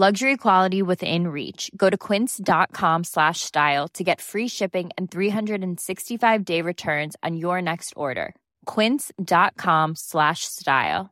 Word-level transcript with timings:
Luxury 0.00 0.36
quality 0.36 0.80
within 0.80 1.26
reach. 1.26 1.72
Go 1.76 1.90
to 1.90 1.98
quince.com 1.98 3.02
slash 3.02 3.40
style 3.40 3.88
to 3.94 4.04
get 4.04 4.20
free 4.20 4.46
shipping 4.46 4.90
and 4.96 5.10
365-day 5.10 6.62
returns 6.62 7.16
on 7.24 7.36
your 7.36 7.60
next 7.60 7.94
order. 7.96 8.36
quince.com 8.64 9.96
slash 9.96 10.44
style. 10.44 11.10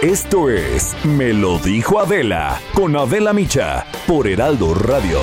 Esto 0.00 0.48
es 0.48 0.94
Me 1.04 1.32
lo 1.32 1.58
dijo 1.58 1.98
Adela 1.98 2.60
con 2.74 2.94
Adela 2.94 3.32
Micha 3.32 3.84
por 4.06 4.28
Heraldo 4.28 4.72
Radio. 4.74 5.18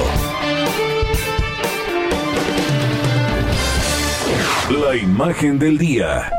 La 4.70 4.98
imagen 4.98 5.58
del 5.58 5.78
día. 5.78 6.30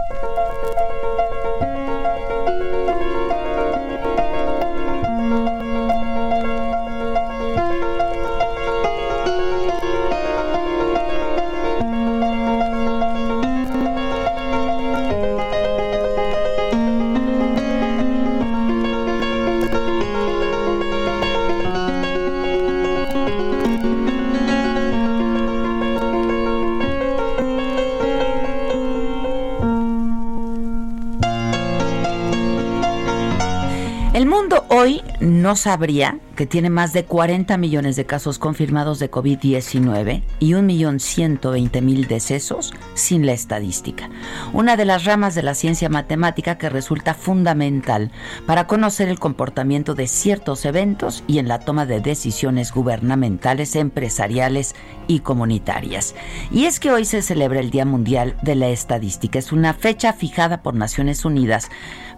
Hoy 34.69 35.03
no 35.21 35.57
sabría 35.57 36.19
que 36.37 36.47
tiene 36.47 36.71
más 36.71 36.93
de 36.93 37.05
40 37.05 37.57
millones 37.57 37.97
de 37.97 38.05
casos 38.05 38.39
confirmados 38.39 38.99
de 38.99 39.11
COVID-19 39.11 40.23
y 40.39 40.53
1.120.000 40.53 42.07
decesos 42.07 42.75
sin 42.95 43.27
la 43.27 43.33
estadística. 43.33 44.11
Una 44.53 44.77
de 44.77 44.85
las 44.85 45.05
ramas 45.05 45.35
de 45.35 45.43
la 45.43 45.55
ciencia 45.55 45.89
matemática 45.89 46.59
que 46.59 46.69
resulta 46.69 47.15
fundamental 47.15 48.13
para 48.47 48.67
conocer 48.67 49.09
el 49.09 49.19
comportamiento 49.19 49.95
de 49.95 50.07
ciertos 50.09 50.65
eventos 50.65 51.25
y 51.27 51.39
en 51.39 51.49
la 51.49 51.61
toma 51.61 51.87
de 51.87 52.01
decisiones 52.01 52.73
gubernamentales, 52.73 53.77
empresariales 53.77 54.75
y 55.07 55.21
comunitarias. 55.21 56.15
Y 56.51 56.65
es 56.65 56.81
que 56.81 56.91
hoy 56.91 57.05
se 57.05 57.23
celebra 57.23 57.61
el 57.61 57.71
Día 57.71 57.87
Mundial 57.87 58.37
de 58.43 58.57
la 58.57 58.69
Estadística. 58.69 59.39
Es 59.39 59.53
una 59.53 59.75
fecha 59.75 60.13
fijada 60.13 60.63
por 60.63 60.75
Naciones 60.75 61.25
Unidas 61.25 61.71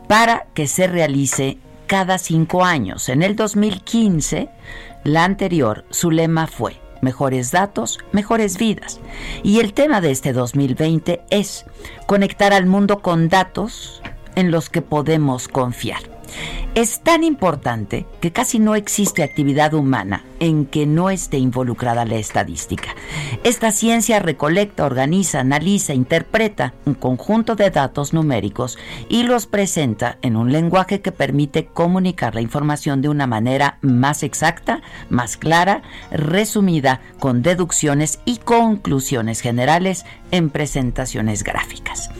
para 0.08 0.46
que 0.54 0.66
se 0.66 0.86
realice 0.86 1.58
cada 1.88 2.18
cinco 2.18 2.64
años. 2.64 3.08
En 3.08 3.24
el 3.24 3.34
2015, 3.34 4.48
la 5.02 5.24
anterior, 5.24 5.84
su 5.90 6.12
lema 6.12 6.46
fue 6.46 6.80
Mejores 7.00 7.52
datos, 7.52 7.98
mejores 8.12 8.58
vidas. 8.58 9.00
Y 9.44 9.60
el 9.60 9.72
tema 9.72 10.00
de 10.00 10.10
este 10.10 10.32
2020 10.32 11.22
es 11.30 11.64
conectar 12.06 12.52
al 12.52 12.66
mundo 12.66 13.00
con 13.00 13.28
datos 13.28 14.02
en 14.34 14.50
los 14.50 14.68
que 14.68 14.82
podemos 14.82 15.46
confiar. 15.46 16.00
Es 16.78 17.00
tan 17.00 17.24
importante 17.24 18.06
que 18.20 18.30
casi 18.30 18.60
no 18.60 18.76
existe 18.76 19.24
actividad 19.24 19.74
humana 19.74 20.24
en 20.38 20.64
que 20.64 20.86
no 20.86 21.10
esté 21.10 21.38
involucrada 21.38 22.04
la 22.04 22.14
estadística. 22.14 22.94
Esta 23.42 23.72
ciencia 23.72 24.20
recolecta, 24.20 24.86
organiza, 24.86 25.40
analiza, 25.40 25.92
interpreta 25.92 26.74
un 26.84 26.94
conjunto 26.94 27.56
de 27.56 27.70
datos 27.70 28.12
numéricos 28.12 28.78
y 29.08 29.24
los 29.24 29.46
presenta 29.46 30.18
en 30.22 30.36
un 30.36 30.52
lenguaje 30.52 31.00
que 31.00 31.10
permite 31.10 31.66
comunicar 31.66 32.36
la 32.36 32.42
información 32.42 33.02
de 33.02 33.08
una 33.08 33.26
manera 33.26 33.78
más 33.80 34.22
exacta, 34.22 34.80
más 35.10 35.36
clara, 35.36 35.82
resumida, 36.12 37.00
con 37.18 37.42
deducciones 37.42 38.20
y 38.24 38.36
conclusiones 38.36 39.40
generales 39.40 40.04
en 40.30 40.48
presentaciones 40.48 41.42
gráficas. 41.42 42.10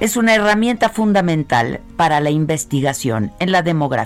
Es 0.00 0.16
una 0.16 0.34
herramienta 0.34 0.88
fundamental 0.88 1.80
para 1.96 2.20
la 2.20 2.30
investigación 2.30 3.32
en 3.38 3.52
la 3.52 3.60
demografía, 3.62 3.97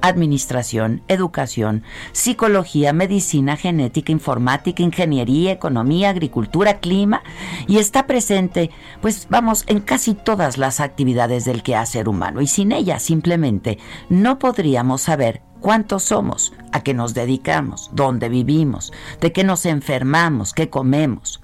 administración, 0.00 1.02
educación, 1.08 1.84
psicología, 2.12 2.92
medicina, 2.92 3.56
genética, 3.56 4.12
informática, 4.12 4.82
ingeniería, 4.82 5.52
economía, 5.52 6.10
agricultura, 6.10 6.80
clima 6.80 7.22
y 7.66 7.78
está 7.78 8.06
presente, 8.06 8.70
pues 9.00 9.26
vamos, 9.30 9.64
en 9.66 9.80
casi 9.80 10.14
todas 10.14 10.58
las 10.58 10.80
actividades 10.80 11.44
del 11.44 11.62
quehacer 11.62 12.08
humano 12.08 12.40
y 12.40 12.46
sin 12.46 12.72
ella 12.72 12.98
simplemente 12.98 13.78
no 14.08 14.38
podríamos 14.38 15.02
saber 15.02 15.42
cuántos 15.60 16.04
somos, 16.04 16.52
a 16.72 16.82
qué 16.82 16.94
nos 16.94 17.14
dedicamos, 17.14 17.90
dónde 17.92 18.28
vivimos, 18.28 18.92
de 19.20 19.32
qué 19.32 19.44
nos 19.44 19.66
enfermamos, 19.66 20.54
qué 20.54 20.70
comemos. 20.70 21.40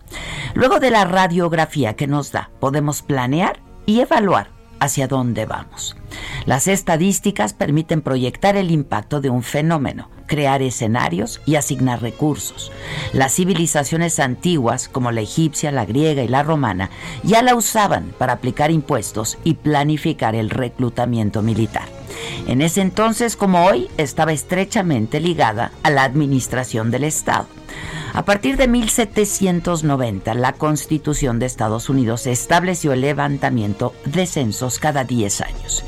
Luego 0.55 0.81
de 0.81 0.91
la 0.91 1.05
radiografía 1.05 1.95
que 1.95 2.07
nos 2.07 2.33
da, 2.33 2.51
podemos 2.61 3.03
planear 3.03 3.61
y 3.85 4.01
evaluar 4.01 4.51
hacia 4.81 5.09
dónde 5.09 5.47
vamos. 5.47 5.97
Las 6.47 6.69
estadísticas 6.69 7.53
permiten 7.53 8.03
proyectar 8.03 8.57
el 8.57 8.71
impacto 8.71 9.21
de 9.21 9.31
un 9.31 9.43
fenómeno, 9.43 10.09
crear 10.27 10.63
escenarios 10.63 11.41
y 11.45 11.57
asignar 11.57 12.01
recursos. 12.01 12.71
Las 13.13 13.35
civilizaciones 13.35 14.21
antiguas, 14.21 14.89
como 14.89 15.11
la 15.11 15.23
egipcia, 15.23 15.73
la 15.73 15.85
griega 15.85 16.23
y 16.23 16.29
la 16.29 16.45
romana, 16.45 16.91
ya 17.25 17.43
la 17.43 17.57
usaban 17.57 18.13
para 18.17 18.35
aplicar 18.35 18.71
impuestos 18.71 19.39
y 19.43 19.55
planificar 19.55 20.37
el 20.37 20.51
reclutamiento 20.51 21.43
militar. 21.43 21.89
En 22.47 22.63
ese 22.63 22.81
entonces, 22.81 23.37
como 23.37 23.65
hoy, 23.65 23.89
estaba 23.97 24.33
estrechamente 24.33 25.21
ligada 25.21 25.73
a 25.83 25.91
la 25.91 26.05
administración 26.05 26.93
del 26.93 27.05
Estado. 27.05 27.56
A 28.13 28.25
partir 28.25 28.57
de 28.57 28.67
1790, 28.67 30.33
la 30.35 30.55
Constitución 30.55 31.39
de 31.39 31.47
Estados 31.47 31.91
Unidos 31.91 32.27
estableció 32.27 32.93
el 32.93 33.03
levantamiento 33.03 33.95
de 34.07 34.27
censos 34.27 34.79
cada 34.79 35.05
10 35.05 35.41
años. 35.43 35.85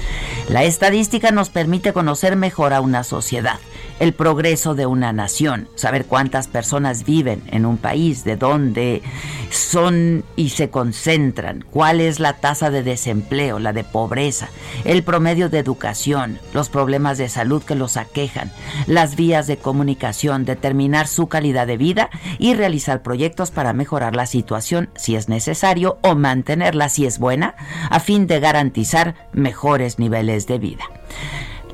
La 0.49 0.65
estadística 0.65 1.31
nos 1.31 1.49
permite 1.49 1.93
conocer 1.93 2.37
mejor 2.37 2.75
a 2.75 2.81
una 2.81 3.03
sociedad, 3.03 3.59
el 4.01 4.13
progreso 4.13 4.75
de 4.75 4.87
una 4.87 5.13
nación, 5.13 5.69
saber 5.75 6.07
cuántas 6.07 6.49
personas 6.49 7.05
viven 7.05 7.43
en 7.49 7.67
un 7.67 7.79
país, 7.79 8.25
de 8.25 8.37
dónde 8.37 9.03
son 9.51 10.25
y 10.37 10.51
se 10.51 10.71
concentran, 10.71 11.65
cuál 11.71 12.01
es 12.01 12.21
la 12.21 12.35
tasa 12.35 12.71
de 12.71 12.83
desempleo, 12.83 13.59
la 13.59 13.73
de 13.73 13.85
pobreza, 13.85 14.49
el 14.85 15.03
promedio 15.03 15.49
de 15.49 15.59
educación, 15.59 16.39
los 16.53 16.69
problemas 16.69 17.19
de 17.19 17.29
salud 17.29 17.63
que 17.63 17.75
los 17.75 17.97
aquejan, 17.97 18.53
las 18.87 19.17
vías 19.17 19.47
de 19.47 19.57
comunicación, 19.57 20.45
determinar 20.45 21.09
su 21.09 21.29
calidad 21.29 21.67
de 21.67 21.77
vida 21.77 22.11
y 22.39 22.55
realizar 22.55 23.03
proyectos 23.03 23.51
para 23.51 23.73
mejorar 23.73 24.15
la 24.15 24.27
situación 24.27 24.91
si 24.97 25.17
es 25.17 25.29
necesario 25.29 25.99
o 26.03 26.15
mantenerla 26.15 26.89
si 26.89 27.07
es 27.07 27.19
buena, 27.19 27.55
a 27.91 28.01
fin 28.01 28.27
de 28.27 28.41
garantizar 28.41 29.15
mejores 29.33 29.99
niveles 29.99 30.47
de 30.47 30.59
vida. 30.59 30.85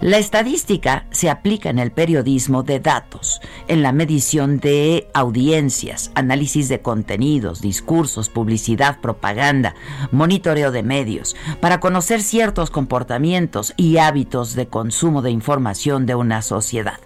La 0.01 0.19
estadística 0.19 1.07
se 1.11 1.31
aplica 1.31 1.71
en 1.71 1.79
el 1.79 1.91
periodismo 1.91 2.63
de 2.63 2.81
datos, 2.81 3.41
en 3.69 3.83
la 3.83 3.93
medición 3.93 4.59
de 4.59 5.09
audiencias, 5.15 6.11
análisis 6.15 6.69
de 6.69 6.83
contenidos, 6.83 7.61
discursos, 7.61 8.29
publicidad, 8.29 9.01
propaganda, 9.01 9.75
monitoreo 10.11 10.73
de 10.73 10.83
medios, 10.83 11.37
para 11.61 11.81
conocer 11.81 12.23
ciertos 12.23 12.71
comportamientos 12.71 13.73
y 13.77 13.97
hábitos 13.99 14.55
de 14.55 14.67
consumo 14.67 15.23
de 15.23 15.31
información 15.31 16.07
de 16.07 16.17
una 16.17 16.43
sociedad. 16.43 16.99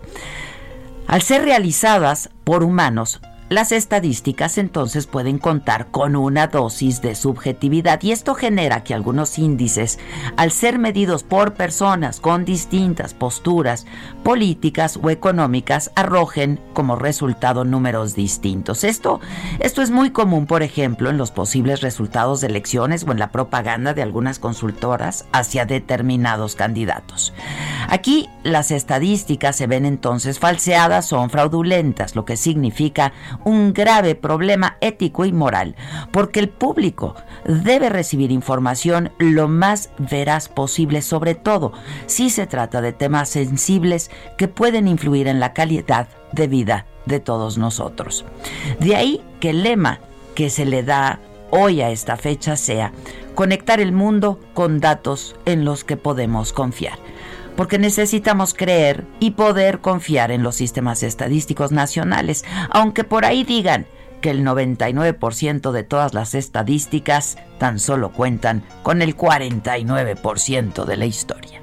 Al 1.07 1.23
ser 1.23 1.43
realizadas 1.43 2.31
por 2.45 2.65
humanos, 2.65 3.21
las 3.49 3.73
estadísticas 3.73 4.59
entonces 4.59 5.07
pueden 5.07 5.39
contar 5.39 5.87
con 5.91 6.17
una 6.17 6.49
dosis 6.49 7.01
de 7.01 7.15
subjetividad 7.15 8.03
y 8.03 8.13
esto 8.13 8.35
genera 8.35 8.85
que 8.85 8.93
algunos 8.93 9.39
índices, 9.39 9.99
al 10.37 10.53
ser 10.53 10.79
medidos 10.79 11.23
por 11.23 11.55
personas 11.55 12.21
con 12.21 12.45
distintas 12.45 13.15
posturas 13.15 13.87
políticas 14.23 14.99
o 15.03 15.09
económicas, 15.09 15.91
arrojen 15.95 16.61
como 16.75 16.97
resultado 16.97 17.65
números 17.65 18.15
distintos. 18.15 18.85
Esto, 18.85 19.21
esto 19.61 19.81
es 19.81 19.91
muy 19.91 20.11
común, 20.11 20.47
por 20.47 20.63
ejemplo, 20.63 21.09
en 21.09 21.17
los 21.17 21.31
posibles 21.31 21.81
resultados 21.81 22.43
de 22.43 22.49
elecciones 22.49 23.05
o 23.05 23.13
en 23.13 23.19
la 23.19 23.31
propaganda 23.31 23.95
de 23.95 24.03
algunas 24.03 24.39
consultoras 24.39 25.25
hacia 25.33 25.65
determinados 25.65 26.55
candidatos. 26.55 27.33
Aquí 27.89 28.29
las 28.43 28.71
estadísticas 28.71 29.57
se 29.57 29.67
ven 29.67 29.87
entonces 29.87 30.39
falseadas, 30.39 31.07
son 31.07 31.31
fraudulentas, 31.31 32.15
lo 32.15 32.27
que 32.27 32.37
significa 32.37 33.13
un 33.45 33.73
grave 33.73 34.15
problema 34.15 34.77
ético 34.81 35.25
y 35.25 35.33
moral, 35.33 35.77
porque 36.13 36.41
el 36.41 36.49
público 36.49 37.15
debe 37.45 37.89
recibir 37.89 38.31
información 38.31 39.13
lo 39.19 39.49
más 39.49 39.91
veraz 39.99 40.49
posible, 40.49 41.03
sobre 41.03 41.35
todo 41.35 41.73
si 42.07 42.31
se 42.31 42.47
trata 42.47 42.81
de 42.81 42.93
temas 42.93 43.29
sensibles 43.29 44.11
que 44.37 44.49
pueden 44.49 44.89
influir 44.89 45.29
en 45.29 45.41
la 45.41 45.53
calidad 45.53 46.09
de 46.33 46.47
vida 46.47 46.87
de 47.07 47.21
todos 47.21 47.59
nosotros. 47.59 48.25
De 48.81 48.97
ahí 48.97 49.23
que 49.41 49.51
el 49.51 49.63
lema 49.63 50.01
que 50.35 50.51
se 50.51 50.65
le 50.65 50.83
da 50.83 51.21
hoy 51.51 51.81
a 51.81 51.91
esta 51.91 52.17
fecha 52.17 52.57
sea 52.57 52.93
conectar 53.35 53.81
el 53.81 53.93
mundo 53.93 54.39
con 54.53 54.81
datos 54.81 55.35
en 55.47 55.65
los 55.65 55.85
que 55.85 55.97
podemos 55.97 56.53
confiar 56.53 56.99
porque 57.59 57.81
necesitamos 57.81 58.55
creer 58.55 59.05
y 59.19 59.33
poder 59.33 59.81
confiar 59.81 60.31
en 60.31 60.45
los 60.45 60.55
sistemas 60.55 61.03
estadísticos 61.03 61.73
nacionales, 61.73 62.45
aunque 62.71 63.03
por 63.03 63.25
ahí 63.25 63.43
digan 63.43 63.85
que 64.21 64.31
el 64.31 64.45
99% 64.45 65.73
de 65.73 65.83
todas 65.83 66.15
las 66.15 66.37
estadísticas 66.37 67.37
tan 67.59 67.81
solo 67.81 68.13
cuentan 68.13 68.63
con 68.85 69.03
el 69.03 69.17
49% 69.17 70.85
de 70.85 70.97
la 70.97 71.07
historia. 71.07 71.61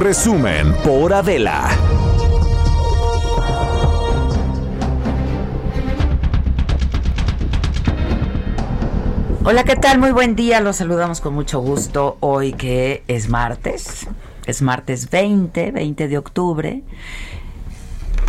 Resumen 0.00 0.74
por 0.82 1.12
Adela. 1.12 1.68
Hola, 9.44 9.64
¿qué 9.64 9.76
tal? 9.76 9.98
Muy 9.98 10.12
buen 10.12 10.34
día. 10.36 10.62
Los 10.62 10.76
saludamos 10.76 11.20
con 11.20 11.34
mucho 11.34 11.60
gusto 11.60 12.16
hoy 12.20 12.54
que 12.54 13.02
es 13.08 13.28
martes. 13.28 14.06
Es 14.46 14.62
martes 14.62 15.10
20, 15.10 15.70
20 15.70 16.08
de 16.08 16.16
octubre. 16.16 16.82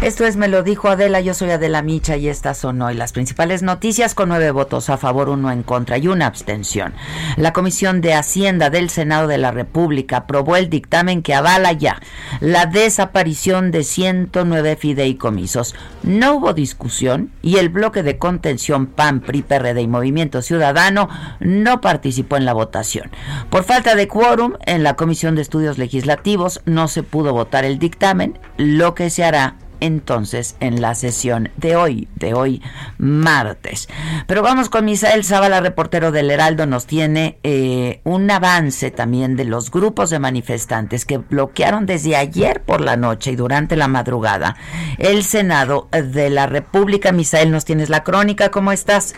Esto 0.02 0.26
es 0.26 0.36
Me 0.36 0.48
lo 0.48 0.64
dijo 0.64 0.90
Adela, 0.90 1.22
yo 1.22 1.36
soy 1.36 1.52
Adela 1.52 1.84
Micha 1.84 2.18
y 2.18 2.28
estas 2.28 2.58
son 2.58 2.82
hoy 2.82 2.96
las 2.96 3.12
principales 3.14 3.62
noticias 3.62 4.16
con 4.16 4.30
nueve 4.30 4.50
votos 4.50 4.90
a 4.90 4.98
favor, 4.98 5.30
uno 5.30 5.52
en 5.52 5.62
contra 5.62 6.00
y 6.00 6.08
una 6.08 6.26
abstención. 6.26 6.94
La 7.38 7.54
Comisión 7.54 8.02
de 8.02 8.16
Hacienda 8.16 8.72
del 8.72 8.90
Senado 8.90 9.28
de 9.28 9.38
la 9.38 9.52
República 9.52 10.18
aprobó 10.18 10.56
el 10.56 10.72
dictamen 10.72 11.22
que 11.22 11.36
avala 11.36 11.74
ya 11.74 12.02
la 12.40 12.66
desaparición 12.66 13.70
de 13.70 13.84
109 13.84 14.76
fideicomisos. 14.76 15.76
No 16.02 16.34
hubo 16.34 16.54
discusión 16.54 17.32
y 17.44 17.58
el 17.58 17.70
bloque 17.70 18.02
de 18.02 18.18
contención 18.18 18.88
PAN, 18.88 19.20
PRI, 19.20 19.44
PRD 19.44 19.82
y 19.82 19.88
Movimiento 19.88 20.42
Ciudadano 20.42 21.10
no 21.40 21.80
participó 21.80 22.38
en 22.38 22.46
la 22.46 22.54
votación. 22.54 23.12
Por 23.52 23.64
falta 23.64 23.94
de 23.94 24.08
quórum 24.08 24.54
en 24.66 24.82
la 24.82 24.96
Comisión 24.96 25.36
de 25.36 25.44
Estudios 25.44 25.78
Legislativos 25.78 26.62
no 26.66 26.88
se 26.88 27.04
pudo 27.04 27.34
votar 27.34 27.66
el 27.66 27.78
dictamen, 27.78 28.40
lo 28.58 28.96
que 28.96 29.12
se 29.12 29.24
hará 29.24 29.58
entonces 29.82 30.56
en 30.60 30.82
la 30.82 30.96
sesión 30.96 31.50
de 31.58 31.76
hoy, 31.76 32.08
de 32.16 32.34
hoy 32.34 32.62
martes. 32.98 33.90
Pero 34.28 34.42
vamos 34.42 34.70
con 34.70 34.86
Misael 34.86 35.26
Zavala, 35.26 35.60
reportero 35.60 36.12
del 36.12 36.32
Heraldo, 36.32 36.66
nos 36.66 36.86
tiene 36.86 37.38
eh, 37.44 38.00
un 38.04 38.32
avance 38.32 38.92
también 38.92 39.36
de 39.36 39.46
los 39.46 39.70
grupos 39.72 40.10
de 40.10 40.20
manifestantes 40.20 41.06
que 41.06 41.18
bloquearon 41.18 41.86
desde 41.86 42.16
ayer 42.16 42.62
por 42.62 42.82
la 42.82 42.96
noche 42.96 43.32
y 43.32 43.36
durante 43.36 43.76
la 43.76 43.88
madrugada 43.88 44.56
el 44.98 45.24
Senado 45.24 45.90
de 45.92 46.30
la 46.30 46.48
República. 46.48 47.12
Misael, 47.12 47.52
nos 47.52 47.66
tienes 47.66 47.90
la 47.90 48.04
crónica, 48.04 48.50
¿cómo 48.50 48.72
estás? 48.72 49.16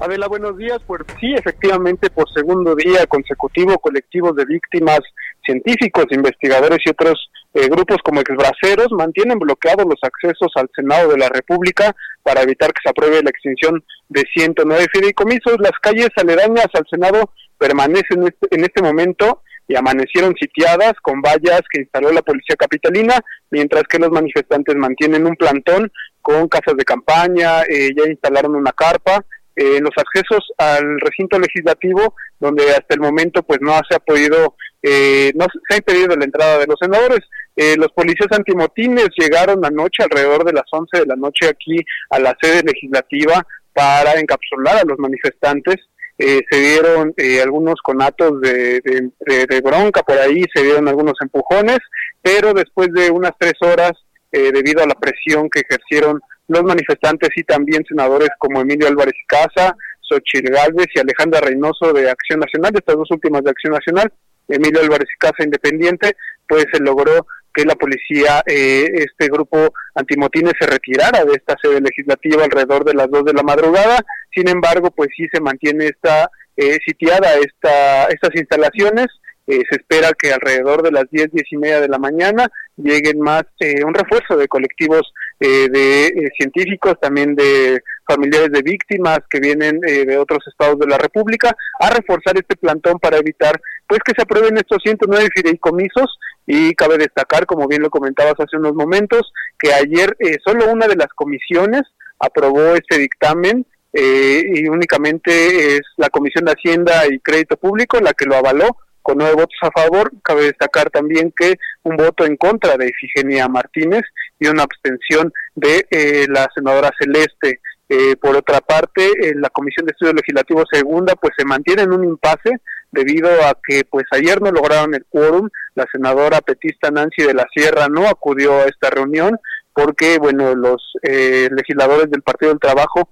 Adela, 0.00 0.28
buenos 0.28 0.56
días. 0.56 0.80
Pues 0.86 1.02
sí, 1.20 1.32
efectivamente, 1.34 2.10
por 2.10 2.30
segundo 2.32 2.74
día 2.74 3.06
consecutivo, 3.06 3.78
colectivos 3.78 4.36
de 4.36 4.44
víctimas, 4.44 5.00
científicos, 5.44 6.06
investigadores 6.10 6.78
y 6.84 6.90
otros 6.90 7.30
eh, 7.54 7.68
grupos 7.68 7.98
como 8.04 8.20
exbraceros 8.20 8.88
mantienen 8.90 9.38
bloqueados 9.38 9.86
los 9.86 10.00
accesos 10.02 10.50
al 10.56 10.68
Senado 10.74 11.10
de 11.10 11.18
la 11.18 11.28
República 11.28 11.94
para 12.22 12.42
evitar 12.42 12.72
que 12.72 12.80
se 12.82 12.90
apruebe 12.90 13.22
la 13.22 13.30
extinción 13.30 13.84
de 14.08 14.24
109 14.34 14.86
fideicomisos. 14.92 15.56
Las 15.60 15.78
calles 15.80 16.10
aledañas 16.16 16.66
al 16.74 16.84
Senado 16.90 17.30
permanecen 17.56 18.22
en 18.22 18.26
este, 18.26 18.48
en 18.50 18.64
este 18.64 18.82
momento 18.82 19.42
y 19.68 19.76
amanecieron 19.76 20.34
sitiadas 20.38 20.94
con 21.00 21.22
vallas 21.22 21.62
que 21.70 21.80
instaló 21.80 22.12
la 22.12 22.22
policía 22.22 22.56
capitalina, 22.56 23.14
mientras 23.50 23.84
que 23.84 23.98
los 23.98 24.10
manifestantes 24.10 24.74
mantienen 24.76 25.26
un 25.26 25.36
plantón 25.36 25.90
con 26.20 26.48
casas 26.48 26.76
de 26.76 26.84
campaña, 26.84 27.62
eh, 27.62 27.90
ya 27.96 28.10
instalaron 28.10 28.56
una 28.56 28.72
carpa 28.72 29.24
eh, 29.56 29.80
los 29.80 29.92
accesos 29.96 30.52
al 30.58 30.98
recinto 31.00 31.38
legislativo, 31.38 32.16
donde 32.40 32.64
hasta 32.70 32.94
el 32.94 33.00
momento 33.00 33.42
pues 33.44 33.60
no 33.60 33.78
se 33.88 33.94
ha 33.94 34.00
podido, 34.00 34.56
eh, 34.82 35.32
no 35.36 35.46
se 35.68 35.74
ha 35.74 35.76
impedido 35.76 36.16
la 36.16 36.24
entrada 36.24 36.58
de 36.58 36.66
los 36.66 36.76
senadores. 36.80 37.20
Eh, 37.56 37.76
los 37.76 37.88
policías 37.92 38.30
antimotines 38.32 39.08
llegaron 39.16 39.64
anoche, 39.64 40.02
alrededor 40.02 40.44
de 40.44 40.52
las 40.52 40.64
11 40.70 41.00
de 41.00 41.06
la 41.06 41.16
noche, 41.16 41.48
aquí 41.48 41.76
a 42.10 42.18
la 42.18 42.36
sede 42.40 42.62
legislativa 42.62 43.46
para 43.72 44.18
encapsular 44.18 44.78
a 44.78 44.84
los 44.84 44.98
manifestantes. 44.98 45.76
se 46.16 46.44
dieron 46.50 47.12
algunos 47.42 47.74
conatos 47.82 48.40
de, 48.40 48.80
de, 48.80 49.60
bronca 49.60 50.02
por 50.02 50.16
ahí, 50.16 50.44
se 50.54 50.62
dieron 50.62 50.86
algunos 50.86 51.14
empujones, 51.20 51.78
pero 52.22 52.54
después 52.54 52.88
de 52.92 53.10
unas 53.10 53.32
tres 53.36 53.54
horas, 53.60 53.92
debido 54.30 54.82
a 54.82 54.86
la 54.86 54.94
presión 54.94 55.50
que 55.50 55.62
ejercieron 55.68 56.20
los 56.48 56.62
manifestantes 56.62 57.30
y 57.36 57.42
también 57.42 57.84
senadores 57.88 58.28
como 58.38 58.60
Emilio 58.60 58.88
Álvarez 58.88 59.14
Casa, 59.26 59.76
Xochitl 60.00 60.52
Gálvez 60.52 60.86
y 60.94 61.00
Alejandra 61.00 61.40
Reynoso 61.40 61.92
de 61.92 62.10
Acción 62.10 62.40
Nacional, 62.40 62.72
estas 62.74 62.96
dos 62.96 63.10
últimas 63.10 63.42
de 63.42 63.50
Acción 63.50 63.72
Nacional, 63.72 64.12
Emilio 64.48 64.80
Álvarez 64.80 65.08
Casa 65.18 65.42
Independiente, 65.42 66.16
pues 66.48 66.66
se 66.72 66.80
logró 66.80 67.26
que 67.54 67.64
la 67.64 67.74
policía, 67.76 68.42
eh, 68.46 68.86
este 68.94 69.28
grupo 69.30 69.72
antimotines 69.94 70.54
se 70.58 70.66
retirara 70.66 71.24
de 71.24 71.34
esta 71.34 71.54
sede 71.62 71.80
legislativa 71.80 72.44
alrededor 72.44 72.84
de 72.84 72.94
las 72.94 73.10
dos 73.10 73.24
de 73.24 73.32
la 73.32 73.42
madrugada. 73.42 73.98
Sin 74.34 74.48
embargo, 74.48 74.90
pues 74.90 75.10
sí 75.16 75.26
se 75.32 75.40
mantiene 75.40 75.86
esta 75.86 76.28
eh, 76.56 76.78
sitiada 76.84 77.34
esta, 77.34 78.06
estas 78.06 78.34
instalaciones. 78.34 79.06
Eh, 79.46 79.60
se 79.68 79.76
espera 79.76 80.10
que 80.18 80.32
alrededor 80.32 80.82
de 80.82 80.90
las 80.90 81.04
10, 81.10 81.30
10 81.32 81.44
y 81.50 81.56
media 81.58 81.80
de 81.80 81.88
la 81.88 81.98
mañana 81.98 82.48
lleguen 82.78 83.20
más, 83.20 83.42
eh, 83.60 83.84
un 83.84 83.92
refuerzo 83.92 84.38
de 84.38 84.48
colectivos 84.48 85.12
eh, 85.38 85.68
de 85.68 86.30
científicos, 86.38 86.94
también 86.98 87.34
de 87.34 87.82
familiares 88.06 88.50
de 88.52 88.62
víctimas 88.62 89.18
que 89.28 89.40
vienen 89.40 89.80
de 89.80 90.16
otros 90.18 90.46
estados 90.46 90.78
de 90.78 90.86
la 90.86 90.96
República, 90.96 91.54
a 91.78 91.90
reforzar 91.90 92.36
este 92.36 92.56
plantón 92.56 92.98
para 92.98 93.18
evitar 93.18 93.60
pues 93.86 94.00
que 94.04 94.12
se 94.16 94.22
aprueben 94.22 94.56
estos 94.56 94.78
109 94.82 95.28
fideicomisos 95.34 96.18
y 96.46 96.74
cabe 96.74 96.98
destacar, 96.98 97.46
como 97.46 97.66
bien 97.68 97.82
lo 97.82 97.90
comentabas 97.90 98.34
hace 98.38 98.56
unos 98.56 98.74
momentos, 98.74 99.32
que 99.58 99.72
ayer 99.72 100.16
solo 100.44 100.70
una 100.70 100.86
de 100.86 100.96
las 100.96 101.08
comisiones 101.14 101.82
aprobó 102.18 102.74
este 102.74 102.98
dictamen 102.98 103.66
y 103.92 104.68
únicamente 104.68 105.76
es 105.76 105.82
la 105.96 106.10
Comisión 106.10 106.44
de 106.44 106.52
Hacienda 106.52 107.06
y 107.06 107.20
Crédito 107.20 107.56
Público 107.56 108.00
la 108.00 108.12
que 108.12 108.26
lo 108.26 108.34
avaló, 108.34 108.76
con 109.04 109.18
nueve 109.18 109.34
votos 109.34 109.58
a 109.60 109.70
favor. 109.70 110.10
Cabe 110.22 110.44
destacar 110.44 110.90
también 110.90 111.32
que 111.36 111.56
un 111.82 111.96
voto 111.96 112.24
en 112.24 112.36
contra 112.36 112.76
de 112.76 112.88
Ifigenia 112.88 113.46
Martínez 113.48 114.02
y 114.40 114.48
una 114.48 114.62
abstención 114.64 115.30
de 115.54 115.86
eh, 115.90 116.26
la 116.28 116.48
senadora 116.54 116.90
Celeste. 116.98 117.60
Eh, 117.86 118.16
por 118.16 118.34
otra 118.34 118.62
parte, 118.62 119.10
en 119.20 119.42
la 119.42 119.50
Comisión 119.50 119.84
de 119.84 119.92
Estudios 119.92 120.16
Legislativos 120.16 120.64
Segunda 120.72 121.14
pues 121.16 121.34
se 121.36 121.44
mantiene 121.44 121.82
en 121.82 121.92
un 121.92 122.02
impasse 122.02 122.56
debido 122.94 123.28
a 123.44 123.58
que 123.66 123.84
pues 123.84 124.04
ayer 124.12 124.40
no 124.40 124.50
lograron 124.50 124.94
el 124.94 125.04
quórum. 125.08 125.50
La 125.74 125.86
senadora 125.92 126.40
petista 126.40 126.90
Nancy 126.90 127.24
de 127.24 127.34
la 127.34 127.46
Sierra 127.52 127.88
no 127.88 128.08
acudió 128.08 128.54
a 128.54 128.64
esta 128.64 128.90
reunión 128.90 129.38
porque 129.74 130.18
bueno 130.18 130.54
los 130.54 130.94
eh, 131.02 131.48
legisladores 131.50 132.10
del 132.10 132.22
Partido 132.22 132.52
del 132.52 132.60
Trabajo 132.60 133.10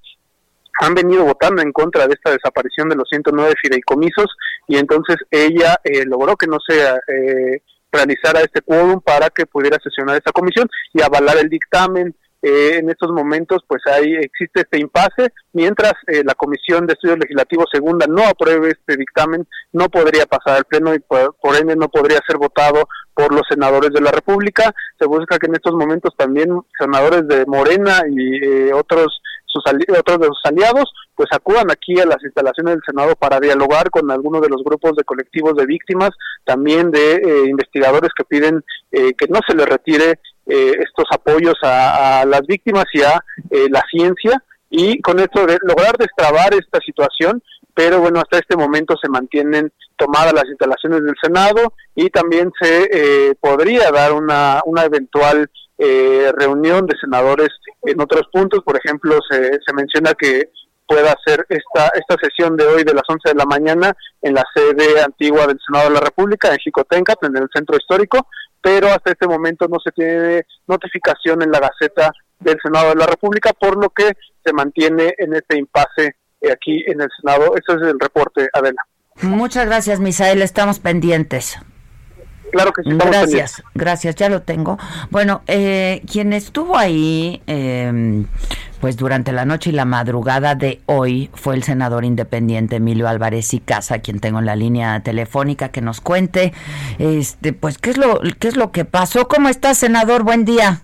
han 0.81 0.95
venido 0.95 1.25
votando 1.25 1.61
en 1.61 1.73
contra 1.73 2.07
de 2.07 2.15
esta 2.15 2.31
desaparición 2.31 2.89
de 2.89 2.97
los 2.97 3.09
109 3.11 3.55
fideicomisos 3.61 4.27
y 4.69 4.77
entonces 4.77 5.17
ella 5.31 5.77
eh, 5.85 6.05
logró 6.07 6.37
que 6.37 6.47
no 6.47 6.59
se 6.67 6.81
eh, 6.81 7.62
realizara 7.91 8.41
este 8.41 8.62
quórum 8.62 9.01
para 9.01 9.29
que 9.31 9.47
pudiera 9.47 9.79
sesionar 9.83 10.17
esta 10.17 10.33
comisión 10.33 10.69
y 10.95 11.03
avalar 11.03 11.37
el 11.39 11.49
dictamen. 11.49 12.15
Eh, 12.42 12.78
en 12.78 12.90
estos 12.90 13.11
momentos 13.12 13.62
pues 13.66 13.82
ahí 13.87 14.14
existe 14.14 14.62
este 14.62 14.80
impasse, 14.80 15.32
mientras 15.52 15.92
eh, 16.08 16.22
la 16.25 16.34
Comisión 16.34 16.87
de 16.87 16.94
Estudios 16.94 17.18
Legislativos 17.18 17.66
Segunda 17.72 18.06
no 18.08 18.25
apruebe 18.25 18.70
este 18.70 18.96
dictamen, 18.96 19.46
no 19.72 19.88
podría 19.88 20.26
pasar 20.26 20.56
al 20.58 20.64
Pleno 20.64 20.92
y 20.94 20.99
por, 20.99 21.56
ende 21.56 21.76
no 21.76 21.88
podría 21.88 22.18
ser 22.26 22.38
votado 22.38 22.88
por 23.14 23.32
los 23.32 23.42
senadores 23.49 23.90
de 23.90 24.00
la 24.00 24.11
República. 24.11 24.75
Se 24.99 25.06
busca 25.06 25.38
que 25.38 25.46
en 25.46 25.54
estos 25.54 25.75
momentos 25.75 26.14
también 26.16 26.49
senadores 26.78 27.28
de 27.28 27.46
Morena 27.46 28.02
y 28.11 28.44
eh, 28.44 28.72
otros 28.72 29.20
sus 29.46 29.62
otros 29.99 30.18
de 30.18 30.26
sus 30.26 30.40
aliados 30.44 30.90
pues 31.14 31.28
acudan 31.32 31.70
aquí 31.70 32.00
a 32.00 32.06
las 32.06 32.22
instalaciones 32.22 32.75
del 32.75 32.82
Senado 32.87 33.14
para 33.16 33.38
dialogar 33.38 33.90
con 33.90 34.11
algunos 34.11 34.40
de 34.40 34.49
los 34.49 34.64
grupos 34.64 34.96
de 34.96 35.04
colectivos 35.04 35.54
de 35.54 35.66
víctimas, 35.66 36.11
también 36.44 36.90
de 36.90 37.16
eh, 37.16 37.49
investigadores 37.49 38.11
que 38.16 38.25
piden 38.25 38.64
eh, 38.90 39.12
que 39.14 39.26
no 39.28 39.40
se 39.46 39.54
les 39.54 39.66
retire 39.66 40.18
eh, 40.46 40.72
estos 40.78 41.04
apoyos 41.11 41.54
a, 41.62 42.25
las 42.26 42.42
víctimas 42.42 42.84
y 42.92 43.02
a 43.02 43.22
la 43.70 43.82
ciencia 43.90 44.42
y 44.70 45.00
con 45.00 45.20
esto 45.20 45.46
de 45.46 45.58
lograr 45.62 45.96
destrabar 45.96 46.54
esta 46.54 46.78
situación 46.84 47.42
pero 47.75 48.00
bueno, 48.00 48.20
hasta 48.20 48.38
este 48.38 48.56
momento 48.56 48.94
se 49.00 49.08
mantienen 49.08 49.72
tomadas 49.96 50.34
las 50.34 50.44
instalaciones 50.44 51.02
del 51.04 51.14
Senado 51.22 51.72
y 51.94 52.11
también 52.11 52.50
se 52.61 53.34
podría 53.40 53.90
dar 53.90 54.12
una, 54.12 54.61
una 54.66 54.84
eventual 54.84 55.49
reunión 55.78 56.87
de 56.87 56.99
senadores 57.00 57.49
en 57.84 58.00
otros 58.00 58.28
puntos, 58.30 58.61
por 58.62 58.76
ejemplo, 58.76 59.18
se, 59.28 59.58
se 59.64 59.72
menciona 59.75 60.12
que 60.12 60.50
pueda 60.87 61.12
hacer 61.12 61.46
esta, 61.49 61.90
esta 61.94 62.16
sesión 62.22 62.56
de 62.56 62.66
hoy 62.66 62.84
de 62.84 62.94
las 62.94 63.04
11 63.08 63.30
de 63.30 63.34
la 63.34 63.46
mañana 63.46 63.96
en 64.20 64.34
la 64.34 64.44
sede 64.54 65.02
antigua 65.02 65.46
del 65.46 65.58
Senado 65.64 65.88
de 65.88 65.94
la 65.94 66.00
República, 66.00 66.52
en 66.52 66.58
Jicotencat, 66.58 67.22
en 67.25 67.37
el 67.37 67.49
centro 67.54 67.76
histórico, 67.76 68.26
pero 68.62 68.88
hasta 68.88 69.11
este 69.11 69.26
momento 69.26 69.66
no 69.69 69.78
se 69.85 69.90
tiene 69.90 70.47
notificación 70.66 71.42
en 71.42 71.50
la 71.50 71.61
Gaceta 71.61 72.12
del 72.38 72.59
Senado 72.62 72.90
de 72.90 72.97
la 72.97 73.07
República, 73.07 73.52
por 73.52 73.76
lo 73.76 73.90
que 73.90 74.12
se 74.45 74.52
mantiene 74.52 75.14
en 75.19 75.35
este 75.35 75.59
impasse 75.59 76.16
aquí 76.50 76.85
en 76.87 77.00
el 77.00 77.09
Senado. 77.21 77.54
Ese 77.57 77.76
es 77.76 77.88
el 77.88 78.00
reporte, 78.00 78.49
Adela. 78.52 78.83
Muchas 79.21 79.66
gracias, 79.66 80.00
Misael. 80.00 80.42
Estamos 80.42 80.78
pendientes. 80.78 81.59
Claro 82.50 82.73
que 82.73 82.83
sí. 82.83 82.90
Gracias, 82.92 83.62
gracias, 83.75 84.14
ya 84.16 84.28
lo 84.28 84.42
tengo. 84.42 84.78
Bueno, 85.11 85.42
eh, 85.47 86.02
quien 86.11 86.33
estuvo 86.35 86.76
ahí, 86.76 87.42
eh, 87.47 88.25
pues 88.83 88.97
durante 88.97 89.31
la 89.31 89.45
noche 89.45 89.71
y 89.71 89.73
la 89.73 89.85
madrugada 89.85 90.57
de 90.57 90.81
hoy, 90.87 91.31
fue 91.35 91.55
el 91.55 91.62
senador 91.62 92.05
independiente 92.05 92.77
Emilio 92.77 93.07
Álvarez 93.09 93.55
y 93.55 93.61
Casa, 93.61 94.01
quien 94.01 94.19
tengo 94.19 94.41
en 94.41 94.45
la 94.45 94.57
línea 94.57 95.01
telefónica, 95.05 95.69
que 95.69 95.81
nos 95.81 96.01
cuente, 96.01 96.53
este, 96.99 97.53
pues 97.53 97.79
qué 97.79 97.91
es 97.91 97.97
lo, 97.97 98.21
qué 98.41 98.49
es 98.49 98.57
lo 98.57 98.73
que 98.73 98.85
pasó. 98.85 99.29
¿Cómo 99.29 99.49
estás, 99.49 99.79
senador? 99.79 100.25
Buen 100.25 100.45
día. 100.45 100.83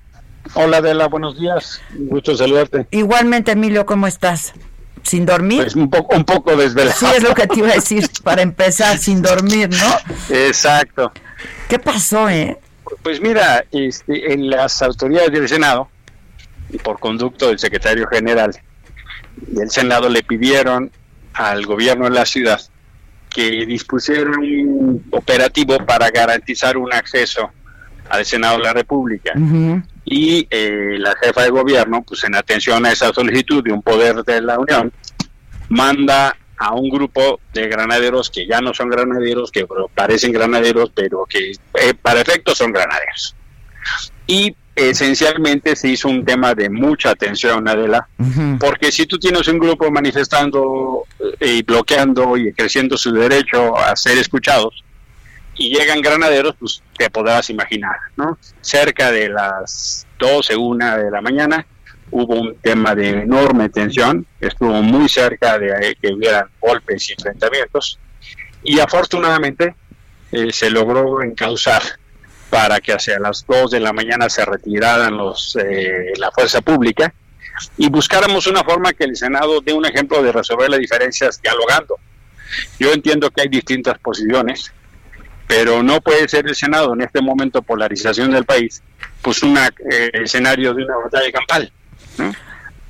Hola, 0.55 0.77
Adela, 0.77 1.09
buenos 1.09 1.41
días. 1.41 1.81
Gusto 1.99 2.37
saludarte. 2.37 2.87
Igualmente, 2.93 3.51
Emilio, 3.51 3.85
¿cómo 3.85 4.07
estás? 4.07 4.55
sin 5.03 5.27
dormir. 5.27 5.63
Pues 5.63 5.75
un 5.75 5.91
poco, 5.91 6.15
un 6.15 6.25
poco 6.25 6.55
desvelado. 6.55 6.97
Sí, 6.97 7.07
es 7.17 7.23
lo 7.25 7.35
que 7.35 7.49
te 7.49 7.59
iba 7.59 7.71
a 7.71 7.75
decir, 7.75 8.09
para 8.23 8.43
empezar, 8.43 8.99
sin 8.99 9.23
dormir, 9.23 9.71
¿no? 9.71 10.37
Exacto. 10.37 11.11
¿Qué 11.69 11.81
pasó, 11.81 12.29
eh? 12.29 12.59
Pues 13.03 13.21
mira, 13.21 13.65
este, 13.73 14.33
en 14.33 14.51
las 14.51 14.83
autoridades 14.83 15.33
del 15.33 15.49
Senado, 15.49 15.89
y 16.71 16.79
por 16.79 16.99
conducto 16.99 17.49
del 17.49 17.59
secretario 17.59 18.07
general 18.09 18.53
del 19.37 19.71
Senado, 19.71 20.09
le 20.09 20.23
pidieron 20.23 20.91
al 21.33 21.65
gobierno 21.67 22.05
de 22.05 22.11
la 22.11 22.27
ciudad 22.27 22.61
que 23.31 23.67
dispusiera 23.67 24.31
un 24.31 25.05
operativo 25.11 25.79
para 25.87 26.11
garantizar 26.11 26.77
un 26.77 26.93
acceso 26.93 27.51
al 28.09 28.25
Senado 28.25 28.57
de 28.57 28.63
la 28.65 28.73
República. 28.73 29.33
Y 30.05 30.47
eh, 30.51 30.97
la 30.99 31.15
jefa 31.17 31.43
de 31.43 31.51
gobierno, 31.51 32.03
pues 32.03 32.25
en 32.25 32.35
atención 32.35 32.85
a 32.87 32.93
esa 32.93 33.13
solicitud 33.13 33.63
de 33.63 33.73
un 33.73 33.83
poder 33.83 34.25
de 34.25 34.41
la 34.41 34.59
Unión, 34.59 34.93
manda 35.69 36.35
a 36.57 36.75
un 36.75 36.89
grupo 36.89 37.41
de 37.53 37.69
granaderos 37.69 38.31
que 38.31 38.47
ya 38.47 38.61
no 38.61 38.75
son 38.75 38.91
granaderos, 38.91 39.53
que 39.53 39.67
parecen 39.95 40.33
granaderos, 40.33 40.91
pero 40.95 41.25
que 41.29 41.53
eh, 41.53 41.95
para 42.01 42.21
efectos 42.21 42.59
son 42.59 42.73
granaderos. 42.73 43.37
Y 44.27 44.57
esencialmente 44.79 45.75
se 45.75 45.89
hizo 45.89 46.09
un 46.09 46.25
tema 46.25 46.55
de 46.55 46.71
mucha 46.71 47.11
atención, 47.11 47.67
Adela, 47.69 48.09
porque 48.61 48.93
si 48.93 49.07
tú 49.07 49.19
tienes 49.19 49.49
un 49.49 49.59
grupo 49.59 49.91
manifestando 49.91 51.05
eh, 51.41 51.57
y 51.57 51.63
bloqueando 51.63 52.37
y 52.37 52.53
creciendo 52.53 52.97
su 52.97 53.13
derecho 53.13 53.77
a 53.77 53.97
ser 53.97 54.19
escuchados, 54.19 54.85
y 55.57 55.75
llegan 55.75 56.01
granaderos, 56.01 56.55
pues 56.59 56.83
te 56.97 57.11
podrás 57.11 57.51
imaginar, 57.51 57.97
¿no? 58.17 58.39
Cerca 58.61 59.11
de 59.11 59.29
las 59.29 60.07
12, 60.21 60.55
una 60.55 60.97
de 60.97 61.11
la 61.11 61.21
mañana, 61.21 61.67
hubo 62.13 62.37
un 62.37 62.57
tema 62.59 62.95
de 62.95 63.09
enorme 63.23 63.69
tensión, 63.69 64.25
estuvo 64.41 64.81
muy 64.83 65.09
cerca 65.09 65.59
de 65.59 65.97
que 66.01 66.15
hubieran 66.15 66.47
golpes 66.61 67.11
y 67.11 67.15
enfrentamientos, 67.15 67.99
y 68.63 68.79
afortunadamente 68.79 69.75
eh, 70.31 70.53
se 70.53 70.71
logró 70.71 71.23
encauzar 71.23 71.83
para 72.51 72.81
que 72.81 72.93
hacia 72.93 73.19
las 73.19 73.45
2 73.47 73.71
de 73.71 73.81
la 73.81 73.93
mañana 73.93 74.29
se 74.29 74.45
retiraran 74.45 75.17
los 75.17 75.57
eh, 75.57 76.13
la 76.17 76.31
fuerza 76.31 76.61
pública 76.61 77.13
y 77.77 77.89
buscáramos 77.89 78.47
una 78.47 78.63
forma 78.65 78.93
que 78.93 79.05
el 79.05 79.17
Senado 79.17 79.61
dé 79.61 79.73
un 79.73 79.85
ejemplo 79.85 80.23
de 80.23 80.33
resolver 80.33 80.71
las 80.71 80.81
diferencias 80.81 81.41
dialogando. 81.43 81.99
Yo 82.79 82.93
entiendo 82.93 83.31
que 83.31 83.43
hay 83.43 83.49
distintas 83.49 83.99
posiciones, 83.99 84.73
pero 85.47 85.83
no 85.83 86.01
puede 86.01 86.29
ser 86.29 86.47
el 86.47 86.55
Senado 86.55 86.95
en 86.95 87.03
este 87.03 87.21
momento 87.21 87.63
polarización 87.63 88.31
del 88.31 88.45
país, 88.45 88.83
pues 89.21 89.43
un 89.43 89.59
eh, 89.59 89.71
escenario 90.13 90.73
de 90.73 90.85
una 90.85 90.97
batalla 90.97 91.33
campal. 91.33 91.73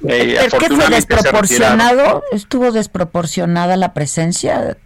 Eh, 0.07 0.39
¿Es 0.41 0.55
que 0.55 0.67
fue 0.69 0.89
desproporcionado? 0.91 2.23
¿Estuvo 2.31 2.71
desproporcionada 2.71 3.77
la 3.77 3.95
presencia? 3.95 4.77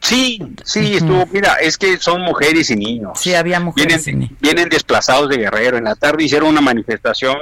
Sí, 0.00 0.40
sí, 0.64 0.96
estuvo, 0.96 1.26
mira, 1.26 1.54
es 1.54 1.76
que 1.76 1.96
son 1.98 2.22
mujeres 2.22 2.70
y 2.70 2.76
niños. 2.76 3.18
Sí, 3.20 3.34
había 3.34 3.60
mujeres 3.60 4.04
vienen, 4.04 4.36
Vienen 4.40 4.68
desplazados 4.68 5.28
de 5.28 5.38
Guerrero. 5.38 5.78
En 5.78 5.84
la 5.84 5.94
tarde 5.94 6.24
hicieron 6.24 6.48
una 6.48 6.60
manifestación, 6.60 7.36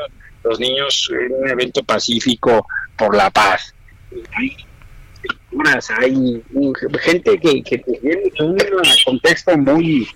los 0.44 0.58
niños, 0.58 1.10
en 1.10 1.32
un 1.42 1.48
evento 1.48 1.82
pacífico 1.82 2.66
por 2.96 3.14
la 3.14 3.30
paz. 3.30 3.74
Hay, 4.36 4.56
hay 6.00 6.42
gente 7.00 7.38
que, 7.38 7.62
que 7.62 7.84
viene 8.02 8.32
en 8.34 8.44
un 8.46 8.58
contexto 9.04 9.56
muy, 9.56 10.08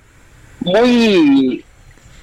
muy 0.60 1.64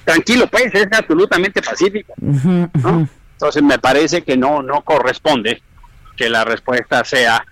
tranquilo, 0.04 0.46
pues, 0.46 0.74
es 0.74 0.86
absolutamente 0.92 1.62
pacífico. 1.62 2.14
Entonces 2.20 3.62
me 3.62 3.78
parece 3.78 4.22
que 4.22 4.36
no, 4.36 4.62
no 4.62 4.82
corresponde 4.82 5.60
que 6.16 6.28
la 6.28 6.44
respuesta 6.44 7.04
sea 7.04 7.44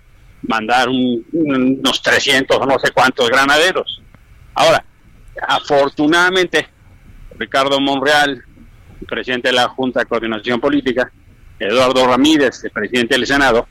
mandar 0.47 0.89
unos 0.89 2.01
300 2.01 2.57
o 2.57 2.65
no 2.65 2.79
sé 2.79 2.91
cuántos 2.91 3.29
granaderos. 3.29 4.01
Ahora, 4.53 4.83
afortunadamente, 5.47 6.67
Ricardo 7.37 7.79
Monreal, 7.79 8.43
presidente 9.07 9.49
de 9.49 9.55
la 9.55 9.67
Junta 9.69 10.01
de 10.01 10.05
Coordinación 10.05 10.59
Política, 10.59 11.11
Eduardo 11.59 12.05
Ramírez, 12.07 12.63
el 12.63 12.71
presidente 12.71 13.15
del 13.15 13.25
Senado, 13.25 13.67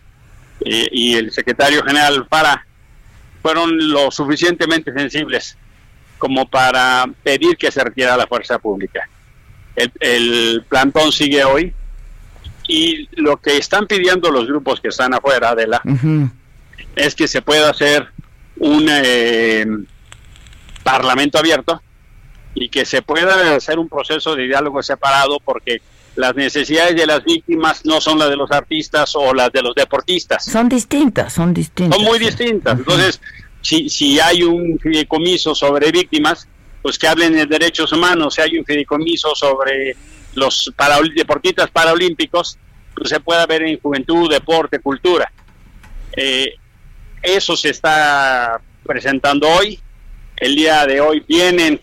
y 0.65 1.15
el 1.15 1.33
secretario 1.33 1.83
general 1.85 2.27
para 2.29 2.65
fueron 3.43 3.91
lo 3.91 4.13
suficientemente 4.13 4.93
sensibles 4.93 5.59
como 6.19 6.47
para 6.47 7.05
pedir 7.25 7.57
que 7.57 7.73
se 7.73 7.83
retira 7.83 8.17
la 8.17 8.29
fuerza 8.29 8.61
pública. 8.61 9.09
El, 9.75 9.91
el 9.99 10.65
plantón 10.69 11.11
sigue 11.11 11.43
hoy, 11.43 11.75
y 12.69 13.09
lo 13.21 13.39
que 13.39 13.57
están 13.57 13.87
pidiendo 13.87 14.31
los 14.31 14.47
grupos 14.47 14.81
que 14.81 14.89
están 14.89 15.15
afuera 15.15 15.55
de 15.55 15.67
la 15.67 15.83
es 16.97 17.15
que 17.15 17.29
se 17.29 17.43
pueda 17.43 17.71
hacer 17.71 18.09
un 18.59 18.87
eh, 18.89 19.67
parlamento 20.83 21.39
abierto 21.39 21.83
y 22.55 22.69
que 22.69 22.85
se 22.85 23.03
pueda 23.03 23.57
hacer 23.57 23.79
un 23.79 23.89
proceso 23.89 24.37
de 24.37 24.45
diálogo 24.45 24.83
separado 24.83 25.39
porque 25.45 25.81
las 26.17 26.35
necesidades 26.35 26.95
de 26.95 27.07
las 27.07 27.25
víctimas 27.25 27.85
no 27.87 28.01
son 28.01 28.19
las 28.19 28.29
de 28.29 28.37
los 28.37 28.51
artistas 28.51 29.15
o 29.15 29.33
las 29.33 29.51
de 29.53 29.63
los 29.63 29.75
deportistas. 29.75 30.45
Son 30.45 30.69
distintas, 30.69 31.33
son 31.33 31.55
distintas. 31.55 31.97
Son 31.97 32.05
muy 32.05 32.19
distintas. 32.19 32.79
Entonces, 32.79 33.21
si, 33.63 33.89
si 33.89 34.21
hay 34.21 34.43
un 34.43 34.79
fideicomiso 34.79 35.55
sobre 35.55 35.91
víctimas, 35.91 36.47
pues 36.83 36.99
que 36.99 37.09
hablen 37.09 37.33
de 37.35 37.47
derechos 37.47 37.93
humanos. 37.93 38.35
Si 38.35 38.43
hay 38.43 38.59
un 38.59 38.65
fideicomiso 38.65 39.35
sobre 39.35 39.97
los 40.35 40.73
para, 40.77 40.99
deportistas 41.15 41.71
paraolímpicos, 41.71 42.59
pues 42.95 43.09
se 43.09 43.21
puede 43.21 43.47
ver 43.47 43.63
en 43.63 43.81
juventud, 43.81 44.31
deporte, 44.31 44.81
cultura. 44.81 45.33
Eh, 46.15 46.57
eso 47.23 47.57
se 47.57 47.71
está 47.71 48.61
presentando 48.85 49.49
hoy. 49.49 49.81
El 50.37 50.57
día 50.57 50.87
de 50.87 51.01
hoy 51.01 51.25
vienen 51.27 51.81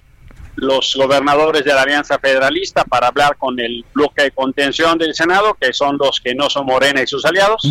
los 0.56 0.94
gobernadores 0.98 1.64
de 1.64 1.74
la 1.74 1.84
Alianza 1.84 2.20
Federalista 2.20 2.84
para 2.84 3.08
hablar 3.08 3.38
con 3.38 3.60
el 3.60 3.86
bloque 3.94 4.24
de 4.24 4.32
contención 4.32 4.98
del 4.98 5.14
Senado, 5.14 5.56
que 5.60 5.72
son 5.72 5.98
los 5.98 6.20
que 6.20 6.36
no 6.36 6.50
son 6.50 6.66
Morena 6.66 7.02
y 7.02 7.08
sus 7.08 7.24
aliados. 7.26 7.62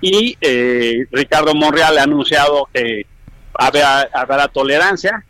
Y 0.00 0.36
eh, 0.40 1.06
Ricardo 1.10 1.54
Monreal 1.54 1.98
ha 1.98 2.02
anunciado 2.04 2.68
que 2.72 3.06
habrá, 3.54 4.08
habrá 4.12 4.48
tolerancia. 4.48 5.24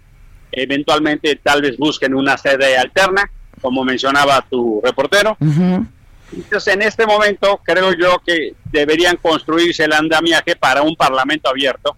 Eventualmente 0.53 1.39
tal 1.43 1.63
vez 1.63 1.77
busquen 1.77 2.15
una 2.15 2.37
sede 2.39 2.79
alterna 2.79 3.31
como 3.61 3.85
mencionaba 3.85 4.45
tu 4.49 4.81
reportero, 4.85 5.37
Entonces, 6.33 6.75
en 6.75 6.83
este 6.83 7.07
momento, 7.07 7.61
creo 7.65 7.93
yo 7.93 8.21
que 8.25 8.55
deberían 8.65 9.17
construirse 9.17 9.85
el 9.85 9.93
andamiaje 9.93 10.57
para 10.57 10.83
un 10.83 10.97
parlamento 10.97 11.49
abierto 11.49 11.97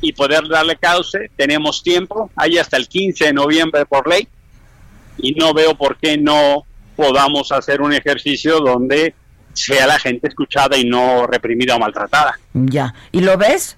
y 0.00 0.12
poder 0.12 0.46
darle 0.48 0.76
cauce. 0.76 1.30
Tenemos 1.36 1.82
tiempo, 1.82 2.30
hay 2.36 2.58
hasta 2.58 2.76
el 2.76 2.88
15 2.88 3.26
de 3.26 3.32
noviembre 3.32 3.86
por 3.86 4.08
ley, 4.08 4.28
y 5.18 5.32
no 5.34 5.54
veo 5.54 5.74
por 5.74 5.96
qué 5.96 6.18
no 6.18 6.64
podamos 6.94 7.52
hacer 7.52 7.80
un 7.80 7.92
ejercicio 7.92 8.60
donde 8.60 9.14
sea 9.52 9.86
la 9.86 9.98
gente 9.98 10.28
escuchada 10.28 10.76
y 10.76 10.84
no 10.84 11.26
reprimida 11.26 11.76
o 11.76 11.78
maltratada. 11.78 12.38
Ya. 12.52 12.94
¿Y 13.12 13.20
lo 13.20 13.36
ves? 13.38 13.76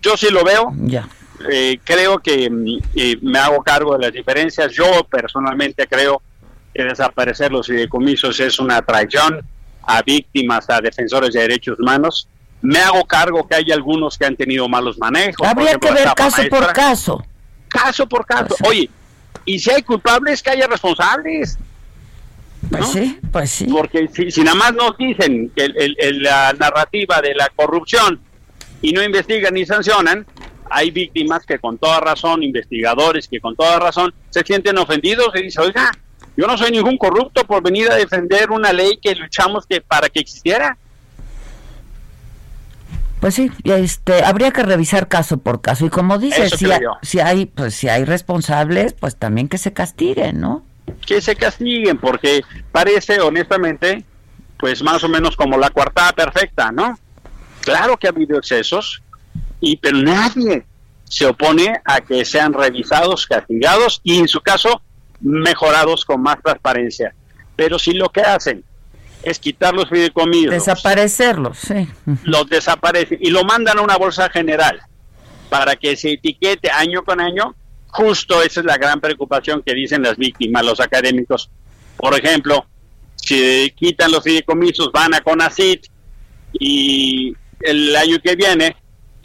Yo 0.00 0.16
sí 0.16 0.30
lo 0.30 0.42
veo. 0.42 0.72
Ya. 0.76 1.08
Eh, 1.50 1.78
creo 1.84 2.18
que 2.18 2.50
mm, 2.50 2.78
eh, 2.94 3.18
me 3.22 3.38
hago 3.38 3.62
cargo 3.62 3.96
de 3.96 4.06
las 4.06 4.12
diferencias. 4.12 4.72
Yo 4.72 5.04
personalmente 5.04 5.86
creo 5.86 6.22
que 6.80 6.88
desaparecer 6.88 7.52
los 7.52 7.66
fideicomisos 7.66 8.40
es 8.40 8.58
una 8.58 8.80
traición 8.80 9.46
a 9.82 10.00
víctimas, 10.00 10.70
a 10.70 10.80
defensores 10.80 11.34
de 11.34 11.40
derechos 11.40 11.78
humanos. 11.78 12.26
Me 12.62 12.78
hago 12.78 13.04
cargo 13.04 13.46
que 13.46 13.56
hay 13.56 13.70
algunos 13.70 14.16
que 14.16 14.24
han 14.24 14.34
tenido 14.34 14.66
malos 14.66 14.98
manejos. 14.98 15.46
Habría 15.46 15.76
que 15.76 15.90
ver 15.92 16.08
caso 16.16 16.42
por 16.48 16.72
caso. 16.72 17.24
Caso 17.68 18.08
por 18.08 18.24
caso. 18.24 18.54
Oye, 18.66 18.88
y 19.44 19.58
si 19.58 19.70
hay 19.70 19.82
culpables, 19.82 20.42
que 20.42 20.50
haya 20.50 20.66
responsables. 20.66 21.58
Pues 22.70 22.88
sí, 22.88 23.18
pues 23.30 23.50
sí. 23.50 23.66
Porque 23.66 24.08
si, 24.30 24.42
nada 24.42 24.56
más 24.56 24.72
nos 24.72 24.96
dicen 24.96 25.52
que 25.54 25.68
la 26.14 26.54
narrativa 26.58 27.20
de 27.20 27.34
la 27.34 27.50
corrupción 27.54 28.20
y 28.80 28.92
no 28.92 29.02
investigan 29.02 29.52
ni 29.52 29.66
sancionan, 29.66 30.26
hay 30.70 30.90
víctimas 30.90 31.44
que 31.44 31.58
con 31.58 31.76
toda 31.76 32.00
razón, 32.00 32.42
investigadores 32.42 33.28
que 33.28 33.38
con 33.38 33.54
toda 33.54 33.78
razón 33.78 34.14
se 34.30 34.42
sienten 34.44 34.78
ofendidos 34.78 35.28
y 35.34 35.42
dicen, 35.42 35.64
oiga, 35.64 35.90
yo 36.36 36.46
no 36.46 36.56
soy 36.56 36.70
ningún 36.70 36.96
corrupto 36.96 37.44
por 37.44 37.62
venir 37.62 37.90
a 37.90 37.96
defender 37.96 38.50
una 38.50 38.72
ley 38.72 38.98
que 39.00 39.14
luchamos 39.14 39.66
que 39.66 39.80
para 39.80 40.08
que 40.08 40.20
existiera. 40.20 40.76
Pues 43.20 43.34
sí, 43.34 43.50
este, 43.64 44.24
habría 44.24 44.50
que 44.50 44.62
revisar 44.62 45.08
caso 45.08 45.36
por 45.38 45.60
caso 45.60 45.84
y 45.84 45.90
como 45.90 46.18
dices, 46.18 46.52
si, 46.56 46.66
si, 47.02 47.20
hay, 47.20 47.44
pues 47.44 47.74
si 47.74 47.88
hay 47.88 48.04
responsables, 48.04 48.94
pues 48.94 49.16
también 49.16 49.48
que 49.48 49.58
se 49.58 49.74
castiguen, 49.74 50.40
¿no? 50.40 50.64
Que 51.06 51.20
se 51.20 51.36
castiguen, 51.36 51.98
porque 51.98 52.42
parece, 52.72 53.20
honestamente, 53.20 54.04
pues 54.58 54.82
más 54.82 55.04
o 55.04 55.08
menos 55.08 55.36
como 55.36 55.58
la 55.58 55.68
coartada 55.68 56.12
perfecta, 56.12 56.72
¿no? 56.72 56.98
Claro 57.60 57.98
que 57.98 58.06
ha 58.06 58.10
habido 58.10 58.38
excesos, 58.38 59.02
y 59.60 59.76
pero 59.76 59.98
nadie 59.98 60.64
se 61.04 61.26
opone 61.26 61.80
a 61.84 62.00
que 62.00 62.24
sean 62.24 62.54
revisados, 62.54 63.26
castigados 63.26 64.00
y 64.02 64.18
en 64.18 64.28
su 64.28 64.40
caso 64.40 64.80
mejorados 65.20 66.04
con 66.04 66.22
más 66.22 66.36
transparencia. 66.42 67.14
Pero 67.56 67.78
si 67.78 67.92
lo 67.92 68.08
que 68.08 68.20
hacen 68.20 68.64
es 69.22 69.38
quitar 69.38 69.74
los 69.74 69.88
fideicomisos, 69.88 70.50
desaparecerlos, 70.50 71.58
sí. 71.58 71.88
Los 72.24 72.48
desaparecen 72.48 73.18
y 73.20 73.30
lo 73.30 73.44
mandan 73.44 73.78
a 73.78 73.82
una 73.82 73.96
bolsa 73.96 74.30
general 74.30 74.80
para 75.48 75.76
que 75.76 75.96
se 75.96 76.12
etiquete 76.12 76.70
año 76.70 77.02
con 77.04 77.20
año. 77.20 77.54
Justo 77.88 78.40
esa 78.42 78.60
es 78.60 78.66
la 78.66 78.78
gran 78.78 79.00
preocupación 79.00 79.62
que 79.62 79.74
dicen 79.74 80.02
las 80.02 80.16
víctimas, 80.16 80.64
los 80.64 80.80
académicos. 80.80 81.50
Por 81.96 82.14
ejemplo, 82.14 82.64
si 83.16 83.72
quitan 83.76 84.12
los 84.12 84.22
fideicomisos, 84.22 84.90
van 84.92 85.12
a 85.14 85.20
CONACIT 85.20 85.86
y 86.52 87.34
el 87.60 87.94
año 87.96 88.18
que 88.22 88.36
viene 88.36 88.76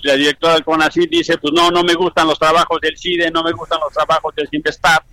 la 0.05 0.15
directora 0.15 0.53
del 0.53 0.63
CONACIT 0.63 1.09
dice, 1.09 1.37
pues 1.37 1.53
no, 1.53 1.71
no 1.71 1.83
me 1.83 1.93
gustan 1.93 2.27
los 2.27 2.37
trabajos 2.37 2.79
del 2.81 2.97
CIDE, 2.97 3.31
no 3.31 3.43
me 3.43 3.51
gustan 3.51 3.79
los 3.79 3.91
trabajos 3.91 4.35
del 4.35 4.47
SIMPESTAR, 4.49 5.03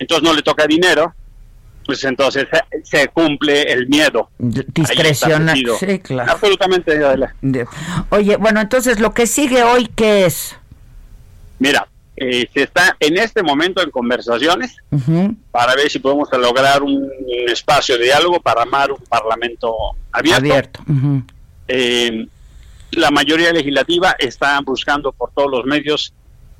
entonces 0.00 0.28
no 0.28 0.34
le 0.34 0.42
toca 0.42 0.66
dinero, 0.66 1.14
pues 1.86 2.02
entonces 2.04 2.48
se, 2.82 3.08
cumple 3.08 3.62
el 3.72 3.88
miedo. 3.88 4.30
Discrecional, 4.38 5.62
sí, 5.78 5.98
claro. 6.00 6.32
Absolutamente. 6.32 7.00
Oye, 8.10 8.36
bueno, 8.36 8.60
entonces 8.60 8.98
lo 8.98 9.14
que 9.14 9.26
sigue 9.26 9.62
hoy, 9.62 9.88
¿qué 9.94 10.26
es? 10.26 10.56
Mira, 11.60 11.86
eh, 12.16 12.48
se 12.52 12.64
está 12.64 12.96
en 12.98 13.16
este 13.16 13.42
momento 13.42 13.82
en 13.82 13.90
conversaciones 13.90 14.76
para 15.52 15.76
ver 15.76 15.88
si 15.88 16.00
podemos 16.00 16.28
lograr 16.32 16.82
un, 16.82 17.08
espacio 17.48 17.96
de 17.96 18.04
diálogo 18.04 18.40
para 18.40 18.62
armar 18.62 18.90
un 18.90 19.02
parlamento 19.08 19.72
abierto. 20.12 20.44
abierto 20.44 21.24
la 22.92 23.10
mayoría 23.10 23.52
legislativa 23.52 24.16
está 24.18 24.60
buscando 24.60 25.12
por 25.12 25.30
todos 25.32 25.50
los 25.50 25.64
medios, 25.64 26.12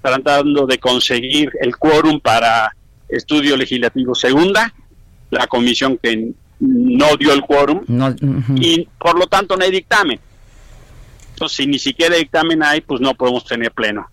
tratando 0.03 0.67
de 0.67 0.79
conseguir 0.79 1.51
el 1.61 1.77
quórum 1.77 2.21
para 2.21 2.75
estudio 3.11 3.57
legislativo 3.57 4.15
segunda, 4.15 4.73
la 5.31 5.47
comisión 5.47 5.99
que 6.03 6.33
no 6.61 7.17
dio 7.17 7.33
el 7.33 7.43
quórum 7.43 7.85
y 8.57 8.87
por 8.99 9.19
lo 9.19 9.27
tanto 9.27 9.57
no 9.57 9.65
hay 9.65 9.71
dictamen. 9.71 10.21
Entonces, 11.33 11.57
si 11.57 11.67
ni 11.67 11.79
siquiera 11.79 12.17
dictamen 12.17 12.63
hay, 12.63 12.83
pues 12.83 13.01
no 13.01 13.15
podemos 13.15 13.45
tener 13.45 13.73
pleno. 13.73 14.07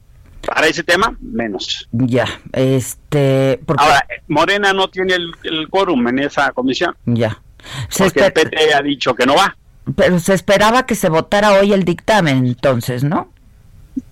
Para 0.46 0.68
ese 0.68 0.82
tema, 0.82 1.18
menos. 1.20 1.90
Ya, 1.92 2.40
este... 2.54 3.60
Ahora, 3.68 4.06
Morena 4.30 4.72
no 4.72 4.88
tiene 4.90 5.16
el, 5.16 5.68
quórum 5.70 6.08
en 6.08 6.20
esa 6.20 6.52
comisión. 6.52 6.96
Ya. 7.06 7.42
porque 7.98 8.26
el 8.26 8.32
PT 8.32 8.74
ha 8.74 8.82
dicho 8.82 9.14
que 9.14 9.26
no 9.26 9.36
va. 9.36 9.58
Pero 9.96 10.20
se 10.20 10.34
esperaba 10.34 10.86
que 10.86 10.96
se 10.96 11.10
votara 11.10 11.60
hoy 11.60 11.74
el 11.74 11.84
dictamen, 11.84 12.46
entonces, 12.48 13.04
¿no? 13.04 13.34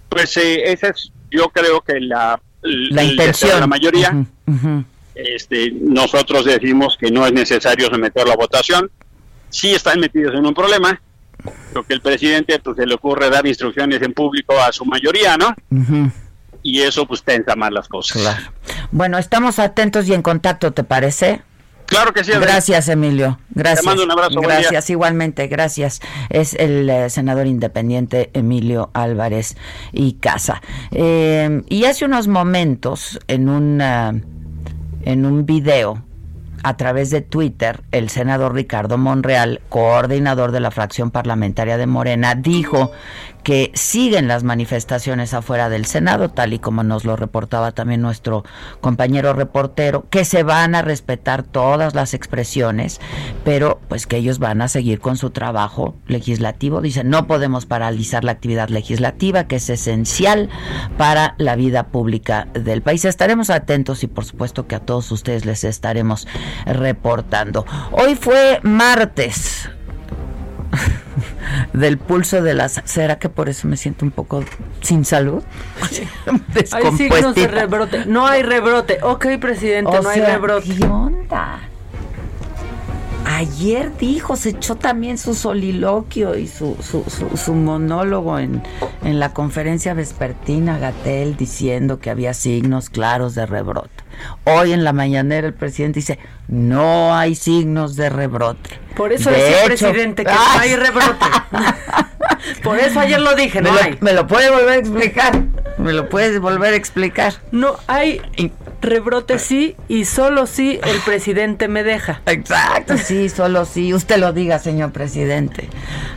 Pues 0.09 0.35
eh, 0.35 0.71
esa 0.73 0.89
es, 0.89 1.11
yo 1.31 1.49
creo 1.49 1.81
que 1.81 1.99
la, 2.01 2.41
la 2.65 3.03
intención. 3.03 3.59
la 3.59 3.67
mayoría. 3.67 4.25
Este, 5.13 5.71
nosotros 5.71 6.43
decimos 6.43 6.97
que 6.99 7.09
no 7.09 7.25
es 7.25 7.31
necesario 7.31 7.87
someter 7.89 8.27
la 8.27 8.35
votación. 8.35 8.91
Sí 9.49 9.73
están 9.73 9.99
metidos 9.99 10.35
en 10.35 10.45
un 10.45 10.53
problema, 10.53 11.01
lo 11.73 11.83
que 11.83 11.93
el 11.93 12.01
presidente 12.01 12.59
pues, 12.59 12.75
se 12.75 12.85
le 12.85 12.95
ocurre 12.95 13.29
dar 13.29 13.45
instrucciones 13.47 14.01
en 14.01 14.13
público 14.13 14.59
a 14.59 14.71
su 14.73 14.83
mayoría, 14.85 15.37
¿no? 15.37 15.55
Y 16.61 16.81
eso 16.81 17.05
pues 17.05 17.23
tensa 17.23 17.55
más 17.55 17.71
las 17.71 17.87
cosas. 17.87 18.21
Claro. 18.21 18.51
Bueno, 18.91 19.17
estamos 19.17 19.59
atentos 19.59 20.07
y 20.09 20.13
en 20.13 20.21
contacto, 20.21 20.73
¿te 20.73 20.83
parece? 20.83 21.41
Claro 21.85 22.13
que 22.13 22.23
sí. 22.23 22.31
Gracias, 22.31 22.89
Emilio. 22.89 23.39
Gracias. 23.49 23.81
Te 23.81 23.85
mando 23.85 24.03
un 24.03 24.11
abrazo. 24.11 24.41
Gracias, 24.41 24.89
igualmente. 24.89 25.47
Gracias. 25.47 26.01
Es 26.29 26.53
el 26.55 26.89
eh, 26.89 27.09
senador 27.09 27.47
independiente 27.47 28.31
Emilio 28.33 28.89
Álvarez 28.93 29.55
y 29.91 30.13
Casa. 30.13 30.61
Eh, 30.91 31.61
y 31.69 31.85
hace 31.85 32.05
unos 32.05 32.27
momentos, 32.27 33.19
en 33.27 33.49
un, 33.49 33.81
en 33.81 35.25
un 35.25 35.45
video 35.45 36.03
a 36.65 36.77
través 36.77 37.11
de 37.11 37.21
Twitter, 37.21 37.83
el 37.91 38.09
senador 38.09 38.55
Ricardo 38.55 38.97
Monreal, 38.97 39.61
coordinador 39.69 40.51
de 40.51 40.59
la 40.59 40.71
fracción 40.71 41.11
parlamentaria 41.11 41.77
de 41.77 41.85
Morena, 41.85 42.33
dijo 42.33 42.91
que 43.45 43.69
siguen 43.75 44.27
las 44.27 44.43
manifestaciones 44.43 45.35
afuera 45.35 45.69
del 45.69 45.85
Senado, 45.85 46.29
tal 46.29 46.53
y 46.53 46.59
como 46.59 46.81
nos 46.81 47.05
lo 47.05 47.15
reportaba 47.15 47.73
también 47.73 48.01
nuestro 48.01 48.43
compañero 48.81 49.33
reportero, 49.33 50.07
que 50.09 50.25
se 50.25 50.41
van 50.41 50.73
a 50.73 50.81
respetar 50.81 51.43
todas 51.43 51.93
las 51.93 52.15
expresiones, 52.15 52.99
pero 53.43 53.79
pues 53.87 54.07
que 54.07 54.17
ellos 54.17 54.39
van 54.39 54.63
a 54.63 54.67
seguir 54.67 54.99
con 54.99 55.15
su 55.15 55.29
trabajo 55.29 55.95
legislativo. 56.07 56.81
Dicen, 56.81 57.11
no 57.11 57.27
podemos 57.27 57.67
paralizar 57.67 58.23
la 58.23 58.31
actividad 58.31 58.69
legislativa, 58.69 59.43
que 59.43 59.57
es 59.57 59.69
esencial 59.69 60.49
para 60.97 61.35
la 61.37 61.55
vida 61.55 61.89
pública 61.89 62.47
del 62.55 62.81
país. 62.81 63.05
Estaremos 63.05 63.51
atentos 63.51 64.03
y 64.03 64.07
por 64.07 64.25
supuesto 64.25 64.65
que 64.65 64.73
a 64.73 64.79
todos 64.79 65.11
ustedes 65.11 65.45
les 65.45 65.63
estaremos 65.65 66.27
reportando. 66.65 67.63
Hoy 67.91 68.15
fue 68.15 68.59
martes 68.63 69.69
del 71.73 71.97
pulso 71.97 72.41
de 72.41 72.53
las... 72.53 72.81
¿Será 72.85 73.19
que 73.19 73.29
por 73.29 73.49
eso 73.49 73.67
me 73.67 73.77
siento 73.77 74.05
un 74.05 74.11
poco 74.11 74.43
sin 74.81 75.05
salud? 75.05 75.43
hay 76.71 76.97
signos 76.97 77.35
de 77.35 77.47
rebrote. 77.47 78.05
No 78.05 78.25
hay 78.25 78.43
rebrote. 78.43 78.99
Ok, 79.01 79.27
presidente, 79.39 79.91
no 80.01 80.09
hay 80.09 80.21
rebrote. 80.21 80.75
¿Qué 80.75 80.85
onda? 80.85 81.59
Ayer 83.25 83.91
dijo, 83.97 84.35
se 84.35 84.49
echó 84.49 84.75
también 84.75 85.17
su 85.17 85.33
soliloquio 85.33 86.35
y 86.35 86.47
su, 86.47 86.77
su, 86.79 87.03
su, 87.35 87.53
monólogo 87.53 88.37
en, 88.37 88.61
en 89.03 89.19
la 89.19 89.33
conferencia 89.33 89.95
vespertina, 89.95 90.77
Gatel, 90.77 91.35
diciendo 91.35 91.99
que 91.99 92.11
había 92.11 92.35
signos 92.35 92.91
claros 92.91 93.33
de 93.33 93.47
rebrote. 93.47 93.94
Hoy 94.43 94.73
en 94.73 94.83
la 94.83 94.93
mañanera 94.93 95.47
el 95.47 95.53
presidente 95.53 95.99
dice, 95.99 96.19
no 96.47 97.15
hay 97.15 97.35
signos 97.35 97.95
de 97.95 98.09
rebrote. 98.09 98.79
Por 98.95 99.11
eso 99.11 99.29
decía 99.29 99.61
el 99.61 99.65
presidente 99.67 100.23
que 100.23 100.31
no 100.33 100.59
hay 100.59 100.75
rebrote. 100.75 101.25
Por 102.63 102.77
eso 102.79 102.99
ayer 102.99 103.19
lo 103.19 103.35
dije, 103.35 103.61
no 103.61 103.71
me 103.71 103.79
hay. 103.79 103.91
Lo, 103.93 103.97
me 104.01 104.13
lo 104.13 104.27
puede 104.27 104.49
volver 104.49 104.69
a 104.69 104.75
explicar. 104.75 105.41
Me 105.77 105.93
lo 105.93 106.09
puedes 106.09 106.39
volver 106.39 106.73
a 106.73 106.77
explicar. 106.77 107.33
No 107.51 107.77
hay 107.87 108.21
rebrote 108.81 109.39
sí 109.39 109.75
y 109.87 110.05
solo 110.05 110.45
si 110.45 110.79
el 110.83 110.99
presidente 110.99 111.67
me 111.67 111.83
deja. 111.83 112.21
Exacto, 112.25 112.97
sí, 112.97 113.29
solo 113.29 113.65
si 113.65 113.93
usted 113.93 114.17
lo 114.17 114.31
diga, 114.31 114.59
señor 114.59 114.91
presidente. 114.91 115.67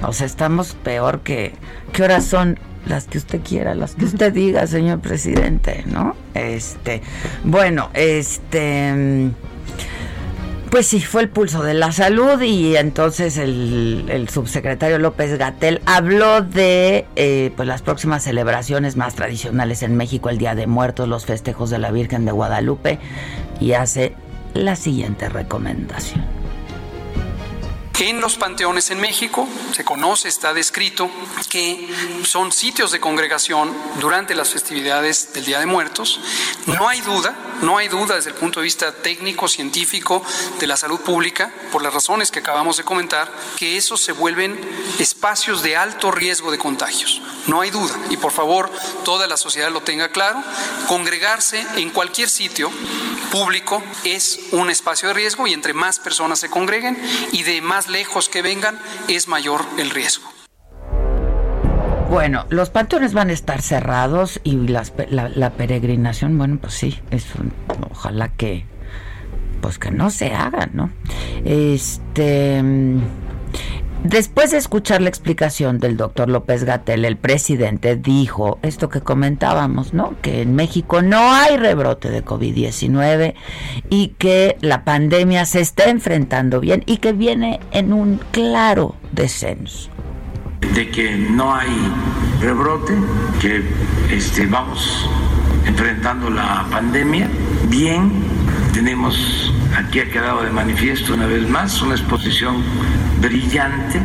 O 0.02 0.12
sea, 0.12 0.26
estamos 0.26 0.74
peor 0.82 1.20
que 1.20 1.54
¿qué 1.92 2.02
horas 2.02 2.24
son? 2.24 2.58
Las 2.88 3.04
que 3.04 3.18
usted 3.18 3.40
quiera, 3.42 3.74
las 3.74 3.94
que 3.94 4.06
usted 4.06 4.32
diga, 4.32 4.66
señor 4.66 5.00
presidente, 5.00 5.84
¿no? 5.86 6.16
Este, 6.34 7.02
bueno, 7.44 7.90
este 7.92 9.30
Pues 10.70 10.86
sí, 10.86 11.00
fue 11.00 11.22
el 11.22 11.28
pulso 11.28 11.62
de 11.62 11.74
la 11.74 11.92
salud 11.92 12.40
y 12.42 12.76
entonces 12.76 13.36
el, 13.38 14.28
subsecretario 14.30 14.98
López 14.98 15.36
Gatel 15.38 15.80
habló 15.86 16.42
de 16.42 17.06
eh, 17.16 17.52
pues 17.56 17.66
las 17.66 17.82
próximas 17.82 18.24
celebraciones 18.24 18.96
más 18.96 19.14
tradicionales 19.14 19.82
en 19.82 19.96
México, 19.96 20.28
el 20.28 20.38
Día 20.38 20.54
de 20.54 20.66
Muertos, 20.66 21.08
los 21.08 21.26
festejos 21.26 21.70
de 21.70 21.78
la 21.78 21.90
Virgen 21.90 22.24
de 22.24 22.32
Guadalupe 22.32 22.98
y 23.60 23.72
hace 23.72 24.14
la 24.54 24.76
siguiente 24.76 25.28
recomendación. 25.28 26.37
En 28.00 28.20
los 28.20 28.36
panteones 28.36 28.92
en 28.92 29.00
México 29.00 29.48
se 29.72 29.84
conoce, 29.84 30.28
está 30.28 30.54
descrito, 30.54 31.10
que 31.48 31.92
son 32.22 32.52
sitios 32.52 32.92
de 32.92 33.00
congregación 33.00 33.76
durante 33.98 34.36
las 34.36 34.50
festividades 34.50 35.32
del 35.32 35.44
Día 35.44 35.58
de 35.58 35.66
Muertos. 35.66 36.20
No 36.66 36.88
hay 36.88 37.00
duda, 37.00 37.36
no 37.62 37.76
hay 37.76 37.88
duda 37.88 38.14
desde 38.14 38.30
el 38.30 38.36
punto 38.36 38.60
de 38.60 38.64
vista 38.64 38.92
técnico, 38.92 39.48
científico, 39.48 40.22
de 40.60 40.68
la 40.68 40.76
salud 40.76 41.00
pública, 41.00 41.52
por 41.72 41.82
las 41.82 41.92
razones 41.92 42.30
que 42.30 42.38
acabamos 42.38 42.76
de 42.76 42.84
comentar, 42.84 43.32
que 43.56 43.76
esos 43.76 44.00
se 44.00 44.12
vuelven 44.12 44.60
espacios 45.00 45.64
de 45.64 45.76
alto 45.76 46.12
riesgo 46.12 46.52
de 46.52 46.58
contagios. 46.58 47.20
No 47.48 47.62
hay 47.62 47.70
duda. 47.70 47.98
Y 48.10 48.16
por 48.16 48.30
favor, 48.30 48.70
toda 49.04 49.26
la 49.26 49.36
sociedad 49.36 49.72
lo 49.72 49.82
tenga 49.82 50.10
claro. 50.10 50.40
Congregarse 50.86 51.66
en 51.76 51.90
cualquier 51.90 52.28
sitio 52.28 52.70
público 53.32 53.82
es 54.04 54.38
un 54.52 54.70
espacio 54.70 55.08
de 55.08 55.14
riesgo 55.14 55.46
y 55.46 55.52
entre 55.52 55.74
más 55.74 55.98
personas 55.98 56.38
se 56.38 56.50
congreguen 56.50 56.98
y 57.32 57.42
de 57.42 57.60
más 57.60 57.87
lejos 57.88 58.28
que 58.28 58.42
vengan, 58.42 58.78
es 59.08 59.28
mayor 59.28 59.64
el 59.78 59.90
riesgo. 59.90 60.28
Bueno, 62.10 62.46
los 62.48 62.70
panteones 62.70 63.12
van 63.12 63.28
a 63.28 63.34
estar 63.34 63.60
cerrados 63.60 64.40
y 64.42 64.56
la, 64.66 65.52
peregrinación, 65.56 66.38
bueno, 66.38 66.58
pues 66.58 66.72
sí, 66.72 66.98
ojalá 67.90 68.28
que, 68.28 68.64
pues 69.60 69.78
que 69.78 69.90
no 69.90 70.08
se 70.08 70.32
haga, 70.34 70.70
¿no? 70.72 70.90
Este, 71.44 72.62
Después 74.04 74.52
de 74.52 74.58
escuchar 74.58 75.02
la 75.02 75.08
explicación 75.08 75.80
del 75.80 75.96
doctor 75.96 76.28
López 76.28 76.62
Gatel, 76.62 77.04
el 77.04 77.16
presidente 77.16 77.96
dijo 77.96 78.58
esto 78.62 78.88
que 78.88 79.00
comentábamos, 79.00 79.92
¿no? 79.92 80.14
Que 80.22 80.42
en 80.42 80.54
México 80.54 81.02
no 81.02 81.32
hay 81.32 81.56
rebrote 81.56 82.08
de 82.08 82.24
COVID-19 82.24 83.34
y 83.90 84.08
que 84.18 84.56
la 84.60 84.84
pandemia 84.84 85.44
se 85.46 85.60
está 85.60 85.90
enfrentando 85.90 86.60
bien 86.60 86.84
y 86.86 86.98
que 86.98 87.12
viene 87.12 87.58
en 87.72 87.92
un 87.92 88.20
claro 88.30 88.94
descenso. 89.12 89.90
De 90.74 90.88
que 90.90 91.16
no 91.16 91.54
hay 91.54 91.68
rebrote, 92.40 92.94
que 93.40 93.62
este, 94.12 94.46
vamos 94.46 95.08
enfrentando 95.66 96.30
la 96.30 96.66
pandemia 96.70 97.28
bien, 97.68 98.12
tenemos 98.72 99.52
aquí 99.76 100.00
ha 100.00 100.10
quedado 100.10 100.42
de 100.42 100.50
manifiesto 100.50 101.14
una 101.14 101.26
vez 101.26 101.48
más 101.48 101.80
una 101.82 101.94
exposición 101.94 102.62
brillante, 103.20 104.00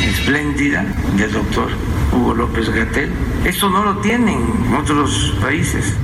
espléndida 0.00 0.84
del 1.16 1.32
doctor 1.32 1.68
Hugo 2.12 2.34
López 2.34 2.68
Gatel. 2.70 3.10
Eso 3.44 3.70
no 3.70 3.84
lo 3.84 3.96
tienen 3.98 4.40
otros 4.78 5.34
países. 5.40 5.96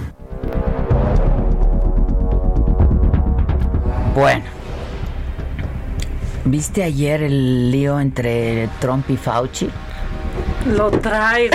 Bueno, 4.14 4.44
¿viste 6.44 6.82
ayer 6.82 7.22
el 7.22 7.70
lío 7.70 8.00
entre 8.00 8.68
Trump 8.80 9.08
y 9.11 9.16
Fauci? 9.16 9.70
Lo 10.66 10.90
traigo. 10.90 11.54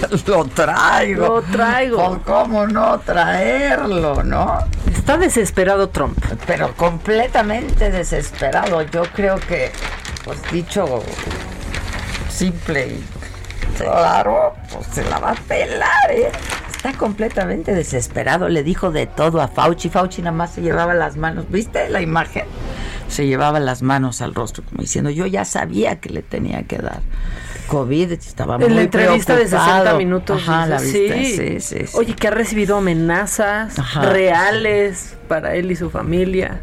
lo 0.26 0.44
traigo. 0.46 1.26
Lo 1.26 1.42
traigo. 1.42 2.20
¿Cómo 2.24 2.66
no 2.66 2.98
traerlo, 3.00 4.22
no? 4.22 4.58
Está 4.92 5.16
desesperado 5.16 5.88
Trump. 5.88 6.18
Pero 6.46 6.74
completamente 6.74 7.90
desesperado. 7.90 8.82
Yo 8.82 9.02
creo 9.14 9.36
que, 9.36 9.72
pues 10.24 10.38
dicho 10.50 11.02
simple 12.28 12.86
y 12.88 13.04
claro, 13.78 14.54
pues 14.72 14.86
se 14.88 15.04
la 15.04 15.18
va 15.18 15.30
a 15.30 15.34
pelar, 15.34 16.10
¿eh? 16.10 16.30
Está 16.70 16.92
completamente 16.92 17.74
desesperado. 17.74 18.48
Le 18.48 18.62
dijo 18.62 18.90
de 18.90 19.06
todo 19.06 19.40
a 19.40 19.48
Fauci. 19.48 19.88
Fauci 19.88 20.22
nada 20.22 20.36
más 20.36 20.52
se 20.52 20.62
llevaba 20.62 20.94
las 20.94 21.16
manos. 21.16 21.46
¿Viste 21.50 21.88
la 21.88 22.00
imagen? 22.00 22.44
Se 23.08 23.26
llevaba 23.26 23.60
las 23.60 23.82
manos 23.82 24.20
al 24.20 24.34
rostro, 24.34 24.64
como 24.64 24.82
diciendo, 24.82 25.10
yo 25.10 25.26
ya 25.26 25.44
sabía 25.44 26.00
que 26.00 26.10
le 26.10 26.22
tenía 26.22 26.64
que 26.64 26.78
dar. 26.78 27.00
COVID, 27.66 28.12
estaba 28.12 28.58
muy 28.58 28.66
En 28.66 28.76
la 28.76 28.82
entrevista 28.82 29.36
de 29.36 29.48
60 29.48 29.94
minutos. 29.94 30.42
Ajá, 30.42 30.66
la 30.66 30.80
viste, 30.80 31.60
sí. 31.60 31.86
Sí, 31.86 31.96
Oye, 31.96 32.14
que 32.14 32.28
ha 32.28 32.30
recibido 32.30 32.76
amenazas 32.76 33.76
reales 34.00 35.16
para 35.28 35.54
él 35.54 35.70
y 35.70 35.76
su 35.76 35.90
familia. 35.90 36.60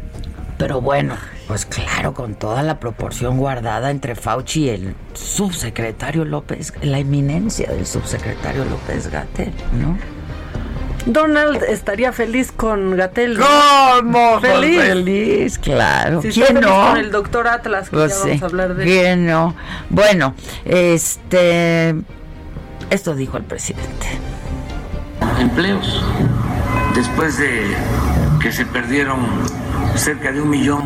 Pero 0.58 0.80
bueno, 0.80 1.16
pues 1.46 1.66
claro, 1.66 2.14
con 2.14 2.34
toda 2.34 2.62
la 2.62 2.80
proporción 2.80 3.38
guardada 3.38 3.90
entre 3.90 4.14
Fauci 4.14 4.64
y 4.64 4.68
el 4.70 4.94
subsecretario 5.12 6.24
López, 6.24 6.72
la 6.82 6.98
eminencia 6.98 7.70
del 7.70 7.86
subsecretario 7.86 8.64
López 8.64 9.10
Gatel, 9.10 9.52
¿no? 9.78 9.98
Donald 11.06 11.62
estaría 11.68 12.12
feliz 12.12 12.50
con 12.52 12.96
Gatel. 12.96 13.38
¿Cómo? 13.38 14.40
Feliz. 14.40 14.80
Feliz, 14.80 15.58
claro. 15.58 16.22
¿Quién 16.22 16.60
no? 16.60 16.88
Con 16.88 16.96
el 16.96 17.10
doctor 17.10 17.46
Atlas, 17.46 17.90
que 17.90 17.96
pues 17.96 18.12
ya 18.12 18.24
vamos 18.24 18.42
a 18.42 18.46
hablar 18.46 18.74
de 18.74 18.84
¿Quién 18.84 19.26
no? 19.26 19.54
Bueno, 19.90 20.34
este. 20.64 21.94
Esto 22.90 23.14
dijo 23.14 23.36
el 23.36 23.44
presidente. 23.44 24.06
Empleos. 25.38 26.04
Después 26.94 27.38
de 27.38 27.74
que 28.40 28.52
se 28.52 28.64
perdieron 28.66 29.18
cerca 29.96 30.32
de 30.32 30.40
un 30.40 30.50
millón 30.50 30.82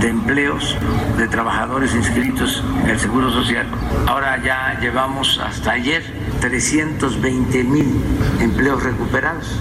de 0.00 0.08
empleos 0.08 0.76
de 1.18 1.26
trabajadores 1.28 1.94
inscritos 1.94 2.62
en 2.84 2.90
el 2.90 2.98
Seguro 2.98 3.30
Social. 3.30 3.66
Ahora 4.06 4.40
ya 4.42 4.78
llevamos 4.80 5.38
hasta 5.38 5.72
ayer 5.72 6.04
320 6.40 7.64
mil 7.64 8.02
empleos 8.40 8.82
recuperados. 8.82 9.60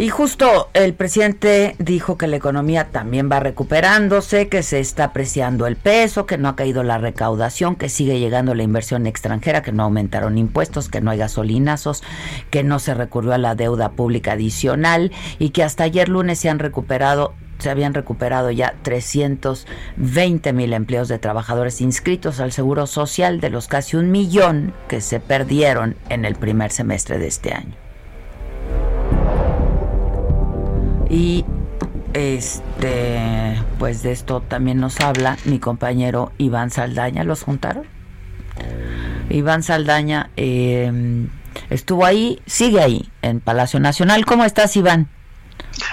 Y 0.00 0.08
justo 0.08 0.70
el 0.72 0.94
presidente 0.94 1.76
dijo 1.78 2.16
que 2.16 2.26
la 2.26 2.36
economía 2.36 2.88
también 2.90 3.28
va 3.30 3.38
recuperándose, 3.38 4.48
que 4.48 4.62
se 4.62 4.80
está 4.80 5.04
apreciando 5.04 5.66
el 5.66 5.76
peso, 5.76 6.24
que 6.24 6.38
no 6.38 6.48
ha 6.48 6.56
caído 6.56 6.82
la 6.82 6.96
recaudación, 6.96 7.76
que 7.76 7.90
sigue 7.90 8.18
llegando 8.18 8.54
la 8.54 8.62
inversión 8.62 9.06
extranjera, 9.06 9.60
que 9.60 9.72
no 9.72 9.82
aumentaron 9.82 10.38
impuestos, 10.38 10.88
que 10.88 11.02
no 11.02 11.10
hay 11.10 11.18
gasolinazos, 11.18 12.02
que 12.48 12.64
no 12.64 12.78
se 12.78 12.94
recurrió 12.94 13.34
a 13.34 13.38
la 13.38 13.54
deuda 13.54 13.90
pública 13.90 14.32
adicional 14.32 15.12
y 15.38 15.50
que 15.50 15.64
hasta 15.64 15.84
ayer 15.84 16.08
lunes 16.08 16.38
se 16.38 16.48
han 16.48 16.60
recuperado 16.60 17.34
se 17.60 17.70
habían 17.70 17.94
recuperado 17.94 18.50
ya 18.50 18.74
320 18.82 20.52
mil 20.52 20.72
empleos 20.72 21.08
de 21.08 21.18
trabajadores 21.18 21.80
inscritos 21.80 22.40
al 22.40 22.52
Seguro 22.52 22.86
Social 22.86 23.40
de 23.40 23.50
los 23.50 23.68
casi 23.68 23.96
un 23.96 24.10
millón 24.10 24.72
que 24.88 25.00
se 25.00 25.20
perdieron 25.20 25.96
en 26.08 26.24
el 26.24 26.34
primer 26.34 26.72
semestre 26.72 27.18
de 27.18 27.26
este 27.26 27.54
año. 27.54 27.74
Y 31.08 31.44
este, 32.14 33.60
pues 33.78 34.02
de 34.02 34.12
esto 34.12 34.40
también 34.40 34.78
nos 34.78 35.00
habla 35.00 35.36
mi 35.44 35.58
compañero 35.58 36.32
Iván 36.38 36.70
Saldaña. 36.70 37.24
¿Los 37.24 37.42
juntaron? 37.42 37.84
Iván 39.28 39.62
Saldaña 39.62 40.30
eh, 40.36 41.26
estuvo 41.68 42.04
ahí, 42.04 42.40
sigue 42.46 42.80
ahí, 42.80 43.08
en 43.22 43.40
Palacio 43.40 43.80
Nacional. 43.80 44.24
¿Cómo 44.24 44.44
estás, 44.44 44.76
Iván? 44.76 45.08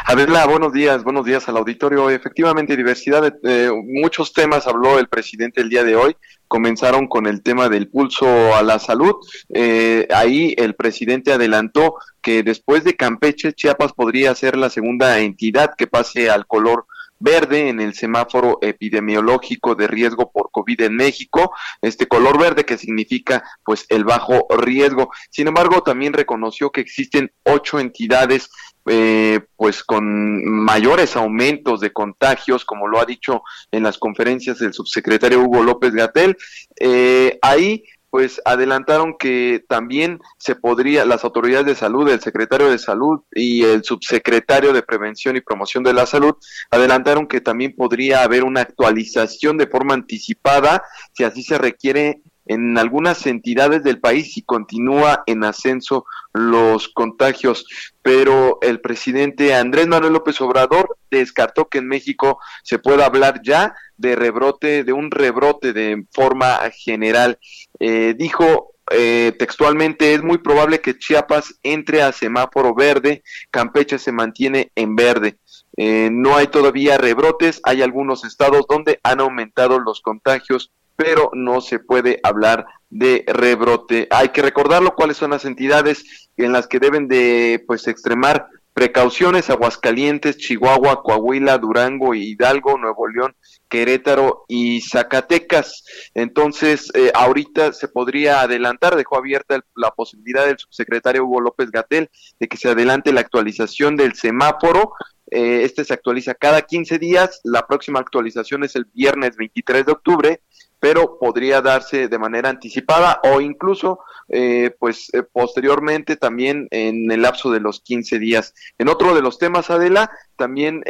Adela, 0.06 0.46
buenos 0.46 0.74
días, 0.74 1.04
buenos 1.04 1.26
días 1.26 1.48
al 1.50 1.58
auditorio. 1.58 2.10
Efectivamente, 2.10 2.78
diversidad 2.78 3.22
de 3.22 3.34
eh, 3.44 3.72
muchos 4.02 4.34
temas 4.34 4.68
habló 4.68 5.00
el 5.00 5.08
presidente 5.08 5.62
el 5.62 5.70
día 5.70 5.84
de 5.84 5.96
hoy. 5.96 6.16
Comenzaron 6.48 7.08
con 7.08 7.28
el 7.28 7.44
tema 7.44 7.68
del 7.68 7.90
pulso 7.90 8.56
a 8.56 8.63
la 8.63 8.80
salud. 8.80 9.16
Eh, 9.54 10.08
ahí 10.13 10.54
el 10.58 10.76
presidente 10.76 11.34
adelantó 11.34 11.96
que 12.22 12.42
después 12.44 12.84
de 12.84 12.96
Campeche, 12.96 13.54
Chiapas 13.54 13.94
podría 13.94 14.34
ser 14.34 14.56
la 14.56 14.70
segunda 14.70 15.20
entidad 15.20 15.76
que 15.78 15.88
pase 15.88 16.30
al 16.30 16.48
color 16.48 16.86
verde 17.20 17.70
en 17.70 17.80
el 17.80 17.94
semáforo 17.94 18.60
epidemiológico 18.62 19.76
de 19.76 19.88
riesgo 19.88 20.32
por 20.32 20.52
COVID 20.52 20.82
en 20.82 20.96
México, 20.96 21.54
este 21.82 22.08
color 22.08 22.40
verde 22.40 22.66
que 22.66 22.78
significa 22.78 23.44
pues 23.63 23.86
el 23.90 24.04
bajo 24.04 24.48
riesgo. 24.58 25.10
Sin 25.30 25.48
embargo, 25.48 25.82
también 25.82 26.13
reconoció 26.13 26.72
que 26.72 26.82
existen 26.82 27.32
ocho 27.44 27.80
entidades 27.80 28.50
eh, 28.89 29.41
pues 29.56 29.84
con 29.84 30.45
mayores 30.45 31.15
aumentos 31.15 31.80
de 31.80 31.91
contagios, 31.91 32.65
como 32.65 32.88
lo 32.88 33.00
ha 33.00 33.06
dicho 33.06 33.43
en 33.71 33.84
las 33.84 33.97
conferencias 33.97 34.62
el 34.62 34.73
subsecretario 34.73 35.41
Hugo 35.41 35.63
López 35.63 35.93
Gatel. 35.93 36.38
Eh, 36.80 37.38
ahí 37.41 37.84
pues 38.10 38.41
adelantaron 38.45 39.17
que 39.17 39.63
también 39.67 40.19
se 40.38 40.56
podría, 40.56 41.06
las 41.06 41.23
autoridades 41.23 41.65
de 41.65 41.76
salud, 41.76 42.10
el 42.10 42.21
secretario 42.21 42.69
de 42.69 42.78
salud 42.78 43.21
y 43.34 43.63
el 43.63 43.84
subsecretario 43.84 44.73
de 44.73 44.82
prevención 44.82 45.36
y 45.36 45.41
promoción 45.41 45.84
de 45.84 45.93
la 45.93 46.06
salud, 46.06 46.36
adelantaron 46.71 47.28
que 47.28 47.41
también 47.41 47.76
podría 47.76 48.23
haber 48.23 48.43
una 48.43 48.62
actualización 48.62 49.58
de 49.58 49.67
forma 49.67 49.93
anticipada, 49.93 50.84
si 51.13 51.26
así 51.26 51.43
se 51.43 51.58
requiere, 51.58 52.21
en 52.47 52.78
algunas 52.78 53.26
entidades 53.28 53.84
del 53.84 54.00
país 54.00 54.38
y 54.38 54.41
continúa 54.41 55.23
en 55.26 55.43
ascenso 55.43 56.06
los 56.34 56.88
contagios. 56.88 57.67
Pero 58.08 58.60
el 58.62 58.80
presidente 58.80 59.54
Andrés 59.54 59.86
Manuel 59.86 60.13
López 60.13 60.39
Obrador 60.39 60.98
descartó 61.12 61.67
que 61.67 61.80
en 61.80 61.89
México 61.89 62.39
se 62.63 62.80
pueda 62.80 63.06
hablar 63.06 63.41
ya 63.43 63.76
de 63.98 64.15
rebrote, 64.15 64.86
de 64.86 64.93
un 64.93 65.12
rebrote 65.12 65.74
de 65.74 66.06
forma 66.13 66.58
general. 66.72 67.38
Eh, 67.82 68.15
dijo 68.17 68.76
eh, 68.91 69.34
textualmente, 69.38 70.13
es 70.13 70.24
muy 70.24 70.38
probable 70.38 70.80
que 70.80 70.98
Chiapas 70.98 71.56
entre 71.63 72.02
a 72.02 72.13
semáforo 72.13 72.74
verde, 72.74 73.24
Campeche 73.52 74.00
se 74.00 74.13
mantiene 74.13 74.72
en 74.76 74.96
verde. 74.96 75.38
Eh, 75.76 76.08
no 76.10 76.38
hay 76.38 76.48
todavía 76.48 76.98
rebrotes, 76.98 77.60
hay 77.65 77.82
algunos 77.82 78.24
estados 78.24 78.62
donde 78.70 79.02
han 79.04 79.20
aumentado 79.20 79.80
los 79.80 80.00
contagios, 80.00 80.72
pero 80.98 81.30
no 81.34 81.62
se 81.62 81.80
puede 81.80 82.20
hablar 82.24 82.66
de 82.90 83.24
rebrote. 83.28 84.08
Hay 84.12 84.30
que 84.30 84.42
recordarlo 84.42 84.96
cuáles 84.96 85.16
son 85.16 85.32
las 85.32 85.46
entidades 85.46 86.30
en 86.36 86.52
las 86.52 86.68
que 86.68 86.80
deben 86.80 87.08
de 87.08 87.64
pues 87.66 87.88
extremar 87.88 88.48
precauciones, 88.74 89.50
Aguascalientes, 89.50 90.38
Chihuahua, 90.38 91.02
Coahuila, 91.02 91.58
Durango, 91.58 92.14
Hidalgo, 92.14 92.78
Nuevo 92.78 93.08
León, 93.08 93.36
Querétaro 93.70 94.46
y 94.48 94.82
Zacatecas. 94.82 95.84
Entonces, 96.14 96.92
eh, 96.94 97.12
ahorita 97.16 97.74
se 97.74 97.88
podría 97.88 98.42
adelantar, 98.42 98.96
dejó 98.96 99.18
abierta 99.18 99.60
la 99.76 99.90
posibilidad 99.92 100.46
del 100.46 100.60
subsecretario 100.60 101.26
Hugo 101.26 101.42
López 101.42 101.72
Gatel 101.72 102.12
de 102.40 102.48
que 102.48 102.58
se 102.58 102.70
adelante 102.70 103.12
la 103.12 103.22
actualización 103.22 103.96
del 103.96 104.14
semáforo. 104.14 104.94
Eh, 105.30 105.62
este 105.63 105.84
se 105.84 105.94
actualiza 105.94 106.34
cada 106.36 106.62
15 106.62 107.00
días, 107.00 107.42
la 107.44 107.68
próxima 107.68 108.00
actualización 108.00 108.63
es 108.63 108.76
el 108.76 108.86
viernes 108.94 109.36
23 109.36 109.86
de 109.86 109.92
octubre, 109.92 110.42
pero 110.80 111.18
podría 111.20 111.62
darse 111.62 112.08
de 112.08 112.20
manera 112.20 112.50
anticipada 112.50 113.20
o 113.24 113.42
incluso 113.42 114.00
eh, 114.30 114.76
pues 114.80 115.10
posteriormente 115.32 116.18
también 116.18 116.68
en 116.72 117.10
el 117.12 117.24
lapso 117.24 117.52
de 117.52 117.60
los 117.60 117.82
15 117.82 118.20
días. 118.20 118.54
En 118.78 118.88
otro 118.88 119.16
de 119.16 119.22
los 119.22 119.40
temas, 119.40 119.70
Adela, 119.72 120.12
también 120.36 120.84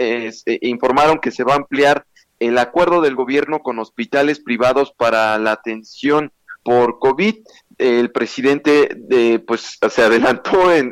informaron 0.62 1.20
que 1.20 1.32
se 1.32 1.46
va 1.46 1.54
a 1.54 1.58
ampliar 1.58 2.06
el 2.40 2.58
acuerdo 2.58 3.02
del 3.02 3.16
gobierno 3.16 3.60
con 3.60 3.80
hospitales 3.80 4.40
privados 4.40 4.92
para 4.92 5.38
la 5.38 5.54
atención 5.54 6.32
por 6.64 7.00
COVID. 7.00 7.36
El 7.78 8.12
presidente 8.12 8.90
de, 8.96 9.40
pues 9.40 9.78
se 9.90 10.02
adelantó 10.02 10.74
en... 10.74 10.92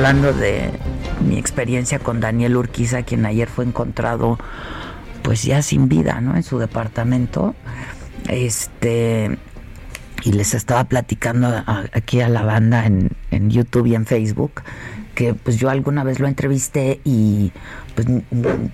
Hablando 0.00 0.32
de 0.32 0.70
mi 1.28 1.36
experiencia 1.36 1.98
con 1.98 2.20
Daniel 2.20 2.56
Urquiza, 2.56 3.02
quien 3.02 3.26
ayer 3.26 3.48
fue 3.50 3.66
encontrado 3.66 4.38
pues 5.20 5.42
ya 5.42 5.60
sin 5.60 5.90
vida, 5.90 6.22
¿no? 6.22 6.36
En 6.36 6.42
su 6.42 6.58
departamento. 6.58 7.54
Este 8.26 9.38
y 10.24 10.32
les 10.32 10.54
estaba 10.54 10.84
platicando 10.84 11.48
aquí 11.92 12.22
a 12.22 12.30
la 12.30 12.42
banda 12.44 12.86
en, 12.86 13.10
en 13.30 13.50
YouTube 13.50 13.88
y 13.88 13.94
en 13.94 14.06
Facebook 14.06 14.62
pues 15.42 15.56
yo 15.58 15.68
alguna 15.70 16.04
vez 16.04 16.20
lo 16.20 16.26
entrevisté 16.26 17.00
y 17.04 17.52
pues 17.94 18.06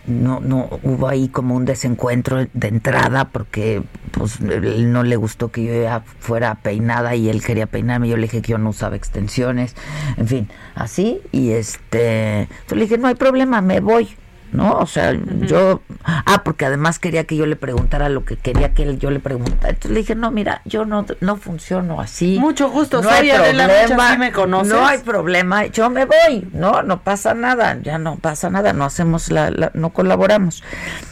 no, 0.07 0.41
no 0.41 0.69
hubo 0.83 1.09
ahí 1.09 1.29
como 1.29 1.55
un 1.55 1.65
desencuentro 1.65 2.47
de 2.53 2.69
entrada 2.69 3.29
porque 3.29 3.83
pues 4.13 4.41
él 4.41 4.93
no 4.93 5.03
le 5.03 5.17
gustó 5.17 5.51
que 5.51 5.65
yo 5.65 5.83
ya 5.83 6.01
fuera 6.19 6.57
peinada 6.57 7.15
y 7.15 7.29
él 7.29 7.43
quería 7.43 7.67
peinarme, 7.67 8.09
yo 8.09 8.17
le 8.17 8.23
dije 8.23 8.43
que 8.43 8.53
yo 8.53 8.59
no 8.59 8.71
usaba 8.71 8.97
extensiones, 8.97 9.75
en 10.17 10.29
fin, 10.29 10.49
así. 10.75 11.21
Y 11.33 11.51
este, 11.51 12.49
yo 12.69 12.77
le 12.77 12.83
dije 12.83 12.99
no 12.99 13.09
hay 13.09 13.15
problema, 13.15 13.61
me 13.61 13.81
voy 13.81 14.17
¿no? 14.53 14.79
O 14.79 14.87
sea, 14.87 15.13
yo, 15.13 15.83
ah, 16.05 16.43
porque 16.45 16.65
además 16.65 16.99
quería 16.99 17.25
que 17.25 17.37
yo 17.37 17.47
le 17.47 17.57
preguntara 17.57 18.09
lo 18.09 18.25
que 18.25 18.37
quería 18.37 18.73
que 18.75 18.85
él, 18.85 18.99
yo 18.99 19.11
le 19.11 19.21
preguntara. 19.21 19.71
Entonces 19.71 19.91
le 19.91 19.99
dije, 20.01 20.15
no, 20.15 20.31
mira, 20.31 20.63
yo 20.65 20.85
no, 20.85 21.05
no 21.21 21.37
funciono 21.37 22.01
así. 22.01 22.39
Mucho 22.39 22.71
gusto, 22.71 23.03
no 23.03 23.11
hay 23.11 23.31
problema, 23.31 24.17
me 24.17 24.33
conoces. 24.33 24.73
No 24.73 24.87
hay 24.87 24.99
problema, 24.99 25.67
yo 25.67 25.91
me 25.91 26.05
voy, 26.05 26.49
no, 26.53 26.83
no 26.83 27.03
pasa 27.03 27.35
nada, 27.35 27.79
ya 27.83 27.99
no 27.99 28.17
pasa 28.17 28.51
nada, 28.51 28.73
no 28.73 28.85
hacemos 28.85 29.31
la, 29.31 29.71
no 29.75 29.91
colaboramos. 29.91 30.63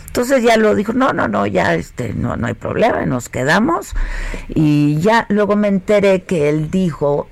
Entonces 0.06 0.44
ya 0.44 0.56
lo 0.56 0.76
dijo, 0.76 0.92
no, 0.92 1.12
no, 1.12 1.26
no, 1.26 1.44
ya 1.44 1.74
este, 1.74 2.14
no, 2.14 2.36
no 2.36 2.46
hay 2.46 2.54
problema, 2.54 3.04
nos 3.04 3.28
quedamos. 3.28 3.94
Y 4.48 5.00
ya 5.00 5.26
luego 5.28 5.56
me 5.56 5.66
enteré 5.66 6.22
que 6.22 6.48
él 6.48 6.70
dijo 6.70 7.28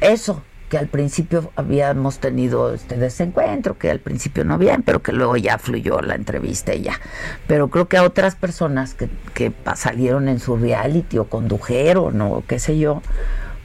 eso, 0.00 0.42
al 0.76 0.88
principio 0.88 1.50
habíamos 1.56 2.18
tenido 2.18 2.74
este 2.74 2.96
desencuentro, 2.96 3.78
que 3.78 3.90
al 3.90 4.00
principio 4.00 4.44
no 4.44 4.58
bien, 4.58 4.82
pero 4.82 5.02
que 5.02 5.12
luego 5.12 5.36
ya 5.36 5.58
fluyó 5.58 6.00
la 6.00 6.14
entrevista 6.14 6.74
y 6.74 6.82
ya. 6.82 7.00
Pero 7.46 7.68
creo 7.68 7.88
que 7.88 7.96
a 7.96 8.02
otras 8.02 8.34
personas 8.34 8.94
que, 8.94 9.08
que 9.34 9.52
salieron 9.74 10.28
en 10.28 10.40
su 10.40 10.56
reality 10.56 11.18
o 11.18 11.24
condujeron 11.24 12.20
o 12.20 12.44
qué 12.46 12.58
sé 12.58 12.78
yo, 12.78 13.02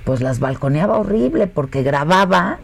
pues 0.04 0.22
las 0.22 0.39
balconeaba 0.39 0.98
horrible 0.98 1.48
porque 1.48 1.84
grababa 1.84 2.60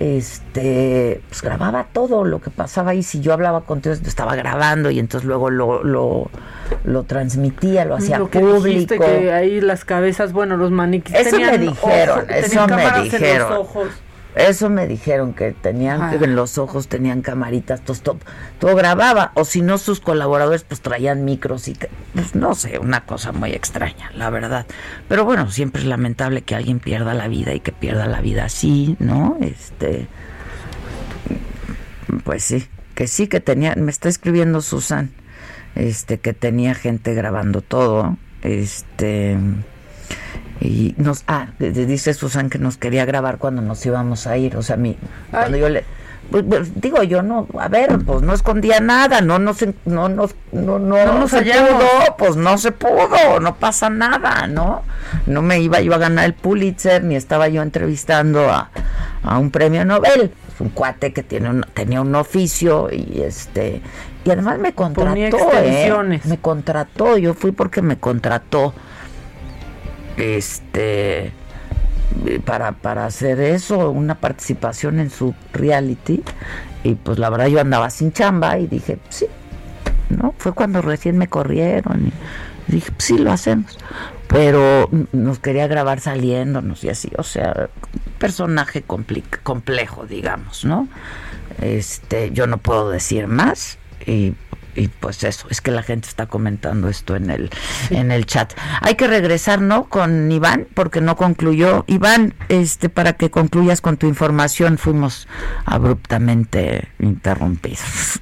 este, 0.00 1.20
pues 1.28 1.42
grababa 1.42 1.88
todo 1.92 2.24
lo 2.24 2.40
que 2.40 2.50
pasaba 2.50 2.92
ahí. 2.92 3.02
Si 3.02 3.20
yo 3.20 3.32
hablaba 3.32 3.62
contigo, 3.62 3.94
estaba 3.94 4.36
grabando 4.36 4.90
y 4.90 4.98
entonces 4.98 5.26
luego 5.26 5.50
lo, 5.50 5.82
lo, 5.82 6.30
lo 6.84 7.02
transmitía, 7.04 7.84
lo 7.84 7.96
hacía 7.96 8.18
lo 8.18 8.30
que 8.30 8.40
público. 8.40 8.94
que 8.96 9.32
ahí 9.32 9.60
las 9.60 9.84
cabezas, 9.84 10.32
bueno, 10.32 10.56
los 10.56 10.70
maniquíes. 10.70 11.26
Eso 11.26 11.38
me 11.38 11.58
dijeron, 11.58 12.26
eso 12.30 12.66
me 12.68 13.02
dijeron. 13.02 13.66
Eso 14.38 14.70
me 14.70 14.86
dijeron 14.86 15.34
que 15.34 15.50
tenían 15.50 16.16
que 16.16 16.24
en 16.24 16.36
los 16.36 16.58
ojos 16.58 16.86
tenían 16.86 17.22
camaritas, 17.22 17.80
todo, 17.80 18.18
todo, 18.60 18.76
grababa, 18.76 19.32
o 19.34 19.44
si 19.44 19.62
no 19.62 19.78
sus 19.78 19.98
colaboradores 19.98 20.62
pues 20.62 20.80
traían 20.80 21.24
micros 21.24 21.66
y 21.66 21.76
pues 22.14 22.36
no 22.36 22.54
sé, 22.54 22.78
una 22.78 23.04
cosa 23.04 23.32
muy 23.32 23.50
extraña, 23.50 24.12
la 24.14 24.30
verdad. 24.30 24.64
Pero 25.08 25.24
bueno, 25.24 25.50
siempre 25.50 25.82
es 25.82 25.88
lamentable 25.88 26.42
que 26.42 26.54
alguien 26.54 26.78
pierda 26.78 27.14
la 27.14 27.26
vida 27.26 27.52
y 27.52 27.58
que 27.58 27.72
pierda 27.72 28.06
la 28.06 28.20
vida 28.20 28.44
así, 28.44 28.94
¿no? 29.00 29.36
Este 29.40 30.06
pues 32.22 32.44
sí, 32.44 32.64
que 32.94 33.08
sí 33.08 33.26
que 33.26 33.40
tenía, 33.40 33.74
me 33.74 33.90
está 33.90 34.08
escribiendo 34.08 34.60
Susan, 34.60 35.10
este 35.74 36.18
que 36.20 36.32
tenía 36.32 36.76
gente 36.76 37.12
grabando 37.12 37.60
todo, 37.60 38.16
este 38.42 39.36
y 40.60 40.94
nos 40.96 41.24
ah 41.26 41.48
dice 41.58 42.14
Susan 42.14 42.50
que 42.50 42.58
nos 42.58 42.76
quería 42.76 43.04
grabar 43.04 43.38
cuando 43.38 43.62
nos 43.62 43.84
íbamos 43.86 44.26
a 44.26 44.36
ir 44.36 44.56
o 44.56 44.62
sea 44.62 44.74
a 44.74 44.78
mí 44.78 44.96
cuando 45.30 45.56
yo 45.56 45.68
le 45.68 45.84
pues, 46.30 46.44
pues, 46.46 46.80
digo 46.80 47.02
yo 47.02 47.22
no 47.22 47.46
a 47.58 47.68
ver 47.68 47.98
pues 48.04 48.22
no 48.22 48.34
escondía 48.34 48.80
nada 48.80 49.20
no 49.20 49.38
no 49.38 49.52
no 49.86 50.08
no 50.08 50.28
no, 50.52 50.78
no, 50.78 51.28
se 51.28 51.42
pudo 51.42 52.16
pues 52.18 52.36
no 52.36 52.58
se 52.58 52.72
pudo 52.72 53.40
no 53.40 53.56
pasa 53.56 53.88
nada 53.88 54.46
no 54.46 54.82
no 55.26 55.42
me 55.42 55.60
iba 55.60 55.80
yo 55.80 55.94
a 55.94 55.98
ganar 55.98 56.24
el 56.26 56.34
Pulitzer 56.34 57.02
ni 57.04 57.16
estaba 57.16 57.48
yo 57.48 57.62
entrevistando 57.62 58.50
a, 58.50 58.70
a 59.22 59.38
un 59.38 59.50
premio 59.50 59.84
Nobel 59.84 60.32
un 60.58 60.70
cuate 60.70 61.12
que 61.12 61.22
tiene 61.22 61.50
un, 61.50 61.64
tenía 61.72 62.00
un 62.00 62.14
oficio 62.14 62.88
y 62.92 63.22
este 63.22 63.80
y 64.24 64.30
además 64.30 64.58
me 64.58 64.74
contrató, 64.74 65.38
¿eh? 65.54 66.20
me 66.24 66.38
contrató, 66.38 67.16
yo 67.16 67.32
fui 67.32 67.52
porque 67.52 67.80
me 67.80 67.98
contrató 67.98 68.74
este 70.18 71.32
para, 72.44 72.72
para 72.72 73.06
hacer 73.06 73.40
eso, 73.40 73.90
una 73.90 74.16
participación 74.16 74.98
en 74.98 75.10
su 75.10 75.34
reality 75.52 76.22
y 76.82 76.94
pues 76.94 77.18
la 77.18 77.30
verdad 77.30 77.46
yo 77.46 77.60
andaba 77.60 77.90
sin 77.90 78.12
chamba 78.12 78.58
y 78.58 78.66
dije, 78.66 78.98
sí, 79.08 79.26
¿no? 80.10 80.34
Fue 80.38 80.52
cuando 80.52 80.82
recién 80.82 81.16
me 81.16 81.28
corrieron 81.28 82.12
y 82.68 82.72
dije, 82.72 82.92
sí, 82.98 83.18
lo 83.18 83.32
hacemos 83.32 83.78
pero 84.28 84.90
nos 85.12 85.38
quería 85.38 85.66
grabar 85.66 86.00
saliéndonos 86.00 86.84
y 86.84 86.90
así, 86.90 87.10
o 87.16 87.22
sea, 87.22 87.70
personaje 88.18 88.82
complejo, 88.82 90.06
digamos, 90.06 90.64
¿no? 90.64 90.86
Este, 91.62 92.30
yo 92.32 92.46
no 92.46 92.58
puedo 92.58 92.90
decir 92.90 93.26
más 93.26 93.78
y, 94.06 94.34
y, 94.78 94.88
pues 94.88 95.24
eso, 95.24 95.46
es 95.50 95.60
que 95.60 95.70
la 95.70 95.82
gente 95.82 96.08
está 96.08 96.26
comentando 96.26 96.88
esto 96.88 97.16
en 97.16 97.30
el 97.30 97.50
en 97.90 98.12
el 98.12 98.26
chat. 98.26 98.52
Hay 98.80 98.94
que 98.94 99.06
regresar, 99.06 99.60
¿no? 99.60 99.88
Con 99.88 100.30
Iván 100.30 100.66
porque 100.74 101.00
no 101.00 101.16
concluyó. 101.16 101.84
Iván, 101.86 102.34
este 102.48 102.88
para 102.88 103.14
que 103.14 103.30
concluyas 103.30 103.80
con 103.80 103.96
tu 103.96 104.06
información, 104.06 104.78
fuimos 104.78 105.28
abruptamente 105.64 106.88
interrumpidos. 106.98 108.20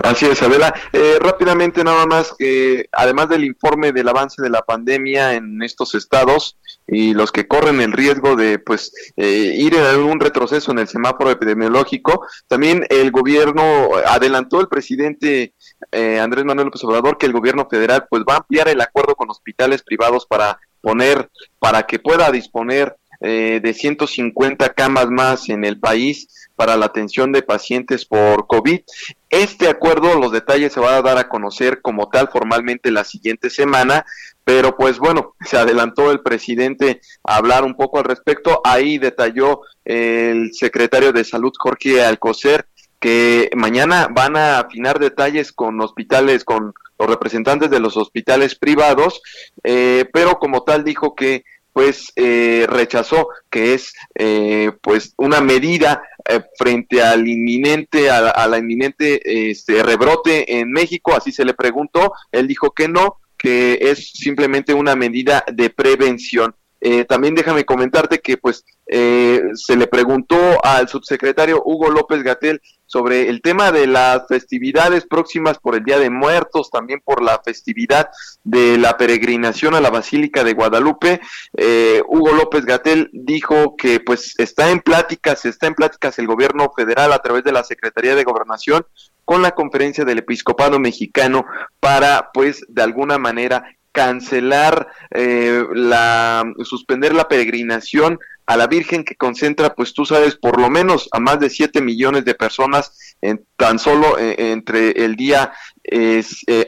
Así 0.00 0.26
es, 0.26 0.42
Adela. 0.42 0.74
Eh, 0.92 1.18
rápidamente, 1.20 1.84
nada 1.84 2.06
más, 2.06 2.34
que 2.36 2.88
además 2.92 3.28
del 3.28 3.44
informe 3.44 3.92
del 3.92 4.08
avance 4.08 4.42
de 4.42 4.50
la 4.50 4.62
pandemia 4.62 5.34
en 5.34 5.62
estos 5.62 5.94
estados 5.94 6.56
y 6.86 7.14
los 7.14 7.32
que 7.32 7.46
corren 7.46 7.80
el 7.80 7.92
riesgo 7.92 8.36
de 8.36 8.58
pues 8.58 8.92
eh, 9.16 9.54
ir 9.56 9.74
en 9.74 10.00
un 10.00 10.20
retroceso 10.20 10.72
en 10.72 10.80
el 10.80 10.88
semáforo 10.88 11.30
epidemiológico, 11.30 12.26
también 12.48 12.86
el 12.90 13.10
gobierno 13.10 13.62
adelantó 14.06 14.60
el 14.60 14.68
presidente 14.68 15.54
eh, 15.92 16.18
Andrés 16.20 16.44
Manuel 16.44 16.66
López 16.66 16.84
Obrador 16.84 17.18
que 17.18 17.26
el 17.26 17.32
gobierno 17.32 17.66
federal 17.68 18.06
pues 18.08 18.22
va 18.28 18.34
a 18.34 18.38
ampliar 18.38 18.68
el 18.68 18.80
acuerdo 18.80 19.14
con 19.14 19.30
hospitales 19.30 19.82
privados 19.82 20.26
para 20.26 20.58
poner, 20.80 21.30
para 21.58 21.84
que 21.84 21.98
pueda 21.98 22.30
disponer 22.30 22.96
de 23.20 23.72
150 23.72 24.74
camas 24.74 25.08
más 25.08 25.48
en 25.48 25.64
el 25.64 25.80
país 25.80 26.44
para 26.56 26.76
la 26.76 26.86
atención 26.86 27.32
de 27.32 27.42
pacientes 27.42 28.04
por 28.04 28.46
COVID. 28.46 28.80
Este 29.30 29.68
acuerdo, 29.68 30.18
los 30.18 30.32
detalles 30.32 30.72
se 30.72 30.80
van 30.80 30.94
a 30.94 31.02
dar 31.02 31.18
a 31.18 31.28
conocer 31.28 31.80
como 31.80 32.08
tal 32.08 32.28
formalmente 32.28 32.90
la 32.90 33.04
siguiente 33.04 33.50
semana, 33.50 34.06
pero 34.44 34.76
pues 34.76 34.98
bueno, 34.98 35.34
se 35.44 35.56
adelantó 35.56 36.10
el 36.10 36.20
presidente 36.20 37.00
a 37.24 37.36
hablar 37.36 37.64
un 37.64 37.74
poco 37.74 37.98
al 37.98 38.04
respecto. 38.04 38.60
Ahí 38.64 38.98
detalló 38.98 39.62
el 39.84 40.52
secretario 40.54 41.12
de 41.12 41.24
Salud, 41.24 41.52
Jorge 41.58 42.04
Alcocer, 42.04 42.66
que 43.04 43.50
mañana 43.54 44.08
van 44.10 44.34
a 44.34 44.60
afinar 44.60 44.98
detalles 44.98 45.52
con 45.52 45.78
hospitales, 45.82 46.42
con 46.42 46.72
los 46.98 47.06
representantes 47.06 47.68
de 47.68 47.78
los 47.78 47.98
hospitales 47.98 48.54
privados, 48.54 49.20
eh, 49.62 50.08
pero 50.10 50.38
como 50.38 50.62
tal 50.62 50.84
dijo 50.84 51.14
que 51.14 51.44
pues 51.74 52.12
eh, 52.16 52.64
rechazó 52.66 53.28
que 53.50 53.74
es 53.74 53.92
eh, 54.14 54.72
pues 54.80 55.12
una 55.18 55.42
medida 55.42 56.02
eh, 56.26 56.40
frente 56.56 57.02
al 57.02 57.28
inminente 57.28 58.08
a, 58.08 58.46
la 58.46 58.56
inminente 58.56 59.50
este 59.50 59.82
rebrote 59.82 60.60
en 60.60 60.70
México 60.70 61.14
así 61.14 61.30
se 61.30 61.44
le 61.44 61.52
preguntó 61.52 62.12
él 62.32 62.46
dijo 62.46 62.70
que 62.70 62.88
no 62.88 63.16
que 63.36 63.76
es 63.82 64.12
simplemente 64.12 64.72
una 64.72 64.96
medida 64.96 65.44
de 65.52 65.68
prevención. 65.68 66.54
También 67.08 67.34
déjame 67.34 67.64
comentarte 67.64 68.20
que 68.20 68.36
pues 68.36 68.64
se 68.86 69.76
le 69.76 69.86
preguntó 69.86 70.36
al 70.64 70.88
subsecretario 70.88 71.62
Hugo 71.64 71.90
López 71.90 72.22
Gatel 72.22 72.60
sobre 72.94 73.28
el 73.28 73.42
tema 73.42 73.72
de 73.72 73.88
las 73.88 74.28
festividades 74.28 75.04
próximas 75.04 75.58
por 75.58 75.74
el 75.74 75.82
Día 75.82 75.98
de 75.98 76.10
Muertos, 76.10 76.70
también 76.70 77.00
por 77.04 77.24
la 77.24 77.40
festividad 77.44 78.08
de 78.44 78.78
la 78.78 78.96
peregrinación 78.96 79.74
a 79.74 79.80
la 79.80 79.90
Basílica 79.90 80.44
de 80.44 80.52
Guadalupe. 80.52 81.20
Eh, 81.56 82.04
Hugo 82.06 82.30
López 82.34 82.64
Gatel 82.64 83.10
dijo 83.12 83.74
que 83.76 83.98
pues 83.98 84.34
está 84.38 84.70
en 84.70 84.78
pláticas, 84.78 85.44
está 85.44 85.66
en 85.66 85.74
pláticas 85.74 86.20
el 86.20 86.28
gobierno 86.28 86.70
federal 86.76 87.12
a 87.12 87.18
través 87.18 87.42
de 87.42 87.50
la 87.50 87.64
Secretaría 87.64 88.14
de 88.14 88.22
Gobernación 88.22 88.86
con 89.24 89.42
la 89.42 89.56
conferencia 89.56 90.04
del 90.04 90.18
episcopado 90.18 90.78
mexicano 90.78 91.46
para 91.80 92.30
pues 92.32 92.64
de 92.68 92.82
alguna 92.82 93.18
manera 93.18 93.64
cancelar 93.90 94.86
eh, 95.10 95.64
la 95.72 96.44
suspender 96.62 97.12
la 97.12 97.26
peregrinación 97.26 98.20
a 98.46 98.56
la 98.56 98.66
Virgen 98.66 99.04
que 99.04 99.16
concentra, 99.16 99.74
pues 99.74 99.94
tú 99.94 100.04
sabes, 100.04 100.36
por 100.36 100.60
lo 100.60 100.70
menos 100.70 101.08
a 101.12 101.20
más 101.20 101.40
de 101.40 101.50
7 101.50 101.80
millones 101.80 102.24
de 102.24 102.34
personas 102.34 103.16
en, 103.20 103.44
tan 103.56 103.78
solo 103.78 104.18
eh, 104.18 104.36
entre 104.52 104.90
el 105.04 105.16
día 105.16 105.52
eh, 105.84 106.22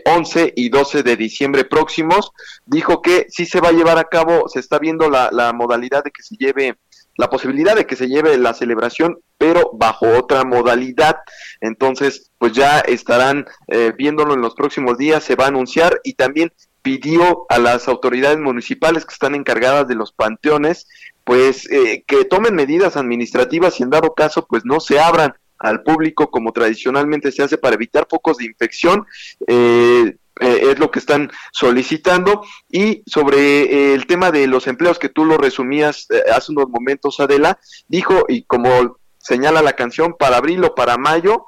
11 0.05 0.53
y 0.57 0.69
12 0.69 1.03
de 1.03 1.17
diciembre 1.17 1.65
próximos. 1.65 2.33
Dijo 2.65 3.03
que 3.03 3.27
sí 3.29 3.47
se 3.47 3.61
va 3.61 3.69
a 3.69 3.73
llevar 3.73 3.99
a 3.99 4.05
cabo, 4.05 4.49
se 4.49 4.61
está 4.61 4.79
viendo 4.79 5.11
la, 5.11 5.31
la 5.33 5.53
modalidad 5.53 6.05
de 6.05 6.11
que 6.11 6.23
se 6.23 6.37
lleve 6.37 6.77
la 7.17 7.31
posibilidad 7.31 7.75
de 7.75 7.87
que 7.87 7.97
se 7.97 8.09
lleve 8.09 8.37
la 8.37 8.55
celebración, 8.55 9.19
pero 9.39 9.71
bajo 9.73 10.07
otra 10.19 10.45
modalidad. 10.45 11.17
Entonces, 11.61 12.31
pues 12.39 12.53
ya 12.53 12.81
estarán 12.81 13.47
eh, 13.69 13.93
viéndolo 13.97 14.35
en 14.35 14.41
los 14.41 14.55
próximos 14.55 14.99
días, 14.99 15.25
se 15.25 15.35
va 15.35 15.45
a 15.45 15.49
anunciar 15.49 16.01
y 16.05 16.15
también 16.15 16.53
pidió 16.83 17.47
a 17.49 17.59
las 17.59 17.89
autoridades 17.89 18.39
municipales 18.39 19.05
que 19.05 19.13
están 19.13 19.35
encargadas 19.35 19.89
de 19.89 19.97
los 19.97 20.13
panteones 20.13 20.87
pues 21.27 21.69
eh, 21.73 22.05
que 22.07 22.25
tomen 22.25 22.55
medidas 22.55 22.97
administrativas 22.97 23.81
y 23.81 23.83
en 23.83 23.91
dado 23.91 24.15
caso 24.15 24.47
pues 24.47 24.65
no 24.65 24.79
se 24.79 25.01
abran 25.01 25.35
al 25.59 25.83
público 25.83 26.31
como 26.31 26.53
tradicionalmente 26.53 27.33
se 27.33 27.43
hace 27.43 27.59
para 27.59 27.75
evitar 27.75 28.07
focos 28.09 28.37
de 28.37 28.45
infección. 28.45 29.05
Eh, 29.49 30.17
eh, 30.39 30.61
es 30.71 30.79
lo 30.79 30.93
que 30.93 31.01
están 31.01 31.33
solicitando. 31.51 32.45
Y 32.71 33.03
sobre 33.07 33.95
el 33.95 34.07
tema 34.07 34.31
de 34.31 34.47
los 34.47 34.69
empleos 34.69 35.01
que 35.01 35.09
tú 35.09 35.25
lo 35.25 35.37
resumías 35.37 36.07
hace 36.33 36.53
unos 36.53 36.69
momentos, 36.69 37.19
Adela, 37.19 37.59
dijo, 37.89 38.27
y 38.29 38.45
como 38.45 38.99
señala 39.19 39.63
la 39.63 39.73
canción, 39.73 40.15
para 40.17 40.37
abril 40.37 40.63
o 40.63 40.77
para 40.77 40.97
mayo 40.97 41.47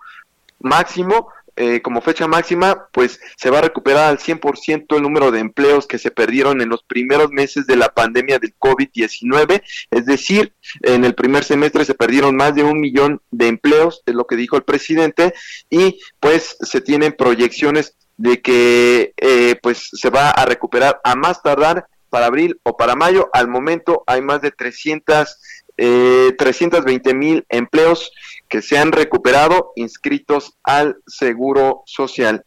máximo, 0.58 1.28
eh, 1.60 1.82
como 1.82 2.00
fecha 2.00 2.28
máxima, 2.28 2.86
pues 2.92 3.20
se 3.36 3.50
va 3.50 3.58
a 3.58 3.62
recuperar 3.62 4.08
al 4.08 4.18
100% 4.18 4.96
el 4.96 5.02
número 5.02 5.32
de 5.32 5.40
empleos 5.40 5.88
que 5.88 5.98
se 5.98 6.12
perdieron 6.12 6.60
en 6.60 6.68
los 6.68 6.84
primeros 6.84 7.30
meses 7.30 7.66
de 7.66 7.74
la 7.74 7.88
pandemia 7.88 8.38
del 8.38 8.54
COVID-19, 8.56 9.62
es 9.90 10.06
decir, 10.06 10.54
en 10.82 11.04
el 11.04 11.16
primer 11.16 11.42
semestre 11.42 11.84
se 11.84 11.94
perdieron 11.94 12.36
más 12.36 12.54
de 12.54 12.62
un 12.62 12.80
millón 12.80 13.20
de 13.32 13.48
empleos, 13.48 14.02
es 14.06 14.14
lo 14.14 14.26
que 14.26 14.36
dijo 14.36 14.56
el 14.56 14.62
presidente, 14.62 15.34
y 15.68 15.98
pues 16.20 16.56
se 16.60 16.80
tienen 16.80 17.12
proyecciones 17.12 17.96
de 18.16 18.40
que 18.40 19.12
eh, 19.16 19.56
pues 19.60 19.90
se 19.92 20.10
va 20.10 20.30
a 20.30 20.44
recuperar 20.44 21.00
a 21.02 21.16
más 21.16 21.42
tardar 21.42 21.86
para 22.08 22.26
abril 22.26 22.60
o 22.62 22.76
para 22.76 22.94
mayo. 22.94 23.30
Al 23.32 23.48
momento 23.48 24.04
hay 24.06 24.20
más 24.22 24.42
de 24.42 24.50
300 24.50 25.36
eh, 25.78 26.34
320 26.36 27.14
mil 27.14 27.44
empleos 27.48 28.12
que 28.48 28.62
se 28.62 28.78
han 28.78 28.92
recuperado 28.92 29.72
inscritos 29.76 30.58
al 30.64 30.96
Seguro 31.06 31.82
Social. 31.86 32.44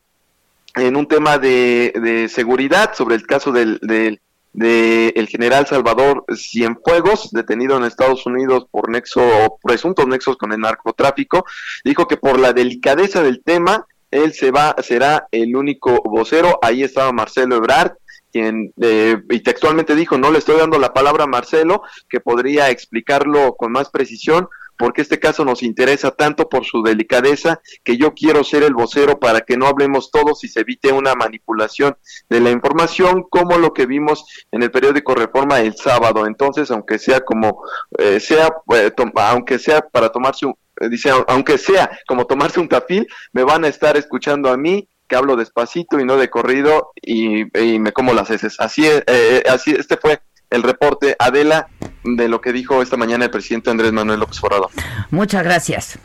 En 0.76 0.96
un 0.96 1.08
tema 1.08 1.38
de, 1.38 2.30
seguridad, 2.32 2.94
sobre 2.94 3.16
el 3.16 3.26
caso 3.26 3.52
del, 3.52 3.80
del 3.82 4.22
el 4.54 5.28
general 5.28 5.66
Salvador 5.66 6.26
Cienfuegos, 6.36 7.32
detenido 7.32 7.78
en 7.78 7.86
Estados 7.86 8.26
Unidos 8.26 8.66
por 8.70 8.90
nexo 8.90 9.22
o 9.22 9.60
presuntos 9.64 10.08
nexos 10.08 10.38
con 10.38 10.52
el 10.52 10.60
narcotráfico, 10.60 11.46
dijo 11.84 12.08
que 12.08 12.18
por 12.18 12.40
la 12.40 12.54
delicadeza 12.54 13.24
del 13.24 13.42
tema, 13.44 13.86
él 14.12 14.34
se 14.34 14.52
va, 14.52 14.76
será 14.82 15.28
el 15.32 15.56
único 15.56 16.02
vocero. 16.04 16.60
Ahí 16.62 16.84
estaba 16.84 17.14
Marcelo 17.14 17.56
Ebrard, 17.56 17.94
quien 18.32 18.74
eh, 18.82 19.18
y 19.30 19.40
textualmente 19.42 19.96
dijo, 19.96 20.18
no 20.18 20.32
le 20.32 20.40
estoy 20.40 20.58
dando 20.58 20.80
la 20.80 20.94
palabra 20.94 21.26
a 21.26 21.28
Marcelo, 21.28 21.84
que 22.10 22.20
podría 22.20 22.70
explicarlo 22.70 23.56
con 23.56 23.72
más 23.72 23.90
precisión, 23.90 24.48
porque 24.82 25.04
este 25.04 25.20
caso 25.20 25.46
nos 25.46 25.62
interesa 25.62 26.10
tanto 26.10 26.50
por 26.50 26.66
su 26.66 26.82
delicadeza 26.82 27.62
que 27.84 27.98
yo 27.98 28.16
quiero 28.16 28.44
ser 28.44 28.64
el 28.64 28.74
vocero 28.74 29.20
para 29.20 29.42
que 29.42 29.56
no 29.56 29.68
hablemos 29.68 30.10
todos 30.10 30.44
y 30.44 30.48
se 30.48 30.62
evite 30.62 30.92
una 30.92 31.14
manipulación 31.14 31.96
de 32.30 32.40
la 32.40 32.50
información 32.50 33.24
como 33.30 33.60
lo 33.60 33.74
que 33.74 33.86
vimos 33.86 34.26
en 34.52 34.64
el 34.64 34.72
periódico 34.72 35.14
Reforma 35.14 35.60
el 35.60 35.76
sábado. 35.76 36.26
Entonces, 36.26 36.72
aunque 36.72 36.98
sea 36.98 37.22
como 37.22 37.62
eh, 38.00 38.20
sea, 38.20 38.50
eh, 38.74 38.92
aunque 39.18 39.60
sea 39.60 39.82
para 39.82 40.10
tomarse 40.10 40.48
un, 40.48 40.56
dice, 40.90 41.12
aunque 41.28 41.60
sea 41.60 42.00
como 42.08 42.26
tomarse 42.26 42.60
un 42.60 42.68
tafil, 42.68 43.08
me 43.34 43.44
van 43.44 43.66
a 43.66 43.68
estar 43.68 43.96
escuchando 43.98 44.50
a 44.50 44.58
mí 44.58 44.90
que 45.12 45.18
hablo 45.18 45.36
despacito 45.36 46.00
y 46.00 46.06
no 46.06 46.16
de 46.16 46.30
corrido 46.30 46.94
y, 46.96 47.44
me 47.80 47.92
como 47.92 48.14
las 48.14 48.30
heces. 48.32 48.56
Así, 48.60 48.88
es, 48.88 49.04
eh, 49.08 49.44
así 49.52 49.72
este 49.78 49.98
fue 49.98 50.22
el 50.50 50.64
reporte, 50.64 51.18
Adela, 51.20 51.68
de 52.06 52.30
lo 52.30 52.40
que 52.40 52.54
dijo 52.54 52.82
esta 52.82 52.96
mañana 52.96 53.26
el 53.26 53.32
presidente 53.32 53.70
Andrés 53.70 53.92
Manuel 53.92 54.22
López 54.22 54.42
Obrador. 54.42 54.70
Muchas 55.10 55.44
gracias. 55.44 56.00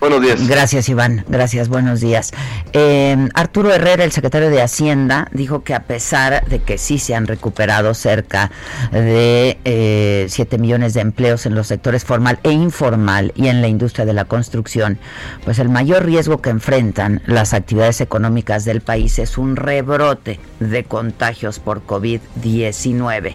Buenos 0.00 0.22
días. 0.22 0.46
Gracias, 0.46 0.88
Iván. 0.88 1.24
Gracias, 1.28 1.68
buenos 1.68 2.00
días. 2.00 2.32
Eh, 2.72 3.28
Arturo 3.34 3.72
Herrera, 3.72 4.04
el 4.04 4.12
secretario 4.12 4.48
de 4.48 4.62
Hacienda, 4.62 5.28
dijo 5.32 5.64
que 5.64 5.74
a 5.74 5.84
pesar 5.84 6.46
de 6.46 6.60
que 6.60 6.78
sí 6.78 6.98
se 6.98 7.16
han 7.16 7.26
recuperado 7.26 7.94
cerca 7.94 8.52
de 8.92 9.58
eh, 9.64 10.26
7 10.28 10.58
millones 10.58 10.94
de 10.94 11.00
empleos 11.00 11.46
en 11.46 11.56
los 11.56 11.66
sectores 11.66 12.04
formal 12.04 12.38
e 12.44 12.52
informal 12.52 13.32
y 13.34 13.48
en 13.48 13.60
la 13.60 13.66
industria 13.66 14.04
de 14.04 14.12
la 14.12 14.24
construcción, 14.24 14.98
pues 15.44 15.58
el 15.58 15.68
mayor 15.68 16.04
riesgo 16.04 16.40
que 16.40 16.50
enfrentan 16.50 17.20
las 17.26 17.52
actividades 17.52 18.00
económicas 18.00 18.64
del 18.64 18.80
país 18.80 19.18
es 19.18 19.36
un 19.36 19.56
rebrote 19.56 20.38
de 20.60 20.84
contagios 20.84 21.58
por 21.58 21.84
COVID-19. 21.84 23.34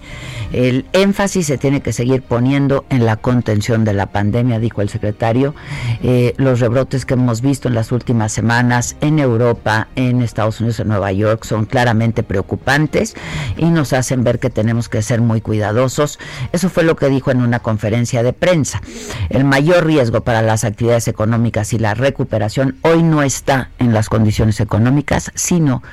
El 0.54 0.86
énfasis 0.94 1.48
se 1.48 1.58
tiene 1.58 1.82
que 1.82 1.94
seguir 1.94 2.22
poniendo 2.22 2.86
en 2.90 3.06
la 3.06 3.18
contención 3.18 3.84
de 3.84 3.94
la 3.94 4.08
pandemia, 4.08 4.60
dijo 4.60 4.82
el 4.82 4.90
secretario. 4.90 5.56
Eh, 6.04 6.34
rebrotes 6.60 7.06
que 7.06 7.14
hemos 7.14 7.42
visto 7.42 7.68
en 7.68 7.76
las 7.76 7.92
últimas 7.92 8.32
semanas 8.32 8.96
en 9.02 9.20
Europa, 9.20 9.88
en 9.96 10.22
Estados 10.22 10.60
Unidos, 10.60 10.80
en 10.80 10.88
Nueva 10.88 11.12
York, 11.12 11.44
son 11.46 11.66
claramente 11.66 12.24
preocupantes 12.24 13.16
y 13.58 13.66
nos 13.66 13.94
hacen 13.94 14.24
ver 14.24 14.40
que 14.40 14.50
tenemos 14.50 14.90
que 14.90 15.02
ser 15.02 15.22
muy 15.22 15.42
cuidadosos. 15.42 16.20
Eso 16.52 16.70
fue 16.70 16.84
lo 16.84 16.96
que 16.96 17.10
dijo 17.10 17.32
en 17.32 17.42
una 17.42 17.60
conferencia 17.60 18.24
de 18.24 18.34
prensa. 18.34 18.82
El 19.30 19.46
mayor 19.46 19.86
riesgo 19.86 20.22
para 20.22 20.42
las 20.42 20.64
actividades 20.64 21.08
económicas 21.08 21.74
y 21.74 21.80
la 21.80 21.94
recuperación 21.94 22.78
hoy 22.82 23.04
no 23.04 23.24
está 23.24 23.70
en 23.80 23.94
las 23.94 24.10
condiciones 24.10 24.60
económicas, 24.60 25.32
sino 25.36 25.84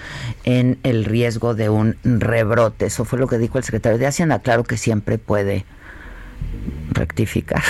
en 0.44 0.78
el 0.82 1.04
riesgo 1.04 1.54
de 1.54 1.68
un 1.68 1.96
rebrote. 2.04 2.86
Eso 2.86 3.04
fue 3.04 3.18
lo 3.18 3.26
que 3.26 3.38
dijo 3.38 3.58
el 3.58 3.64
secretario 3.64 3.98
de 3.98 4.06
Hacienda. 4.06 4.40
Claro 4.40 4.64
que 4.64 4.76
siempre 4.76 5.18
puede 5.18 5.64
rectificar. 6.92 7.62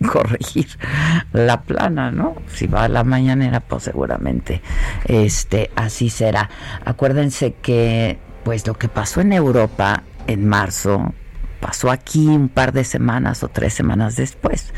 corregir 0.12 0.68
la 1.32 1.62
plana, 1.62 2.10
¿no? 2.10 2.36
Si 2.48 2.66
va 2.66 2.84
a 2.84 2.88
la 2.88 3.04
mañanera, 3.04 3.60
pues 3.60 3.84
seguramente 3.84 4.62
este 5.06 5.70
así 5.76 6.10
será. 6.10 6.50
Acuérdense 6.84 7.54
que 7.54 8.18
pues 8.44 8.66
lo 8.66 8.74
que 8.74 8.88
pasó 8.88 9.20
en 9.20 9.32
Europa 9.32 10.04
en 10.26 10.46
marzo 10.46 11.12
pasó 11.60 11.90
aquí 11.90 12.26
un 12.26 12.48
par 12.48 12.72
de 12.72 12.84
semanas 12.84 13.42
o 13.42 13.48
tres 13.48 13.74
semanas 13.74 14.16
después. 14.16 14.72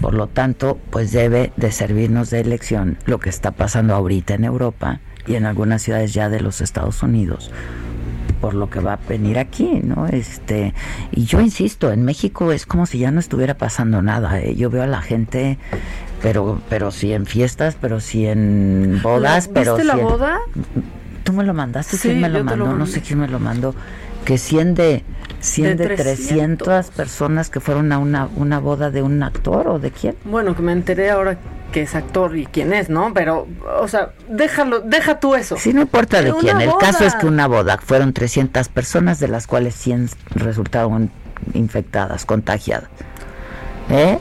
Por 0.00 0.14
lo 0.14 0.28
tanto, 0.28 0.78
pues 0.90 1.12
debe 1.12 1.52
de 1.56 1.72
servirnos 1.72 2.30
de 2.30 2.40
elección 2.40 2.98
lo 3.06 3.18
que 3.18 3.28
está 3.28 3.50
pasando 3.50 3.94
ahorita 3.94 4.34
en 4.34 4.44
Europa 4.44 5.00
y 5.26 5.34
en 5.34 5.46
algunas 5.46 5.82
ciudades 5.82 6.14
ya 6.14 6.28
de 6.28 6.40
los 6.40 6.60
Estados 6.60 7.02
Unidos 7.02 7.50
por 8.42 8.54
lo 8.54 8.68
que 8.68 8.80
va 8.80 8.94
a 8.94 8.98
venir 9.08 9.38
aquí, 9.38 9.80
¿no? 9.84 10.08
Este, 10.08 10.74
y 11.12 11.24
yo 11.26 11.40
insisto, 11.40 11.92
en 11.92 12.04
México 12.04 12.50
es 12.50 12.66
como 12.66 12.86
si 12.86 12.98
ya 12.98 13.12
no 13.12 13.20
estuviera 13.20 13.54
pasando 13.56 14.02
nada. 14.02 14.40
¿eh? 14.40 14.56
Yo 14.56 14.68
veo 14.68 14.82
a 14.82 14.86
la 14.88 15.00
gente, 15.00 15.58
pero, 16.20 16.60
pero 16.68 16.90
sí 16.90 17.12
en 17.12 17.24
fiestas, 17.24 17.76
pero 17.80 18.00
sí 18.00 18.26
en 18.26 18.98
bodas, 19.00 19.46
¿Viste 19.46 19.60
pero 19.60 19.78
la 19.78 19.94
sí 19.94 20.00
en- 20.00 20.04
boda? 20.04 20.38
Tú 21.22 21.32
me 21.32 21.44
lo 21.44 21.54
mandaste, 21.54 21.96
Sí, 21.96 22.08
¿quién 22.08 22.20
me 22.20 22.28
lo 22.28 22.42
mandó? 22.42 22.74
no 22.74 22.84
sé 22.86 23.00
quién 23.00 23.20
me 23.20 23.28
lo 23.28 23.38
mandó. 23.38 23.76
Que 24.24 24.38
100 24.38 24.74
de, 24.74 25.04
100 25.38 25.76
de, 25.76 25.86
De 25.88 25.94
300 25.96 26.90
personas 26.90 27.48
que 27.48 27.60
fueron 27.60 27.92
a 27.92 27.98
una, 27.98 28.28
una 28.34 28.58
boda 28.58 28.90
de 28.90 29.02
un 29.02 29.22
actor 29.22 29.68
o 29.68 29.78
de 29.78 29.92
quién. 29.92 30.16
Bueno, 30.24 30.56
que 30.56 30.62
me 30.62 30.72
enteré 30.72 31.10
ahora 31.10 31.38
que 31.72 31.82
es 31.82 31.94
actor 31.96 32.36
y 32.36 32.46
quién 32.46 32.72
es, 32.72 32.88
¿no? 32.88 33.12
Pero, 33.12 33.48
o 33.80 33.88
sea, 33.88 34.12
déjalo, 34.28 34.80
deja 34.80 35.18
tú 35.18 35.34
eso. 35.34 35.56
Sí, 35.56 35.72
no 35.72 35.80
importa 35.80 36.22
de 36.22 36.32
quién. 36.34 36.60
El 36.60 36.72
caso 36.78 37.04
es 37.04 37.14
que 37.16 37.26
una 37.26 37.48
boda 37.48 37.78
fueron 37.78 38.12
300 38.12 38.68
personas, 38.68 39.18
de 39.18 39.28
las 39.28 39.48
cuales 39.48 39.74
100 39.74 40.10
resultaron 40.36 41.10
infectadas, 41.54 42.24
contagiadas. 42.24 42.88
¿Eh? 43.90 44.18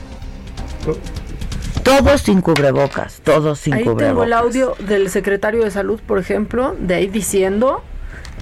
Todos 1.83 2.21
sin 2.21 2.41
cubrebocas, 2.41 3.21
todos 3.23 3.59
sin 3.59 3.73
ahí 3.73 3.83
cubrebocas. 3.83 4.07
tengo 4.07 4.23
el 4.23 4.33
audio 4.33 4.75
del 4.79 5.09
secretario 5.09 5.63
de 5.63 5.71
salud, 5.71 5.99
por 6.05 6.17
ejemplo, 6.19 6.75
de 6.79 6.95
ahí 6.95 7.07
diciendo 7.07 7.83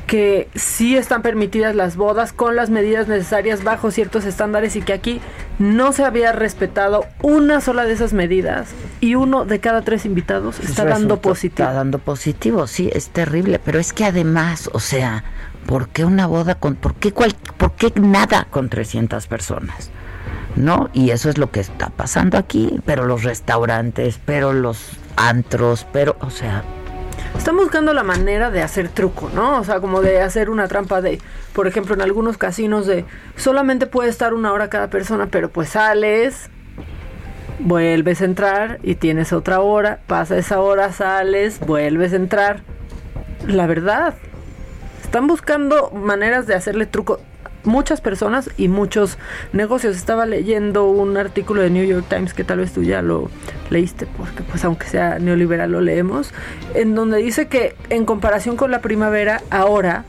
que 0.09 0.49
sí 0.55 0.97
están 0.97 1.21
permitidas 1.21 1.75
las 1.75 1.95
bodas 1.95 2.33
con 2.33 2.55
las 2.55 2.71
medidas 2.71 3.07
necesarias 3.07 3.63
bajo 3.63 3.91
ciertos 3.91 4.25
estándares 4.25 4.75
y 4.75 4.81
que 4.81 4.93
aquí 4.93 5.21
no 5.59 5.91
se 5.91 6.03
había 6.03 6.31
respetado 6.31 7.05
una 7.21 7.61
sola 7.61 7.85
de 7.85 7.93
esas 7.93 8.11
medidas 8.11 8.69
y 9.01 9.13
uno 9.13 9.45
de 9.45 9.59
cada 9.59 9.83
tres 9.83 10.05
invitados 10.05 10.55
está 10.59 10.83
Resulta- 10.83 10.89
dando 10.89 11.21
positivo. 11.21 11.67
Está 11.67 11.73
dando 11.77 11.99
positivo, 11.99 12.65
sí, 12.65 12.89
es 12.91 13.09
terrible, 13.09 13.59
pero 13.63 13.77
es 13.77 13.93
que 13.93 14.03
además, 14.05 14.67
o 14.73 14.79
sea, 14.79 15.23
¿por 15.67 15.89
qué 15.89 16.05
una 16.05 16.25
boda 16.25 16.55
con, 16.55 16.73
por 16.75 16.95
qué, 16.95 17.11
cual, 17.11 17.35
por 17.57 17.73
qué 17.73 17.93
nada 18.01 18.47
con 18.49 18.67
300 18.69 19.27
personas? 19.27 19.91
¿No? 20.55 20.89
Y 20.93 21.11
eso 21.11 21.29
es 21.29 21.37
lo 21.37 21.51
que 21.51 21.59
está 21.59 21.89
pasando 21.91 22.35
aquí, 22.39 22.79
pero 22.83 23.05
los 23.05 23.23
restaurantes, 23.23 24.19
pero 24.25 24.53
los 24.53 24.89
antros, 25.17 25.85
pero, 25.93 26.17
o 26.21 26.31
sea, 26.31 26.63
Están 27.37 27.55
buscando 27.55 27.93
la 27.93 28.03
manera 28.03 28.51
de 28.51 28.61
hacer 28.61 28.89
truco, 28.89 29.29
¿no? 29.33 29.59
O 29.59 29.63
sea, 29.63 29.79
como 29.79 30.01
de 30.01 30.21
hacer 30.21 30.49
una 30.49 30.67
trampa 30.67 31.01
de, 31.01 31.19
por 31.53 31.67
ejemplo, 31.67 31.95
en 31.95 32.01
algunos 32.01 32.37
casinos 32.37 32.85
de 32.85 33.05
solamente 33.35 33.87
puede 33.87 34.09
estar 34.09 34.33
una 34.33 34.51
hora 34.51 34.69
cada 34.69 34.89
persona, 34.89 35.27
pero 35.27 35.49
pues 35.49 35.69
sales, 35.69 36.49
vuelves 37.59 38.21
a 38.21 38.25
entrar 38.25 38.79
y 38.83 38.95
tienes 38.95 39.33
otra 39.33 39.61
hora, 39.61 39.99
pasa 40.07 40.37
esa 40.37 40.59
hora, 40.59 40.91
sales, 40.91 41.59
vuelves 41.59 42.13
a 42.13 42.17
entrar. 42.17 42.61
La 43.47 43.67
verdad, 43.67 44.15
están 45.03 45.27
buscando 45.27 45.91
maneras 45.91 46.45
de 46.45 46.55
hacerle 46.55 46.85
truco. 46.85 47.19
Muchas 47.65 48.01
personas 48.01 48.49
y 48.57 48.67
muchos 48.69 49.17
negocios. 49.53 49.95
Estaba 49.97 50.25
leyendo 50.25 50.85
un 50.87 51.17
artículo 51.17 51.61
de 51.61 51.69
New 51.69 51.85
York 51.85 52.05
Times 52.09 52.33
que 52.33 52.43
tal 52.43 52.59
vez 52.59 52.71
tú 52.73 52.83
ya 52.83 53.01
lo 53.01 53.29
leíste, 53.69 54.05
porque 54.17 54.43
pues 54.43 54.63
aunque 54.65 54.87
sea 54.87 55.19
neoliberal 55.19 55.71
lo 55.71 55.81
leemos, 55.81 56.31
en 56.73 56.95
donde 56.95 57.17
dice 57.17 57.47
que 57.47 57.75
en 57.89 58.05
comparación 58.05 58.55
con 58.55 58.71
la 58.71 58.79
primavera, 58.81 59.41
ahora 59.51 60.05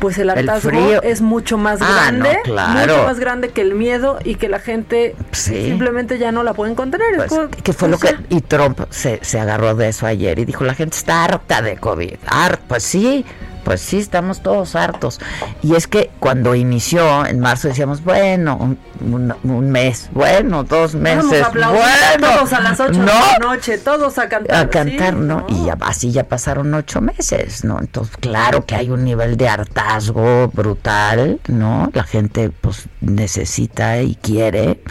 pues 0.00 0.16
el 0.16 0.30
hartazgo 0.30 1.02
es 1.02 1.20
mucho 1.20 1.58
más 1.58 1.78
Ah, 1.82 2.10
no, 2.10 2.20
grande, 2.24 2.38
claro. 2.44 2.94
mucho 2.94 3.06
más 3.06 3.20
grande 3.20 3.50
que 3.50 3.60
el 3.60 3.74
miedo 3.74 4.18
y 4.24 4.36
que 4.36 4.48
la 4.48 4.58
gente 4.58 5.14
Sí. 5.32 5.62
simplemente 5.66 6.18
ya 6.18 6.32
no 6.32 6.42
la 6.42 6.54
pueden 6.54 6.74
contener. 6.74 7.10
Es 7.12 7.16
pues, 7.18 7.28
como- 7.28 7.48
que 7.50 7.72
fue 7.74 7.88
lo 7.90 7.98
que 7.98 8.08
sea, 8.08 8.20
y 8.30 8.40
Trump 8.40 8.80
se, 8.88 9.18
se 9.22 9.38
agarró 9.38 9.74
de 9.74 9.88
eso 9.88 10.06
ayer 10.06 10.38
y 10.38 10.46
dijo 10.46 10.64
la 10.64 10.74
gente 10.74 10.96
está 10.96 11.24
harta 11.24 11.60
de 11.60 11.76
COVID 11.76 12.14
Har- 12.26 12.60
pues 12.66 12.82
sí 12.82 13.26
pues 13.64 13.80
sí 13.80 13.98
estamos 13.98 14.42
todos 14.42 14.74
hartos 14.74 15.20
y 15.62 15.74
es 15.74 15.86
que 15.86 16.10
cuando 16.18 16.54
inició 16.54 17.24
en 17.26 17.40
marzo 17.40 17.68
decíamos 17.68 18.02
bueno 18.04 18.56
un, 18.56 18.78
un- 19.00 19.34
un 19.44 19.70
mes 19.70 20.08
bueno 20.12 20.64
dos 20.64 20.94
meses 20.94 21.42
a 21.42 21.48
bueno 21.50 22.34
todos 22.36 22.52
a 22.52 22.60
las 22.60 22.80
8 22.80 22.92
no 22.92 23.04
de 23.04 23.06
la 23.06 23.38
noche, 23.40 23.78
todos 23.78 24.18
a 24.18 24.28
cantar. 24.28 24.56
a 24.66 24.68
cantar, 24.70 25.14
sí, 25.14 25.20
¿no? 25.20 25.46
Y 25.48 25.66
ya, 25.66 25.76
así 25.80 26.10
ya 26.12 26.24
pasaron 26.24 26.72
ocho 26.74 27.00
meses, 27.00 27.64
¿no? 27.64 27.78
Entonces, 27.80 28.16
claro 28.16 28.64
que 28.66 28.74
hay 28.74 28.90
un 28.90 29.04
nivel 29.04 29.36
de 29.36 29.48
hartazgo 29.48 30.48
brutal, 30.48 31.40
¿no? 31.48 31.90
La 31.92 32.04
gente, 32.04 32.50
pues, 32.50 32.88
necesita 33.00 34.00
y 34.02 34.14
quiere 34.16 34.82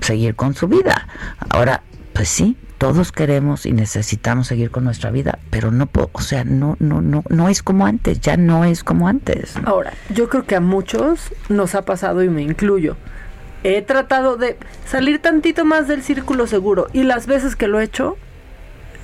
seguir 0.00 0.34
con 0.36 0.54
su 0.54 0.68
vida. 0.68 1.06
Ahora, 1.50 1.82
pues 2.12 2.28
sí, 2.28 2.56
todos 2.82 3.12
queremos 3.12 3.64
y 3.64 3.70
necesitamos 3.70 4.48
seguir 4.48 4.72
con 4.72 4.82
nuestra 4.82 5.12
vida, 5.12 5.38
pero 5.50 5.70
no, 5.70 5.88
o 6.10 6.20
sea, 6.20 6.42
no, 6.42 6.76
no, 6.80 7.00
no, 7.00 7.22
no 7.28 7.48
es 7.48 7.62
como 7.62 7.86
antes, 7.86 8.20
ya 8.20 8.36
no 8.36 8.64
es 8.64 8.82
como 8.82 9.06
antes. 9.06 9.54
Ahora, 9.64 9.92
yo 10.12 10.28
creo 10.28 10.46
que 10.46 10.56
a 10.56 10.60
muchos 10.60 11.32
nos 11.48 11.76
ha 11.76 11.82
pasado 11.82 12.24
y 12.24 12.28
me 12.28 12.42
incluyo. 12.42 12.96
He 13.62 13.82
tratado 13.82 14.36
de 14.36 14.56
salir 14.84 15.20
tantito 15.20 15.64
más 15.64 15.86
del 15.86 16.02
círculo 16.02 16.48
seguro 16.48 16.88
y 16.92 17.04
las 17.04 17.28
veces 17.28 17.54
que 17.54 17.68
lo 17.68 17.78
he 17.78 17.84
hecho, 17.84 18.16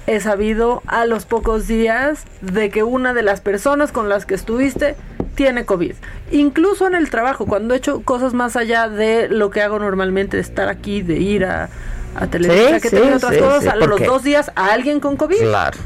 he 0.09 0.19
sabido 0.19 0.83
a 0.89 1.05
los 1.05 1.25
pocos 1.25 1.69
días 1.69 2.25
de 2.41 2.71
que 2.71 2.83
una 2.83 3.15
de 3.15 3.23
las 3.23 3.41
personas 3.41 3.93
con 3.93 4.09
las 4.09 4.27
que 4.27 4.35
estuviste 4.35 4.97
tiene 5.37 5.67
COVID. 5.67 5.95
Incluso 6.33 6.89
en 6.89 6.97
el 6.97 7.11
trabajo, 7.11 7.47
cuando 7.47 7.75
he 7.75 7.77
hecho 7.77 8.01
cosas 8.01 8.35
más 8.35 8.57
allá 8.57 8.89
de 8.89 9.29
lo 9.29 9.51
que 9.51 9.63
hago 9.63 9.79
normalmente, 9.79 10.37
de 10.37 10.43
estar 10.43 10.69
aquí, 10.69 11.03
de 11.03 11.19
ir 11.19 11.45
a, 11.45 11.69
a 12.15 12.27
Televisa, 12.27 12.81
que 12.81 12.89
sí, 12.91 12.97
tengo 12.97 13.17
otras 13.17 13.35
sí, 13.35 13.41
cosas, 13.41 13.63
sí, 13.63 13.69
a 13.69 13.77
los 13.77 14.01
dos 14.01 14.23
días 14.23 14.51
a 14.55 14.73
alguien 14.73 15.01
con 15.01 15.17
COVID. 15.17 15.39
Claro. 15.39 15.79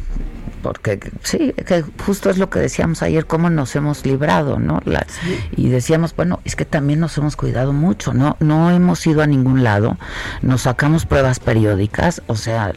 Porque 0.63 1.01
sí, 1.23 1.53
que 1.67 1.83
justo 2.07 2.31
es 2.31 2.39
lo 2.39 2.49
que 2.49 2.61
decíamos 2.61 3.03
ayer, 3.03 3.27
cómo 3.27 3.51
nos 3.51 3.75
hemos 3.77 4.07
librado, 4.07 4.59
¿no? 4.59 4.81
La- 4.85 5.07
Y 5.57 5.69
decíamos, 5.69 6.15
bueno, 6.15 6.41
es 6.45 6.55
que 6.57 6.65
también 6.65 7.01
nos 7.01 7.19
hemos 7.19 7.35
cuidado 7.37 7.73
mucho, 7.73 8.15
¿no? 8.15 8.37
No 8.41 8.71
hemos 8.71 9.05
ido 9.07 9.23
a 9.23 9.27
ningún 9.27 9.65
lado, 9.65 9.97
nos 10.41 10.63
sacamos 10.63 11.05
pruebas 11.05 11.41
periódicas, 11.41 12.23
o 12.29 12.37
sea, 12.37 12.73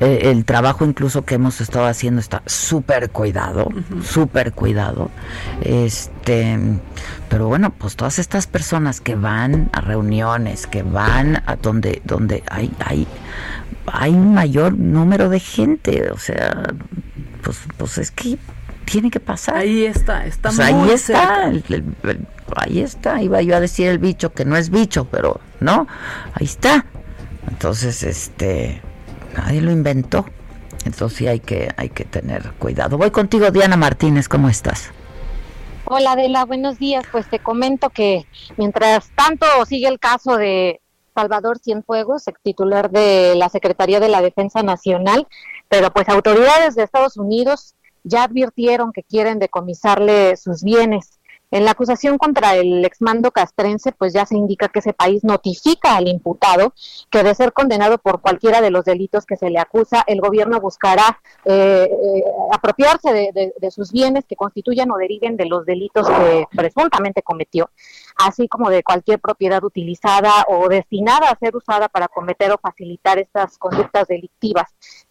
eh, 0.00 0.20
el 0.24 0.44
trabajo 0.44 0.84
incluso 0.84 1.24
que 1.24 1.36
hemos 1.36 1.60
estado 1.60 1.86
haciendo 1.86 2.20
está 2.20 2.42
súper 2.46 3.10
cuidado, 3.10 3.68
súper 4.04 4.52
cuidado. 4.52 5.10
Este, 5.62 6.58
pero 7.28 7.48
bueno, 7.48 7.70
pues 7.76 7.96
todas 7.96 8.18
estas 8.18 8.46
personas 8.46 9.00
que 9.00 9.14
van 9.14 9.70
a 9.72 9.80
reuniones, 9.80 10.66
que 10.66 10.82
van 10.82 11.42
a 11.46 11.56
donde, 11.56 12.02
donde 12.04 12.42
hay, 12.50 12.70
hay, 12.84 13.06
hay 13.92 14.12
un 14.12 14.34
mayor 14.34 14.72
número 14.74 15.28
de 15.28 15.40
gente, 15.40 16.10
o 16.10 16.18
sea, 16.18 16.62
pues, 17.42 17.58
pues 17.76 17.98
es 17.98 18.10
que 18.10 18.38
tiene 18.84 19.10
que 19.10 19.20
pasar. 19.20 19.56
Ahí 19.56 19.84
está, 19.84 20.26
está 20.26 20.50
Pues 20.50 20.72
muy 20.72 20.88
ahí 20.88 20.94
está, 20.94 20.96
cerca. 20.96 21.48
el- 21.48 21.64
el- 21.68 22.10
el- 22.10 22.26
ahí 22.56 22.80
está, 22.80 23.22
iba 23.22 23.42
yo 23.42 23.56
a 23.56 23.60
decir 23.60 23.88
el 23.88 23.98
bicho 23.98 24.32
que 24.32 24.44
no 24.44 24.56
es 24.56 24.70
bicho, 24.70 25.06
pero 25.10 25.40
no, 25.60 25.86
ahí 26.34 26.46
está. 26.46 26.86
Entonces, 27.48 28.02
este, 28.02 28.82
Nadie 29.36 29.60
lo 29.60 29.70
inventó. 29.70 30.24
Entonces 30.84 31.16
sí 31.18 31.28
hay 31.28 31.38
que, 31.38 31.72
hay 31.76 31.90
que 31.90 32.04
tener 32.04 32.50
cuidado. 32.58 32.98
Voy 32.98 33.10
contigo, 33.12 33.50
Diana 33.52 33.76
Martínez, 33.76 34.28
¿cómo 34.28 34.48
estás? 34.48 34.90
Hola 35.84 36.12
Adela, 36.12 36.44
buenos 36.44 36.78
días. 36.78 37.04
Pues 37.12 37.28
te 37.28 37.38
comento 37.38 37.90
que 37.90 38.26
mientras 38.56 39.10
tanto 39.14 39.46
sigue 39.66 39.86
el 39.86 40.00
caso 40.00 40.36
de 40.36 40.80
Salvador 41.18 41.58
Cienfuegos, 41.58 42.28
ex 42.28 42.40
titular 42.44 42.92
de 42.92 43.34
la 43.34 43.48
Secretaría 43.48 43.98
de 43.98 44.08
la 44.08 44.22
Defensa 44.22 44.62
Nacional, 44.62 45.26
pero 45.68 45.92
pues 45.92 46.08
autoridades 46.08 46.76
de 46.76 46.84
Estados 46.84 47.16
Unidos 47.16 47.74
ya 48.04 48.22
advirtieron 48.22 48.92
que 48.92 49.02
quieren 49.02 49.40
decomisarle 49.40 50.36
sus 50.36 50.62
bienes. 50.62 51.17
En 51.50 51.64
la 51.64 51.70
acusación 51.70 52.18
contra 52.18 52.56
el 52.56 52.84
exmando 52.84 53.30
castrense, 53.30 53.92
pues 53.92 54.12
ya 54.12 54.26
se 54.26 54.36
indica 54.36 54.68
que 54.68 54.80
ese 54.80 54.92
país 54.92 55.24
notifica 55.24 55.96
al 55.96 56.06
imputado 56.06 56.74
que 57.10 57.22
de 57.22 57.34
ser 57.34 57.54
condenado 57.54 57.96
por 57.96 58.20
cualquiera 58.20 58.60
de 58.60 58.70
los 58.70 58.84
delitos 58.84 59.24
que 59.24 59.36
se 59.36 59.48
le 59.48 59.58
acusa, 59.58 60.04
el 60.06 60.20
gobierno 60.20 60.60
buscará 60.60 61.20
eh, 61.46 61.88
eh, 61.90 62.24
apropiarse 62.52 63.12
de, 63.12 63.52
de, 63.58 63.70
sus 63.70 63.92
bienes 63.92 64.26
que 64.26 64.36
constituyan 64.36 64.90
o 64.90 64.98
deriven 64.98 65.36
de 65.36 65.46
los 65.46 65.64
delitos 65.64 66.06
que 66.06 66.46
presuntamente 66.54 67.22
cometió, 67.22 67.70
así 68.16 68.46
como 68.48 68.68
de 68.68 68.82
cualquier 68.82 69.18
propiedad 69.18 69.64
utilizada 69.64 70.44
o 70.48 70.68
destinada 70.68 71.30
a 71.30 71.38
ser 71.38 71.56
usada 71.56 71.88
para 71.88 72.08
cometer 72.08 72.50
o 72.52 72.58
facilitar 72.58 73.18
estas 73.18 73.56
conductas 73.56 74.06
delictivas 74.08 74.66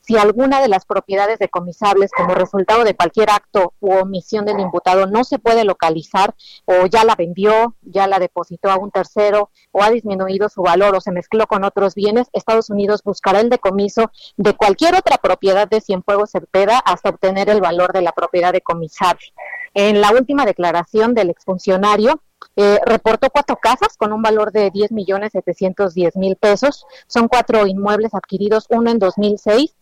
si 0.07 0.15
alguna 0.17 0.61
de 0.61 0.69
las 0.69 0.85
propiedades 0.85 1.37
decomisables 1.37 2.11
como 2.15 2.33
resultado 2.33 2.85
de 2.85 2.95
cualquier 2.95 3.29
acto 3.29 3.73
u 3.81 3.93
omisión 3.93 4.45
del 4.45 4.61
imputado 4.61 5.05
no 5.05 5.25
se 5.25 5.37
puede 5.37 5.65
localizar 5.65 6.33
o 6.63 6.85
ya 6.85 7.03
la 7.03 7.15
vendió, 7.15 7.75
ya 7.81 8.07
la 8.07 8.17
depositó 8.17 8.71
a 8.71 8.77
un 8.77 8.89
tercero 8.89 9.51
o 9.71 9.83
ha 9.83 9.89
disminuido 9.89 10.47
su 10.47 10.61
valor 10.61 10.95
o 10.95 11.01
se 11.01 11.11
mezcló 11.11 11.45
con 11.45 11.65
otros 11.65 11.93
bienes, 11.93 12.29
Estados 12.31 12.69
Unidos 12.69 13.03
buscará 13.03 13.41
el 13.41 13.49
decomiso 13.49 14.09
de 14.37 14.55
cualquier 14.55 14.95
otra 14.95 15.17
propiedad 15.17 15.67
de 15.67 15.81
Cienfuegos 15.81 16.31
Cepeda 16.31 16.79
hasta 16.79 17.09
obtener 17.09 17.49
el 17.49 17.59
valor 17.59 17.91
de 17.91 18.01
la 18.01 18.13
propiedad 18.13 18.53
decomisable. 18.53 19.25
En 19.73 19.99
la 19.99 20.11
última 20.11 20.45
declaración 20.45 21.15
del 21.15 21.31
exfuncionario, 21.31 22.21
eh, 22.55 22.79
reportó 22.85 23.29
cuatro 23.29 23.57
casas 23.57 23.97
con 23.97 24.13
un 24.13 24.21
valor 24.21 24.53
de 24.53 24.71
10 24.71 24.93
millones 24.93 25.33
710 25.33 26.15
mil 26.15 26.37
pesos. 26.37 26.85
Son 27.07 27.27
cuatro 27.27 27.67
inmuebles 27.67 28.13
adquiridos, 28.13 28.67
uno 28.69 28.89
en 28.89 28.99
2006 28.99 29.75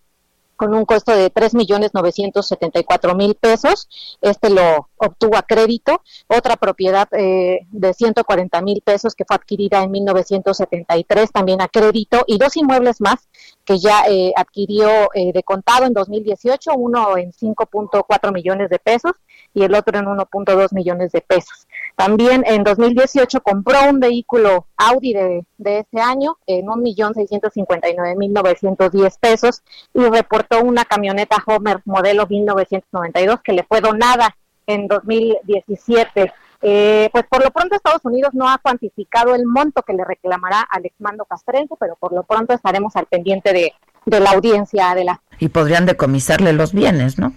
con 0.55 0.73
un 0.73 0.85
costo 0.85 1.15
de 1.15 1.29
tres 1.29 1.53
millones 1.53 1.93
novecientos 1.93 2.47
setenta 2.47 2.79
y 2.79 2.83
cuatro 2.83 3.15
mil 3.15 3.35
pesos. 3.35 3.87
Este 4.21 4.49
lo 4.49 4.89
obtuvo 4.97 5.37
a 5.37 5.43
crédito. 5.43 6.01
Otra 6.27 6.55
propiedad 6.55 7.07
eh, 7.11 7.67
de 7.71 7.93
ciento 7.93 8.23
cuarenta 8.23 8.61
mil 8.61 8.81
pesos 8.81 9.15
que 9.15 9.25
fue 9.25 9.35
adquirida 9.35 9.83
en 9.83 9.91
1973 9.91 11.31
también 11.31 11.61
a 11.61 11.67
crédito 11.67 12.23
y 12.27 12.37
dos 12.37 12.55
inmuebles 12.57 13.01
más 13.01 13.27
que 13.63 13.79
ya 13.79 14.03
eh, 14.07 14.31
adquirió 14.35 15.09
eh, 15.13 15.33
de 15.33 15.43
contado 15.43 15.85
en 15.85 15.93
2018, 15.93 16.71
uno 16.75 17.17
en 17.17 17.31
5.4 17.31 18.33
millones 18.33 18.69
de 18.69 18.79
pesos 18.79 19.13
y 19.53 19.63
el 19.63 19.73
otro 19.73 19.97
en 19.97 20.05
1.2 20.05 20.73
millones 20.73 21.11
de 21.11 21.21
pesos. 21.21 21.67
También 21.95 22.43
en 22.45 22.63
2018 22.63 23.41
compró 23.41 23.89
un 23.89 24.01
vehículo 24.01 24.67
Audi 24.75 25.13
de, 25.13 25.45
de 25.57 25.79
ese 25.79 26.01
año 26.01 26.37
en 26.45 26.65
1.659.910 26.65 29.17
pesos 29.19 29.63
y 29.93 30.01
reportó 30.01 30.61
una 30.61 30.83
camioneta 30.83 31.41
Homer 31.45 31.79
modelo 31.85 32.27
1992 32.27 33.39
que 33.41 33.53
le 33.53 33.63
fue 33.63 33.79
donada 33.79 34.35
en 34.67 34.87
2017. 34.87 36.33
Eh, 36.61 37.09
pues 37.11 37.25
por 37.29 37.43
lo 37.43 37.51
pronto 37.51 37.75
Estados 37.75 38.03
Unidos 38.03 38.33
no 38.33 38.49
ha 38.49 38.57
cuantificado 38.57 39.35
el 39.35 39.45
monto 39.45 39.83
que 39.83 39.93
le 39.93 40.03
reclamará 40.03 40.61
al 40.61 40.85
exmando 40.85 41.25
castrense, 41.25 41.75
pero 41.79 41.95
por 41.95 42.11
lo 42.11 42.23
pronto 42.23 42.53
estaremos 42.53 42.95
al 42.95 43.05
pendiente 43.05 43.53
de, 43.53 43.73
de 44.05 44.19
la 44.19 44.31
audiencia 44.31 44.95
de 44.95 45.05
la... 45.05 45.21
Y 45.39 45.49
podrían 45.49 45.85
decomisarle 45.85 46.53
los 46.53 46.73
bienes, 46.73 47.19
¿no? 47.19 47.33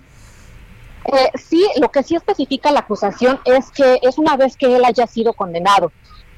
Eh, 1.13 1.31
sí, 1.35 1.67
lo 1.81 1.91
que 1.91 2.03
sí 2.03 2.15
especifica 2.15 2.71
la 2.71 2.81
acusación 2.81 3.41
es 3.45 3.71
que 3.71 3.99
es 4.03 4.19
una 4.19 4.37
vez 4.37 4.57
que 4.57 4.77
él 4.77 4.85
haya 4.85 5.07
sido 5.07 5.33
condenado, 5.33 5.91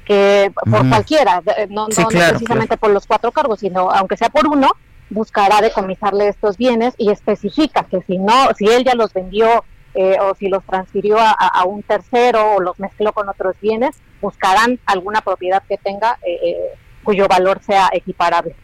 que 0.05 0.51
por 0.69 0.87
cualquiera, 0.87 1.41
no, 1.69 1.87
precisamente 1.87 2.77
por 2.77 2.91
los 2.91 3.05
cuatro 3.05 3.31
cargos, 3.31 3.59
sino 3.59 3.91
aunque 3.91 4.17
sea 4.17 4.29
por 4.29 4.47
uno, 4.47 4.71
buscará 5.09 5.61
decomisarle 5.61 6.29
estos 6.29 6.57
bienes 6.57 6.93
y 6.97 7.11
especifica 7.11 7.83
que 7.83 8.01
si 8.03 8.17
no, 8.17 8.33
si 8.57 8.65
él 8.65 8.83
ya 8.85 8.95
los 8.95 9.13
vendió 9.13 9.65
eh, 9.93 10.15
o 10.21 10.33
si 10.35 10.47
los 10.47 10.63
transfirió 10.65 11.17
a, 11.19 11.65
un 11.65 11.83
tercero 11.83 12.55
o 12.55 12.61
los 12.61 12.79
mezcló 12.79 13.11
con 13.11 13.27
otros 13.27 13.55
bienes, 13.61 13.97
buscarán 14.21 14.79
alguna 14.85 15.19
propiedad 15.21 15.61
que 15.67 15.77
tenga 15.77 16.17
eh, 16.25 16.71
cuyo 17.03 17.27
valor 17.27 17.61
sea 17.61 17.89
equiparable. 17.91 18.55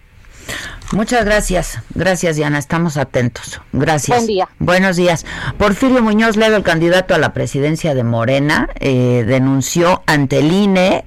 Muchas 0.94 1.26
gracias. 1.26 1.80
Gracias, 1.94 2.38
Diana. 2.38 2.58
Estamos 2.58 2.98
atentos. 2.98 3.62
Gracias. 3.74 4.18
Buen 4.18 4.28
día. 4.28 4.50
Buenos 4.60 4.96
días. 4.96 5.26
Porfirio 5.58 6.02
Muñoz 6.02 6.38
Ledo, 6.38 6.56
el 6.56 6.64
candidato 6.64 7.14
a 7.14 7.18
la 7.18 7.34
presidencia 7.34 7.94
de 7.94 8.04
Morena, 8.04 8.70
eh, 8.80 9.26
denunció 9.28 10.04
ante 10.06 10.40
el 10.40 10.52
INE 10.52 11.04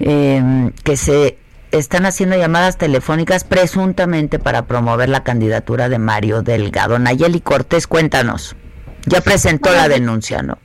em, 0.00 0.72
que 0.82 0.96
se 0.96 1.38
están 1.70 2.04
haciendo 2.04 2.36
llamadas 2.36 2.76
telefónicas 2.78 3.44
presuntamente 3.44 4.38
para 4.38 4.66
promover 4.66 5.08
la 5.08 5.22
candidatura 5.22 5.88
de 5.88 5.98
Mario 5.98 6.42
Delgado. 6.42 6.98
Nayeli 6.98 7.40
Cortés, 7.40 7.86
cuéntanos. 7.86 8.56
Ya 9.06 9.20
presentó 9.20 9.72
la 9.72 9.88
denuncia, 9.88 10.42
¿no? 10.42 10.58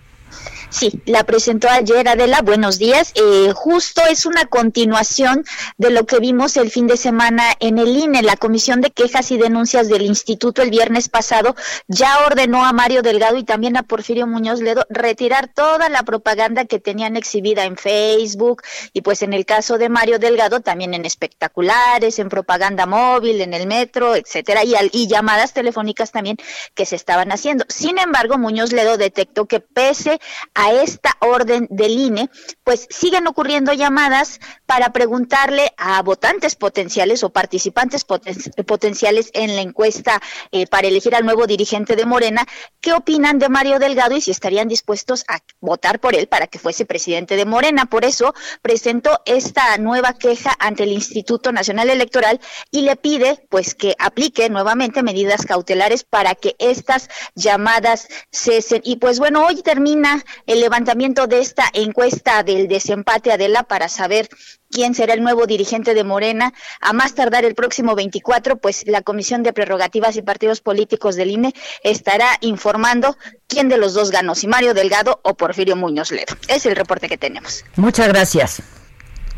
Sí, 0.70 1.02
la 1.06 1.24
presentó 1.24 1.70
ayer 1.70 2.10
Adela, 2.10 2.42
buenos 2.42 2.78
días. 2.78 3.14
Eh, 3.16 3.54
justo 3.56 4.02
es 4.10 4.26
una 4.26 4.48
continuación 4.48 5.46
de 5.78 5.92
lo 5.92 6.06
que 6.06 6.20
vimos 6.20 6.58
el 6.58 6.70
fin 6.72 6.88
de 6.88 6.98
semana 6.98 7.44
en 7.62 7.78
el 7.78 7.96
INE. 7.96 8.22
La 8.22 8.36
Comisión 8.36 8.82
de 8.82 8.92
Quejas 8.92 9.32
y 9.32 9.38
Denuncias 9.38 9.88
del 9.88 10.02
Instituto 10.02 10.62
el 10.62 10.70
viernes 10.70 11.08
pasado 11.08 11.56
ya 11.88 12.26
ordenó 12.26 12.66
a 12.66 12.74
Mario 12.74 13.02
Delgado 13.02 13.38
y 13.38 13.46
también 13.46 13.78
a 13.78 13.84
Porfirio 13.84 14.28
Muñoz 14.28 14.60
Ledo 14.60 14.86
retirar 14.90 15.48
toda 15.54 15.88
la 15.88 16.04
propaganda 16.04 16.66
que 16.66 16.80
tenían 16.80 17.16
exhibida 17.16 17.64
en 17.64 17.78
Facebook 17.78 18.62
y 18.92 19.02
pues 19.02 19.22
en 19.22 19.32
el 19.32 19.46
caso 19.46 19.78
de 19.78 19.88
Mario 19.88 20.20
Delgado 20.20 20.60
también 20.60 20.94
en 20.94 21.06
espectaculares, 21.06 22.20
en 22.20 22.28
propaganda 22.28 22.86
móvil, 22.86 23.40
en 23.40 23.54
el 23.54 23.68
metro, 23.68 24.16
etcétera, 24.16 24.66
y, 24.66 24.74
y 24.92 25.08
llamadas 25.08 25.54
telefónicas 25.54 26.12
también 26.12 26.36
que 26.76 26.86
se 26.86 26.98
estaban 26.98 27.32
haciendo. 27.32 27.64
Sin 27.70 27.98
embargo, 27.98 28.38
Muñoz 28.38 28.74
Ledo 28.74 28.98
detectó 28.98 29.46
que 29.46 29.62
pese 29.62 30.20
a 30.58 30.67
esta 30.72 31.18
orden 31.20 31.68
del 31.70 31.92
INE, 31.92 32.30
pues 32.64 32.88
siguen 32.90 33.28
ocurriendo 33.28 33.74
llamadas 33.74 34.40
para 34.66 34.92
preguntarle 34.92 35.74
a 35.78 36.02
votantes 36.02 36.56
potenciales 36.56 37.24
o 37.24 37.30
participantes 37.30 38.06
potenciales 38.06 39.30
en 39.34 39.56
la 39.56 39.62
encuesta 39.62 40.22
eh, 40.52 40.68
para 40.68 40.88
elegir 40.88 41.16
al 41.16 41.26
nuevo 41.26 41.48
dirigente 41.48 41.96
de 41.96 42.06
Morena, 42.06 42.46
qué 42.82 42.94
opinan 42.94 43.40
de 43.40 43.50
Mario 43.50 43.80
Delgado 43.80 44.16
y 44.16 44.22
si 44.22 44.32
estarían 44.32 44.68
dispuestos 44.68 45.24
a 45.28 45.40
votar 45.60 46.00
por 46.00 46.16
él 46.16 46.28
para 46.28 46.48
que 46.48 46.60
fuese 46.60 46.86
presidente 46.86 47.36
de 47.36 47.46
Morena. 47.46 47.86
Por 47.86 48.06
eso 48.06 48.34
presentó 48.62 49.22
esta 49.26 49.78
nueva 49.78 50.14
queja 50.14 50.56
ante 50.60 50.84
el 50.84 50.92
Instituto 50.92 51.52
Nacional 51.52 51.90
Electoral 51.90 52.40
y 52.72 52.82
le 52.82 52.96
pide 52.96 53.46
pues 53.50 53.76
que 53.76 53.96
aplique 54.00 54.50
nuevamente 54.50 55.04
medidas 55.04 55.46
cautelares 55.46 56.04
para 56.04 56.36
que 56.36 56.56
estas 56.60 57.10
llamadas 57.36 58.08
cesen. 58.32 58.82
Y 58.84 58.98
pues 58.98 59.20
bueno, 59.20 59.46
hoy 59.46 59.62
termina 59.62 60.24
el 60.48 60.60
levantamiento 60.60 61.28
de 61.28 61.40
esta 61.40 61.66
encuesta 61.74 62.42
del 62.42 62.68
desempate 62.68 63.32
Adela 63.32 63.64
para 63.64 63.90
saber 63.90 64.30
quién 64.72 64.96
será 64.96 65.14
el 65.14 65.22
nuevo 65.22 65.46
dirigente 65.46 65.94
de 65.94 66.04
Morena. 66.04 66.54
A 66.82 66.94
más 66.94 67.14
tardar 67.14 67.46
el 67.46 67.54
próximo 67.54 67.96
24, 67.96 68.58
pues 68.58 68.84
la 68.88 69.02
Comisión 69.02 69.44
de 69.44 69.54
Prerrogativas 69.54 70.16
y 70.16 70.22
Partidos 70.22 70.62
Políticos 70.62 71.16
del 71.16 71.32
INE 71.32 71.54
estará 71.84 72.38
informando 72.42 73.18
quién 73.48 73.70
de 73.70 73.78
los 73.78 73.94
dos 73.94 74.10
ganó, 74.10 74.34
si 74.36 74.48
Mario 74.48 74.74
Delgado 74.74 75.20
o 75.24 75.36
Porfirio 75.36 75.76
Muñoz 75.76 76.12
Ledo. 76.12 76.36
Es 76.48 76.66
el 76.66 76.76
reporte 76.76 77.08
que 77.08 77.18
tenemos. 77.18 77.64
Muchas 77.76 78.08
gracias. 78.08 78.62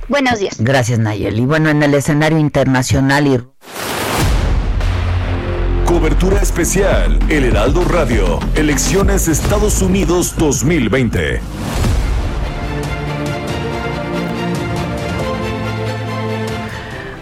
Buenos 0.07 0.39
días. 0.39 0.55
Gracias, 0.59 0.97
Nayeli. 0.97 1.45
Bueno, 1.45 1.69
en 1.69 1.83
el 1.83 1.93
escenario 1.93 2.39
internacional 2.39 3.27
y 3.27 3.35
Cobertura 5.89 6.39
especial, 6.39 7.17
El 7.29 7.45
Heraldo 7.45 7.83
Radio, 7.83 8.39
Elecciones 8.53 9.27
Estados 9.27 9.81
Unidos 9.81 10.35
2020. 10.37 11.41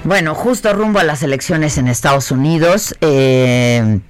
Bueno, 0.04 0.36
justo 0.36 0.74
rumbo 0.74 1.00
a 1.00 1.06
las 1.06 1.24
elecciones 1.24 1.78
en 1.78 1.88
Estados 1.88 2.30
Unidos, 2.30 2.94
eh, 3.00 4.02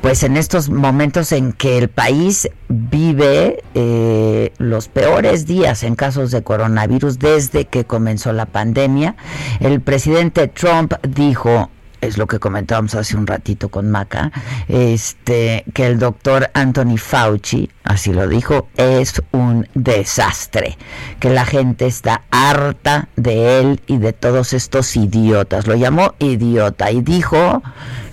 pues 0.00 0.24
en 0.24 0.36
estos 0.36 0.68
momentos 0.68 1.30
en 1.30 1.52
que 1.52 1.78
el 1.78 1.88
país 1.88 2.50
vive 2.68 3.62
eh, 3.74 4.52
los 4.58 4.88
peores 4.88 5.46
días 5.46 5.84
en 5.84 5.94
casos 5.94 6.32
de 6.32 6.42
coronavirus 6.42 7.20
desde 7.20 7.66
que 7.66 7.84
comenzó 7.84 8.32
la 8.32 8.46
pandemia, 8.46 9.14
el 9.60 9.80
presidente 9.80 10.48
Trump 10.48 10.94
dijo 11.06 11.70
es 12.00 12.18
lo 12.18 12.26
que 12.26 12.38
comentábamos 12.38 12.94
hace 12.94 13.16
un 13.16 13.26
ratito 13.26 13.68
con 13.68 13.90
Maca, 13.90 14.32
este, 14.68 15.64
que 15.74 15.86
el 15.86 15.98
doctor 15.98 16.50
Anthony 16.54 16.96
Fauci, 16.96 17.70
así 17.84 18.12
lo 18.12 18.26
dijo, 18.28 18.68
es 18.76 19.22
un 19.32 19.68
desastre, 19.74 20.76
que 21.18 21.30
la 21.30 21.44
gente 21.44 21.86
está 21.86 22.22
harta 22.30 23.08
de 23.16 23.60
él 23.60 23.80
y 23.86 23.98
de 23.98 24.12
todos 24.12 24.52
estos 24.52 24.96
idiotas. 24.96 25.66
Lo 25.66 25.74
llamó 25.74 26.14
idiota 26.18 26.90
y 26.90 27.02
dijo 27.02 27.62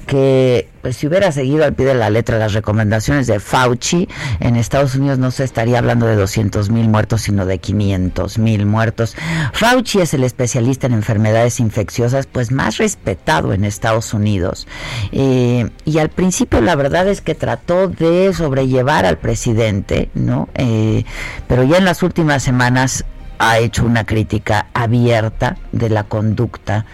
que 0.08 0.68
pues, 0.82 0.96
si 0.96 1.06
hubiera 1.06 1.32
seguido 1.32 1.66
al 1.66 1.74
pie 1.74 1.86
de 1.86 1.94
la 1.94 2.10
letra 2.10 2.40
las 2.40 2.54
recomendaciones 2.54 3.28
de 3.28 3.40
Fauci, 3.40 4.08
en 4.40 4.56
Estados 4.56 4.96
Unidos 4.96 5.20
no 5.20 5.32
se 5.32 5.44
estaría 5.44 5.78
hablando 5.78 6.08
de 6.08 6.16
200 6.16 6.70
mil 6.70 6.88
muertos, 6.88 7.22
sino 7.22 7.46
de 7.46 7.60
500 7.60 8.40
mil 8.40 8.66
muertos. 8.66 9.16
Fauci 9.54 10.00
es 10.00 10.14
el 10.14 10.24
especialista 10.24 10.88
en 10.88 10.94
enfermedades 10.94 11.60
infecciosas, 11.60 12.26
pues 12.26 12.52
más 12.52 12.78
respetado 12.78 13.54
en 13.54 13.66
Estados 13.66 14.14
Unidos. 14.14 14.66
Eh, 15.12 15.70
y 15.84 16.00
al 16.00 16.10
principio 16.10 16.62
la 16.62 16.76
verdad 16.76 17.08
es 17.08 17.22
que 17.22 17.36
trató 17.36 17.90
de 17.90 18.34
sobrellevar 18.34 19.06
al 19.06 19.18
presidente, 19.18 20.10
¿no? 20.14 20.48
Eh, 20.56 21.04
pero 21.48 21.64
ya 21.64 21.78
en 21.78 21.86
las 21.86 22.02
últimas 22.02 22.44
semanas 22.44 23.04
ha 23.40 23.60
hecho 23.60 23.86
una 23.86 24.06
crítica 24.06 24.68
abierta 24.74 25.58
de 25.72 25.90
la 25.90 26.04
conducta 26.04 26.86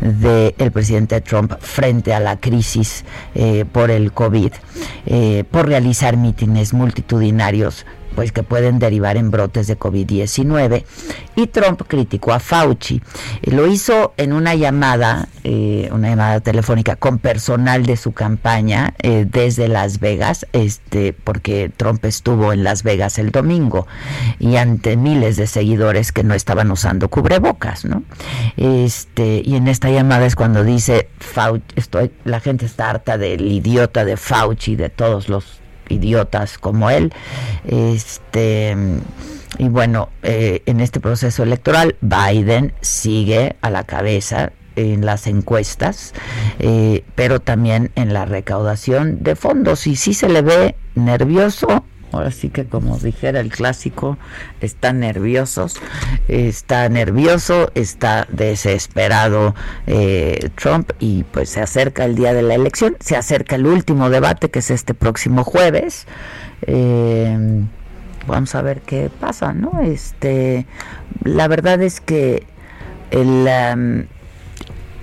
del 0.00 0.72
presidente 0.72 1.20
Trump 1.20 1.54
frente 1.60 2.14
a 2.14 2.20
la 2.20 2.38
crisis 2.38 3.04
eh, 3.34 3.64
por 3.70 3.90
el 3.90 4.12
COVID, 4.12 4.52
eh, 5.06 5.44
por 5.50 5.66
realizar 5.66 6.16
mítines 6.16 6.72
multitudinarios 6.72 7.86
pues 8.14 8.32
que 8.32 8.42
pueden 8.42 8.78
derivar 8.78 9.16
en 9.16 9.30
brotes 9.30 9.66
de 9.66 9.78
COVID-19 9.78 10.84
y 11.36 11.46
Trump 11.46 11.82
criticó 11.86 12.32
a 12.32 12.40
Fauci. 12.40 13.02
Lo 13.42 13.66
hizo 13.66 14.12
en 14.16 14.32
una 14.32 14.54
llamada, 14.54 15.28
eh, 15.44 15.88
una 15.92 16.10
llamada 16.10 16.40
telefónica 16.40 16.96
con 16.96 17.18
personal 17.18 17.86
de 17.86 17.96
su 17.96 18.12
campaña 18.12 18.94
eh, 19.02 19.26
desde 19.28 19.68
Las 19.68 20.00
Vegas, 20.00 20.46
este, 20.52 21.12
porque 21.12 21.70
Trump 21.76 22.04
estuvo 22.04 22.52
en 22.52 22.64
Las 22.64 22.82
Vegas 22.82 23.18
el 23.18 23.30
domingo 23.30 23.86
y 24.38 24.56
ante 24.56 24.96
miles 24.96 25.36
de 25.36 25.46
seguidores 25.46 26.12
que 26.12 26.24
no 26.24 26.34
estaban 26.34 26.70
usando 26.70 27.08
cubrebocas, 27.08 27.84
¿no? 27.84 28.02
Este, 28.56 29.42
y 29.44 29.56
en 29.56 29.68
esta 29.68 29.90
llamada 29.90 30.26
es 30.26 30.36
cuando 30.36 30.64
dice 30.64 31.08
Fauci, 31.18 31.62
estoy, 31.76 32.10
la 32.24 32.40
gente 32.40 32.66
está 32.66 32.90
harta 32.90 33.18
del 33.18 33.46
idiota 33.50 34.04
de 34.04 34.16
Fauci, 34.16 34.76
de 34.76 34.88
todos 34.88 35.28
los 35.28 35.61
idiotas 35.88 36.58
como 36.58 36.90
él. 36.90 37.12
Este 37.64 38.76
y 39.58 39.68
bueno, 39.68 40.08
eh, 40.22 40.62
en 40.66 40.80
este 40.80 40.98
proceso 40.98 41.42
electoral 41.42 41.96
Biden 42.00 42.72
sigue 42.80 43.56
a 43.60 43.70
la 43.70 43.84
cabeza 43.84 44.52
en 44.76 45.04
las 45.04 45.26
encuestas, 45.26 46.14
eh, 46.58 47.04
pero 47.14 47.40
también 47.40 47.90
en 47.94 48.14
la 48.14 48.24
recaudación 48.24 49.22
de 49.22 49.36
fondos 49.36 49.86
y 49.86 49.96
sí 49.96 50.14
se 50.14 50.28
le 50.28 50.40
ve 50.40 50.74
nervioso 50.94 51.84
ahora 52.12 52.30
sí 52.30 52.48
que 52.48 52.66
como 52.66 52.98
dijera 52.98 53.40
el 53.40 53.50
clásico, 53.50 54.18
están 54.60 55.00
nerviosos, 55.00 55.76
está 56.28 56.88
nervioso, 56.88 57.70
está 57.74 58.26
desesperado 58.30 59.54
eh, 59.86 60.50
Trump 60.56 60.90
y 60.98 61.24
pues 61.24 61.50
se 61.50 61.60
acerca 61.60 62.04
el 62.04 62.14
día 62.14 62.34
de 62.34 62.42
la 62.42 62.54
elección, 62.54 62.96
se 63.00 63.16
acerca 63.16 63.56
el 63.56 63.66
último 63.66 64.10
debate 64.10 64.50
que 64.50 64.60
es 64.60 64.70
este 64.70 64.94
próximo 64.94 65.44
jueves. 65.44 66.06
Eh, 66.66 67.64
vamos 68.26 68.54
a 68.54 68.62
ver 68.62 68.80
qué 68.82 69.10
pasa, 69.20 69.52
¿no? 69.52 69.80
Este, 69.80 70.66
la 71.24 71.48
verdad 71.48 71.82
es 71.82 72.00
que 72.00 72.46
el, 73.10 73.48
um, 73.48 74.04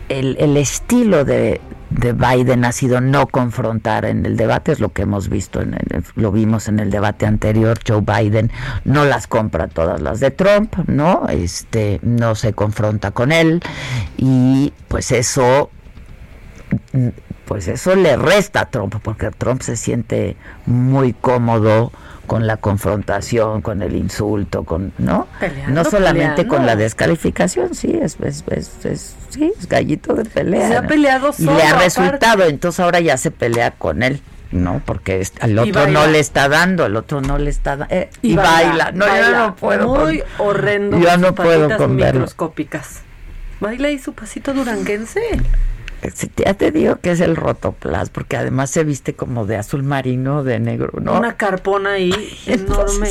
el, 0.09 0.37
el 0.39 0.57
estilo 0.57 1.25
de, 1.25 1.61
de 1.99 2.13
Biden 2.13 2.65
ha 2.65 2.71
sido 2.71 3.01
no 3.01 3.27
confrontar 3.27 4.05
en 4.05 4.25
el 4.25 4.37
debate, 4.37 4.71
es 4.71 4.79
lo 4.79 4.89
que 4.89 5.01
hemos 5.01 5.29
visto, 5.29 5.61
en 5.61 5.77
lo 6.15 6.31
vimos 6.31 6.67
en 6.67 6.79
el 6.79 6.91
debate 6.91 7.25
anterior, 7.25 7.77
Joe 7.85 8.01
Biden 8.01 8.51
no 8.85 9.05
las 9.05 9.27
compra 9.27 9.67
todas 9.67 10.01
las 10.01 10.19
de 10.19 10.31
Trump, 10.31 10.75
¿no? 10.87 11.27
Este, 11.29 11.99
no 12.01 12.35
se 12.35 12.53
confronta 12.53 13.11
con 13.11 13.31
él 13.31 13.61
y 14.17 14.73
pues 14.87 15.11
eso 15.11 15.69
pues 17.45 17.67
eso 17.67 17.95
le 17.95 18.15
resta 18.15 18.61
a 18.61 18.69
Trump 18.69 18.95
porque 19.01 19.31
Trump 19.31 19.61
se 19.61 19.75
siente 19.75 20.37
muy 20.65 21.13
cómodo 21.13 21.91
con 22.29 22.45
la 22.45 22.57
confrontación, 22.57 23.63
con 23.63 23.81
el 23.81 23.95
insulto, 23.95 24.63
con 24.63 24.93
no, 24.99 25.27
no 25.67 25.83
solamente 25.83 26.45
con 26.45 26.63
la 26.63 26.75
descalificación, 26.75 27.73
sí, 27.73 27.97
es, 27.99 28.17
es, 28.21 28.43
es, 28.83 29.15
sí, 29.29 29.51
es 29.59 29.67
gallito 29.67 30.13
de 30.13 30.25
pelea. 30.25 30.67
Se 30.67 30.77
ha 30.77 30.85
peleado 30.85 31.33
solo, 31.33 31.53
Y 31.53 31.55
le 31.55 31.63
ha 31.63 31.79
resultado, 31.79 32.43
entonces 32.43 32.81
ahora 32.81 32.99
ya 32.99 33.17
se 33.17 33.31
pelea 33.31 33.71
con 33.71 34.03
él. 34.03 34.21
No, 34.51 34.79
porque 34.85 35.25
al 35.39 35.57
otro 35.57 35.87
no 35.87 36.05
le 36.05 36.19
está 36.19 36.49
dando, 36.49 36.85
el 36.85 36.97
otro 36.97 37.19
no 37.19 37.39
le 37.39 37.49
está 37.49 37.77
dando. 37.77 37.95
Eh, 37.95 38.11
y, 38.21 38.35
baila, 38.35 38.91
No, 38.91 39.07
yo 39.07 39.31
no 39.31 39.55
puedo. 39.55 39.95
Muy 39.95 40.23
horrendo. 40.37 40.99
Yo 40.99 41.17
no 41.17 41.33
puedo 41.33 41.75
con 41.77 41.95
microscópicas. 41.95 43.01
Baila 43.59 43.89
y 43.89 43.97
su 43.97 44.13
pasito 44.13 44.53
duranguense. 44.53 45.19
Ya 46.37 46.53
te 46.53 46.71
digo 46.71 46.97
que 46.97 47.11
es 47.11 47.19
el 47.19 47.35
rotoplas, 47.35 48.09
porque 48.09 48.37
además 48.37 48.69
se 48.69 48.83
viste 48.83 49.13
como 49.13 49.45
de 49.45 49.57
azul 49.57 49.83
marino, 49.83 50.43
de 50.43 50.59
negro, 50.59 50.91
¿no? 51.01 51.17
Una 51.17 51.35
carpona 51.35 51.93
ahí 51.93 52.13
enorme. 52.45 53.09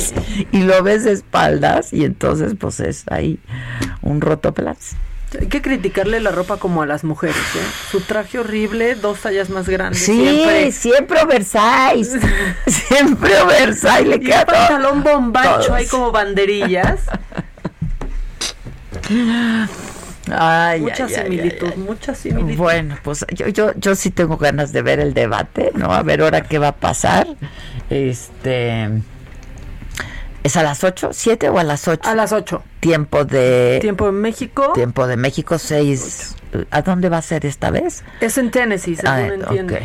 Y 0.51 0.63
lo 0.63 0.81
ves 0.83 1.03
de 1.03 1.11
espaldas 1.11 1.93
y 1.93 2.05
entonces 2.05 2.55
pues 2.59 2.79
es 2.79 3.05
ahí 3.09 3.39
un 4.01 4.21
rotoplas. 4.21 4.95
Hay 5.39 5.47
que 5.47 5.61
criticarle 5.61 6.19
la 6.19 6.31
ropa 6.31 6.57
como 6.57 6.81
a 6.81 6.87
las 6.87 7.03
mujeres, 7.03 7.35
¿eh? 7.35 7.59
Su 7.91 8.01
traje 8.01 8.39
horrible, 8.39 8.95
dos 8.95 9.19
tallas 9.19 9.51
más 9.51 9.69
grandes. 9.69 10.01
Sí, 10.01 10.17
siempre, 10.17 10.71
siempre 10.71 11.21
oversize. 11.21 12.19
siempre 12.67 13.39
oversize. 13.39 14.05
Le 14.05 14.19
queda 14.19 14.39
un 14.39 14.45
pantalón 14.45 15.03
bombacho 15.03 15.75
ahí 15.75 15.85
como 15.85 16.11
banderillas. 16.11 17.01
Ay, 20.37 20.81
mucha 20.81 21.07
similitud, 21.07 21.75
mucha 21.75 22.15
similitud. 22.15 22.57
Bueno, 22.57 22.97
pues 23.03 23.25
yo, 23.33 23.47
yo, 23.47 23.73
yo 23.75 23.95
sí 23.95 24.11
tengo 24.11 24.37
ganas 24.37 24.71
de 24.73 24.81
ver 24.81 24.99
el 24.99 25.13
debate, 25.13 25.71
¿no? 25.75 25.93
A 25.93 26.03
ver 26.03 26.21
ahora 26.21 26.41
qué 26.41 26.59
va 26.59 26.69
a 26.69 26.75
pasar. 26.75 27.27
Este. 27.89 28.89
¿Es 30.43 30.55
a 30.55 30.63
las 30.63 30.83
8? 30.83 31.09
¿7 31.09 31.49
o 31.51 31.59
a 31.59 31.63
las 31.63 31.87
8? 31.87 32.09
A 32.09 32.15
las 32.15 32.31
8. 32.31 32.63
Tiempo 32.79 33.25
de... 33.25 33.79
Tiempo 33.81 34.05
de 34.05 34.13
México. 34.13 34.71
Tiempo 34.73 35.05
de 35.05 35.17
México, 35.17 35.57
6. 35.57 36.35
¿A 36.71 36.81
dónde 36.81 37.09
va 37.09 37.17
a 37.17 37.21
ser 37.21 37.45
esta 37.45 37.71
vez? 37.71 38.03
Es 38.21 38.37
en 38.37 38.49
Tennessee, 38.49 38.95
según 38.95 39.11
ah, 39.11 39.27
entiendo. 39.27 39.75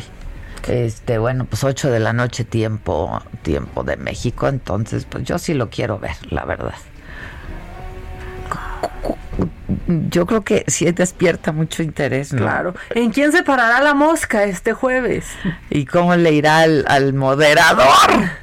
Este, 0.68 1.18
bueno, 1.18 1.45
pues 1.45 1.64
8 1.64 1.90
de 1.90 1.99
la 1.99 2.12
noche 2.12 2.45
tiempo, 2.45 3.20
tiempo 3.42 3.82
de 3.82 3.97
México, 3.97 4.49
entonces 4.49 5.05
pues 5.05 5.24
yo 5.24 5.38
sí 5.38 5.53
lo 5.53 5.68
quiero 5.68 5.99
ver, 5.99 6.16
la 6.30 6.45
verdad 6.47 6.74
yo 9.87 10.26
creo 10.26 10.43
que 10.43 10.64
sí 10.66 10.91
despierta 10.93 11.53
mucho 11.53 11.82
interés. 11.82 12.30
Claro. 12.30 12.74
¿En 12.95 13.11
quién 13.11 13.32
se 13.32 13.43
parará 13.43 13.80
la 13.80 13.95
mosca 13.95 14.45
este 14.45 14.72
jueves? 14.72 15.26
¿Y 15.70 15.85
cómo 15.87 16.16
le 16.16 16.32
irá 16.32 16.61
al, 16.61 17.14
moderador? 17.14 17.87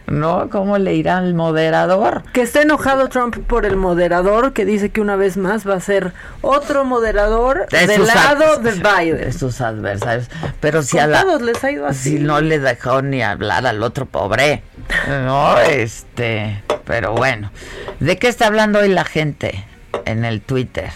¿No? 0.07 0.49
¿Cómo 0.49 0.77
le 0.77 0.95
irá 0.95 1.17
al 1.17 1.33
moderador? 1.33 2.23
Que 2.33 2.41
está 2.41 2.61
enojado 2.61 3.09
Trump 3.09 3.37
por 3.47 3.65
el 3.65 3.75
moderador, 3.75 4.53
que 4.53 4.65
dice 4.65 4.89
que 4.89 5.01
una 5.01 5.15
vez 5.15 5.37
más 5.37 5.67
va 5.67 5.75
a 5.75 5.79
ser 5.79 6.13
otro 6.41 6.83
moderador 6.85 7.67
del 7.69 8.05
lado 8.05 8.57
de 8.57 8.71
Biden. 8.71 9.17
De 9.17 9.33
sus 9.33 9.61
adversarios. 9.61 10.29
Pero 10.59 10.83
si 10.83 10.99
a 10.99 11.07
la, 11.07 11.23
les 11.41 11.63
ha 11.63 11.71
ido 11.71 11.87
así. 11.87 12.17
Si 12.17 12.19
no 12.19 12.41
le 12.41 12.59
dejó 12.59 13.01
ni 13.01 13.23
hablar 13.23 13.65
al 13.65 13.81
otro 13.83 14.05
pobre. 14.05 14.63
No, 15.07 15.57
este. 15.59 16.63
Pero 16.85 17.13
bueno. 17.13 17.51
¿De 17.99 18.17
qué 18.17 18.27
está 18.27 18.47
hablando 18.47 18.79
hoy 18.79 18.89
la 18.89 19.05
gente? 19.05 19.65
en 20.05 20.25
el 20.25 20.41
Twitter. 20.41 20.91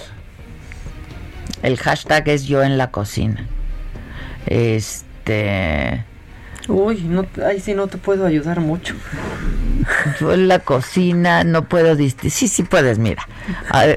El 1.66 1.80
hashtag 1.80 2.30
es 2.30 2.46
yo 2.46 2.62
en 2.62 2.78
la 2.78 2.92
cocina. 2.92 3.44
Este. 4.46 6.06
Uy, 6.68 7.02
no, 7.02 7.26
ahí 7.44 7.60
sí 7.60 7.74
no 7.74 7.88
te 7.88 7.98
puedo 7.98 8.28
ayudar 8.28 8.60
mucho. 8.60 8.94
Yo 10.20 10.32
en 10.32 10.48
la 10.48 10.60
cocina 10.60 11.44
no 11.44 11.66
puedo. 11.68 11.96
Sí, 11.96 12.30
sí 12.30 12.62
puedes, 12.62 13.00
mira. 13.00 13.28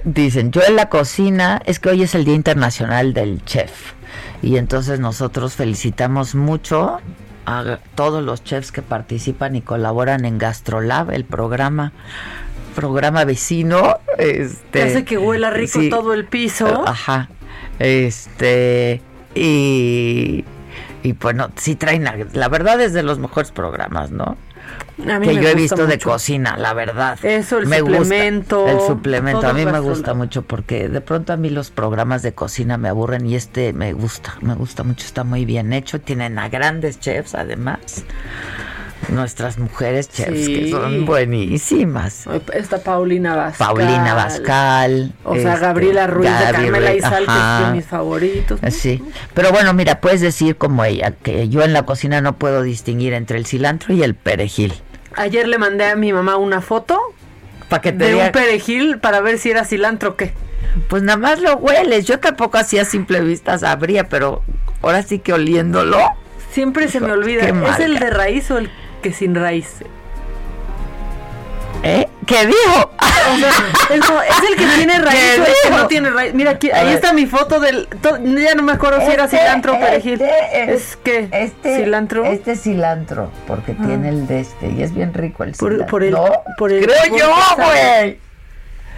dicen, 0.04 0.50
yo 0.50 0.62
en 0.66 0.76
la 0.76 0.88
cocina, 0.88 1.60
es 1.66 1.78
que 1.78 1.90
hoy 1.90 2.02
es 2.04 2.14
el 2.14 2.24
Día 2.24 2.34
Internacional 2.34 3.12
del 3.12 3.44
Chef. 3.44 3.92
Y 4.40 4.56
entonces 4.56 4.98
nosotros 4.98 5.54
felicitamos 5.54 6.34
mucho 6.34 7.00
a 7.44 7.78
todos 7.94 8.24
los 8.24 8.44
chefs 8.44 8.72
que 8.72 8.80
participan 8.80 9.56
y 9.56 9.60
colaboran 9.60 10.24
en 10.24 10.38
Gastrolab, 10.38 11.10
el 11.10 11.24
programa 11.24 11.92
programa 12.74 13.24
vecino. 13.24 13.98
Este, 14.16 14.82
hace 14.82 15.04
que 15.04 15.18
huela 15.18 15.50
rico 15.50 15.80
todo 15.90 16.14
el 16.14 16.24
piso. 16.24 16.84
Ajá. 16.86 17.28
Este. 17.78 19.00
Y. 19.34 20.44
Y 21.02 21.12
bueno, 21.12 21.50
sí 21.56 21.76
traen. 21.76 22.04
La 22.32 22.48
verdad 22.48 22.80
es 22.80 22.92
de 22.92 23.02
los 23.02 23.18
mejores 23.18 23.50
programas, 23.50 24.10
¿no? 24.10 24.36
que 25.22 25.34
yo 25.36 25.48
he 25.48 25.54
visto 25.54 25.86
de 25.86 25.98
cocina, 25.98 26.56
la 26.56 26.74
verdad. 26.74 27.18
Eso, 27.22 27.58
el 27.58 27.72
suplemento. 27.72 28.66
el 28.66 28.80
suplemento. 28.80 29.46
A 29.46 29.52
mí 29.52 29.64
me 29.64 29.78
gusta 29.80 30.14
mucho 30.14 30.42
porque 30.42 30.88
de 30.88 31.00
pronto 31.00 31.32
a 31.32 31.36
mí 31.36 31.50
los 31.50 31.70
programas 31.70 32.22
de 32.22 32.32
cocina 32.32 32.78
me 32.78 32.88
aburren 32.88 33.26
y 33.26 33.36
este 33.36 33.72
me 33.72 33.92
gusta, 33.92 34.36
me 34.40 34.54
gusta 34.54 34.82
mucho, 34.82 35.06
está 35.06 35.24
muy 35.24 35.44
bien 35.44 35.72
hecho. 35.72 36.00
Tienen 36.00 36.38
a 36.38 36.48
grandes 36.48 36.98
chefs 36.98 37.34
además. 37.34 38.04
Nuestras 39.08 39.58
mujeres 39.58 40.08
chefs 40.08 40.46
que 40.48 40.70
son 40.70 41.04
buenísimas. 41.06 42.24
Esta 42.52 42.78
Paulina 42.78 43.34
Bascal. 43.36 43.66
Paulina 43.66 44.14
Bascal. 44.14 45.12
O 45.24 45.34
sea, 45.36 45.54
este, 45.54 45.64
Gabriela 45.66 46.06
Ruiz 46.06 46.30
de 46.30 46.52
Carmela 46.52 46.90
Ruiz, 46.90 46.98
Izal, 47.04 47.24
que 47.24 47.30
ajá. 47.30 47.60
es 47.60 47.66
de 47.68 47.72
mis 47.74 47.84
favoritos. 47.86 48.60
Sí, 48.70 49.02
pero 49.34 49.50
bueno, 49.52 49.72
mira, 49.74 50.00
puedes 50.00 50.20
decir 50.20 50.56
como 50.56 50.84
ella, 50.84 51.12
que 51.22 51.48
yo 51.48 51.62
en 51.62 51.72
la 51.72 51.82
cocina 51.84 52.20
no 52.20 52.36
puedo 52.36 52.62
distinguir 52.62 53.12
entre 53.14 53.38
el 53.38 53.46
cilantro 53.46 53.94
y 53.94 54.02
el 54.02 54.14
perejil. 54.14 54.74
Ayer 55.16 55.48
le 55.48 55.58
mandé 55.58 55.86
a 55.86 55.96
mi 55.96 56.12
mamá 56.12 56.36
una 56.36 56.60
foto 56.60 57.00
Para 57.68 57.82
que 57.82 57.92
te 57.92 58.04
de 58.04 58.14
diga- 58.14 58.26
un 58.26 58.32
perejil 58.32 58.98
para 58.98 59.20
ver 59.20 59.38
si 59.38 59.50
era 59.50 59.64
cilantro 59.64 60.10
o 60.10 60.16
qué. 60.16 60.32
Pues 60.88 61.02
nada 61.02 61.18
más 61.18 61.40
lo 61.40 61.54
hueles. 61.56 62.04
Yo 62.06 62.20
tampoco 62.20 62.58
así 62.58 62.78
a 62.78 62.84
simple 62.84 63.20
vista 63.20 63.58
sabría, 63.58 64.08
pero 64.08 64.42
ahora 64.82 65.02
sí 65.02 65.18
que 65.18 65.32
oliéndolo. 65.32 65.98
Siempre 66.52 66.88
se 66.88 67.00
me 67.00 67.12
olvida. 67.12 67.42
¿Es 67.48 67.80
el 67.80 67.98
de 67.98 68.10
raíz 68.10 68.50
o 68.50 68.58
el 68.58 68.70
que 69.00 69.12
sin 69.12 69.34
raíz? 69.34 69.68
¿Eh? 71.82 72.08
¿Qué 72.26 72.46
dijo? 72.46 72.90
O 73.32 73.38
sea, 73.38 73.50
es, 73.94 74.04
como- 74.04 74.20
¿es 74.20 74.36
el 74.50 74.56
que 74.56 74.66
tiene 74.76 74.98
raíz 74.98 75.18
¿Qué 75.36 75.40
o 75.40 75.44
el 75.44 75.52
que 75.62 75.70
no 75.70 75.86
tiene 75.86 76.10
raíz? 76.10 76.34
Mira, 76.34 76.50
aquí, 76.52 76.70
ahí 76.70 76.92
está 76.92 77.12
mi 77.12 77.26
foto 77.26 77.60
del... 77.60 77.86
to- 78.02 78.18
ya 78.22 78.54
no 78.54 78.62
me 78.64 78.72
acuerdo 78.72 79.00
si 79.00 79.12
era 79.12 79.24
Este, 79.24 79.38
cilantro 79.38 79.74
o 79.76 79.80
perejil. 79.80 80.20
este, 80.20 80.72
es 80.74 80.96
que 80.96 81.28
Este 81.30 81.76
cilantro. 81.76 82.24
Este 82.26 82.52
es 82.52 82.62
cilantro, 82.62 83.30
porque 83.46 83.72
Ah. 83.78 83.84
tiene 83.86 84.08
el 84.10 84.26
de 84.26 84.40
este, 84.40 84.68
y 84.70 84.82
es 84.82 84.92
bien 84.94 85.14
rico 85.14 85.44
el 85.44 85.52
Por- 85.52 85.70
cilantro. 85.72 85.86
por 85.90 86.02
el- 86.02 86.10
¿No? 86.10 86.26
por 86.58 86.72
el- 86.72 86.84
Creo 86.84 86.96
por 87.08 87.18
yo, 87.18 87.26
el 87.26 87.64
güey. 87.64 88.18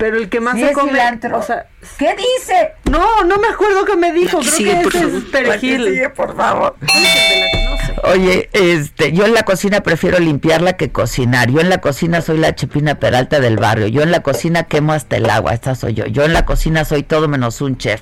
Pero 0.01 0.16
el 0.16 0.28
que 0.30 0.40
más 0.40 0.55
Sí 0.57 0.64
se 0.66 0.72
come... 0.72 0.90
cilantro. 0.92 1.38
O 1.38 1.42
sea, 1.42 1.66
¿Qué 1.98 2.16
dice? 2.16 2.70
no, 2.90 3.22
no 3.24 3.38
me 3.38 3.46
acuerdo 3.48 3.84
qué 3.84 3.96
me 3.96 4.12
dijo. 4.12 4.38
Creo 4.40 4.51
Sigue, 4.51 4.76
que 4.78 4.82
por 4.82 4.92
favor. 4.92 5.14
es 5.14 5.24
perejil. 5.24 5.84
Sigue, 5.84 6.09
por 6.11 6.34
favor. 6.36 6.74
¿Cuál 6.80 7.05
es 7.05 7.16
el 7.20 7.28
de 7.28 7.40
la- 7.40 7.70
no 7.70 7.76
sé. 7.76 7.94
Oye, 8.18 8.48
este, 8.55 9.12
yo 9.12 9.26
en 9.26 9.34
la 9.34 9.42
cocina 9.42 9.82
prefiero 9.82 10.18
limpiarla 10.18 10.72
que 10.72 10.90
cocinar. 10.90 11.51
Yo 11.51 11.61
en 11.61 11.68
la 11.68 11.78
cocina 11.82 12.22
soy 12.22 12.38
la 12.38 12.55
chipina 12.55 12.94
peralta 12.96 13.40
del 13.40 13.59
barrio. 13.59 13.88
Yo 13.88 14.01
en 14.03 14.11
la 14.11 14.22
cocina 14.22 14.62
quemo 14.64 14.94
hasta 14.94 15.16
el 15.18 15.28
agua. 15.28 15.53
Esta 15.53 15.74
soy 15.74 15.92
yo. 15.94 16.07
Yo 16.07 16.24
en 16.24 16.32
la 16.32 16.46
cocina 16.46 16.84
soy 16.86 17.03
todo 17.03 17.28
menos 17.28 17.61
un 17.61 17.76
chef. 17.76 18.01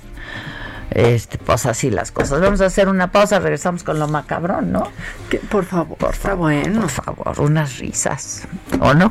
Este, 0.92 1.36
pues 1.36 1.66
así 1.66 1.90
las 1.90 2.12
cosas. 2.12 2.40
Vamos 2.40 2.60
a 2.60 2.66
hacer 2.66 2.88
una 2.88 3.10
pausa. 3.10 3.40
Regresamos 3.40 3.82
con 3.82 3.98
lo 3.98 4.06
macabrón, 4.06 4.70
¿no? 4.72 4.88
Que- 5.28 5.38
por 5.38 5.64
favor, 5.64 5.98
por 5.98 6.14
está 6.14 6.34
bueno. 6.34 6.80
Por 6.82 6.90
favor, 6.90 7.40
unas 7.40 7.78
risas. 7.78 8.46
¿O 8.80 8.94
no? 8.94 9.10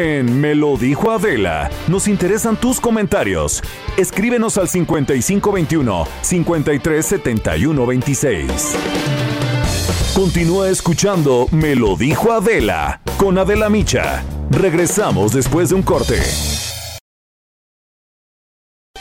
En 0.00 0.40
Me 0.40 0.54
lo 0.54 0.78
dijo 0.78 1.10
Adela, 1.10 1.68
nos 1.86 2.08
interesan 2.08 2.56
tus 2.56 2.80
comentarios. 2.80 3.62
Escríbenos 3.98 4.56
al 4.56 4.66
5521 4.66 6.06
537126. 6.22 8.50
Continúa 10.14 10.70
escuchando 10.70 11.48
Me 11.50 11.74
lo 11.74 11.96
dijo 11.96 12.32
Adela 12.32 13.02
con 13.18 13.36
Adela 13.36 13.68
Micha. 13.68 14.24
Regresamos 14.50 15.34
después 15.34 15.68
de 15.68 15.74
un 15.74 15.82
corte. 15.82 16.18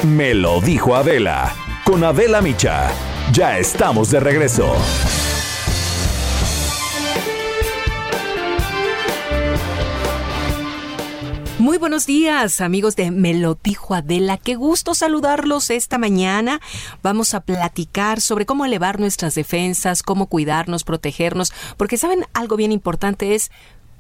Me 0.06 0.34
lo 0.34 0.60
dijo 0.60 0.98
Adela 0.98 1.56
con 1.86 2.04
Adela 2.04 2.42
Micha. 2.42 2.92
Ya 3.32 3.58
estamos 3.58 4.12
de 4.12 4.20
regreso. 4.20 4.76
Muy 11.60 11.78
buenos 11.78 12.06
días, 12.06 12.62
amigos 12.62 12.96
de 12.96 13.12
Me 13.12 13.36
Adela. 13.90 14.38
Qué 14.38 14.56
gusto 14.56 14.96
saludarlos 14.96 15.70
esta 15.72 15.98
mañana. 15.98 16.62
Vamos 17.04 17.34
a 17.34 17.42
platicar 17.42 18.22
sobre 18.22 18.46
cómo 18.46 18.64
elevar 18.64 18.98
nuestras 18.98 19.36
defensas, 19.36 20.02
cómo 20.02 20.28
cuidarnos, 20.28 20.86
protegernos, 20.86 21.52
porque 21.76 21.98
saben, 21.98 22.26
algo 22.34 22.56
bien 22.56 22.72
importante 22.72 23.36
es 23.36 23.52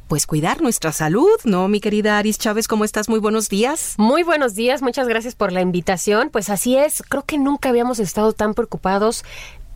pues 0.07 0.25
cuidar 0.25 0.61
nuestra 0.61 0.93
salud, 0.93 1.37
¿no? 1.43 1.67
Mi 1.67 1.81
querida 1.81 2.17
Aris 2.17 2.39
Chávez, 2.39 2.67
¿cómo 2.69 2.85
estás? 2.85 3.09
Muy 3.09 3.19
buenos 3.19 3.49
días. 3.49 3.93
Muy 3.97 4.23
buenos 4.23 4.55
días, 4.55 4.81
muchas 4.81 5.09
gracias 5.09 5.35
por 5.35 5.51
la 5.51 5.61
invitación. 5.61 6.29
Pues 6.31 6.49
así 6.49 6.77
es, 6.77 7.03
creo 7.09 7.25
que 7.25 7.37
nunca 7.37 7.69
habíamos 7.69 7.99
estado 7.99 8.31
tan 8.31 8.53
preocupados 8.53 9.25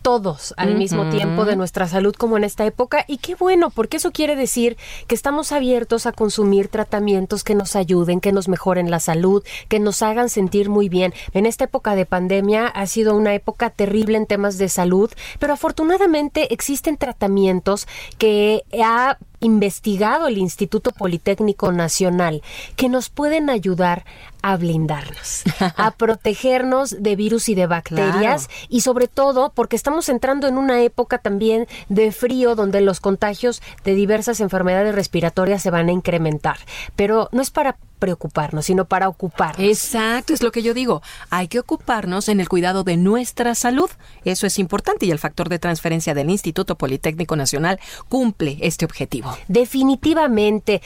todos 0.03 0.53
al 0.57 0.75
mismo 0.75 1.09
tiempo 1.09 1.45
de 1.45 1.55
nuestra 1.55 1.87
salud 1.87 2.13
como 2.13 2.37
en 2.37 2.43
esta 2.43 2.65
época 2.65 3.05
y 3.07 3.17
qué 3.17 3.35
bueno, 3.35 3.69
porque 3.69 3.97
eso 3.97 4.11
quiere 4.11 4.35
decir 4.35 4.77
que 5.07 5.15
estamos 5.15 5.51
abiertos 5.53 6.05
a 6.05 6.11
consumir 6.11 6.67
tratamientos 6.67 7.43
que 7.43 7.55
nos 7.55 7.75
ayuden, 7.75 8.19
que 8.19 8.33
nos 8.33 8.49
mejoren 8.49 8.91
la 8.91 8.99
salud, 8.99 9.43
que 9.69 9.79
nos 9.79 10.01
hagan 10.01 10.29
sentir 10.29 10.69
muy 10.69 10.89
bien. 10.89 11.13
En 11.31 11.45
esta 11.45 11.63
época 11.63 11.95
de 11.95 12.05
pandemia 12.05 12.67
ha 12.67 12.85
sido 12.85 13.15
una 13.15 13.33
época 13.33 13.69
terrible 13.69 14.17
en 14.17 14.27
temas 14.27 14.57
de 14.57 14.67
salud, 14.67 15.09
pero 15.39 15.53
afortunadamente 15.53 16.53
existen 16.53 16.97
tratamientos 16.97 17.87
que 18.17 18.63
ha 18.83 19.17
investigado 19.43 20.27
el 20.27 20.37
Instituto 20.37 20.91
Politécnico 20.91 21.71
Nacional 21.71 22.41
que 22.75 22.89
nos 22.89 23.09
pueden 23.09 23.49
ayudar 23.49 24.05
a 24.41 24.57
blindarnos, 24.57 25.43
a 25.77 25.91
protegernos 25.97 27.01
de 27.01 27.15
virus 27.15 27.47
y 27.49 27.55
de 27.55 27.65
bacterias 27.65 28.47
Claro. 28.47 28.65
y 28.69 28.81
sobre 28.81 29.07
todo 29.07 29.51
porque 29.53 29.75
estamos 29.77 30.09
entrando 30.09 30.47
en 30.47 30.57
una 30.57 30.81
época 30.81 31.17
también 31.17 31.65
de 31.87 32.11
frío 32.11 32.55
donde 32.55 32.81
los 32.81 32.99
contagios 32.99 33.61
de 33.85 33.95
diversas 33.95 34.39
enfermedades 34.41 34.93
respiratorias 34.95 35.61
se 35.61 35.69
van 35.71 35.87
a 35.87 35.93
incrementar. 35.93 36.57
Pero 36.95 37.29
no 37.31 37.41
es 37.41 37.51
para 37.51 37.77
preocuparnos, 37.99 38.65
sino 38.65 38.83
para 38.83 39.07
ocuparnos. 39.07 39.65
Exacto, 39.65 40.33
es 40.33 40.43
lo 40.43 40.51
que 40.51 40.61
yo 40.61 40.73
digo. 40.73 41.01
Hay 41.29 41.47
que 41.47 41.59
ocuparnos 41.59 42.27
en 42.27 42.41
el 42.41 42.49
cuidado 42.49 42.83
de 42.83 42.97
nuestra 42.97 43.55
salud. 43.55 43.89
Eso 44.25 44.45
es 44.45 44.59
importante 44.59 45.05
y 45.05 45.11
el 45.11 45.19
factor 45.19 45.47
de 45.47 45.57
transferencia 45.57 46.13
del 46.13 46.29
Instituto 46.29 46.75
Politécnico 46.77 47.37
Nacional 47.37 47.79
cumple 48.09 48.57
este 48.59 48.83
objetivo. 48.83 49.32
Definitivamente. 49.47 50.81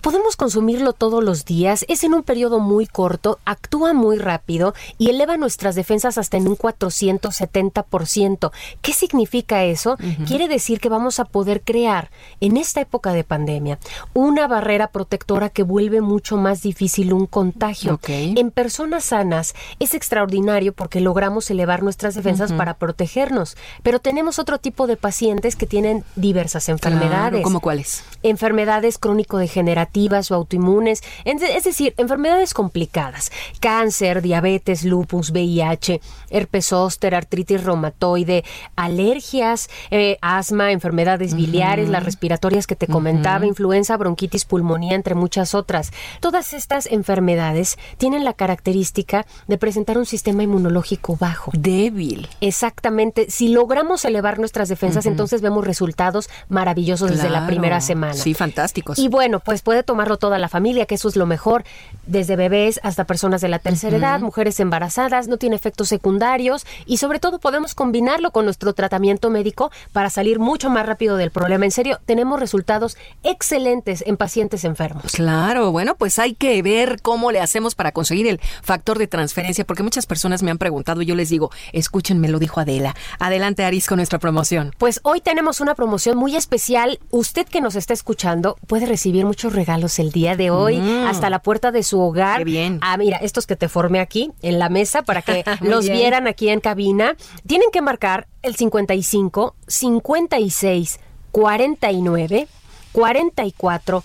Podemos 0.00 0.34
consumirlo 0.34 0.92
todos 0.94 1.22
los 1.22 1.44
días, 1.44 1.84
es 1.88 2.02
en 2.02 2.12
un 2.12 2.24
periodo 2.24 2.58
muy 2.58 2.88
corto, 2.88 3.38
actúa 3.44 3.92
muy 3.92 4.18
rápido 4.18 4.74
y 4.98 5.10
eleva 5.10 5.36
nuestras 5.36 5.76
defensas 5.76 6.18
hasta 6.18 6.36
en 6.36 6.48
un 6.48 6.56
470%. 6.56 8.50
¿Qué 8.80 8.92
significa 8.92 9.62
eso? 9.62 9.96
Quiere 10.26 10.48
decir 10.48 10.80
que 10.80 10.88
vamos 10.88 11.20
a 11.20 11.24
poder 11.24 11.62
crear 11.62 12.10
en 12.40 12.56
esta 12.56 12.80
época 12.80 13.12
de 13.12 13.22
pandemia 13.22 13.78
una 14.12 14.48
barrera 14.48 14.88
protectora 14.88 15.50
que 15.50 15.62
vuelve 15.62 16.00
mucho 16.00 16.36
más 16.36 16.62
difícil 16.62 17.12
un 17.12 17.26
contagio. 17.26 18.00
En 18.08 18.50
personas 18.50 19.04
sanas 19.04 19.54
es 19.78 19.94
extraordinario 19.94 20.72
porque 20.72 21.00
logramos 21.00 21.48
elevar 21.48 21.84
nuestras 21.84 22.16
defensas 22.16 22.52
para 22.52 22.74
protegernos, 22.74 23.56
pero 23.84 24.00
tenemos 24.00 24.40
otro 24.40 24.58
tipo 24.58 24.88
de 24.88 24.96
pacientes 24.96 25.54
que 25.54 25.66
tienen 25.66 26.02
diversas 26.16 26.68
enfermedades 26.68 27.12
Claro, 27.12 27.42
¿Cómo 27.42 27.60
cuáles? 27.60 27.91
Enfermedades 28.22 28.98
crónico-degenerativas 28.98 30.30
o 30.30 30.34
autoinmunes, 30.34 31.02
es 31.24 31.64
decir, 31.64 31.94
enfermedades 31.96 32.54
complicadas, 32.54 33.32
cáncer, 33.60 34.22
diabetes, 34.22 34.84
lupus, 34.84 35.30
VIH, 35.30 36.00
herpes 36.30 36.66
zóster, 36.66 37.14
artritis 37.14 37.64
reumatoide, 37.64 38.44
alergias, 38.76 39.68
eh, 39.90 40.18
asma, 40.20 40.72
enfermedades 40.72 41.34
biliares, 41.34 41.88
las 41.88 42.04
respiratorias 42.04 42.66
que 42.66 42.76
te 42.76 42.86
comentaba, 42.86 43.46
influenza, 43.46 43.96
bronquitis, 43.96 44.44
pulmonía, 44.44 44.94
entre 44.94 45.14
muchas 45.14 45.54
otras. 45.54 45.92
Todas 46.20 46.52
estas 46.52 46.86
enfermedades 46.86 47.78
tienen 47.98 48.24
la 48.24 48.32
característica 48.32 49.26
de 49.46 49.58
presentar 49.58 49.98
un 49.98 50.06
sistema 50.06 50.42
inmunológico 50.42 51.16
bajo. 51.16 51.50
Débil. 51.54 52.28
Exactamente. 52.40 53.30
Si 53.30 53.48
logramos 53.48 54.04
elevar 54.04 54.38
nuestras 54.38 54.68
defensas, 54.68 55.06
entonces 55.06 55.42
vemos 55.42 55.66
resultados 55.66 56.30
maravillosos 56.48 57.10
desde 57.10 57.30
la 57.30 57.46
primera 57.46 57.80
semana. 57.82 58.14
Sí, 58.14 58.34
fantásticos. 58.34 58.98
Y 58.98 59.08
bueno, 59.08 59.40
pues 59.40 59.62
puede 59.62 59.82
tomarlo 59.82 60.16
toda 60.16 60.38
la 60.38 60.48
familia, 60.48 60.86
que 60.86 60.94
eso 60.94 61.08
es 61.08 61.16
lo 61.16 61.26
mejor, 61.26 61.64
desde 62.06 62.36
bebés 62.36 62.80
hasta 62.82 63.04
personas 63.04 63.40
de 63.40 63.48
la 63.48 63.58
tercera 63.58 63.96
edad, 63.96 64.20
mujeres 64.20 64.58
embarazadas, 64.60 65.28
no 65.28 65.36
tiene 65.36 65.56
efectos 65.56 65.88
secundarios 65.88 66.64
y 66.86 66.96
sobre 66.96 67.18
todo 67.18 67.38
podemos 67.38 67.74
combinarlo 67.74 68.30
con 68.30 68.44
nuestro 68.44 68.72
tratamiento 68.72 69.30
médico 69.30 69.70
para 69.92 70.10
salir 70.10 70.38
mucho 70.38 70.70
más 70.70 70.86
rápido 70.86 71.16
del 71.16 71.30
problema. 71.30 71.64
En 71.64 71.70
serio, 71.70 72.00
tenemos 72.06 72.40
resultados 72.40 72.96
excelentes 73.22 74.04
en 74.06 74.16
pacientes 74.16 74.64
enfermos. 74.64 75.12
Claro, 75.12 75.72
bueno, 75.72 75.94
pues 75.96 76.18
hay 76.18 76.34
que 76.34 76.62
ver 76.62 77.00
cómo 77.02 77.32
le 77.32 77.40
hacemos 77.40 77.74
para 77.74 77.92
conseguir 77.92 78.26
el 78.26 78.40
factor 78.62 78.98
de 78.98 79.06
transferencia, 79.06 79.64
porque 79.64 79.82
muchas 79.82 80.06
personas 80.06 80.42
me 80.42 80.50
han 80.50 80.58
preguntado 80.58 81.02
y 81.02 81.06
yo 81.06 81.14
les 81.14 81.28
digo, 81.28 81.50
escúchenme, 81.72 82.28
lo 82.28 82.38
dijo 82.38 82.60
Adela. 82.60 82.94
Adelante, 83.18 83.64
Aris, 83.64 83.86
con 83.86 83.96
nuestra 83.96 84.18
promoción. 84.18 84.74
Pues 84.78 85.00
hoy 85.02 85.20
tenemos 85.20 85.60
una 85.60 85.74
promoción 85.74 86.16
muy 86.16 86.36
especial. 86.36 86.98
Usted 87.10 87.46
que 87.46 87.60
nos 87.60 87.71
está 87.76 87.92
escuchando 87.92 88.56
puede 88.66 88.86
recibir 88.86 89.24
muchos 89.24 89.52
regalos 89.54 89.98
el 89.98 90.10
día 90.12 90.36
de 90.36 90.50
hoy, 90.50 90.78
Mm. 90.78 91.06
hasta 91.06 91.30
la 91.30 91.40
puerta 91.40 91.70
de 91.72 91.82
su 91.82 92.00
hogar. 92.00 92.38
Qué 92.38 92.44
bien. 92.44 92.78
Ah, 92.82 92.96
mira, 92.96 93.16
estos 93.18 93.46
que 93.46 93.56
te 93.56 93.68
formé 93.68 94.00
aquí 94.00 94.30
en 94.42 94.58
la 94.58 94.68
mesa 94.68 95.02
para 95.02 95.22
que 95.22 95.44
los 95.60 95.84
bien. 95.86 95.96
vieran 95.96 96.26
aquí 96.26 96.48
en 96.48 96.60
cabina. 96.60 97.16
Tienen 97.46 97.68
que 97.72 97.80
marcar 97.82 98.26
el 98.42 98.54
55 98.56 99.54
56 99.66 101.00
49 101.32 102.48
44 102.92 104.02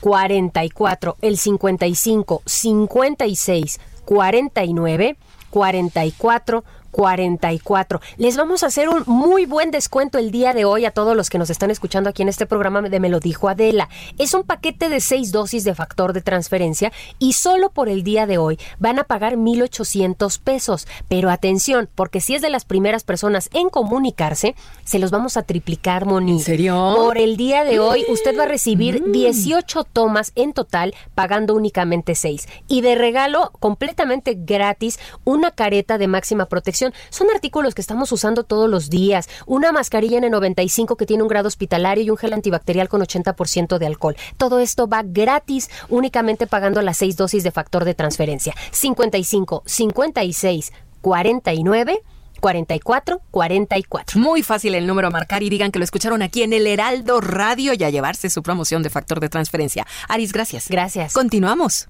44, 0.00 1.16
el 1.22 1.36
55 1.38 2.42
56 2.46 3.80
49 4.04 5.16
44 5.50 6.64
44. 6.90 8.00
Les 8.16 8.36
vamos 8.36 8.62
a 8.62 8.66
hacer 8.66 8.88
un 8.88 9.02
muy 9.06 9.46
buen 9.46 9.70
descuento 9.70 10.18
el 10.18 10.30
día 10.30 10.52
de 10.54 10.64
hoy 10.64 10.84
a 10.84 10.90
todos 10.90 11.16
los 11.16 11.30
que 11.30 11.38
nos 11.38 11.50
están 11.50 11.70
escuchando 11.70 12.10
aquí 12.10 12.22
en 12.22 12.28
este 12.28 12.46
programa 12.46 12.82
de 12.82 13.00
Me 13.00 13.08
lo 13.08 13.20
dijo 13.20 13.48
Adela. 13.48 13.88
Es 14.18 14.34
un 14.34 14.44
paquete 14.44 14.88
de 14.88 15.00
seis 15.00 15.32
dosis 15.32 15.64
de 15.64 15.74
factor 15.74 16.12
de 16.12 16.20
transferencia 16.20 16.92
y 17.18 17.34
solo 17.34 17.70
por 17.70 17.88
el 17.88 18.02
día 18.02 18.26
de 18.26 18.38
hoy 18.38 18.58
van 18.78 18.98
a 18.98 19.04
pagar 19.04 19.36
1,800 19.36 20.38
pesos. 20.38 20.86
Pero 21.08 21.30
atención, 21.30 21.88
porque 21.94 22.20
si 22.20 22.34
es 22.34 22.42
de 22.42 22.50
las 22.50 22.64
primeras 22.64 23.04
personas 23.04 23.48
en 23.52 23.68
comunicarse, 23.68 24.54
se 24.84 24.98
los 24.98 25.10
vamos 25.10 25.36
a 25.36 25.42
triplicar, 25.42 26.06
Moni. 26.06 26.32
¿En 26.32 26.40
serio? 26.40 26.94
Por 26.96 27.18
el 27.18 27.36
día 27.36 27.64
de 27.64 27.80
hoy, 27.80 28.04
usted 28.08 28.36
va 28.38 28.44
a 28.44 28.48
recibir 28.48 29.10
18 29.10 29.84
tomas 29.84 30.32
en 30.34 30.52
total, 30.52 30.94
pagando 31.14 31.54
únicamente 31.54 32.14
6. 32.14 32.48
Y 32.68 32.80
de 32.80 32.94
regalo, 32.94 33.52
completamente 33.60 34.36
gratis, 34.38 34.98
una 35.24 35.50
careta 35.50 35.98
de 35.98 36.08
máxima 36.08 36.46
protección. 36.46 36.87
Son 37.10 37.28
artículos 37.34 37.74
que 37.74 37.80
estamos 37.80 38.10
usando 38.12 38.44
todos 38.44 38.68
los 38.68 38.90
días. 38.90 39.28
Una 39.46 39.72
mascarilla 39.72 40.18
N95 40.20 40.96
que 40.96 41.06
tiene 41.06 41.22
un 41.22 41.28
grado 41.28 41.48
hospitalario 41.48 42.04
y 42.04 42.10
un 42.10 42.16
gel 42.16 42.32
antibacterial 42.32 42.88
con 42.88 43.00
80% 43.00 43.78
de 43.78 43.86
alcohol. 43.86 44.16
Todo 44.36 44.58
esto 44.58 44.88
va 44.88 45.02
gratis, 45.04 45.70
únicamente 45.88 46.46
pagando 46.46 46.82
las 46.82 46.96
6 46.98 47.16
dosis 47.16 47.42
de 47.42 47.50
factor 47.50 47.84
de 47.84 47.94
transferencia. 47.94 48.54
55, 48.72 49.62
56, 49.66 50.72
49. 51.00 52.02
44 52.40 53.20
44. 53.30 54.20
Muy 54.20 54.42
fácil 54.42 54.74
el 54.74 54.86
número 54.86 55.08
a 55.08 55.10
marcar 55.10 55.42
y 55.42 55.50
digan 55.50 55.72
que 55.72 55.78
lo 55.78 55.84
escucharon 55.84 56.22
aquí 56.22 56.42
en 56.42 56.52
el 56.52 56.66
Heraldo 56.66 57.20
Radio 57.20 57.72
y 57.74 57.84
a 57.84 57.90
llevarse 57.90 58.30
su 58.30 58.42
promoción 58.42 58.82
de 58.82 58.90
factor 58.90 59.20
de 59.20 59.28
transferencia. 59.28 59.86
Aris, 60.08 60.32
gracias. 60.32 60.68
Gracias. 60.68 61.12
Continuamos. 61.14 61.88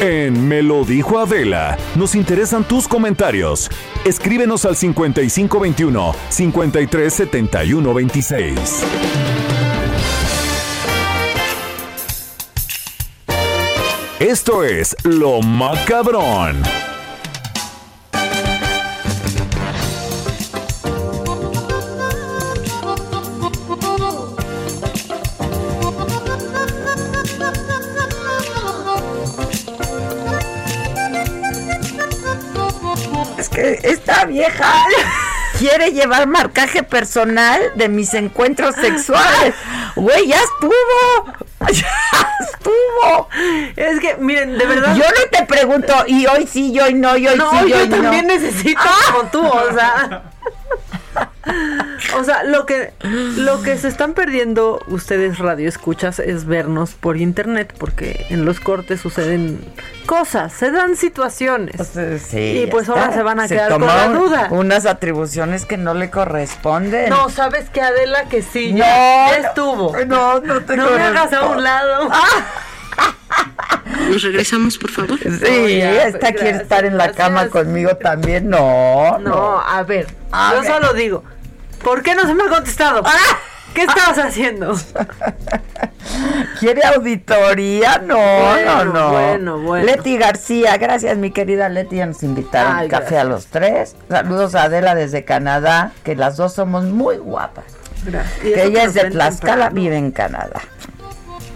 En 0.00 0.48
Me 0.48 0.62
lo 0.62 0.84
dijo 0.84 1.18
Adela, 1.18 1.76
nos 1.94 2.14
interesan 2.14 2.64
tus 2.64 2.88
comentarios. 2.88 3.68
Escríbenos 4.04 4.64
al 4.64 4.76
5521 4.76 6.14
537126. 6.28 8.84
Esto 14.18 14.64
es 14.64 14.96
Lo 15.04 15.42
Macabrón. 15.42 16.62
Que 33.54 33.78
esta 33.82 34.24
vieja 34.24 34.72
quiere 35.58 35.92
llevar 35.92 36.26
marcaje 36.26 36.82
personal 36.82 37.60
de 37.76 37.88
mis 37.88 38.12
encuentros 38.14 38.74
sexuales. 38.74 39.54
Güey, 39.96 40.28
ya 40.28 40.40
estuvo. 40.40 41.44
Ya 41.72 41.88
estuvo. 42.40 43.28
Es 43.74 43.98
que, 43.98 44.16
miren, 44.16 44.58
de 44.58 44.66
verdad. 44.66 44.94
Yo 44.96 45.04
no 45.04 45.30
te 45.30 45.46
pregunto, 45.46 45.94
y 46.06 46.26
hoy 46.26 46.46
sí, 46.46 46.72
y 46.72 46.78
hoy 46.78 46.92
no, 46.92 47.16
y 47.16 47.26
hoy 47.26 47.38
no, 47.38 47.50
sí, 47.52 47.56
y 47.64 47.70
yo 47.70 47.78
hoy 47.78 47.88
también 47.88 48.26
no. 48.26 48.34
necesito 48.34 48.82
como 49.06 49.30
tú, 49.30 49.46
o 49.46 49.72
sea. 49.72 50.24
O 52.18 52.24
sea, 52.24 52.42
lo 52.44 52.64
que 52.66 52.92
lo 53.02 53.62
que 53.62 53.76
se 53.76 53.88
están 53.88 54.14
perdiendo 54.14 54.80
ustedes 54.88 55.38
radio 55.38 55.68
escuchas 55.68 56.18
es 56.18 56.44
vernos 56.46 56.92
por 56.92 57.16
internet 57.16 57.74
porque 57.78 58.26
en 58.30 58.44
los 58.44 58.60
cortes 58.60 59.00
suceden 59.00 59.60
cosas, 60.06 60.52
se 60.52 60.70
dan 60.70 60.96
situaciones. 60.96 61.76
Sí, 62.26 62.62
y 62.64 62.66
pues 62.70 62.88
ahora 62.88 63.04
está. 63.04 63.14
se 63.16 63.22
van 63.22 63.40
a 63.40 63.48
quedar 63.48 63.68
tomó 63.70 63.86
con 63.86 63.96
la 63.96 64.08
duda. 64.08 64.48
Unas 64.50 64.86
atribuciones 64.86 65.64
que 65.66 65.76
no 65.76 65.94
le 65.94 66.10
corresponden. 66.10 67.10
No, 67.10 67.28
sabes 67.30 67.68
que 67.70 67.80
Adela 67.80 68.24
que 68.28 68.42
sí, 68.42 68.72
No, 68.72 68.78
ya, 68.78 69.36
estuvo. 69.36 69.96
No, 70.06 70.40
no 70.40 70.60
te 70.62 70.76
No 70.76 70.90
me 70.90 71.02
hagas 71.02 71.32
a 71.32 71.46
un 71.46 71.62
lado. 71.62 72.10
Nos 74.10 74.22
regresamos, 74.22 74.78
por 74.78 74.90
favor. 74.90 75.18
Sí, 75.18 75.78
ya, 75.78 76.04
esta 76.06 76.32
quiere 76.32 76.58
estar 76.58 76.84
en 76.84 76.96
la 76.96 77.04
gracias. 77.06 77.26
cama 77.28 77.48
conmigo 77.48 77.96
también. 77.96 78.48
No, 78.48 79.18
no. 79.18 79.30
No, 79.30 79.60
a 79.60 79.82
ver, 79.82 80.06
A 80.32 80.52
yo 80.54 80.62
ver. 80.62 80.70
solo 80.72 80.92
digo, 80.94 81.24
¿por 81.84 82.02
qué 82.02 82.14
no 82.14 82.26
se 82.26 82.34
me 82.34 82.44
ha 82.44 82.48
contestado? 82.48 83.02
¿Qué 83.74 83.82
estabas 83.82 84.18
haciendo? 84.18 84.74
¿Quiere 86.60 86.82
auditoría? 86.84 87.98
No, 87.98 88.16
Bueno, 88.16 88.84
no, 88.84 88.92
no. 88.92 89.10
bueno, 89.10 89.58
bueno. 89.58 89.84
Leti 89.86 90.16
García, 90.16 90.76
gracias 90.76 91.16
mi 91.16 91.30
querida 91.30 91.68
Leti, 91.68 91.96
ya 91.96 92.06
nos 92.06 92.22
invitaron 92.22 92.76
Ay, 92.76 92.88
café 92.88 93.18
a 93.18 93.24
los 93.24 93.46
tres. 93.46 93.96
Saludos 94.08 94.54
a 94.54 94.64
Adela 94.64 94.94
desde 94.94 95.24
Canadá, 95.24 95.92
que 96.04 96.14
las 96.14 96.36
dos 96.36 96.52
somos 96.54 96.84
muy 96.84 97.16
guapas. 97.16 97.64
Gracias. 98.04 98.38
Que 98.40 98.62
ella 98.64 98.84
es 98.84 98.94
de 98.94 99.10
Tlaxcala, 99.10 99.70
vive 99.70 99.96
en 99.96 100.10
Canadá. 100.12 100.60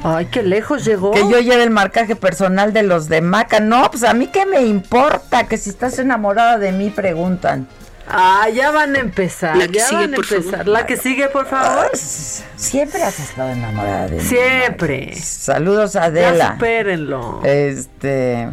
Ay, 0.03 0.26
qué 0.26 0.43
lejos 0.43 0.85
llegó. 0.85 1.11
Que 1.12 1.29
yo 1.29 1.41
lleve 1.41 1.62
el 1.62 1.70
marcaje 1.70 2.16
personal 2.16 2.72
de 2.72 2.83
los 2.85 3.09
de 3.09 3.20
Maca. 3.20 3.61
No, 3.61 3.91
pues 3.91 4.05
a 4.05 4.14
mí 4.14 4.29
qué 4.29 4.47
me 4.47 4.62
importa, 4.62 5.47
que 5.47 5.57
si 5.59 5.70
estás 5.70 5.99
enamorada 5.99 6.59
de 6.59 6.72
mí, 6.72 6.91
preguntan. 6.91 7.68
Ah, 8.11 8.49
ya 8.49 8.71
van 8.71 8.97
a 8.97 8.99
empezar. 9.01 9.57
La 9.57 9.67
que 9.69 9.75
ya 9.79 9.87
sigue, 9.87 10.01
van 10.07 10.13
a 10.15 10.17
por 10.17 10.25
empezar. 10.25 10.51
favor. 10.59 10.67
La 10.69 10.87
que 10.87 10.97
sigue, 10.97 11.29
por 11.29 11.47
favor. 11.47 11.91
Siempre 11.95 13.03
has 13.03 13.19
estado 13.21 13.51
enamorada 13.51 14.07
de 14.09 14.17
mí. 14.17 14.23
Siempre. 14.23 15.15
Saludos 15.15 15.97
a 15.97 16.01
Ya 16.01 16.07
Adela. 16.07 16.53
supérenlo. 16.55 17.41
Este, 17.45 18.49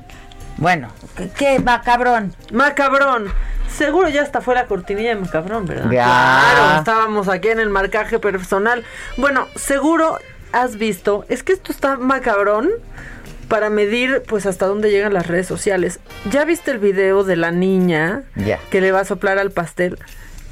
bueno, 0.57 0.89
¿qué, 1.15 1.29
qué 1.29 1.59
macabrón? 1.59 2.35
Macabrón. 2.51 3.27
Seguro 3.75 4.07
ya 4.09 4.21
hasta 4.21 4.39
fue 4.41 4.55
la 4.55 4.67
cortinilla 4.67 5.09
de 5.09 5.15
Macabrón, 5.15 5.65
¿verdad? 5.65 5.91
Ya. 5.91 6.05
Claro, 6.05 6.77
estábamos 6.79 7.27
aquí 7.27 7.49
en 7.49 7.59
el 7.59 7.69
marcaje 7.69 8.19
personal. 8.19 8.85
Bueno, 9.17 9.47
seguro 9.55 10.17
has 10.53 10.77
visto, 10.77 11.25
es 11.27 11.43
que 11.43 11.51
esto 11.51 11.73
está 11.73 11.97
macabrón 11.97 12.69
para 13.47 13.69
medir 13.69 14.23
pues 14.27 14.45
hasta 14.45 14.65
dónde 14.65 14.91
llegan 14.91 15.13
las 15.13 15.27
redes 15.27 15.47
sociales. 15.47 15.99
¿Ya 16.31 16.45
viste 16.45 16.71
el 16.71 16.79
video 16.79 17.23
de 17.23 17.35
la 17.35 17.51
niña 17.51 18.23
que 18.69 18.81
le 18.81 18.91
va 18.91 19.01
a 19.01 19.05
soplar 19.05 19.37
al 19.39 19.51
pastel? 19.51 19.97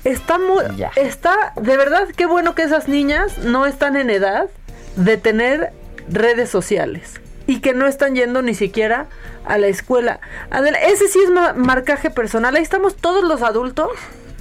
Está 0.03 0.37
muy 0.37 0.63
está 0.95 1.53
de 1.55 1.77
verdad 1.77 2.07
qué 2.15 2.25
bueno 2.25 2.55
que 2.55 2.63
esas 2.63 2.87
niñas 2.89 3.37
no 3.39 3.65
están 3.65 3.95
en 3.95 4.09
edad 4.09 4.49
de 4.97 5.17
tener 5.17 5.71
redes 6.09 6.49
sociales 6.49 7.21
y 7.47 7.61
que 7.61 7.73
no 7.73 7.87
están 7.87 8.15
yendo 8.15 8.41
ni 8.41 8.53
siquiera 8.53 9.07
a 9.45 9.57
la 9.57 9.67
escuela. 9.67 10.19
Adela, 10.51 10.77
ese 10.77 11.07
sí 11.07 11.19
es 11.23 11.29
ma- 11.29 11.53
marcaje 11.53 12.09
personal. 12.09 12.55
Ahí 12.55 12.63
estamos 12.63 12.95
todos 12.95 13.23
los 13.23 13.41
adultos 13.41 13.89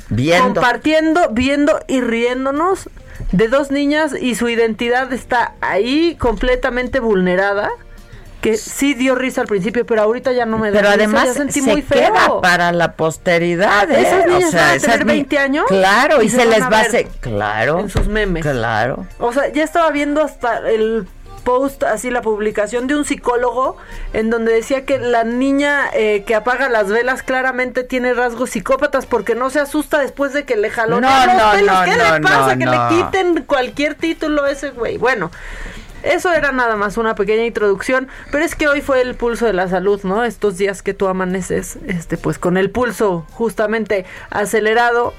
Viendo. 0.08 0.44
compartiendo, 0.54 1.28
viendo 1.30 1.80
y 1.88 2.00
riéndonos 2.00 2.90
de 3.30 3.48
dos 3.48 3.70
niñas 3.70 4.14
y 4.20 4.34
su 4.34 4.48
identidad 4.48 5.12
está 5.12 5.54
ahí 5.60 6.16
completamente 6.18 7.00
vulnerada. 7.00 7.70
Que 8.42 8.56
sí 8.58 8.92
dio 8.94 9.14
risa 9.14 9.40
al 9.40 9.46
principio, 9.46 9.86
pero 9.86 10.02
ahorita 10.02 10.32
ya 10.32 10.44
no 10.44 10.58
me 10.58 10.70
da 10.70 10.76
Pero 10.80 10.88
risa, 10.90 10.94
además 11.04 11.24
ya 11.28 11.32
sentí 11.34 11.60
se 11.60 11.70
muy 11.70 11.82
queda 11.82 12.12
feo. 12.26 12.40
para 12.42 12.72
la 12.72 12.92
posteridad. 12.92 13.90
¿eh? 13.90 14.02
Esas 14.02 14.26
niñas 14.26 14.48
o 14.48 14.50
sea, 14.50 14.66
van 14.66 14.76
a 14.76 14.80
tener 14.80 14.98
ni- 15.06 15.12
20 15.14 15.38
años 15.38 15.64
Claro, 15.68 16.20
y, 16.22 16.26
y 16.26 16.28
se, 16.28 16.36
se 16.38 16.46
les 16.46 16.62
va 16.62 16.78
a 16.78 16.80
hacer. 16.80 17.06
Claro. 17.20 17.78
en 17.80 17.88
sus 17.88 18.08
memes. 18.08 18.42
Claro. 18.44 19.06
O 19.18 19.32
sea, 19.32 19.50
ya 19.52 19.62
estaba 19.64 19.90
viendo 19.90 20.22
hasta 20.22 20.68
el 20.68 21.06
post, 21.44 21.82
así 21.82 22.08
la 22.10 22.22
publicación 22.22 22.86
de 22.86 22.94
un 22.94 23.04
psicólogo 23.04 23.76
en 24.12 24.30
donde 24.30 24.52
decía 24.52 24.84
que 24.84 24.98
la 25.00 25.24
niña 25.24 25.86
eh, 25.92 26.22
que 26.24 26.36
apaga 26.36 26.68
las 26.68 26.88
velas 26.88 27.24
claramente 27.24 27.82
tiene 27.82 28.14
rasgos 28.14 28.50
psicópatas 28.50 29.06
porque 29.06 29.34
no 29.34 29.50
se 29.50 29.58
asusta 29.58 29.98
después 29.98 30.32
de 30.34 30.44
que 30.44 30.56
le 30.56 30.70
jaló 30.70 31.00
No, 31.00 31.08
los 31.08 31.26
no, 31.34 31.50
pelos. 31.52 31.74
no, 31.74 31.84
¿Qué 31.84 31.96
no, 31.96 32.14
le 32.14 32.20
pasa? 32.20 32.54
no, 32.54 32.58
que 32.58 32.64
no. 32.64 32.90
le 32.90 32.96
quiten 32.96 33.42
cualquier 33.44 33.96
título 33.96 34.44
a 34.44 34.50
ese 34.52 34.70
güey. 34.70 34.98
Bueno. 34.98 35.30
Eso 36.02 36.32
era 36.32 36.52
nada 36.52 36.76
más 36.76 36.96
una 36.96 37.14
pequeña 37.14 37.44
introducción, 37.44 38.08
pero 38.30 38.44
es 38.44 38.54
que 38.54 38.68
hoy 38.68 38.80
fue 38.80 39.00
el 39.00 39.14
pulso 39.14 39.46
de 39.46 39.52
la 39.52 39.68
salud, 39.68 40.00
¿no? 40.02 40.24
Estos 40.24 40.58
días 40.58 40.82
que 40.82 40.94
tú 40.94 41.06
amaneces, 41.06 41.78
este, 41.86 42.16
pues 42.16 42.38
con 42.38 42.56
el 42.56 42.70
pulso 42.70 43.26
justamente 43.30 44.04
acelerado, 44.30 45.14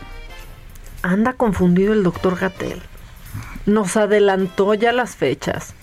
anda 1.02 1.34
confundido 1.34 1.94
el 1.94 2.04
doctor 2.04 2.38
Gatel. 2.38 2.82
Nos 3.66 3.96
adelantó 3.96 4.74
ya 4.74 4.92
las 4.92 5.16
fechas. 5.16 5.74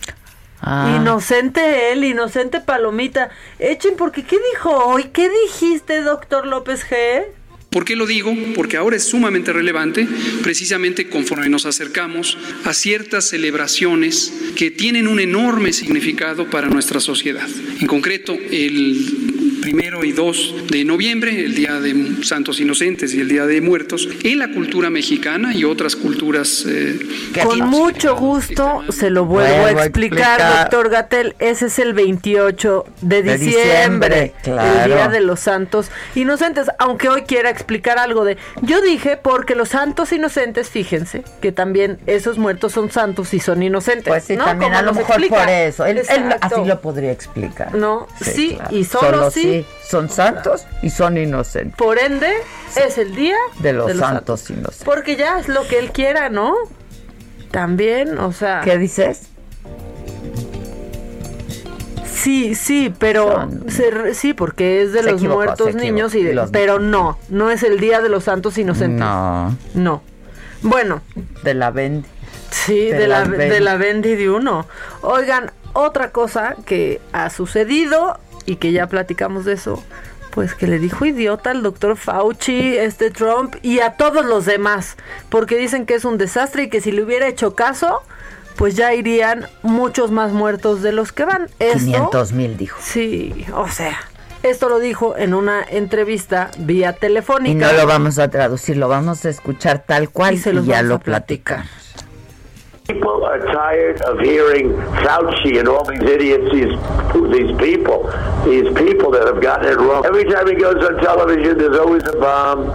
Ah. 0.61 0.96
Inocente 1.01 1.92
él, 1.92 2.05
inocente 2.05 2.61
Palomita. 2.61 3.30
Echen, 3.59 3.96
porque 3.96 4.24
¿qué 4.24 4.38
dijo 4.53 4.70
hoy? 4.70 5.05
¿Qué 5.05 5.30
dijiste, 5.46 6.03
doctor 6.03 6.46
López 6.46 6.86
G? 6.86 7.24
¿Por 7.71 7.85
qué 7.85 7.95
lo 7.95 8.07
digo? 8.07 8.37
Porque 8.55 8.77
ahora 8.77 8.97
es 8.97 9.05
sumamente 9.05 9.53
relevante, 9.53 10.07
precisamente 10.43 11.09
conforme 11.09 11.49
nos 11.49 11.66
acercamos 11.66 12.37
a 12.64 12.75
ciertas 12.75 13.29
celebraciones 13.29 14.33
que 14.57 14.73
tienen 14.73 15.07
un 15.07 15.21
enorme 15.21 15.73
significado 15.73 16.51
para 16.51 16.68
nuestra 16.68 16.99
sociedad. 16.99 17.49
En 17.81 17.87
concreto, 17.87 18.37
el 18.51 19.39
primero 19.61 20.05
y 20.05 20.13
2 20.13 20.55
de 20.71 20.85
noviembre, 20.85 21.45
el 21.45 21.55
Día 21.55 21.81
de 21.81 22.25
Santos 22.25 22.61
Inocentes 22.61 23.15
y 23.15 23.21
el 23.21 23.29
Día 23.29 23.47
de 23.47 23.61
Muertos, 23.61 24.09
en 24.23 24.39
la 24.39 24.49
cultura 24.53 24.91
mexicana 24.91 25.55
y 25.55 25.65
otras 25.65 25.97
culturas. 25.97 26.65
Eh, 26.69 26.99
Con 27.45 27.61
mucho 27.69 28.17
gusto 28.17 28.83
se 28.91 29.11
lo 29.11 29.25
vuelvo, 29.25 29.67
a 29.67 29.85
explicar, 29.85 30.41
doctor 30.63 30.89
Gatel. 30.91 31.35
Ese 31.39 31.67
es 31.67 31.79
el 31.79 31.93
28 31.95 32.85
de, 33.03 33.23
De 33.23 33.39
diciembre, 33.39 34.33
diciembre, 34.33 34.35
claro. 34.43 34.83
el 34.85 34.91
Día 34.93 35.09
de 35.09 35.21
los 35.21 35.41
Santos 35.41 35.91
Inocentes. 36.15 36.69
Aunque 36.79 37.09
hoy 37.09 37.23
quiera 37.23 37.51
explicar 37.51 37.99
algo 37.99 38.25
de. 38.25 38.37
Yo 38.63 38.81
dije 38.81 39.17
porque 39.17 39.55
los 39.55 39.71
santos 39.71 40.13
inocentes, 40.13 40.69
fíjense, 40.71 41.25
que 41.41 41.53
también 41.53 41.99
esos 42.07 42.39
muertos 42.39 42.73
son 42.73 42.91
santos 42.91 43.35
y 43.35 43.41
son 43.41 43.63
inocentes. 43.63 44.07
Pues 44.09 44.25
sí, 44.25 44.37
¿no? 44.37 44.45
también 44.45 44.75
a 44.75 44.83
lo 44.83 44.93
mejor 44.93 45.17
explica. 45.17 45.41
por 45.41 45.49
eso. 45.49 45.85
Él, 45.87 45.99
él 45.99 46.05
Exacto. 46.05 46.39
así 46.41 46.65
lo 46.65 46.81
podría 46.81 47.13
explicar. 47.13 47.75
No, 47.75 48.07
sí, 48.21 48.55
claro. 48.57 48.77
y 48.77 48.85
solo, 48.85 49.31
sí. 49.31 49.49
Son 49.86 50.09
santos 50.09 50.64
y 50.82 50.90
son 50.90 51.16
inocentes. 51.18 51.76
Por 51.76 51.98
ende, 51.98 52.30
es 52.76 52.98
el 52.98 53.14
día 53.14 53.36
De 53.61 53.72
los 53.72 53.86
santos 53.92 54.40
santos. 54.40 54.51
inocentes. 54.51 54.82
Porque 54.84 55.16
ya 55.16 55.38
es 55.38 55.48
lo 55.48 55.66
que 55.66 55.78
él 55.78 55.90
quiera, 55.92 56.28
¿no? 56.28 56.55
También, 57.51 58.18
o 58.18 58.32
sea. 58.32 58.61
¿Qué 58.64 58.78
dices? 58.78 59.22
Sí, 62.07 62.55
sí, 62.55 62.92
pero 62.98 63.48
se 63.68 64.14
sí, 64.14 64.34
porque 64.34 64.82
es 64.82 64.92
de 64.92 65.03
los 65.03 65.14
equivocó, 65.14 65.36
muertos 65.42 65.74
niños 65.74 66.14
y 66.14 66.18
equivocó. 66.18 66.28
de- 66.28 66.34
Los- 66.34 66.51
pero 66.51 66.78
no, 66.78 67.18
no 67.30 67.51
es 67.51 67.62
el 67.62 67.80
día 67.80 68.01
de 68.03 68.11
los 68.11 68.24
santos 68.24 68.59
inocentes. 68.59 69.01
No. 69.01 69.57
No. 69.74 70.03
Bueno, 70.62 71.01
De 71.42 71.55
la 71.55 71.70
Bendy. 71.70 72.07
sí, 72.51 72.86
De 72.90 72.98
de, 72.98 73.09
la, 73.09 73.20
las 73.24 73.30
de 73.38 73.61
la 73.61 73.76
Bendy 73.76 74.16
de 74.16 74.28
uno. 74.28 74.66
Oigan, 75.01 75.51
otra 75.72 76.11
cosa 76.11 76.57
que 76.66 77.01
ha 77.12 77.30
sucedido 77.30 78.18
y 78.47 78.57
que 78.57 78.72
ya 78.72 78.86
platicamos 78.86 79.45
de 79.45 79.55
eso, 79.55 79.82
pues 80.30 80.55
que 80.55 80.66
le 80.66 80.78
dijo 80.78 81.05
idiota 81.05 81.51
al 81.51 81.62
doctor 81.62 81.97
Fauci, 81.97 82.76
este 82.76 83.11
Trump 83.11 83.57
y 83.62 83.80
a 83.80 83.93
todos 83.95 84.24
los 84.24 84.45
demás, 84.45 84.97
porque 85.28 85.57
dicen 85.57 85.86
que 85.86 85.95
es 85.95 86.05
un 86.05 86.18
desastre 86.18 86.64
y 86.64 86.68
que 86.68 86.80
si 86.80 86.93
le 86.93 87.03
hubiera 87.03 87.26
hecho 87.26 87.55
caso, 87.55 88.03
pues 88.57 88.76
ya 88.76 88.95
irían 88.95 89.47
muchos 89.62 90.11
más 90.11 90.32
muertos 90.32 90.82
de 90.82 90.93
los 90.93 91.12
que 91.12 91.24
van. 91.24 91.49
Esto, 91.59 91.78
500 91.78 92.32
mil 92.32 92.57
dijo. 92.57 92.78
Sí, 92.82 93.47
o 93.55 93.68
sea, 93.68 93.99
esto 94.43 94.68
lo 94.68 94.78
dijo 94.78 95.16
en 95.16 95.34
una 95.34 95.62
entrevista 95.62 96.51
vía 96.59 96.93
telefónica. 96.93 97.51
Y 97.51 97.55
no 97.55 97.72
lo 97.72 97.86
vamos 97.86 98.18
a 98.18 98.28
traducir, 98.28 98.76
lo 98.76 98.88
vamos 98.88 99.24
a 99.24 99.30
escuchar 99.30 99.84
tal 99.86 100.11
cual 100.11 100.34
Y 100.34 100.36
y, 100.36 100.41
se 100.41 100.53
los 100.53 100.66
ya 100.66 100.82
lo 100.82 100.99
platicar. 100.99 101.64
platicamos. 101.64 101.91
People 102.91 103.24
are 103.24 103.38
tired 103.38 104.01
of 104.03 104.18
hearing 104.18 104.72
Fauci 105.03 105.61
and 105.61 105.68
all 105.68 105.84
these 105.84 106.03
idiots, 106.03 106.51
these 106.53 106.74
these 107.30 107.57
people, 107.57 108.11
these 108.45 108.66
people 108.74 109.12
that 109.12 109.26
have 109.28 109.41
gotten 109.41 109.70
it 109.70 109.78
wrong. 109.78 110.05
Every 110.05 110.24
time 110.24 110.49
he 110.49 110.55
goes 110.55 110.84
on 110.84 110.99
television, 111.01 111.57
there's 111.57 111.78
always 111.78 112.03
a 112.09 112.16
bomb, 112.18 112.66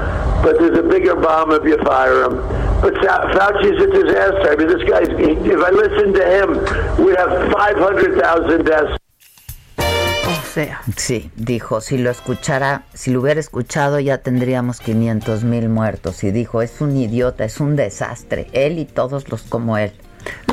but 0.42 0.58
there's 0.58 0.78
a 0.78 0.84
bigger 0.84 1.16
bomb 1.16 1.52
if 1.52 1.64
you 1.66 1.78
fire 1.84 2.24
him. 2.24 2.38
But 2.82 2.96
Fa- 3.04 3.28
Fauci's 3.36 3.82
a 3.82 3.88
disaster. 3.88 4.52
I 4.52 4.56
mean, 4.56 4.70
this 4.70 4.84
guy's. 4.90 5.10
He, 5.20 5.32
if 5.52 5.60
I 5.60 5.72
listen 5.72 6.14
to 6.14 6.24
him, 6.24 6.50
we 7.06 7.12
have 7.16 7.52
500,000 7.52 8.64
deaths. 8.64 8.98
Sí, 10.96 11.32
dijo, 11.36 11.82
si 11.82 11.98
lo 11.98 12.10
escuchara, 12.10 12.84
si 12.94 13.12
lo 13.12 13.20
hubiera 13.20 13.42
escuchado 13.42 14.00
ya 14.00 14.20
tendríamos 14.20 14.80
500 14.80 15.44
mil 15.44 15.68
muertos. 15.68 16.24
Y 16.24 16.32
dijo, 16.32 16.62
es 16.62 16.80
un 16.80 16.96
idiota, 16.96 17.44
es 17.44 17.60
un 17.60 17.76
desastre, 17.76 18.48
él 18.54 18.80
y 18.80 18.86
todos 18.86 19.28
los 19.30 19.42
como 19.42 19.78
él. 19.78 19.92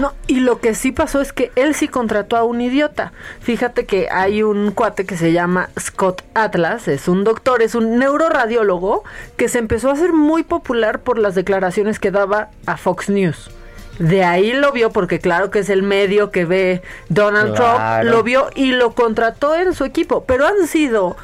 No, 0.00 0.14
y 0.26 0.40
lo 0.40 0.60
que 0.60 0.74
sí 0.74 0.92
pasó 0.92 1.20
es 1.20 1.32
que 1.32 1.52
él 1.56 1.74
sí 1.74 1.88
contrató 1.88 2.36
a 2.36 2.44
un 2.44 2.60
idiota. 2.60 3.12
Fíjate 3.40 3.86
que 3.86 4.08
hay 4.10 4.42
un 4.42 4.72
cuate 4.72 5.04
que 5.06 5.16
se 5.16 5.32
llama 5.32 5.70
Scott 5.78 6.22
Atlas, 6.34 6.88
es 6.88 7.08
un 7.08 7.24
doctor, 7.24 7.62
es 7.62 7.74
un 7.74 7.98
neuroradiólogo 7.98 9.04
que 9.36 9.48
se 9.48 9.58
empezó 9.58 9.90
a 9.90 9.94
hacer 9.94 10.12
muy 10.12 10.42
popular 10.42 11.00
por 11.00 11.18
las 11.18 11.34
declaraciones 11.34 11.98
que 11.98 12.10
daba 12.10 12.48
a 12.66 12.76
Fox 12.76 13.08
News. 13.08 13.50
De 13.98 14.24
ahí 14.24 14.52
lo 14.52 14.72
vio 14.72 14.90
porque 14.90 15.18
claro 15.20 15.50
que 15.50 15.60
es 15.60 15.68
el 15.68 15.82
medio 15.82 16.30
que 16.30 16.44
ve 16.44 16.82
Donald 17.08 17.54
Claro. 17.54 18.00
Trump, 18.00 18.14
lo 18.14 18.22
vio 18.22 18.48
y 18.54 18.72
lo 18.72 18.94
contrató 18.94 19.54
en 19.54 19.74
su 19.74 19.84
equipo, 19.84 20.24
pero 20.24 20.46
han 20.46 20.66
sido 20.66 21.16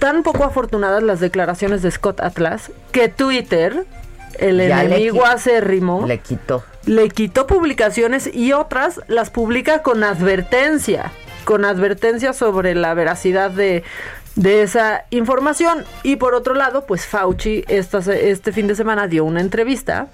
tan 0.00 0.22
poco 0.22 0.44
afortunadas 0.44 1.02
las 1.02 1.20
declaraciones 1.20 1.82
de 1.82 1.90
Scott 1.90 2.20
Atlas 2.20 2.70
que 2.92 3.08
Twitter, 3.08 3.84
el 4.38 4.58
Ya 4.58 4.84
enemigo 4.84 5.24
acérrimo, 5.24 6.06
Le 6.06 6.18
quitó. 6.18 6.64
Le 6.88 7.10
quitó 7.10 7.46
publicaciones 7.46 8.30
y 8.32 8.52
otras 8.52 9.02
las 9.08 9.28
publica 9.28 9.82
con 9.82 10.02
advertencia, 10.02 11.12
con 11.44 11.66
advertencia 11.66 12.32
sobre 12.32 12.74
la 12.74 12.94
veracidad 12.94 13.50
de, 13.50 13.84
de 14.36 14.62
esa 14.62 15.04
información. 15.10 15.84
Y 16.02 16.16
por 16.16 16.34
otro 16.34 16.54
lado, 16.54 16.86
pues 16.86 17.04
Fauci 17.04 17.62
esta 17.68 17.98
este 17.98 18.52
fin 18.52 18.68
de 18.68 18.74
semana 18.74 19.06
dio 19.06 19.24
una 19.24 19.42
entrevista 19.42 20.08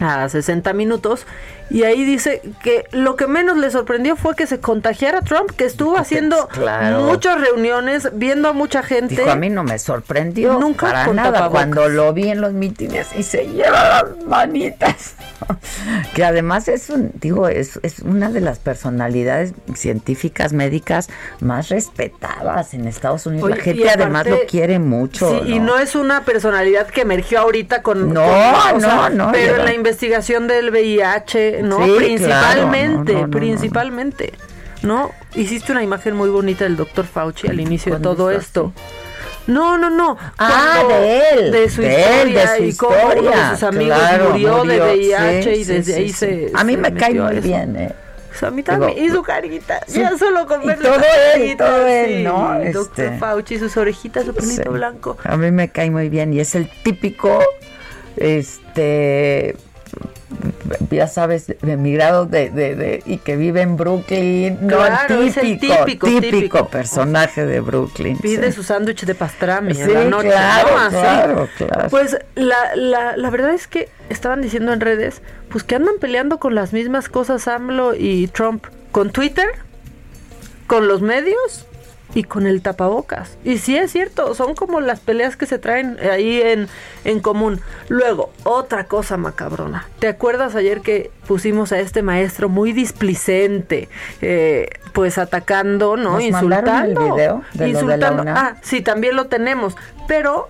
a 0.00 0.28
60 0.28 0.72
minutos 0.72 1.26
y 1.70 1.84
ahí 1.84 2.04
dice 2.04 2.42
que 2.62 2.84
lo 2.92 3.16
que 3.16 3.26
menos 3.26 3.56
le 3.56 3.70
sorprendió 3.70 4.16
fue 4.16 4.36
que 4.36 4.46
se 4.46 4.60
contagiara 4.60 5.22
Trump, 5.22 5.50
que 5.56 5.64
estuvo 5.64 5.96
haciendo 5.96 6.46
Claro. 6.48 7.00
muchas 7.04 7.40
reuniones, 7.40 8.10
viendo 8.12 8.48
a 8.48 8.52
mucha 8.52 8.82
gente. 8.82 9.14
Dijo, 9.16 9.30
a 9.30 9.36
mí 9.36 9.48
no 9.48 9.64
me 9.64 9.78
sorprendió 9.78 10.58
Nunca 10.60 10.86
para 10.88 11.06
nada 11.14 11.32
tapabocas. 11.32 11.50
cuando 11.50 11.88
lo 11.88 12.12
vi 12.12 12.28
en 12.28 12.42
los 12.42 12.52
mítines 12.52 13.08
y 13.16 13.22
se 13.22 13.46
lleva 13.48 13.82
las 14.04 14.26
manitas. 14.26 15.14
que 16.14 16.24
además 16.24 16.68
es 16.68 16.90
un, 16.90 17.12
digo, 17.14 17.48
es, 17.48 17.78
es 17.82 18.00
una 18.00 18.30
de 18.30 18.40
las 18.40 18.58
personalidades 18.58 19.52
científicas 19.74 20.52
médicas 20.52 21.08
más 21.40 21.70
respetadas 21.70 22.74
en 22.74 22.86
Estados 22.86 23.26
Unidos. 23.26 23.46
Oye, 23.50 23.56
La 23.56 23.62
gente 23.62 23.90
además 23.90 24.26
lo 24.26 24.38
quiere 24.48 24.78
mucho. 24.78 25.30
Sí, 25.44 25.52
y 25.52 25.58
no 25.60 25.78
es 25.78 25.94
una 25.94 26.24
personalidad 26.24 26.86
que 26.88 27.02
emergió 27.02 27.40
ahorita 27.40 27.82
con. 27.82 28.12
No, 28.12 28.20
con- 28.22 28.76
o 28.76 28.80
sea, 28.80 29.08
no, 29.08 29.10
no, 29.10 29.32
Pero 29.32 29.56
en 29.56 29.64
la 29.64 29.74
investigación 29.88 30.46
del 30.46 30.70
VIH, 30.70 31.60
¿no? 31.62 31.84
Sí, 31.84 31.92
principalmente, 31.98 32.26
claro, 32.26 32.66
no, 32.66 33.04
no, 33.04 33.20
no, 33.20 33.26
no. 33.26 33.30
principalmente. 33.38 34.32
¿No? 34.82 35.12
Hiciste 35.34 35.72
una 35.72 35.82
imagen 35.82 36.14
muy 36.14 36.28
bonita 36.28 36.64
del 36.64 36.76
doctor 36.76 37.06
Fauci 37.06 37.48
al 37.48 37.58
inicio 37.58 37.92
de 37.92 37.98
¿Cuándo 38.00 38.14
todo 38.16 38.30
esto. 38.30 38.72
No, 39.46 39.78
no, 39.78 39.88
no. 39.90 40.16
Ah, 40.38 40.80
Cuando- 40.86 41.00
de 41.00 41.20
él, 41.30 41.52
De 41.52 41.70
su 41.70 41.80
de 41.82 41.94
él, 41.94 42.28
historia 42.28 42.50
de 42.52 42.56
su 42.58 42.64
y 42.64 42.76
cómo 42.76 42.94
uno 42.96 43.08
de 43.08 43.14
historia, 43.20 43.50
sus 43.50 43.62
amigos 43.62 43.98
claro, 43.98 44.30
murió, 44.30 44.54
de 44.56 44.62
murió, 44.64 44.84
VIH 44.86 45.42
sí, 45.54 45.60
y 45.60 45.64
desde 45.64 45.92
sí, 45.94 46.00
ahí 46.00 46.08
se. 46.12 46.50
A 46.54 46.64
mí 46.64 46.74
se 46.74 46.78
me 46.80 46.94
cae 46.94 47.14
muy 47.14 47.32
eso. 47.36 47.42
bien, 47.46 47.76
¿eh? 47.76 47.92
O 48.34 48.38
sea, 48.38 48.48
a 48.48 48.50
mí 48.50 48.62
también. 48.62 48.94
Digo, 48.94 49.06
y 49.06 49.10
su 49.10 49.22
carita. 49.22 49.80
sí. 49.86 50.00
Ya 50.00 50.18
solo 50.18 50.46
con 50.46 50.62
Y 50.62 50.66
ver 50.66 50.78
todo 50.80 50.94
él, 51.34 51.56
todo 51.56 51.86
él. 51.86 52.24
¿no? 52.24 52.58
Doctor 52.72 53.04
Este- 53.06 53.18
Fauci, 53.18 53.58
sus 53.58 53.76
orejitas, 53.78 54.24
su 54.26 54.34
pelito 54.34 54.62
Sí. 54.64 54.68
blanco. 54.68 55.16
A 55.24 55.36
mí 55.38 55.50
me 55.50 55.68
cae 55.70 55.90
muy 55.90 56.08
bien 56.10 56.32
y 56.34 56.40
es 56.40 56.54
el 56.54 56.68
típico, 56.82 57.40
este, 58.16 59.56
ya 60.90 61.06
sabes, 61.08 61.46
emigrado 61.62 62.26
de, 62.26 62.50
de, 62.50 62.74
de- 62.74 63.02
y 63.06 63.18
que 63.18 63.36
vive 63.36 63.62
en 63.62 63.76
Brooklyn. 63.76 64.58
No, 64.62 64.76
Claro, 64.76 65.22
es 65.22 65.36
el 65.36 65.58
típico, 65.58 65.84
típico, 65.84 66.06
típico, 66.06 66.30
típico. 66.36 66.68
personaje 66.68 67.44
de 67.46 67.60
Brooklyn. 67.60 68.16
Pide 68.18 68.46
sí. 68.50 68.56
su 68.56 68.62
sándwich 68.62 69.04
de 69.04 69.14
pastrami 69.14 69.74
Sí, 69.74 69.82
en 69.82 69.94
la 69.94 70.04
noche. 70.04 70.28
¿no? 70.28 70.32
Claro, 70.90 71.48
claro. 71.56 71.88
Pues 71.90 72.16
la, 72.34 72.74
la, 72.76 73.16
la 73.16 73.30
verdad 73.30 73.52
es 73.54 73.66
que 73.66 73.88
estaban 74.08 74.40
diciendo 74.42 74.72
en 74.72 74.80
redes, 74.80 75.22
pues 75.48 75.64
que 75.64 75.74
andan 75.74 75.94
peleando 76.00 76.38
con 76.38 76.54
las 76.54 76.72
mismas 76.72 77.08
cosas 77.08 77.46
AMLO 77.48 77.94
y 77.94 78.28
Trump. 78.28 78.66
Con 78.92 79.10
Twitter, 79.10 79.46
con 80.66 80.86
los 80.88 81.02
medios 81.02 81.66
y 82.14 82.24
con 82.24 82.46
el 82.46 82.62
tapabocas. 82.62 83.36
Y 83.44 83.58
sí 83.58 83.76
es 83.76 83.92
cierto, 83.92 84.34
son 84.34 84.54
como 84.54 84.80
las 84.80 85.00
peleas 85.00 85.36
que 85.36 85.46
se 85.46 85.58
traen 85.58 85.98
ahí 86.00 86.40
en, 86.40 86.68
en 87.04 87.20
común. 87.20 87.60
Luego, 87.88 88.30
otra 88.44 88.84
cosa 88.84 89.16
macabrona. 89.16 89.88
¿Te 89.98 90.08
acuerdas 90.08 90.54
ayer 90.54 90.80
que 90.80 91.10
pusimos 91.26 91.72
a 91.72 91.80
este 91.80 92.02
maestro 92.02 92.48
muy 92.48 92.72
displicente, 92.72 93.88
eh, 94.20 94.68
pues 94.92 95.18
atacando, 95.18 95.96
¿no? 95.96 96.18
¿Nos 96.18 96.30
mandaron 96.30 96.90
Insultando. 96.90 97.06
el 97.06 97.12
video 97.12 97.42
de 97.54 97.68
lo 97.68 97.78
de 97.80 97.96
la 97.98 98.06
insultando. 98.06 98.24
Ah, 98.28 98.56
sí, 98.62 98.82
también 98.82 99.16
lo 99.16 99.26
tenemos. 99.26 99.76
Pero 100.06 100.48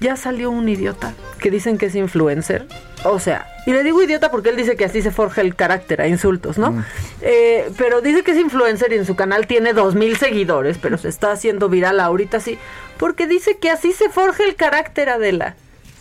ya 0.00 0.16
salió 0.16 0.50
un 0.50 0.68
idiota 0.68 1.12
que 1.38 1.50
dicen 1.50 1.78
que 1.78 1.86
es 1.86 1.94
influencer. 1.94 2.66
O 3.04 3.18
sea, 3.18 3.46
y 3.66 3.72
le 3.72 3.82
digo 3.82 4.02
idiota 4.02 4.30
porque 4.30 4.50
él 4.50 4.56
dice 4.56 4.76
que 4.76 4.84
así 4.84 5.00
se 5.02 5.10
forja 5.10 5.40
el 5.40 5.54
carácter 5.54 6.00
a 6.00 6.06
insultos, 6.08 6.58
¿no? 6.58 6.72
Mm. 6.72 6.84
Eh, 7.22 7.70
pero 7.78 8.00
dice 8.00 8.22
que 8.22 8.32
es 8.32 8.38
influencer 8.38 8.92
y 8.92 8.96
en 8.96 9.06
su 9.06 9.16
canal 9.16 9.46
tiene 9.46 9.72
dos 9.72 9.94
mil 9.94 10.16
seguidores, 10.16 10.78
pero 10.78 10.98
se 10.98 11.08
está 11.08 11.32
haciendo 11.32 11.68
viral 11.68 12.00
ahorita 12.00 12.40
sí, 12.40 12.58
porque 12.98 13.26
dice 13.26 13.58
que 13.58 13.70
así 13.70 13.92
se 13.92 14.08
forja 14.10 14.44
el 14.44 14.54
carácter, 14.54 15.08
Adela. 15.08 15.54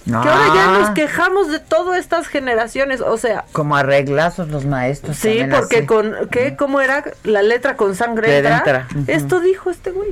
Que 0.05 0.13
ahora 0.15 0.47
ya 0.55 0.73
Ah. 0.75 0.79
nos 0.79 0.89
quejamos 0.91 1.49
de 1.51 1.59
todas 1.59 1.99
estas 1.99 2.27
generaciones, 2.27 2.99
o 3.01 3.17
sea, 3.17 3.45
Como 3.51 3.75
arreglazos 3.75 4.47
los 4.49 4.65
maestros. 4.65 5.17
sí, 5.17 5.41
porque 5.51 5.77
así. 5.79 5.85
con, 5.85 6.15
¿qué? 6.31 6.55
¿Cómo 6.55 6.81
era? 6.81 7.03
La 7.23 7.43
letra 7.43 7.75
con 7.75 7.95
sangre 7.95 8.37
entra. 8.37 8.57
entra, 8.57 8.87
ujú. 8.95 9.03
Esto 9.07 9.39
dijo 9.39 9.69
este 9.69 9.91
güey. 9.91 10.09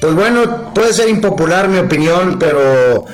Pues 0.00 0.14
bueno, 0.14 0.72
puede 0.74 0.92
ser 0.92 1.08
impopular 1.08 1.68
mi 1.68 1.78
opinión, 1.78 2.38
pero 2.38 3.04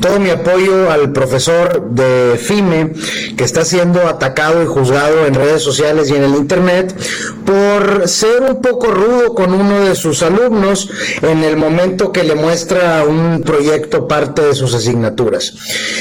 todo 0.00 0.20
mi 0.20 0.28
apoyo 0.30 0.90
al 0.90 1.12
profesor 1.12 1.90
de 1.90 2.38
FIME 2.38 2.92
que 3.36 3.44
está 3.44 3.64
siendo 3.64 4.06
atacado 4.06 4.62
y 4.62 4.66
juzgado 4.66 5.26
en 5.26 5.34
redes 5.34 5.62
sociales 5.62 6.10
y 6.10 6.14
en 6.14 6.24
el 6.24 6.34
Internet 6.34 6.94
por 7.46 8.06
ser 8.06 8.42
un 8.42 8.60
poco 8.60 8.90
rudo 8.90 9.34
con 9.34 9.54
uno 9.54 9.80
de 9.80 9.94
sus 9.94 10.22
alumnos 10.22 10.90
en 11.22 11.42
el 11.42 11.56
momento 11.56 12.12
que 12.12 12.22
le 12.22 12.34
muestra 12.34 13.04
un 13.04 13.42
proyecto 13.42 14.06
parte 14.06 14.42
de 14.42 14.54
sus 14.54 14.74
asignaturas. 14.74 15.54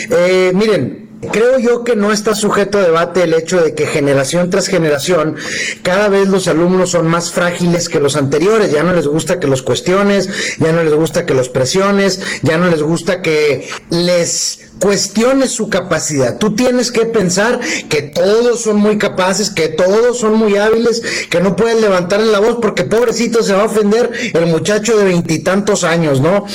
Eh, 0.09 0.51
miren, 0.53 1.05
Creo 1.32 1.59
yo 1.59 1.84
que 1.84 1.95
no 1.95 2.11
está 2.11 2.36
sujeto 2.36 2.78
a 2.78 2.84
debate 2.84 3.23
el 3.23 3.34
hecho 3.34 3.61
de 3.61 3.73
que 3.73 3.88
generación 3.88 4.49
tras 4.49 4.67
generación 4.67 5.36
cada 5.84 6.09
vez 6.09 6.28
los 6.28 6.47
alumnos 6.47 6.91
son 6.91 7.07
más 7.07 7.32
frágiles 7.32 7.89
que 7.89 7.99
los 7.99 8.15
anteriores, 8.15 8.71
ya 8.71 8.84
no 8.84 8.93
les 8.93 9.07
gusta 9.07 9.39
que 9.39 9.47
los 9.47 9.61
cuestiones, 9.61 10.30
ya 10.59 10.71
no 10.71 10.84
les 10.84 10.93
gusta 10.93 11.26
que 11.26 11.34
los 11.34 11.49
presiones, 11.49 12.19
ya 12.41 12.57
no 12.57 12.69
les 12.69 12.82
gusta 12.82 13.21
que 13.21 13.67
les 13.89 14.65
cuestiones 14.80 15.51
su 15.51 15.69
capacidad. 15.69 16.38
Tú 16.38 16.55
tienes 16.55 16.91
que 16.91 17.05
pensar 17.05 17.59
que 17.89 18.01
todos 18.01 18.61
son 18.61 18.78
muy 18.78 18.97
capaces, 18.97 19.49
que 19.49 19.69
todos 19.69 20.19
son 20.19 20.36
muy 20.36 20.57
hábiles, 20.57 21.01
que 21.30 21.39
no 21.39 21.55
pueden 21.55 21.82
levantar 21.82 22.19
la 22.21 22.39
voz 22.39 22.57
porque 22.61 22.84
pobrecito 22.84 23.43
se 23.43 23.53
va 23.53 23.63
a 23.63 23.65
ofender 23.65 24.11
el 24.34 24.47
muchacho 24.47 24.97
de 24.97 25.05
veintitantos 25.05 25.84
años, 25.84 26.21
¿no? 26.21 26.45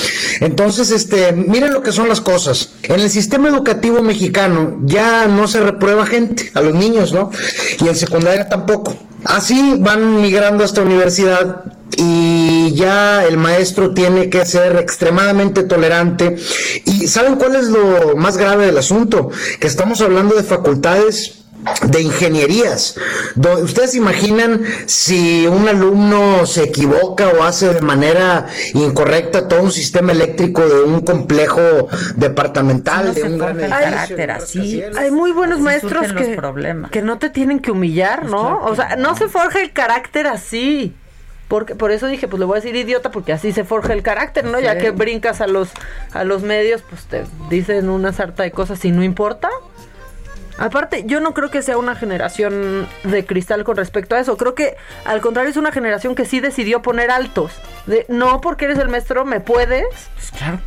Entonces, 0.40 0.90
este, 0.90 1.32
miren 1.32 1.72
lo 1.72 1.82
que 1.82 1.92
son 1.92 2.08
las 2.08 2.20
cosas. 2.20 2.70
En 2.82 3.00
el 3.00 3.10
sistema 3.10 3.48
educativo 3.48 4.02
mexicano 4.02 4.78
ya 4.84 5.26
no 5.26 5.48
se 5.48 5.60
reprueba 5.60 6.06
gente, 6.06 6.50
a 6.54 6.60
los 6.60 6.74
niños, 6.74 7.12
¿no? 7.12 7.30
Y 7.80 7.88
en 7.88 7.96
secundaria 7.96 8.48
tampoco. 8.48 8.96
Así 9.24 9.76
van 9.78 10.20
migrando 10.22 10.64
hasta 10.64 10.80
universidad 10.82 11.64
y 11.96 12.72
ya 12.74 13.24
el 13.24 13.36
maestro 13.36 13.92
tiene 13.94 14.30
que 14.30 14.44
ser 14.46 14.76
extremadamente 14.76 15.64
tolerante. 15.64 16.36
¿Y 16.84 17.06
saben 17.08 17.36
cuál 17.36 17.56
es 17.56 17.68
lo 17.68 18.16
más 18.16 18.36
grave 18.36 18.66
del 18.66 18.78
asunto? 18.78 19.30
Que 19.58 19.66
estamos 19.66 20.00
hablando 20.00 20.34
de 20.34 20.42
facultades 20.42 21.40
de 21.86 22.00
ingenierías. 22.00 22.96
¿Ustedes 23.62 23.94
imaginan 23.94 24.62
si 24.86 25.46
un 25.46 25.68
alumno 25.68 26.46
se 26.46 26.64
equivoca 26.64 27.28
o 27.28 27.42
hace 27.42 27.74
de 27.74 27.80
manera 27.82 28.46
incorrecta 28.74 29.46
todo 29.46 29.62
un 29.62 29.72
sistema 29.72 30.12
eléctrico 30.12 30.66
de 30.66 30.82
un 30.82 31.00
complejo 31.00 31.88
departamental? 32.16 33.14
de 33.14 33.22
un 33.24 33.38
carácter 33.38 34.30
así. 34.30 34.82
Hay 34.96 35.10
muy 35.10 35.32
buenos 35.32 35.60
maestros 35.60 36.12
que, 36.12 36.38
que 36.90 37.02
no 37.02 37.18
te 37.18 37.30
tienen 37.30 37.60
que 37.60 37.70
humillar, 37.70 38.20
pues 38.20 38.32
¿no? 38.32 38.60
O 38.64 38.74
sea, 38.74 38.96
no 38.96 39.16
se 39.16 39.28
forja 39.28 39.60
el 39.60 39.72
carácter 39.72 40.26
así. 40.26 40.94
Porque, 41.50 41.74
por 41.74 41.90
eso 41.90 42.06
dije, 42.06 42.28
pues 42.28 42.38
le 42.38 42.46
voy 42.46 42.58
a 42.58 42.60
decir 42.60 42.76
idiota, 42.76 43.10
porque 43.10 43.32
así 43.32 43.50
se 43.50 43.64
forja 43.64 43.92
el 43.92 44.04
carácter, 44.04 44.44
¿no? 44.44 44.60
Ya 44.60 44.78
que 44.78 44.92
brincas 44.92 45.40
a 45.40 45.48
los, 45.48 45.70
a 46.12 46.22
los 46.22 46.42
medios, 46.42 46.80
pues 46.88 47.06
te 47.06 47.24
dicen 47.48 47.88
una 47.88 48.12
sarta 48.12 48.44
de 48.44 48.52
cosas 48.52 48.84
y 48.84 48.92
no 48.92 49.02
importa. 49.02 49.50
Aparte, 50.60 51.04
yo 51.06 51.20
no 51.20 51.32
creo 51.32 51.50
que 51.50 51.62
sea 51.62 51.78
una 51.78 51.96
generación 51.96 52.86
de 53.02 53.24
cristal 53.24 53.64
con 53.64 53.78
respecto 53.78 54.14
a 54.14 54.20
eso. 54.20 54.36
Creo 54.36 54.54
que 54.54 54.76
al 55.06 55.22
contrario 55.22 55.50
es 55.50 55.56
una 55.56 55.72
generación 55.72 56.14
que 56.14 56.26
sí 56.26 56.38
decidió 56.40 56.82
poner 56.82 57.10
altos. 57.10 57.52
De 57.86 58.04
no 58.08 58.42
porque 58.42 58.66
eres 58.66 58.78
el 58.78 58.90
maestro 58.90 59.24
me 59.24 59.40
puedes 59.40 59.86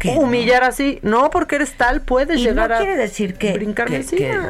pues 0.02 0.18
humillar 0.18 0.64
así. 0.64 0.98
No 1.04 1.30
porque 1.30 1.58
eres 1.58 1.74
tal 1.74 2.02
puedes 2.02 2.42
llegar 2.42 2.70
no 2.70 2.76
a 2.76 2.80
quiere 2.80 2.98
decir 2.98 3.36
que, 3.36 3.54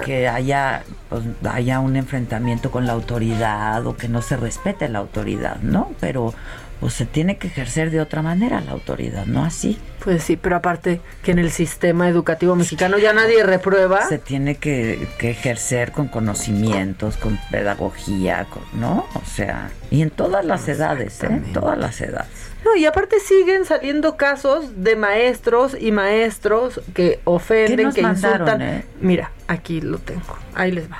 que, 0.06 0.28
haya 0.30 0.84
pues, 1.10 1.24
haya 1.52 1.82
un 1.82 1.98
enfrentamiento 1.98 2.72
con 2.72 2.88
la 2.88 2.94
autoridad 2.94 3.86
o 3.86 3.98
que 3.98 4.08
no 4.08 4.22
se 4.22 4.38
respete 4.38 4.88
la 4.88 5.00
autoridad, 5.00 5.58
¿no? 5.58 5.92
Pero 6.00 6.34
pues 6.80 6.94
se 6.94 7.06
tiene 7.06 7.38
que 7.38 7.48
ejercer 7.48 7.92
de 7.92 8.02
otra 8.02 8.22
manera 8.22 8.62
la 8.62 8.72
autoridad, 8.72 9.26
no 9.26 9.44
así. 9.44 9.80
Pues 10.04 10.24
sí, 10.24 10.36
pero 10.36 10.58
aparte 10.58 11.00
que 11.24 11.32
en 11.32 11.40
el 11.40 11.52
sistema 11.52 12.10
educativo 12.10 12.56
mexicano 12.56 12.98
ya 12.98 13.14
nadie 13.14 13.44
reprueba. 13.44 14.08
Se 14.08 14.18
tiene 14.18 14.56
que, 14.56 15.08
ejercer 15.20 15.92
con 15.92 16.10
conocimientos, 16.10 17.18
con 17.18 17.40
pedagogía, 17.50 18.48
¿no? 18.74 19.08
O 19.14 19.26
sea, 19.26 19.72
y 19.92 20.02
en 20.02 20.10
todas 20.10 20.44
las 20.44 20.68
edades, 20.68 21.24
¿eh? 21.24 21.42
Todas 21.54 21.78
las 21.78 22.02
edades. 22.02 22.52
No, 22.66 22.76
y 22.76 22.86
aparte 22.86 23.20
siguen 23.20 23.66
saliendo 23.66 24.18
casos 24.18 24.84
de 24.84 24.96
maestros 24.96 25.78
y 25.80 25.92
maestros 25.92 26.82
que 26.94 27.20
ofenden, 27.24 27.92
que 27.92 28.02
insultan. 28.02 28.62
Eh? 28.62 28.86
Mira, 29.00 29.32
aquí 29.48 29.82
lo 29.82 30.00
tengo. 30.00 30.38
Ahí 30.54 30.72
les 30.72 30.92
va 30.92 31.00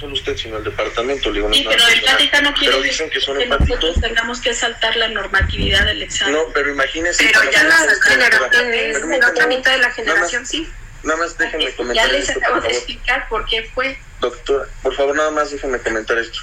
solo 0.00 0.14
usted, 0.14 0.36
sino 0.36 0.56
el 0.56 0.64
departamento. 0.64 1.30
Le 1.30 1.36
digo, 1.36 1.52
sí, 1.52 1.64
pero 1.68 1.86
empática 1.86 2.40
no 2.40 2.54
quiere 2.54 2.82
decir 2.82 3.10
que, 3.10 3.20
son 3.20 3.38
que 3.38 3.46
nosotros 3.46 4.00
tengamos 4.00 4.40
que 4.40 4.54
saltar 4.54 4.96
la 4.96 5.08
normatividad 5.08 5.84
del 5.84 6.02
examen. 6.02 6.34
No, 6.34 6.46
pero 6.52 6.70
imagínese... 6.70 7.24
Pero 7.24 7.50
ya 7.50 7.64
la 7.64 7.76
generación, 8.02 9.12
en 9.12 9.24
otra 9.24 9.46
mitad 9.46 9.72
de 9.72 9.78
la 9.78 9.90
generación, 9.90 10.46
sí. 10.46 10.68
Nada 11.02 11.18
más 11.18 11.38
déjenme 11.38 11.72
comentar 11.72 12.06
Ya 12.06 12.12
les 12.12 12.28
acabo 12.28 12.60
de 12.60 12.68
explicar 12.68 13.28
por 13.28 13.46
qué 13.46 13.70
fue. 13.74 13.98
Doctora, 14.20 14.66
por 14.82 14.94
favor, 14.94 15.14
nada 15.14 15.30
más 15.30 15.50
déjenme 15.50 15.78
comentar 15.78 16.18
esto. 16.18 16.40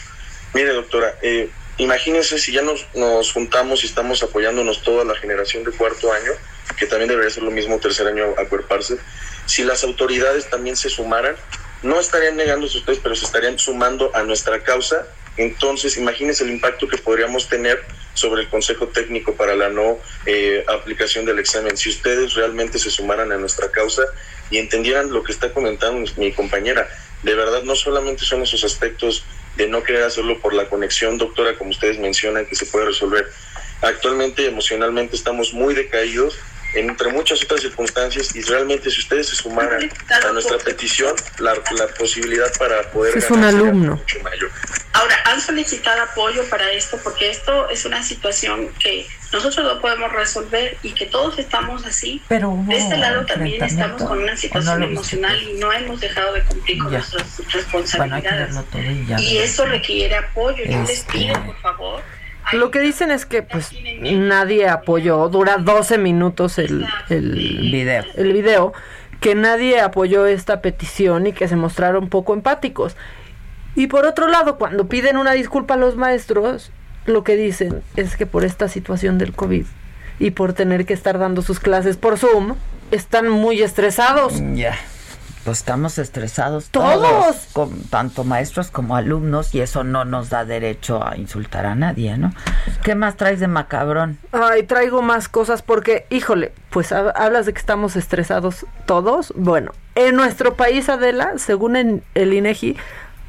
Mire, 0.53 0.73
doctora, 0.73 1.15
eh, 1.21 1.49
imagínense 1.77 2.39
si 2.39 2.51
ya 2.51 2.61
nos, 2.61 2.87
nos 2.95 3.31
juntamos 3.31 3.83
y 3.83 3.87
estamos 3.87 4.23
apoyándonos 4.23 4.81
toda 4.81 5.03
la 5.03 5.15
generación 5.15 5.63
de 5.63 5.71
cuarto 5.71 6.11
año, 6.11 6.31
que 6.77 6.87
también 6.87 7.09
debería 7.09 7.29
ser 7.29 7.43
lo 7.43 7.51
mismo 7.51 7.79
tercer 7.79 8.07
año 8.07 8.33
acuerparse, 8.37 8.97
si 9.45 9.63
las 9.63 9.83
autoridades 9.83 10.49
también 10.49 10.75
se 10.75 10.89
sumaran 10.89 11.35
no 11.83 11.99
estarían 11.99 12.35
negándose 12.35 12.79
ustedes, 12.79 12.99
pero 12.99 13.15
se 13.15 13.25
estarían 13.25 13.59
sumando 13.59 14.11
a 14.15 14.23
nuestra 14.23 14.63
causa. 14.63 15.07
Entonces, 15.37 15.97
imagínense 15.97 16.43
el 16.43 16.49
impacto 16.49 16.87
que 16.87 16.97
podríamos 16.97 17.47
tener 17.47 17.83
sobre 18.13 18.41
el 18.41 18.49
Consejo 18.49 18.87
Técnico 18.87 19.35
para 19.35 19.55
la 19.55 19.69
no 19.69 19.99
eh, 20.25 20.65
aplicación 20.67 21.25
del 21.25 21.37
examen. 21.37 21.77
Si 21.77 21.89
ustedes 21.89 22.33
realmente 22.33 22.79
se 22.79 22.89
sumaran 22.89 23.31
a 23.31 23.37
nuestra 23.37 23.69
causa 23.69 24.03
y 24.49 24.57
entendieran 24.57 25.11
lo 25.11 25.23
que 25.23 25.31
está 25.31 25.53
comentando 25.53 26.11
mi 26.17 26.31
compañera, 26.31 26.89
de 27.21 27.35
verdad 27.35 27.61
no 27.63 27.75
solamente 27.75 28.25
son 28.25 28.41
esos 28.41 28.63
aspectos 28.63 29.23
de 29.55 29.67
no 29.67 29.83
querer 29.83 30.03
hacerlo 30.03 30.39
por 30.39 30.53
la 30.53 30.69
conexión, 30.69 31.17
doctora, 31.17 31.57
como 31.57 31.71
ustedes 31.71 31.99
mencionan, 31.99 32.45
que 32.45 32.55
se 32.55 32.65
puede 32.65 32.85
resolver. 32.85 33.27
Actualmente 33.81 34.47
emocionalmente 34.47 35.15
estamos 35.15 35.53
muy 35.53 35.75
decaídos 35.75 36.39
entre 36.73 37.09
muchas 37.09 37.43
otras 37.43 37.61
circunstancias 37.61 38.35
y 38.35 38.41
realmente 38.41 38.89
si 38.89 38.99
ustedes 38.99 39.29
se 39.29 39.35
sumaran 39.35 39.89
a 40.09 40.31
nuestra 40.31 40.57
petición 40.57 41.15
la, 41.39 41.53
la 41.53 41.87
posibilidad 41.97 42.51
para 42.57 42.81
poder 42.91 43.17
es 43.17 43.29
un 43.29 43.43
alumno. 43.43 43.95
mucho 43.95 44.19
mayor. 44.21 44.51
ahora 44.93 45.15
han 45.25 45.41
solicitado 45.41 46.01
apoyo 46.01 46.43
para 46.49 46.71
esto 46.71 46.99
porque 47.03 47.29
esto 47.29 47.69
es 47.69 47.85
una 47.85 48.03
situación 48.03 48.69
que 48.79 49.07
nosotros 49.31 49.65
lo 49.65 49.81
podemos 49.81 50.11
resolver 50.13 50.77
y 50.83 50.93
que 50.93 51.05
todos 51.05 51.37
estamos 51.37 51.85
así. 51.85 52.21
Pero 52.29 52.57
de 52.65 52.77
este 52.77 52.97
lado 52.97 53.25
también 53.25 53.61
estamos 53.61 54.01
con 54.03 54.19
una 54.19 54.37
situación 54.37 54.83
emocional 54.83 55.41
y 55.43 55.53
no 55.53 55.73
hemos 55.73 55.99
dejado 55.99 56.33
de 56.33 56.43
cumplir 56.43 56.77
con 56.79 56.91
nuestras 56.93 57.37
responsabilidades. 57.51 58.55
y, 59.19 59.37
eso 59.37 59.65
requiere 59.65 60.15
apoyo. 60.15 60.63
Yo 60.63 60.81
les 60.83 61.01
pido 61.01 61.33
este, 61.33 61.45
por 61.45 61.59
favor 61.59 62.16
lo 62.53 62.71
que 62.71 62.79
dicen 62.79 63.11
es 63.11 63.25
que 63.25 63.43
pues 63.43 63.71
nadie 64.01 64.67
apoyó, 64.67 65.27
dura 65.29 65.57
12 65.57 65.97
minutos 65.97 66.57
el, 66.57 66.85
el 67.09 67.31
video. 67.71 68.03
El 68.15 68.33
video, 68.33 68.73
que 69.19 69.35
nadie 69.35 69.79
apoyó 69.81 70.25
esta 70.25 70.61
petición 70.61 71.27
y 71.27 71.33
que 71.33 71.47
se 71.47 71.55
mostraron 71.55 72.09
poco 72.09 72.33
empáticos. 72.33 72.95
Y 73.75 73.87
por 73.87 74.05
otro 74.05 74.27
lado, 74.27 74.57
cuando 74.57 74.87
piden 74.87 75.17
una 75.17 75.33
disculpa 75.33 75.75
a 75.75 75.77
los 75.77 75.95
maestros, 75.95 76.71
lo 77.05 77.23
que 77.23 77.35
dicen 77.35 77.81
es 77.95 78.17
que 78.17 78.25
por 78.25 78.43
esta 78.43 78.67
situación 78.67 79.17
del 79.17 79.33
COVID 79.33 79.65
y 80.19 80.31
por 80.31 80.53
tener 80.53 80.85
que 80.85 80.93
estar 80.93 81.19
dando 81.19 81.41
sus 81.41 81.59
clases 81.59 81.95
por 81.95 82.17
Zoom, 82.17 82.55
están 82.91 83.29
muy 83.29 83.61
estresados. 83.61 84.41
Ya. 84.55 84.77
Pues 85.47 85.59
estamos 85.59 85.97
estresados 85.97 86.67
todos, 86.71 87.47
con, 87.53 87.83
tanto 87.83 88.25
maestros 88.25 88.69
como 88.69 88.97
alumnos, 88.97 89.55
y 89.55 89.61
eso 89.61 89.85
no 89.85 90.03
nos 90.03 90.29
da 90.29 90.43
derecho 90.43 91.01
a 91.01 91.15
insultar 91.15 91.65
a 91.65 91.73
nadie, 91.73 92.17
¿no? 92.17 92.33
¿Qué 92.83 92.95
más 92.95 93.15
traes 93.15 93.39
de 93.39 93.47
macabrón? 93.47 94.17
Ay, 94.33 94.63
traigo 94.63 95.01
más 95.01 95.29
cosas 95.29 95.61
porque, 95.61 96.05
híjole, 96.09 96.51
pues 96.69 96.91
hablas 96.91 97.45
de 97.45 97.53
que 97.53 97.59
estamos 97.59 97.95
estresados 97.95 98.65
todos. 98.85 99.31
Bueno, 99.37 99.71
en 99.95 100.17
nuestro 100.17 100.55
país, 100.55 100.89
Adela, 100.89 101.37
según 101.37 102.03
el 102.13 102.33
INEGI, 102.33 102.75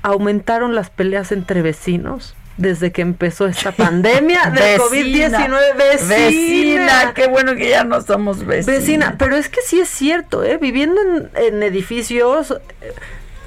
aumentaron 0.03 0.75
las 0.75 0.91
peleas 0.91 1.31
entre 1.31 1.63
vecinos 1.63 2.35
desde 2.59 2.93
que 2.93 3.03
empezó 3.03 3.47
esta 3.47 3.73
pandemia 3.73 4.51
de 4.51 4.79
COVID-19. 4.79 5.77
Vecina, 5.77 6.17
vecina, 6.17 7.15
qué 7.15 7.29
bueno 7.29 7.55
que 7.55 7.71
ya 7.71 7.85
no 7.85 8.03
somos 8.03 8.45
vecinas. 8.45 8.67
Vecina, 8.67 9.15
pero 9.17 9.37
es 9.37 9.49
que 9.49 9.63
sí 9.63 9.81
es 9.81 9.89
cierto, 9.89 10.45
¿eh? 10.45 10.59
Viviendo 10.59 11.01
en, 11.35 11.63
edificios, 11.63 12.51
eh, 12.83 12.93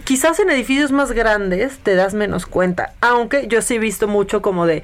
quizás 0.06 0.40
en 0.40 0.50
edificios 0.50 0.92
más 0.92 1.12
grandes 1.12 1.78
te 1.80 1.96
das 1.96 2.14
menos 2.14 2.46
cuenta, 2.46 2.94
aunque 3.02 3.48
yo 3.48 3.62
sí 3.62 3.76
he 3.76 3.80
visto 3.80 4.08
mucho 4.08 4.42
como 4.42 4.66
de 4.66 4.84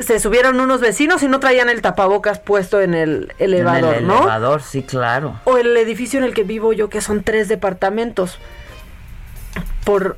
se 0.00 0.20
subieron 0.20 0.58
unos 0.58 0.80
vecinos 0.80 1.22
y 1.22 1.28
no 1.28 1.38
traían 1.38 1.68
el 1.68 1.82
tapabocas 1.82 2.38
puesto 2.38 2.80
en 2.80 2.94
el 2.94 3.34
elevador, 3.38 3.96
en 3.96 4.00
el 4.00 4.06
¿no? 4.06 4.18
elevador, 4.20 4.62
sí, 4.62 4.82
claro. 4.82 5.38
O 5.44 5.58
el 5.58 5.76
edificio 5.76 6.18
en 6.18 6.24
el 6.24 6.32
que 6.32 6.44
vivo 6.44 6.72
yo, 6.72 6.88
que 6.88 7.02
son 7.02 7.22
tres 7.22 7.48
departamentos. 7.48 8.38
Por, 9.84 10.16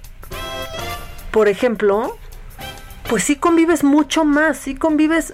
por 1.33 1.49
ejemplo, 1.49 2.16
pues 3.09 3.24
sí 3.24 3.36
convives 3.36 3.85
mucho 3.85 4.24
más, 4.24 4.59
sí 4.59 4.74
convives 4.74 5.32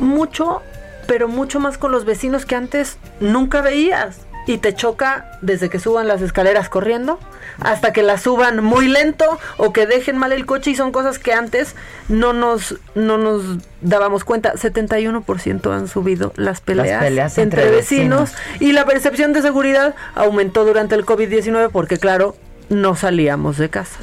mucho, 0.00 0.62
pero 1.06 1.28
mucho 1.28 1.60
más 1.60 1.78
con 1.78 1.92
los 1.92 2.04
vecinos 2.04 2.44
que 2.44 2.56
antes 2.56 2.98
nunca 3.20 3.60
veías. 3.62 4.18
Y 4.48 4.58
te 4.58 4.74
choca 4.74 5.38
desde 5.42 5.68
que 5.68 5.80
suban 5.80 6.06
las 6.06 6.22
escaleras 6.22 6.68
corriendo 6.68 7.18
hasta 7.60 7.92
que 7.92 8.04
las 8.04 8.22
suban 8.22 8.62
muy 8.62 8.86
lento 8.86 9.40
o 9.56 9.72
que 9.72 9.86
dejen 9.86 10.18
mal 10.18 10.30
el 10.30 10.46
coche 10.46 10.70
y 10.70 10.76
son 10.76 10.92
cosas 10.92 11.18
que 11.18 11.32
antes 11.32 11.74
no 12.08 12.32
nos, 12.32 12.76
no 12.94 13.18
nos 13.18 13.42
dábamos 13.80 14.22
cuenta. 14.22 14.52
71% 14.54 15.72
han 15.72 15.88
subido 15.88 16.32
las 16.36 16.60
peleas, 16.60 17.38
entre, 17.38 17.70
vecinos, 17.70 18.34
y 18.60 18.70
la 18.70 18.84
percepción 18.84 19.32
de 19.32 19.42
seguridad 19.42 19.96
aumentó 20.14 20.64
durante 20.64 20.94
el 20.94 21.04
COVID-19 21.04 21.70
porque 21.72 21.98
claro, 21.98 22.36
no 22.68 22.94
salíamos 22.94 23.58
de 23.58 23.68
casa. 23.68 23.98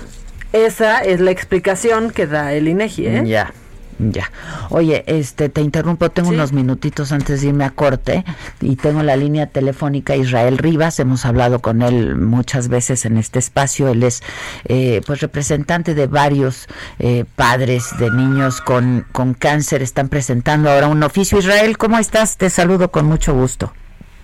Esa 0.53 0.99
es 0.99 1.19
la 1.19 1.31
explicación 1.31 2.11
que 2.11 2.27
da 2.27 2.53
el 2.53 2.67
INEGI, 2.67 3.07
¿eh? 3.07 3.23
Ya. 3.25 3.53
Ya. 3.99 4.31
Oye, 4.69 5.03
este 5.07 5.49
te 5.49 5.61
interrumpo, 5.61 6.09
tengo 6.09 6.29
unos 6.29 6.51
minutitos 6.51 7.11
antes 7.11 7.41
de 7.41 7.49
irme 7.49 7.63
a 7.63 7.69
corte 7.69 8.25
y 8.59 8.75
tengo 8.75 9.03
la 9.03 9.15
línea 9.15 9.47
telefónica 9.47 10.15
Israel 10.15 10.57
Rivas, 10.57 10.99
hemos 10.99 11.25
hablado 11.25 11.59
con 11.59 11.81
él 11.81 12.15
muchas 12.15 12.69
veces 12.69 13.05
en 13.05 13.17
este 13.17 13.39
espacio, 13.39 13.89
él 13.89 14.03
es 14.03 14.23
eh, 14.65 15.01
pues 15.05 15.21
representante 15.21 15.93
de 15.93 16.07
varios 16.07 16.67
eh, 16.99 17.25
padres 17.35 17.97
de 17.99 18.09
niños 18.11 18.61
con, 18.61 19.05
con 19.11 19.35
cáncer, 19.35 19.81
están 19.81 20.09
presentando 20.09 20.71
ahora 20.71 20.87
un 20.87 21.03
oficio. 21.03 21.37
Israel, 21.37 21.77
¿cómo 21.77 21.97
estás? 21.97 22.37
Te 22.37 22.49
saludo 22.49 22.89
con 22.91 23.05
mucho 23.05 23.33
gusto. 23.33 23.73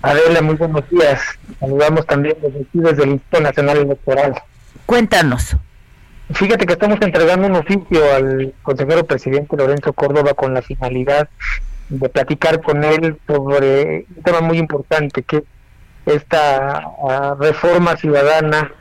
Adela, 0.01 0.41
muy 0.41 0.55
buenos 0.55 0.89
días. 0.89 1.21
Saludamos 1.59 2.05
también 2.05 2.35
desde, 2.41 2.65
desde 2.73 3.03
el 3.03 3.09
Instituto 3.11 3.41
Nacional 3.41 3.77
Electoral. 3.77 4.33
Cuéntanos. 4.85 5.55
Fíjate 6.33 6.67
que 6.67 6.73
estamos 6.73 6.99
entregando 7.01 7.47
un 7.47 7.55
oficio 7.55 8.13
al 8.13 8.53
consejero 8.61 9.03
presidente 9.03 9.57
Lorenzo 9.57 9.93
Córdoba 9.93 10.35
con 10.35 10.53
la 10.53 10.61
finalidad 10.61 11.27
de 11.89 12.07
platicar 12.07 12.61
con 12.61 12.83
él 12.83 13.17
sobre 13.25 14.05
un 14.15 14.23
tema 14.23 14.41
muy 14.41 14.59
importante 14.59 15.23
que 15.23 15.37
es 15.37 15.43
esta 16.05 16.83
ah, 17.07 17.35
reforma 17.39 17.97
ciudadana 17.97 18.71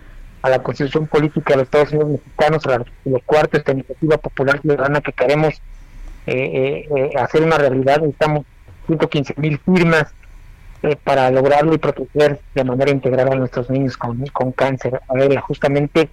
a 0.43 0.51
la 0.51 0.62
constitución 0.62 1.07
política 1.07 1.55
de 1.55 1.57
los 1.57 1.65
Estados 1.65 1.93
Unidos 1.93 2.11
mexicanos, 2.11 2.66
a 2.66 2.69
la 2.69 2.75
artículo 2.77 3.20
cuarto, 3.25 3.57
esta 3.57 3.73
iniciativa 3.73 4.19
popular 4.19 4.61
ciudadana 4.61 5.01
que 5.01 5.12
queremos 5.12 5.55
eh, 6.27 6.33
eh, 6.35 6.89
eh, 6.97 7.11
hacer 7.19 7.43
una 7.43 7.59
realidad. 7.59 7.99
Necesitamos 7.99 8.45
115 8.87 9.35
mil 9.39 9.59
firmas 9.59 10.12
para 11.03 11.29
lograrlo 11.31 11.75
y 11.75 11.79
proteger 11.79 12.39
de 12.55 12.62
manera 12.62 12.93
integral 12.93 13.33
a 13.33 13.35
nuestros 13.35 13.69
niños 13.69 13.97
con, 13.97 14.25
con 14.27 14.53
cáncer. 14.53 15.01
A 15.09 15.15
ver, 15.15 15.37
justamente 15.41 16.09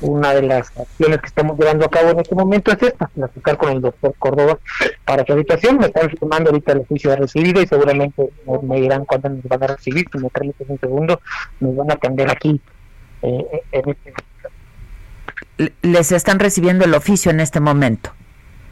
una 0.00 0.34
de 0.34 0.42
las 0.42 0.76
acciones 0.76 1.20
que 1.20 1.26
estamos 1.26 1.58
llevando 1.58 1.84
a 1.84 1.90
cabo 1.90 2.10
en 2.10 2.20
este 2.20 2.34
momento 2.34 2.72
es 2.72 2.82
esta, 2.82 3.06
platicar 3.08 3.56
con 3.56 3.70
el 3.70 3.80
doctor 3.80 4.14
Córdoba 4.18 4.58
para 5.04 5.24
su 5.24 5.32
habitación. 5.32 5.78
Me 5.78 5.86
están 5.86 6.10
firmando 6.10 6.50
ahorita 6.50 6.72
el 6.72 6.78
oficio 6.78 7.10
de 7.10 7.16
recibido 7.16 7.60
y 7.62 7.66
seguramente 7.66 8.30
me, 8.62 8.80
dirán 8.80 9.04
cuándo 9.04 9.28
nos 9.28 9.44
van 9.44 9.62
a 9.62 9.66
recibir. 9.68 10.06
Si 10.10 10.18
me 10.18 10.28
permiten 10.30 10.66
un 10.70 10.78
segundo, 10.80 11.20
nos 11.60 11.76
van 11.76 11.90
a 11.90 11.94
atender 11.94 12.30
aquí. 12.30 12.60
Eh, 13.22 13.62
en 13.70 13.90
este 13.90 14.14
Les 15.82 16.10
están 16.10 16.40
recibiendo 16.40 16.84
el 16.84 16.94
oficio 16.94 17.30
en 17.30 17.40
este 17.40 17.60
momento. 17.60 18.10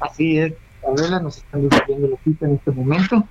Así 0.00 0.38
es, 0.38 0.54
Adela, 0.86 1.20
nos 1.20 1.38
están 1.38 1.70
recibiendo 1.70 2.08
el 2.08 2.12
oficio 2.14 2.46
en 2.46 2.54
este 2.54 2.70
momento. 2.70 3.24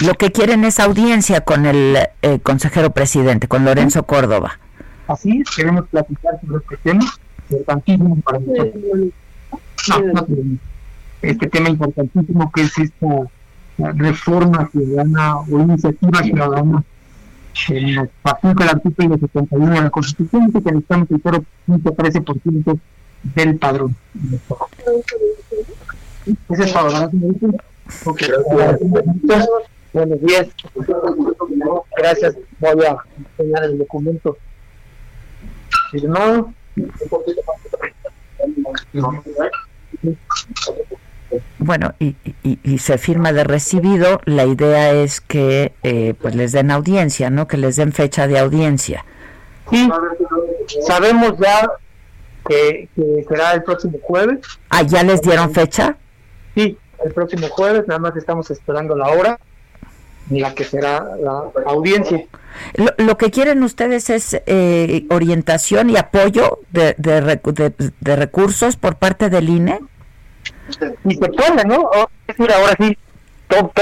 Lo 0.00 0.14
que 0.14 0.32
quieren 0.32 0.64
es 0.64 0.80
audiencia 0.80 1.42
con 1.42 1.66
el 1.66 1.98
eh, 2.22 2.38
consejero 2.40 2.90
presidente, 2.90 3.46
con 3.46 3.64
Lorenzo 3.64 4.04
Córdoba. 4.04 4.58
Así 5.06 5.40
es, 5.40 5.56
queremos 5.56 5.88
platicar 5.88 6.40
sobre 6.40 6.58
este 6.58 6.76
tema 6.78 7.04
importantísimo 7.50 8.16
para 8.22 8.38
nosotros. 8.38 8.74
No, 9.88 10.12
no 10.12 10.26
este 11.22 11.48
tema 11.48 11.70
importantísimo 11.70 12.50
que 12.52 12.62
es 12.62 12.78
esta 12.78 13.30
reforma 13.78 14.68
ciudadana 14.70 15.38
o 15.38 15.58
iniciativa 15.60 16.22
ciudadana 16.22 16.84
en 17.68 17.94
la 17.94 18.08
pasión 18.22 18.54
del 18.54 18.68
artículo 18.68 19.18
71 19.18 19.70
de 19.70 19.80
la 19.82 19.90
Constitución 19.90 20.52
que 20.52 20.60
necesitamos 20.60 21.10
el 21.10 21.22
0.13% 21.22 22.78
del 23.34 23.56
padrón. 23.56 23.96
Ese 26.50 26.64
es 26.64 26.72
para 26.72 27.10
okay. 28.04 28.28
Buenos 29.92 30.20
días. 30.22 30.48
Gracias. 31.96 32.36
Voy 32.58 32.84
a 32.84 32.96
enseñar 33.38 33.64
el 33.64 33.78
documento 33.78 34.36
bueno, 41.58 41.94
y, 41.98 42.16
y, 42.42 42.78
se 42.78 42.98
firma 42.98 43.32
de 43.32 43.44
recibido, 43.44 44.20
la 44.24 44.44
idea 44.44 44.92
es 44.92 45.20
que 45.20 45.72
eh, 45.82 46.14
pues 46.20 46.34
les 46.34 46.52
den 46.52 46.70
audiencia, 46.70 47.30
¿no? 47.30 47.46
Que 47.48 47.56
les 47.56 47.76
den 47.76 47.92
fecha 47.92 48.26
de 48.26 48.38
audiencia. 48.38 49.04
Sí, 49.70 49.90
sabemos 50.86 51.34
ya 51.38 51.70
que, 52.46 52.88
será 53.28 53.52
el 53.52 53.62
próximo 53.62 53.98
jueves. 54.02 54.40
Ah, 54.68 54.82
¿ya 54.82 55.02
les 55.02 55.22
dieron 55.22 55.52
fecha? 55.52 55.96
Sí, 56.54 56.76
el 57.04 57.12
próximo 57.12 57.48
jueves, 57.48 57.88
nada 57.88 58.00
más 58.00 58.16
estamos 58.16 58.50
esperando 58.50 58.94
la 58.94 59.08
hora 59.08 59.38
la 60.30 60.54
que 60.54 60.64
será 60.64 61.04
la 61.20 61.50
audiencia. 61.66 62.24
Lo, 62.98 63.18
que 63.18 63.30
quieren 63.30 63.62
ustedes 63.62 64.10
es 64.10 64.40
eh, 64.46 65.06
orientación 65.10 65.90
y 65.90 65.96
apoyo 65.96 66.60
de, 66.70 66.94
de, 66.98 68.16
recursos 68.16 68.76
por 68.76 68.96
parte 68.96 69.28
del 69.28 69.48
INE. 69.48 69.80
Y 71.04 71.16
se 71.16 71.28
puede, 71.28 71.64
¿no? 71.66 71.90
Es 72.26 72.36
decir, 72.36 72.52
ahora 72.52 72.74
sí, 72.78 72.96
todo, 73.48 73.72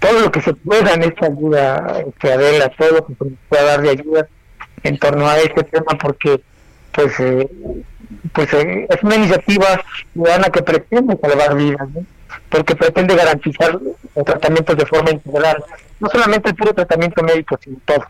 todo, 0.00 0.20
lo 0.20 0.32
que 0.32 0.40
se 0.40 0.54
pueda 0.54 0.94
en 0.94 1.04
esta 1.04 1.26
ayuda, 1.26 2.04
que 2.18 2.32
Adela, 2.32 2.72
todo 2.76 2.90
lo 2.90 3.06
que 3.06 3.14
se 3.14 3.24
pueda 3.48 3.64
dar 3.64 3.82
de 3.82 3.90
ayuda 3.90 4.28
en 4.82 4.98
torno 4.98 5.28
a 5.28 5.38
este 5.38 5.62
tema, 5.64 5.98
porque 6.00 6.40
pues 6.92 7.20
eh, 7.20 7.48
pues 8.32 8.52
eh, 8.54 8.86
es 8.88 9.02
una 9.02 9.16
iniciativa 9.16 9.66
ciudadana 10.12 10.50
que 10.50 10.62
pretende 10.62 11.18
salvar 11.20 11.54
vidas, 11.56 11.88
¿no? 11.90 12.04
Porque 12.48 12.74
pretende 12.74 13.14
garantizar 13.14 13.78
los 14.14 14.24
tratamientos 14.24 14.76
de 14.76 14.86
forma 14.86 15.10
integral, 15.10 15.64
no 16.00 16.08
solamente 16.08 16.50
el 16.50 16.56
puro 16.56 16.74
tratamiento 16.74 17.22
médico, 17.22 17.58
sino 17.62 17.78
todo, 17.84 18.04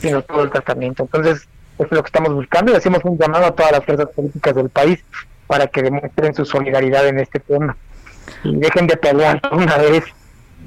sino 0.00 0.22
todo 0.22 0.42
el 0.42 0.50
tratamiento. 0.50 1.04
Entonces, 1.04 1.48
eso 1.78 1.86
es 1.86 1.92
lo 1.92 2.02
que 2.02 2.08
estamos 2.08 2.34
buscando 2.34 2.72
y 2.72 2.76
hacemos 2.76 3.00
un 3.04 3.16
llamado 3.16 3.46
a 3.46 3.54
todas 3.54 3.72
las 3.72 3.84
fuerzas 3.84 4.08
políticas 4.14 4.54
del 4.54 4.68
país 4.68 5.04
para 5.46 5.66
que 5.66 5.82
demuestren 5.82 6.34
su 6.34 6.44
solidaridad 6.44 7.06
en 7.06 7.20
este 7.20 7.40
tema 7.40 7.76
y 8.44 8.56
dejen 8.56 8.86
de 8.86 8.96
pelear 8.96 9.40
una 9.52 9.76
vez 9.78 10.04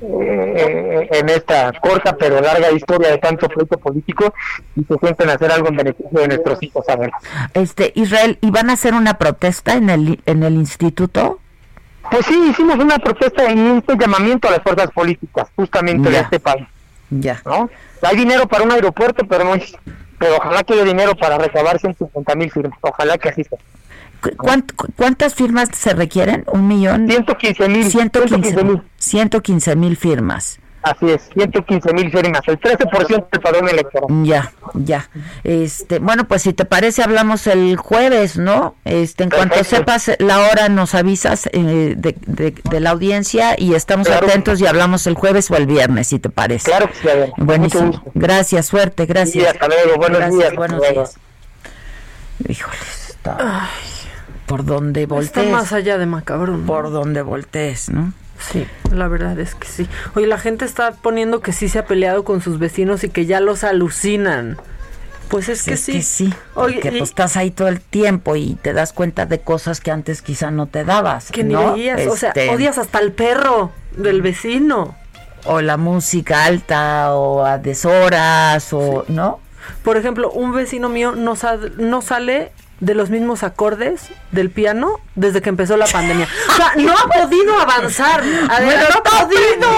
eh, 0.02 1.08
en 1.12 1.30
esta 1.30 1.72
corta 1.80 2.18
pero 2.18 2.42
larga 2.42 2.72
historia 2.72 3.12
de 3.12 3.18
tanto 3.20 3.48
pleito 3.48 3.78
político 3.78 4.34
y 4.76 4.84
se 4.84 4.98
sienten 4.98 5.30
a 5.30 5.34
hacer 5.34 5.52
algo 5.52 5.68
en 5.68 5.76
beneficio 5.76 6.20
de 6.20 6.28
nuestros 6.28 6.64
hijos 6.64 6.90
a 6.90 6.96
ver. 6.96 7.12
Este 7.54 7.92
Israel, 7.96 8.40
¿y 8.42 8.50
van 8.50 8.70
a 8.70 8.74
hacer 8.74 8.96
una 8.96 9.20
protesta 9.20 9.76
en 9.76 9.90
el 9.90 10.20
en 10.26 10.44
el 10.44 10.56
instituto? 10.56 11.40
Pues 12.12 12.26
sí, 12.26 12.38
hicimos 12.50 12.76
una 12.76 13.00
protesta 13.00 13.46
en 13.46 13.60
un 13.60 13.84
llamamiento 13.98 14.50
a 14.50 14.52
las 14.52 14.62
fuerzas 14.62 14.92
políticas, 14.92 15.48
justamente 15.56 16.10
de 16.10 16.20
este 16.20 16.42
país. 16.42 16.68
Ya. 17.10 17.42
¿no? 17.46 17.70
Hay 18.02 18.18
dinero 18.18 18.48
para 18.48 18.64
un 18.66 18.72
aeropuerto, 18.72 19.26
pero 19.26 19.46
no 19.46 19.56
es, 19.56 19.74
pero 20.20 20.36
ojalá 20.36 20.62
que 20.64 20.74
haya 20.74 20.84
dinero 20.84 21.16
para 21.16 21.38
recabar 21.38 21.80
150 21.80 22.36
mil 22.36 22.52
firmas. 22.52 22.78
Ojalá 22.82 23.18
que 23.18 23.30
así 23.30 23.46
sea. 23.46 23.58
¿Cuántas 24.96 25.34
firmas 25.36 25.70
se 25.74 25.94
requieren? 25.94 26.44
¿Un 26.48 26.68
millón? 26.68 27.08
115 27.08 28.64
mil. 28.64 28.82
115 28.98 29.76
mil 29.78 29.98
firmas. 29.98 30.60
Así 30.84 31.12
es, 31.12 31.30
115 31.34 31.94
mil 31.94 32.12
firmas, 32.12 32.42
el 32.48 32.60
13% 32.60 33.28
del 33.32 33.42
padrón 33.42 33.70
electoral. 33.70 34.24
Ya, 34.24 34.52
ya. 34.74 35.10
Este, 35.44 36.00
bueno, 36.00 36.28
pues 36.28 36.42
si 36.42 36.54
te 36.54 36.66
parece 36.66 37.04
hablamos 37.04 37.46
el 37.46 37.78
jueves, 37.78 38.38
¿no? 38.38 38.76
Este, 38.84 39.26
en 39.26 39.30
cuanto 39.30 39.64
sepas 39.64 40.12
la 40.18 40.40
hora 40.40 40.70
nos 40.70 40.96
avisas 40.96 41.48
eh, 41.54 41.94
de, 41.96 42.16
de, 42.26 42.80
la 42.80 42.90
audiencia 42.90 43.56
y 43.60 43.76
estamos 43.76 44.10
atentos 44.10 44.60
y 44.60 44.66
hablamos 44.66 45.06
el 45.06 45.14
jueves 45.14 45.52
o 45.52 45.56
el 45.56 45.68
viernes, 45.68 46.08
si 46.08 46.18
te 46.18 46.30
parece. 46.30 46.66
Claro 46.66 46.88
que 46.88 46.96
sí, 46.96 47.08
Buenísimo. 47.38 48.04
Gracias, 48.16 48.66
suerte, 48.66 49.06
gracias. 49.06 49.44
Sí, 49.44 49.46
hasta 49.46 49.68
luego, 49.68 49.98
buenos 49.98 50.36
días. 50.36 50.56
Buenos 50.56 50.82
días. 50.82 51.18
Híjole, 52.48 52.78
está... 53.08 53.70
por 54.48 54.66
donde 54.66 55.06
voltees. 55.06 55.46
Está 55.46 55.56
más 55.56 55.74
allá 55.74 56.00
de 56.00 56.08
macabrón. 56.08 56.66
Por 56.66 56.92
donde 56.92 57.22
voltees, 57.22 57.90
¿no? 57.90 58.14
Sí, 58.50 58.68
la 58.92 59.08
verdad 59.08 59.40
es 59.40 59.56
que 59.56 59.68
sí. 59.68 59.88
Oye, 60.16 60.28
la 60.28 60.38
gente 60.38 60.66
está 60.66 60.92
poniendo 60.92 61.42
que 61.42 61.54
sí 61.54 61.70
se 61.70 61.80
ha 61.80 61.86
peleado 61.86 62.24
con 62.24 62.42
sus 62.42 62.60
vecinos 62.60 63.04
y 63.04 63.10
que 63.10 63.26
ya 63.26 63.40
los 63.40 63.64
alucinan. 63.64 64.58
Pues 65.30 65.48
es 65.48 65.64
que 65.64 65.78
sí. 65.78 65.94
Que 65.94 66.02
sí. 66.02 66.34
Oye, 66.56 66.80
pues 66.82 67.04
estás 67.04 67.38
ahí 67.38 67.52
todo 67.52 67.70
el 67.70 67.80
tiempo 67.80 68.36
y 68.36 68.56
te 68.56 68.74
das 68.74 68.92
cuenta 68.92 69.26
de 69.26 69.40
cosas 69.40 69.80
que 69.80 69.90
antes 69.90 70.22
quizá 70.22 70.52
no 70.52 70.66
te 70.66 70.84
dabas. 70.84 71.32
Que 71.32 71.44
¿no? 71.44 71.74
ni 71.76 71.84
veías. 71.84 72.08
O 72.08 72.18
sea, 72.18 72.30
este, 72.30 72.50
odias 72.50 72.78
hasta 72.78 73.00
el 73.00 73.14
perro 73.14 73.72
del 73.96 74.22
vecino. 74.22 74.96
O 75.46 75.62
la 75.62 75.78
música 75.78 76.46
alta, 76.46 77.16
o 77.16 77.46
a 77.46 77.58
deshoras, 77.58 78.74
o, 78.74 79.06
¿no? 79.08 79.40
Por 79.84 79.98
ejemplo, 79.98 80.32
un 80.32 80.54
vecino 80.54 80.90
mío 80.90 81.14
no, 81.16 81.36
no 81.78 82.02
sale 82.02 82.52
de 82.82 82.96
los 82.96 83.10
mismos 83.10 83.44
acordes 83.44 84.10
del 84.32 84.50
piano 84.50 85.00
desde 85.16 85.42
que 85.42 85.50
empezó 85.50 85.78
la 85.78 85.86
pandemia. 85.86 86.28
O 86.50 86.54
sea, 86.56 86.74
no 86.76 86.94
ha 86.94 87.08
podido 87.08 87.58
avanzar. 87.58 88.22
A 88.50 88.60
ver, 88.60 88.80
no 88.80 89.00
ha 89.00 89.04
podido. 89.04 89.70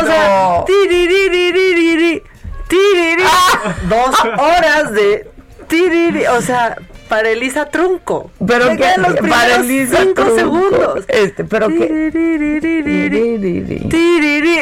O 0.00 0.06
sea, 0.06 0.64
tiriri, 0.64 2.22
tiriri, 2.68 3.24
ah. 3.24 3.74
dos 3.88 4.18
horas 4.38 4.92
de 4.92 5.30
tiriri, 5.68 6.26
o 6.26 6.40
sea, 6.40 6.76
para 7.08 7.28
Elisa 7.28 7.66
Trunco. 7.66 8.30
Pero 8.46 8.70
que 8.76 8.94
los 8.96 9.14
para 9.28 9.56
Elisa 9.56 9.98
cinco 10.00 10.34
segundos. 10.34 11.04
Este, 11.08 11.44
pero 11.44 11.68
que 11.68 12.10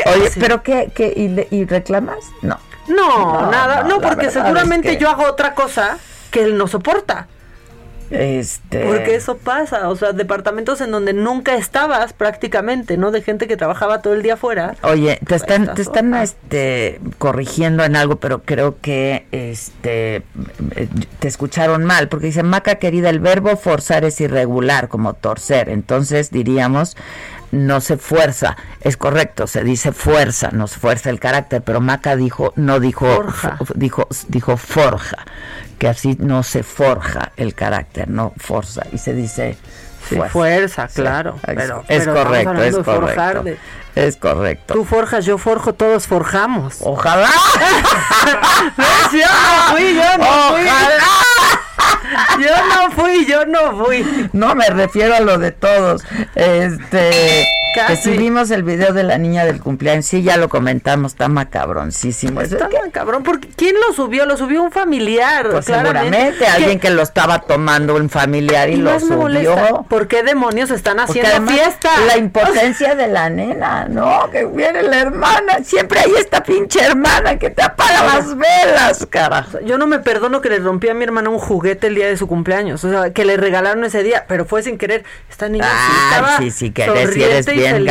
Oye, 0.06 0.30
pero 0.40 0.62
qué, 0.62 0.90
qué 0.92 1.12
y, 1.16 1.56
y 1.56 1.64
reclamas? 1.64 2.18
No. 2.42 2.58
No, 2.88 3.48
nada, 3.48 3.84
no, 3.84 4.00
porque 4.00 4.32
seguramente 4.32 4.96
yo 4.96 5.08
hago 5.08 5.22
otra 5.22 5.54
cosa 5.54 5.98
que 6.32 6.42
él 6.42 6.58
no 6.58 6.66
soporta. 6.66 7.28
Este... 8.10 8.84
Porque 8.84 9.14
eso 9.14 9.38
pasa, 9.38 9.88
o 9.88 9.94
sea, 9.94 10.12
departamentos 10.12 10.80
en 10.80 10.90
donde 10.90 11.12
nunca 11.12 11.54
estabas 11.54 12.12
prácticamente, 12.12 12.96
¿no? 12.96 13.12
De 13.12 13.22
gente 13.22 13.46
que 13.46 13.56
trabajaba 13.56 14.02
todo 14.02 14.14
el 14.14 14.22
día 14.22 14.34
afuera. 14.34 14.74
Oye, 14.82 15.16
te 15.20 15.26
pues, 15.26 15.42
están, 15.42 15.74
te 15.74 15.82
están 15.82 16.14
este, 16.14 17.00
corrigiendo 17.18 17.84
en 17.84 17.94
algo, 17.94 18.16
pero 18.16 18.42
creo 18.42 18.80
que 18.80 19.26
este, 19.30 20.22
te 21.20 21.28
escucharon 21.28 21.84
mal, 21.84 22.08
porque 22.08 22.26
dice, 22.26 22.42
Maca 22.42 22.76
querida, 22.76 23.10
el 23.10 23.20
verbo 23.20 23.56
forzar 23.56 24.04
es 24.04 24.20
irregular, 24.20 24.88
como 24.88 25.14
torcer, 25.14 25.68
entonces 25.68 26.30
diríamos, 26.30 26.96
no 27.52 27.80
se 27.80 27.96
fuerza, 27.96 28.56
es 28.80 28.96
correcto, 28.96 29.46
se 29.46 29.62
dice 29.62 29.92
fuerza, 29.92 30.50
nos 30.52 30.76
fuerza 30.76 31.10
el 31.10 31.20
carácter, 31.20 31.62
pero 31.62 31.80
Maca 31.80 32.16
dijo, 32.16 32.52
no 32.56 32.80
dijo, 32.80 33.24
dijo, 33.76 34.08
dijo 34.28 34.56
forja 34.56 35.26
que 35.80 35.88
así 35.88 36.14
no 36.20 36.42
se 36.42 36.62
forja 36.62 37.32
el 37.38 37.54
carácter, 37.54 38.06
no 38.06 38.34
forza, 38.36 38.82
y 38.92 38.98
se 38.98 39.14
dice 39.14 39.56
fuerza. 40.30 40.88
claro, 40.88 41.36
pero, 41.42 41.82
es 41.88 42.06
correcto, 42.06 42.62
es 42.62 42.76
correcto. 42.76 43.44
Es 43.94 44.16
correcto. 44.18 44.74
Tú 44.74 44.84
forjas, 44.84 45.24
yo 45.24 45.38
forjo, 45.38 45.72
todos 45.72 46.06
forjamos. 46.06 46.76
Ojalá. 46.82 47.30
yo 49.10 49.18
no 49.18 49.72
fui, 49.72 49.94
yo 49.94 50.18
no 50.18 50.26
fui. 50.50 50.66
Yo 52.40 52.50
no 52.68 52.90
fui, 52.90 53.26
yo 53.26 53.44
no 53.46 53.84
fui. 53.84 54.04
No 54.32 54.54
me 54.54 54.66
refiero 54.68 55.14
a 55.14 55.20
lo 55.20 55.38
de 55.38 55.52
todos. 55.52 56.02
Este 56.34 57.46
que 57.72 57.96
si 57.96 58.16
vimos 58.16 58.50
el 58.50 58.62
video 58.62 58.92
de 58.92 59.02
la 59.04 59.18
niña 59.18 59.44
del 59.44 59.60
cumpleaños, 59.60 60.06
sí, 60.06 60.22
ya 60.22 60.36
lo 60.36 60.48
comentamos, 60.48 61.12
está 61.12 61.28
macabroncísimo. 61.28 62.40
Está 62.40 62.68
macabrón, 62.84 63.22
porque 63.22 63.48
¿quién 63.54 63.76
lo 63.86 63.94
subió? 63.94 64.26
Lo 64.26 64.36
subió 64.36 64.62
un 64.62 64.72
familiar, 64.72 65.48
pues 65.50 65.66
seguramente, 65.66 66.46
alguien 66.46 66.80
que 66.80 66.90
lo 66.90 67.02
estaba 67.02 67.40
tomando 67.40 67.94
un 67.94 68.10
familiar 68.10 68.70
y, 68.70 68.76
lo 68.76 68.98
subió. 68.98 69.86
¿Por 69.88 70.08
qué 70.08 70.22
demonios 70.22 70.70
están 70.70 71.00
haciendo 71.00 71.46
fiesta? 71.46 71.90
La 72.06 72.16
impotencia 72.16 72.94
de 72.94 73.06
la 73.06 73.30
nena, 73.30 73.86
¿no? 73.88 74.28
Que 74.30 74.46
viene 74.46 74.82
la 74.82 74.98
hermana, 74.98 75.58
siempre 75.62 76.00
hay 76.00 76.12
esta 76.18 76.42
pinche 76.42 76.82
hermana 76.82 77.38
que 77.38 77.50
te 77.50 77.62
apaga 77.62 78.04
las 78.04 78.36
velas, 78.36 79.06
carajo. 79.08 79.60
Yo 79.60 79.78
no 79.78 79.86
me 79.86 80.00
perdono 80.00 80.40
que 80.40 80.48
le 80.48 80.58
rompí 80.58 80.88
a 80.88 80.94
mi 80.94 81.04
hermana 81.04 81.30
un 81.30 81.38
juguete 81.38 81.69
el 81.72 81.94
día 81.94 82.06
de 82.06 82.16
su 82.16 82.26
cumpleaños, 82.26 82.84
o 82.84 82.90
sea, 82.90 83.12
que 83.12 83.24
le 83.24 83.36
regalaron 83.36 83.84
ese 83.84 84.02
día, 84.02 84.24
pero 84.28 84.44
fue 84.44 84.62
sin 84.62 84.78
querer. 84.78 85.04
Esta 85.30 85.48
niña 85.48 85.66
ah, 85.68 86.36
sí, 86.38 86.50
sí, 86.50 86.70
que 86.70 86.84
eres 86.84 87.46
bien, 87.46 87.86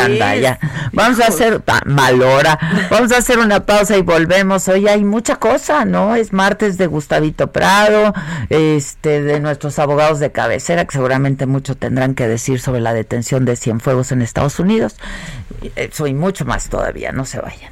Vamos 0.94 1.20
a 1.20 1.28
hacer, 1.28 1.62
Malora, 1.86 2.60
vamos 2.90 3.12
a 3.12 3.18
hacer 3.18 3.40
una 3.40 3.66
pausa 3.66 3.98
y 3.98 4.02
volvemos. 4.02 4.68
Hoy 4.68 4.88
hay 4.88 5.04
mucha 5.04 5.38
cosa, 5.38 5.86
¿no? 5.86 6.16
Es 6.16 6.34
martes 6.34 6.78
de 6.78 6.88
Gustavito 6.88 7.52
Prado, 7.52 8.14
este, 8.50 9.22
de 9.22 9.40
nuestros 9.40 9.80
abogados 9.80 10.20
de 10.20 10.32
cabecera, 10.32 10.86
que 10.86 10.92
seguramente 10.92 11.46
mucho 11.46 11.76
tendrán 11.76 12.16
que 12.16 12.28
decir 12.28 12.60
sobre 12.60 12.82
la 12.82 12.94
detención 12.94 13.46
de 13.46 13.56
Cienfuegos 13.56 14.12
en 14.12 14.22
Estados 14.22 14.60
Unidos. 14.60 14.98
Eso 15.76 16.08
y 16.08 16.14
mucho 16.14 16.46
más 16.46 16.70
todavía, 16.70 17.12
no 17.12 17.26
se 17.26 17.40
vayan. 17.40 17.72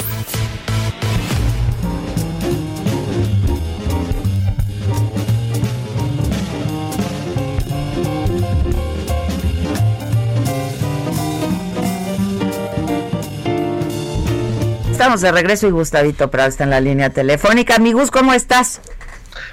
Estamos 15.01 15.21
de 15.21 15.31
regreso 15.31 15.65
y 15.65 15.71
Gustavito 15.71 16.29
Prado 16.29 16.49
está 16.49 16.63
en 16.63 16.69
la 16.69 16.79
línea 16.79 17.09
telefónica. 17.09 17.77
Amigus, 17.77 18.11
¿cómo 18.11 18.33
estás? 18.33 18.81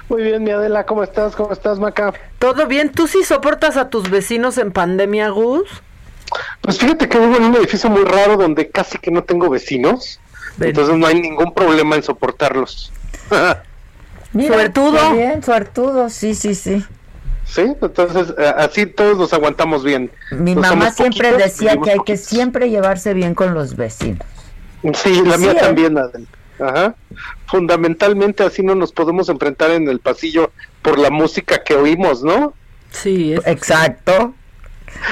Muy 0.07 0.21
bien, 0.21 0.43
mi 0.43 0.51
Adela, 0.51 0.85
¿cómo 0.85 1.01
estás? 1.01 1.35
¿Cómo 1.35 1.51
estás, 1.51 1.79
Maca? 1.79 2.13
Todo 2.37 2.67
bien. 2.67 2.91
¿Tú 2.91 3.07
sí 3.07 3.23
soportas 3.23 3.75
a 3.75 3.89
tus 3.89 4.11
vecinos 4.11 4.59
en 4.59 4.71
pandemia, 4.71 5.29
Gus? 5.29 5.67
Pues 6.61 6.77
fíjate 6.77 7.09
que 7.09 7.17
vivo 7.17 7.37
en 7.37 7.45
un 7.45 7.55
edificio 7.55 7.89
muy 7.89 8.03
raro 8.03 8.37
donde 8.37 8.69
casi 8.69 8.99
que 8.99 9.09
no 9.09 9.23
tengo 9.23 9.49
vecinos. 9.49 10.19
Entonces 10.61 10.95
no 10.95 11.07
hay 11.07 11.19
ningún 11.19 11.51
problema 11.51 11.95
en 11.95 12.03
soportarlos. 12.03 12.91
suertudo. 14.31 15.13
Bien, 15.13 15.41
suertudo, 15.41 16.11
sí, 16.11 16.35
sí, 16.35 16.53
sí. 16.53 16.85
Sí, 17.45 17.61
entonces 17.81 18.35
eh, 18.37 18.53
así 18.55 18.85
todos 18.85 19.17
nos 19.17 19.33
aguantamos 19.33 19.83
bien. 19.83 20.11
Mi 20.29 20.53
mamá 20.53 20.91
siempre 20.91 21.35
decía 21.35 21.75
que 21.83 21.89
hay 21.89 21.99
que 22.05 22.17
siempre 22.17 22.69
llevarse 22.69 23.15
bien 23.15 23.33
con 23.33 23.55
los 23.55 23.75
vecinos. 23.75 24.27
Sí, 24.93 25.21
la 25.25 25.37
mía 25.37 25.55
también, 25.55 25.97
Ajá. 26.59 26.95
Fundamentalmente 27.47 28.43
así 28.43 28.63
no 28.63 28.75
nos 28.75 28.91
podemos 28.91 29.29
enfrentar 29.29 29.71
en 29.71 29.87
el 29.87 29.99
pasillo 29.99 30.51
por 30.81 30.99
la 30.99 31.09
música 31.09 31.63
que 31.63 31.75
oímos, 31.75 32.21
¿no? 32.23 32.53
Sí, 32.91 33.33
exacto. 33.45 34.33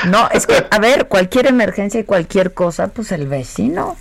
No, 0.07 0.29
es 0.31 0.45
que, 0.45 0.65
a 0.71 0.79
ver, 0.79 1.07
cualquier 1.07 1.47
emergencia 1.47 1.99
y 1.99 2.03
cualquier 2.03 2.53
cosa, 2.53 2.89
pues 2.89 3.11
el 3.11 3.27
vecino. 3.27 3.95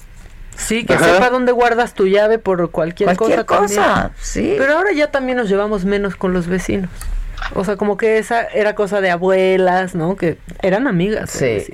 Sí, 0.57 0.87
que 0.87 0.99
sepa 0.99 1.29
dónde 1.31 1.53
guardas 1.53 1.95
tu 1.95 2.07
llave 2.07 2.39
por 2.39 2.71
cualquier, 2.71 3.15
cualquier 3.17 3.45
cosa. 3.45 4.13
sí. 4.21 4.55
Pero 4.57 4.79
ahora 4.79 4.93
ya 4.93 5.11
también 5.11 5.37
nos 5.37 5.51
llevamos 5.51 5.85
menos 5.85 6.17
con 6.17 6.33
los 6.33 6.47
vecinos. 6.47 6.91
O 7.55 7.65
sea, 7.65 7.77
como 7.77 7.97
que 7.97 8.19
esa 8.19 8.45
era 8.45 8.75
cosa 8.75 9.01
de 9.03 9.11
abuelas, 9.11 9.95
¿no? 9.95 10.17
Que 10.17 10.39
eran 10.63 10.87
amigas. 10.87 11.31
Sí. 11.31 11.67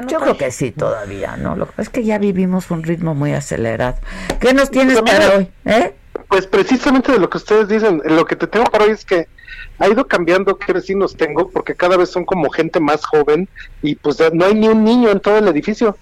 Yo 0.00 0.20
creo 0.20 0.36
que 0.36 0.50
sí 0.50 0.70
todavía, 0.70 1.36
¿no? 1.36 1.56
Lo 1.56 1.68
es 1.78 1.88
que 1.88 2.04
ya 2.04 2.18
vivimos 2.18 2.70
un 2.70 2.82
ritmo 2.82 3.14
muy 3.14 3.32
acelerado. 3.32 3.96
¿Qué 4.40 4.52
nos 4.54 4.70
tienes 4.70 5.00
pues, 5.00 5.12
para 5.12 5.36
hoy? 5.36 5.48
¿Eh? 5.64 5.94
Pues 6.28 6.46
precisamente 6.46 7.12
de 7.12 7.18
lo 7.18 7.28
que 7.28 7.38
ustedes 7.38 7.68
dicen, 7.68 8.02
lo 8.04 8.24
que 8.24 8.36
te 8.36 8.46
tengo 8.46 8.66
para 8.66 8.84
hoy 8.84 8.90
es 8.90 9.04
que 9.04 9.28
ha 9.78 9.88
ido 9.88 10.06
cambiando 10.06 10.58
qué 10.58 10.72
vecinos 10.72 11.16
tengo, 11.16 11.50
porque 11.50 11.74
cada 11.74 11.96
vez 11.96 12.10
son 12.10 12.24
como 12.24 12.50
gente 12.50 12.80
más 12.80 13.04
joven 13.04 13.48
y 13.82 13.94
pues 13.96 14.18
no 14.32 14.46
hay 14.46 14.54
ni 14.54 14.68
un 14.68 14.84
niño 14.84 15.10
en 15.10 15.20
todo 15.20 15.38
el 15.38 15.48
edificio. 15.48 15.96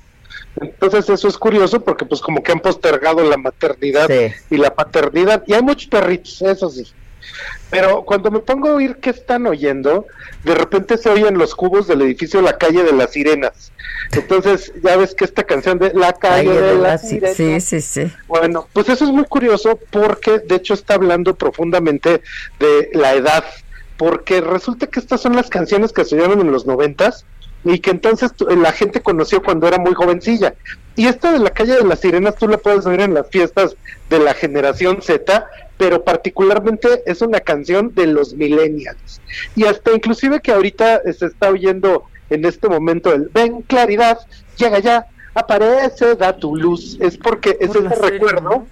Entonces 0.61 1.09
eso 1.09 1.29
es 1.29 1.39
curioso 1.39 1.81
porque 1.81 2.05
pues 2.05 2.21
como 2.21 2.43
que 2.43 2.53
han 2.53 2.61
postergado 2.61 3.23
la 3.25 3.37
maternidad 3.37 4.09
y 4.51 4.57
la 4.57 4.75
paternidad 4.75 5.43
y 5.47 5.55
hay 5.55 5.63
muchos 5.63 5.89
perritos, 5.89 6.43
eso 6.43 6.71
sí. 6.71 6.85
Pero 7.71 8.03
cuando 8.03 8.31
me 8.31 8.41
pongo 8.41 8.69
a 8.69 8.75
oír 8.75 8.97
qué 8.97 9.11
están 9.11 9.47
oyendo, 9.47 10.07
de 10.45 10.55
repente 10.55 10.99
se 10.99 11.09
oyen 11.09 11.39
los 11.39 11.55
cubos 11.55 11.87
del 11.87 12.03
edificio 12.03 12.43
La 12.43 12.59
Calle 12.59 12.83
de 12.83 12.93
las 12.93 13.13
Sirenas. 13.13 13.73
Entonces, 14.13 14.73
ya 14.83 14.97
ves 14.97 15.15
que 15.15 15.25
esta 15.25 15.45
canción 15.45 15.79
de 15.79 15.95
La 15.95 16.13
Calle, 16.13 16.51
de, 16.51 16.75
las 16.77 17.09
Sirenas. 17.09 17.37
Sí, 17.37 17.61
sí, 17.61 17.81
sí. 17.81 18.13
Bueno, 18.27 18.67
pues 18.73 18.89
eso 18.89 19.05
es 19.05 19.11
muy 19.11 19.25
curioso 19.25 19.79
porque 19.91 20.41
de 20.41 20.57
hecho 20.57 20.75
está 20.75 20.95
hablando 20.95 21.37
profundamente 21.37 22.23
de 22.59 22.91
la 22.93 23.15
edad. 23.15 23.45
Porque 23.97 24.41
resulta 24.41 24.87
que 24.87 24.99
estas 24.99 25.21
son 25.21 25.37
las 25.37 25.51
canciones 25.51 25.93
que 25.93 26.05
se 26.05 26.17
oyeron 26.17 26.41
en 26.41 26.51
los 26.51 26.67
noventas 26.67 27.27
y 27.65 27.79
que 27.79 27.91
entonces 27.91 28.33
la 28.57 28.73
gente 28.73 29.01
conoció 29.01 29.43
cuando 29.43 29.69
era 29.69 29.79
muy 29.79 29.95
jovencilla. 29.95 30.55
Y 30.97 31.07
esta 31.07 31.33
de 31.33 31.39
la 31.39 31.51
calle 31.51 31.77
de 31.77 31.85
las 31.85 32.01
sirenas 32.01 32.37
tú 32.37 32.49
la 32.49 32.59
puedes 32.59 32.87
oír 32.87 33.01
en 33.01 33.15
las 33.15 33.29
fiestas 33.29 33.77
de 34.09 34.19
la 34.19 34.35
generación 34.35 35.01
Z 35.03 35.47
pero 35.81 36.05
particularmente 36.05 37.03
es 37.07 37.23
una 37.23 37.41
canción 37.41 37.95
de 37.95 38.07
los 38.07 38.35
millennials. 38.35 39.23
Y 39.57 39.65
hasta 39.65 39.93
inclusive 39.93 40.41
que 40.41 40.53
ahorita 40.53 41.01
se 41.11 41.25
está 41.25 41.49
oyendo 41.49 42.05
en 42.29 42.45
este 42.45 42.69
momento 42.69 43.15
el 43.15 43.31
ven 43.33 43.63
claridad, 43.63 44.19
llega 44.59 44.79
ya, 44.81 45.07
aparece, 45.33 46.17
da 46.17 46.37
tu 46.37 46.55
luz. 46.55 46.99
Es 47.01 47.17
porque 47.17 47.57
es 47.59 47.71
ese 47.71 47.89
recuerdo 47.89 48.67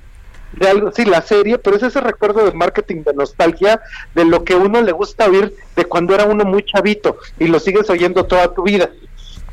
de 0.58 0.68
algo, 0.68 0.92
sí, 0.92 1.04
la 1.04 1.22
serie, 1.22 1.58
pero 1.58 1.76
es 1.76 1.82
ese 1.82 2.00
recuerdo 2.00 2.44
de 2.44 2.52
marketing 2.52 3.02
de 3.02 3.14
nostalgia 3.14 3.80
de 4.14 4.24
lo 4.24 4.44
que 4.44 4.54
uno 4.54 4.82
le 4.82 4.92
gusta 4.92 5.26
oír 5.26 5.54
de 5.76 5.84
cuando 5.84 6.14
era 6.14 6.24
uno 6.24 6.44
muy 6.44 6.62
chavito 6.64 7.18
y 7.38 7.46
lo 7.46 7.60
sigues 7.60 7.88
oyendo 7.90 8.24
toda 8.24 8.52
tu 8.52 8.62
vida. 8.62 8.90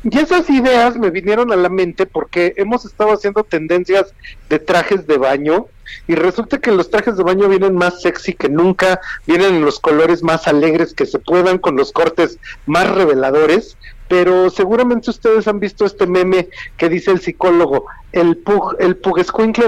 Y 0.02 0.18
esas 0.18 0.48
ideas 0.50 0.96
me 0.96 1.10
vinieron 1.10 1.52
a 1.52 1.56
la 1.56 1.68
mente 1.68 2.06
porque 2.06 2.54
hemos 2.56 2.84
estado 2.84 3.12
haciendo 3.12 3.42
tendencias 3.42 4.14
de 4.48 4.58
trajes 4.58 5.06
de 5.06 5.18
baño 5.18 5.66
y 6.06 6.14
resulta 6.14 6.58
que 6.58 6.72
los 6.72 6.90
trajes 6.90 7.16
de 7.16 7.22
baño 7.22 7.48
vienen 7.48 7.74
más 7.74 8.02
sexy 8.02 8.34
que 8.34 8.48
nunca, 8.48 9.00
vienen 9.26 9.56
en 9.56 9.64
los 9.64 9.80
colores 9.80 10.22
más 10.22 10.46
alegres 10.48 10.94
que 10.94 11.06
se 11.06 11.18
puedan, 11.18 11.58
con 11.58 11.76
los 11.76 11.92
cortes 11.92 12.38
más 12.66 12.88
reveladores, 12.94 13.76
pero 14.08 14.50
seguramente 14.50 15.10
ustedes 15.10 15.48
han 15.48 15.58
visto 15.58 15.84
este 15.84 16.06
meme 16.06 16.48
que 16.76 16.88
dice 16.88 17.10
el 17.10 17.20
psicólogo, 17.20 17.86
el 18.12 18.36
pug, 18.38 18.76
el 18.78 18.96
pug 18.96 19.18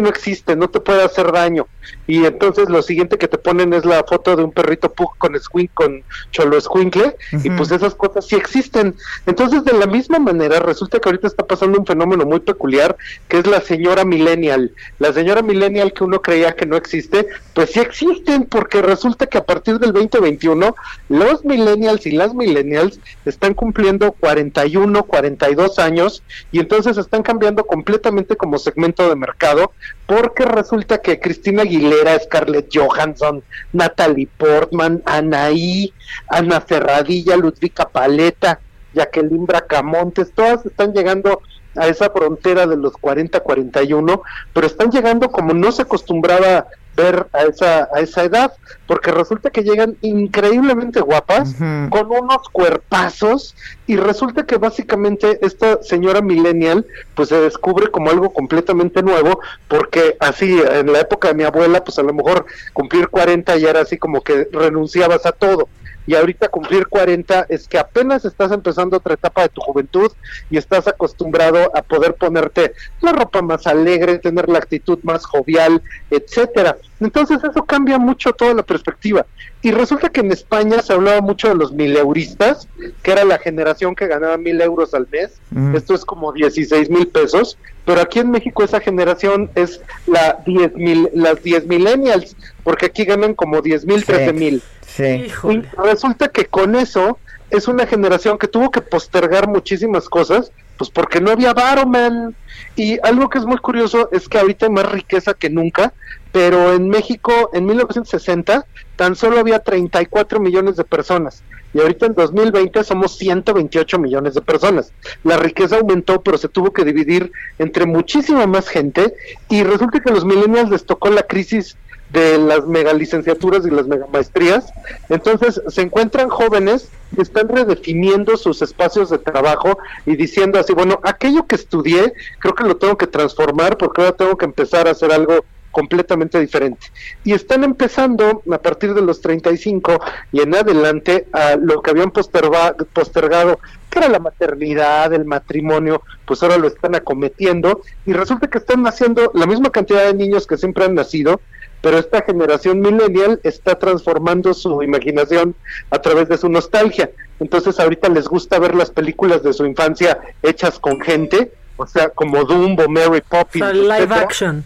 no 0.01 0.09
existe, 0.09 0.57
no 0.57 0.69
te 0.71 0.81
puede 0.81 1.03
hacer 1.03 1.33
daño. 1.33 1.67
Y 2.07 2.25
entonces 2.25 2.69
lo 2.69 2.83
siguiente 2.83 3.19
que 3.19 3.29
te 3.29 3.39
ponen 3.39 3.73
es 3.73 3.85
la 3.85 4.03
foto 4.05 4.37
de 4.37 4.45
un 4.45 4.53
perrito 4.53 4.91
pug 4.93 5.17
con 5.19 5.39
squink, 5.39 5.71
con 5.75 6.03
cholo 6.31 6.57
escuincle, 6.57 7.17
y 7.33 7.51
pues 7.51 7.71
esas 7.71 7.95
cosas 7.95 8.27
sí 8.27 8.37
existen. 8.37 8.95
Entonces, 9.27 9.65
de 9.65 9.73
la 9.73 9.87
misma 9.87 10.19
manera, 10.19 10.61
resulta 10.61 10.99
que 10.99 11.09
ahorita 11.09 11.27
está 11.27 11.47
pasando 11.47 11.79
un 11.79 11.87
fenómeno 11.87 12.25
muy 12.25 12.41
peculiar, 12.41 12.97
que 13.29 13.39
es 13.39 13.47
la 13.47 13.61
señora 13.61 14.05
millennial. 14.05 14.73
La 14.99 15.13
señora 15.13 15.43
millennial 15.43 15.93
que 15.93 16.05
uno 16.09 16.23
creía 16.23 16.57
que 16.57 16.65
no 16.65 16.77
existe, 16.77 17.27
pues 17.53 17.71
sí 17.71 17.81
existen, 17.81 18.45
porque 18.45 18.81
resulta 18.81 19.27
que 19.27 19.37
a 19.37 19.45
partir 19.45 19.79
del 19.79 19.93
2021, 19.93 20.75
los 21.11 21.45
millennials 21.45 22.07
y 22.07 22.13
las 22.13 22.35
millennials 22.35 22.99
están 23.27 23.53
cumpliendo 23.53 24.13
41, 24.13 25.05
42 25.05 25.79
años, 25.79 26.23
y 26.51 26.61
entonces 26.61 26.97
están 26.97 27.23
cambiando 27.23 27.67
completamente 27.67 28.37
como 28.37 28.59
segmento 28.59 29.07
de 29.09 29.17
mercado, 29.17 29.73
porque 30.07 30.47
resulta 30.47 30.99
que 30.99 31.21
Cristina 31.21 31.63
Aguilera, 31.63 32.19
Scarlett 32.19 32.71
Johansson, 32.73 33.43
Natalie 33.75 34.29
Portman, 34.39 35.03
Anaí, 35.05 35.93
Ana 36.29 36.63
Ferradilla, 36.63 37.37
Ludvika 37.37 37.87
Paleta, 37.91 38.61
Jacqueline 38.95 39.45
Bracamontes, 39.45 40.33
todas 40.33 40.65
están 40.65 40.95
llegando 40.95 41.43
a 41.79 41.87
esa 41.87 42.11
frontera 42.11 42.67
de 42.67 42.77
los 42.77 42.93
40-41, 42.95 44.21
pero 44.53 44.67
están 44.67 44.91
llegando 44.91 45.31
como 45.31 45.55
no 45.55 45.73
se 45.73 45.83
acostumbraba 45.83 46.67
ver 46.99 47.29
a 47.33 47.45
esa, 47.45 47.89
a 47.95 48.01
esa 48.01 48.25
edad, 48.25 48.53
porque 48.89 49.13
resulta 49.13 49.51
que 49.51 49.63
llegan 49.63 49.97
increíblemente 50.03 51.01
guapas, 51.01 51.55
con 51.91 52.11
unos 52.11 52.49
cuerpazos, 52.51 53.55
y 53.87 53.97
resulta 53.97 54.45
que 54.45 54.57
básicamente 54.57 55.39
esta 55.47 55.81
señora 55.83 56.21
millennial, 56.21 56.85
pues 57.15 57.29
se 57.29 57.41
descubre 57.41 57.93
como 57.93 58.11
algo 58.11 58.31
completamente 58.31 59.03
nuevo, 59.03 59.39
porque 59.69 60.17
así, 60.19 60.61
en 60.61 60.93
la 60.93 60.99
época 60.99 61.29
de 61.29 61.35
mi 61.35 61.45
abuela, 61.45 61.85
pues 61.85 62.01
a 62.01 62.03
lo 62.03 62.13
mejor 62.13 62.47
cumplir 62.73 63.09
40 63.09 63.57
ya 63.59 63.71
era 63.71 63.83
así 63.83 63.97
como 63.97 64.23
que 64.23 64.49
renunciabas 64.53 65.25
a 65.25 65.33
todo 65.33 65.69
y 66.09 66.15
ahorita 66.15 66.49
cumplir 66.49 66.87
40 66.87 67.47
es 67.51 67.69
que 67.69 67.79
apenas 67.79 68.25
estás 68.25 68.51
empezando 68.51 68.97
otra 68.97 69.13
etapa 69.13 69.43
de 69.43 69.51
tu 69.51 69.61
juventud 69.61 70.11
y 70.51 70.57
estás 70.57 70.89
acostumbrado 70.89 71.71
a 71.77 71.83
poder 71.83 72.15
ponerte 72.15 72.73
la 73.03 73.13
ropa 73.13 73.43
más 73.43 73.67
alegre, 73.67 74.19
tener 74.19 74.49
la 74.49 74.57
actitud 74.57 74.99
más 75.03 75.27
jovial, 75.27 75.83
etcétera. 76.11 76.79
Entonces 77.01 77.45
eso 77.45 77.63
cambia 77.67 77.99
mucho 77.99 78.33
toda 78.33 78.55
la 78.55 78.63
perspectiva. 78.63 79.27
Y 79.61 79.71
resulta 79.71 80.09
que 80.09 80.21
en 80.21 80.33
España 80.33 80.81
se 80.81 80.95
hablaba 80.95 81.21
mucho 81.21 81.49
de 81.49 81.57
los 81.57 81.73
mileuristas, 81.73 82.69
que 83.03 83.13
era 83.13 83.25
la 83.27 83.39
generación 83.39 83.95
que 83.95 84.07
ganaba 84.07 84.39
mil 84.39 84.59
euros 84.63 84.95
al 84.95 85.07
mes. 85.13 85.39
Esto 85.75 85.95
es 85.95 86.07
como 86.07 86.33
16 86.33 86.89
mil 86.89 87.07
pesos. 87.09 87.59
Pero 87.85 88.01
aquí 88.01 88.19
en 88.19 88.31
México 88.31 88.63
esa 88.63 88.81
generación 88.81 89.51
es 89.55 89.81
la 90.07 90.39
10 90.47 90.75
mil, 90.75 91.11
las 91.13 91.43
10 91.43 91.67
millennials, 91.67 92.37
porque 92.63 92.87
aquí 92.87 93.05
ganan 93.05 93.35
como 93.35 93.61
10 93.61 93.85
mil, 93.87 94.05
13 94.05 94.33
mil. 94.33 94.63
Y 94.99 95.63
resulta 95.83 96.29
que 96.29 96.47
con 96.47 96.75
eso 96.75 97.19
es 97.51 97.69
una 97.69 97.87
generación 97.87 98.39
que 98.39 98.49
tuvo 98.49 98.71
que 98.71 98.81
postergar 98.81 99.49
muchísimas 99.49 100.09
cosas, 100.09 100.53
pues 100.77 100.91
porque 100.91 101.21
no 101.21 101.31
había 101.31 101.55
Baroman. 101.55 102.35
Y 102.77 102.99
algo 103.03 103.29
que 103.29 103.39
es 103.39 103.45
muy 103.45 103.59
curioso 103.59 104.09
es 104.13 104.29
que 104.29 104.39
ahorita 104.39 104.67
hay 104.67 104.73
más 104.73 104.91
riqueza 104.91 105.35
que 105.35 105.51
nunca, 105.51 105.93
pero 106.33 106.75
en 106.75 106.89
México 106.89 107.51
en 107.53 107.67
1960 107.67 108.67
tan 108.97 109.17
solo 109.17 109.39
había 109.39 109.61
34 109.61 110.41
millones 110.41 110.77
de 110.77 110.85
personas. 110.85 111.43
Y 111.75 111.81
ahorita 111.81 112.07
en 112.07 112.15
2020 112.15 112.83
somos 112.83 113.19
128 113.19 113.99
millones 113.99 114.35
de 114.35 114.41
personas. 114.41 114.93
La 115.23 115.37
riqueza 115.37 115.77
aumentó, 115.77 116.23
pero 116.23 116.39
se 116.39 116.49
tuvo 116.49 116.73
que 116.73 116.85
dividir 116.85 117.31
entre 117.59 117.85
muchísima 117.85 118.47
más 118.47 118.69
gente. 118.69 119.15
Y 119.51 119.63
resulta 119.63 120.01
que 120.01 120.11
a 120.11 120.15
los 120.15 120.25
millennials 120.25 120.71
les 120.71 120.87
tocó 120.87 121.11
la 121.11 121.23
crisis 121.23 121.77
de 122.11 122.39
las 122.39 122.67
mega 122.67 122.93
licenciaturas 122.93 123.67
y 123.67 123.71
las 123.71 123.87
mega 123.87 124.07
maestrías. 124.07 124.73
Entonces 125.09 125.61
se 125.69 125.83
encuentran 125.83 126.29
jóvenes 126.29 126.89
que 127.15 127.23
están 127.23 127.49
redefiniendo 127.49 128.37
sus 128.37 128.63
espacios 128.63 129.11
de 129.11 129.19
trabajo 129.19 129.79
y 130.07 130.17
diciendo 130.17 130.59
así, 130.59 130.73
bueno, 130.73 131.01
aquello 131.03 131.47
que 131.47 131.57
estudié 131.57 132.13
creo 132.39 132.55
que 132.55 132.65
lo 132.65 132.77
tengo 132.77 132.97
que 132.97 133.07
transformar 133.07 133.77
porque 133.77 134.03
ahora 134.03 134.17
tengo 134.17 134.37
que 134.37 134.45
empezar 134.45 134.89
a 134.89 134.93
hacer 134.93 135.13
algo 135.13 135.45
completamente 135.71 136.41
diferente. 136.41 136.87
Y 137.25 137.35
están 137.35 137.63
empezando 137.63 138.43
a 138.51 138.59
partir 138.59 138.95
de 138.95 139.03
los 139.03 139.21
35 139.21 140.01
y 140.33 140.41
en 140.41 140.55
adelante 140.55 141.27
a 141.33 141.57
lo 141.57 141.83
que 141.83 141.91
habían 141.91 142.11
postergado, 142.11 143.61
que 143.91 143.99
era 143.99 144.09
la 144.09 144.19
maternidad, 144.19 145.13
el 145.13 145.25
matrimonio, 145.25 146.03
pues 146.27 146.43
ahora 146.43 146.59
lo 146.59 146.69
están 146.69 146.95
acometiendo 146.95 147.83
y 148.07 148.13
resulta 148.13 148.49
que 148.49 148.59
están 148.59 148.83
naciendo 148.83 149.31
la 149.35 149.47
misma 149.47 149.71
cantidad 149.71 150.05
de 150.07 150.15
niños 150.15 150.47
que 150.47 150.57
siempre 150.57 150.85
han 150.85 150.95
nacido 150.95 151.41
pero 151.81 151.99
esta 151.99 152.23
generación 152.23 152.81
millennial 152.81 153.41
está 153.45 153.79
transformando 153.79 154.53
su 154.55 154.83
imaginación 154.83 155.55
a 155.91 155.99
través 155.99 156.29
de 156.29 156.39
su 156.39 156.49
nostalgia. 156.49 157.11
Entonces 157.41 157.79
ahorita 157.79 158.09
les 158.09 158.27
gusta 158.27 158.59
ver 158.59 158.75
las 158.75 158.91
películas 158.91 159.43
de 159.43 159.53
su 159.53 159.65
infancia 159.65 160.19
hechas 160.43 160.79
con 160.79 161.01
gente, 161.01 161.53
o 161.77 161.87
sea, 161.87 162.09
como 162.09 162.45
Dumbo, 162.45 162.89
Mary 162.89 163.23
Poppins. 163.29 163.73
live 163.73 164.15
action. 164.15 164.65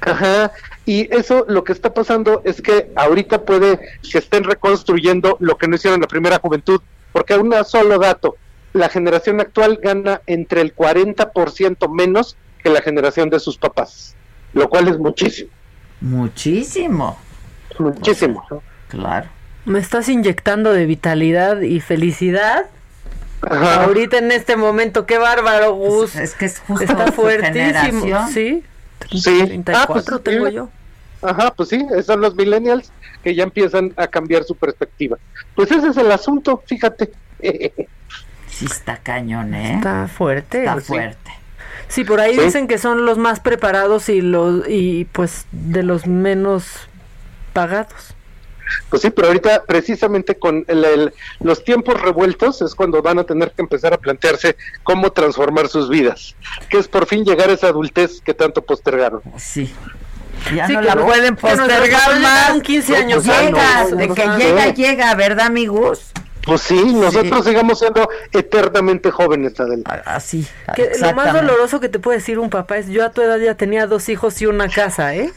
Ajá. 0.00 0.52
Y 0.86 1.12
eso 1.14 1.44
lo 1.48 1.64
que 1.64 1.72
está 1.72 1.92
pasando 1.92 2.40
es 2.44 2.62
que 2.62 2.90
ahorita 2.94 3.42
puede 3.44 3.80
que 4.10 4.18
estén 4.18 4.44
reconstruyendo 4.44 5.36
lo 5.40 5.58
que 5.58 5.68
no 5.68 5.76
hicieron 5.76 5.96
en 5.96 6.02
la 6.02 6.08
primera 6.08 6.38
juventud, 6.38 6.80
porque 7.12 7.34
un 7.34 7.52
solo 7.64 7.98
dato, 7.98 8.36
la 8.72 8.88
generación 8.88 9.40
actual 9.40 9.80
gana 9.82 10.22
entre 10.26 10.60
el 10.60 10.74
40% 10.74 11.92
menos 11.92 12.36
que 12.62 12.70
la 12.70 12.82
generación 12.82 13.30
de 13.30 13.40
sus 13.40 13.58
papás, 13.58 14.14
lo 14.52 14.68
cual 14.68 14.88
es 14.88 14.98
muchísimo. 14.98 15.50
Muchísimo. 16.00 17.18
Muchísimo. 17.78 18.44
Claro. 18.88 19.28
Me 19.64 19.78
estás 19.78 20.08
inyectando 20.08 20.72
de 20.72 20.86
vitalidad 20.86 21.60
y 21.60 21.80
felicidad. 21.80 22.66
Ahorita 23.42 24.18
en 24.18 24.32
este 24.32 24.56
momento, 24.56 25.06
qué 25.06 25.18
bárbaro, 25.18 25.74
Gus. 25.74 26.16
Es, 26.16 26.34
que 26.34 26.46
es 26.46 26.60
justo 26.60 26.84
Está 26.84 27.12
fuertísimo. 27.12 28.28
Sí. 28.28 28.64
Sí. 29.10 29.44
34 29.44 29.76
ah, 29.76 29.86
pues, 29.86 30.22
tengo 30.22 30.48
yo. 30.48 30.68
Ajá, 31.22 31.52
pues 31.54 31.68
sí, 31.70 31.84
son 32.04 32.20
los 32.20 32.34
millennials 32.34 32.92
que 33.22 33.34
ya 33.34 33.42
empiezan 33.42 33.92
a 33.96 34.06
cambiar 34.06 34.44
su 34.44 34.54
perspectiva. 34.54 35.18
Pues 35.54 35.70
ese 35.70 35.88
es 35.88 35.96
el 35.96 36.10
asunto, 36.12 36.62
fíjate. 36.66 37.10
sí, 38.48 38.64
está 38.64 38.98
cañón, 38.98 39.54
¿eh? 39.54 39.74
Está 39.74 40.08
fuerte. 40.08 40.60
Está 40.60 40.80
fuerte. 40.80 41.30
Sí, 41.30 41.45
por 42.06 42.20
ahí 42.20 42.36
dicen 42.36 42.66
que 42.66 42.78
son 42.78 43.06
los 43.06 43.18
más 43.18 43.40
preparados 43.40 44.08
y 44.08 44.20
los 44.20 44.68
y 44.68 45.06
pues 45.06 45.46
de 45.52 45.82
los 45.82 46.06
menos 46.06 46.66
pagados. 47.52 48.16
Pues 48.90 49.02
sí, 49.02 49.10
pero 49.10 49.28
ahorita 49.28 49.64
precisamente 49.64 50.36
con 50.36 50.64
el, 50.68 51.12
los 51.40 51.64
tiempos 51.64 52.00
revueltos 52.00 52.62
es 52.62 52.74
cuando 52.74 53.02
van 53.02 53.18
a 53.18 53.24
tener 53.24 53.52
que 53.52 53.62
empezar 53.62 53.94
a 53.94 53.98
plantearse 53.98 54.56
cómo 54.82 55.12
transformar 55.12 55.68
sus 55.68 55.88
vidas, 55.88 56.34
que 56.68 56.78
es 56.78 56.88
por 56.88 57.06
fin 57.06 57.24
llegar 57.24 57.50
a 57.50 57.52
esa 57.52 57.68
adultez 57.68 58.20
que 58.20 58.34
tanto 58.34 58.62
postergaron. 58.62 59.22
Sí. 59.38 59.72
Ya 60.54 60.68
no 60.68 60.82
la 60.82 60.96
pueden 60.96 61.36
postergar 61.36 62.20
más. 62.20 62.60
15 62.62 62.96
años. 62.96 63.24
Llega, 63.24 63.86
de 63.86 64.08
que 64.08 64.26
llega, 64.38 64.74
llega, 64.74 65.14
¿verdad, 65.14 65.46
amigos? 65.46 66.12
Pues 66.46 66.60
sí, 66.60 66.94
nosotros 66.94 67.44
sigamos 67.44 67.80
siendo 67.80 68.08
eternamente 68.32 69.10
jóvenes, 69.10 69.58
Adel. 69.58 69.82
Así. 70.04 70.46
lo 71.00 71.14
más 71.14 71.32
doloroso 71.32 71.80
que 71.80 71.88
te 71.88 71.98
puede 71.98 72.18
decir 72.18 72.38
un 72.38 72.50
papá 72.50 72.78
es: 72.78 72.86
yo 72.86 73.04
a 73.04 73.10
tu 73.10 73.20
edad 73.20 73.38
ya 73.38 73.56
tenía 73.56 73.86
dos 73.86 74.08
hijos 74.08 74.40
y 74.40 74.46
una 74.46 74.68
casa, 74.68 75.14
¿eh? 75.14 75.32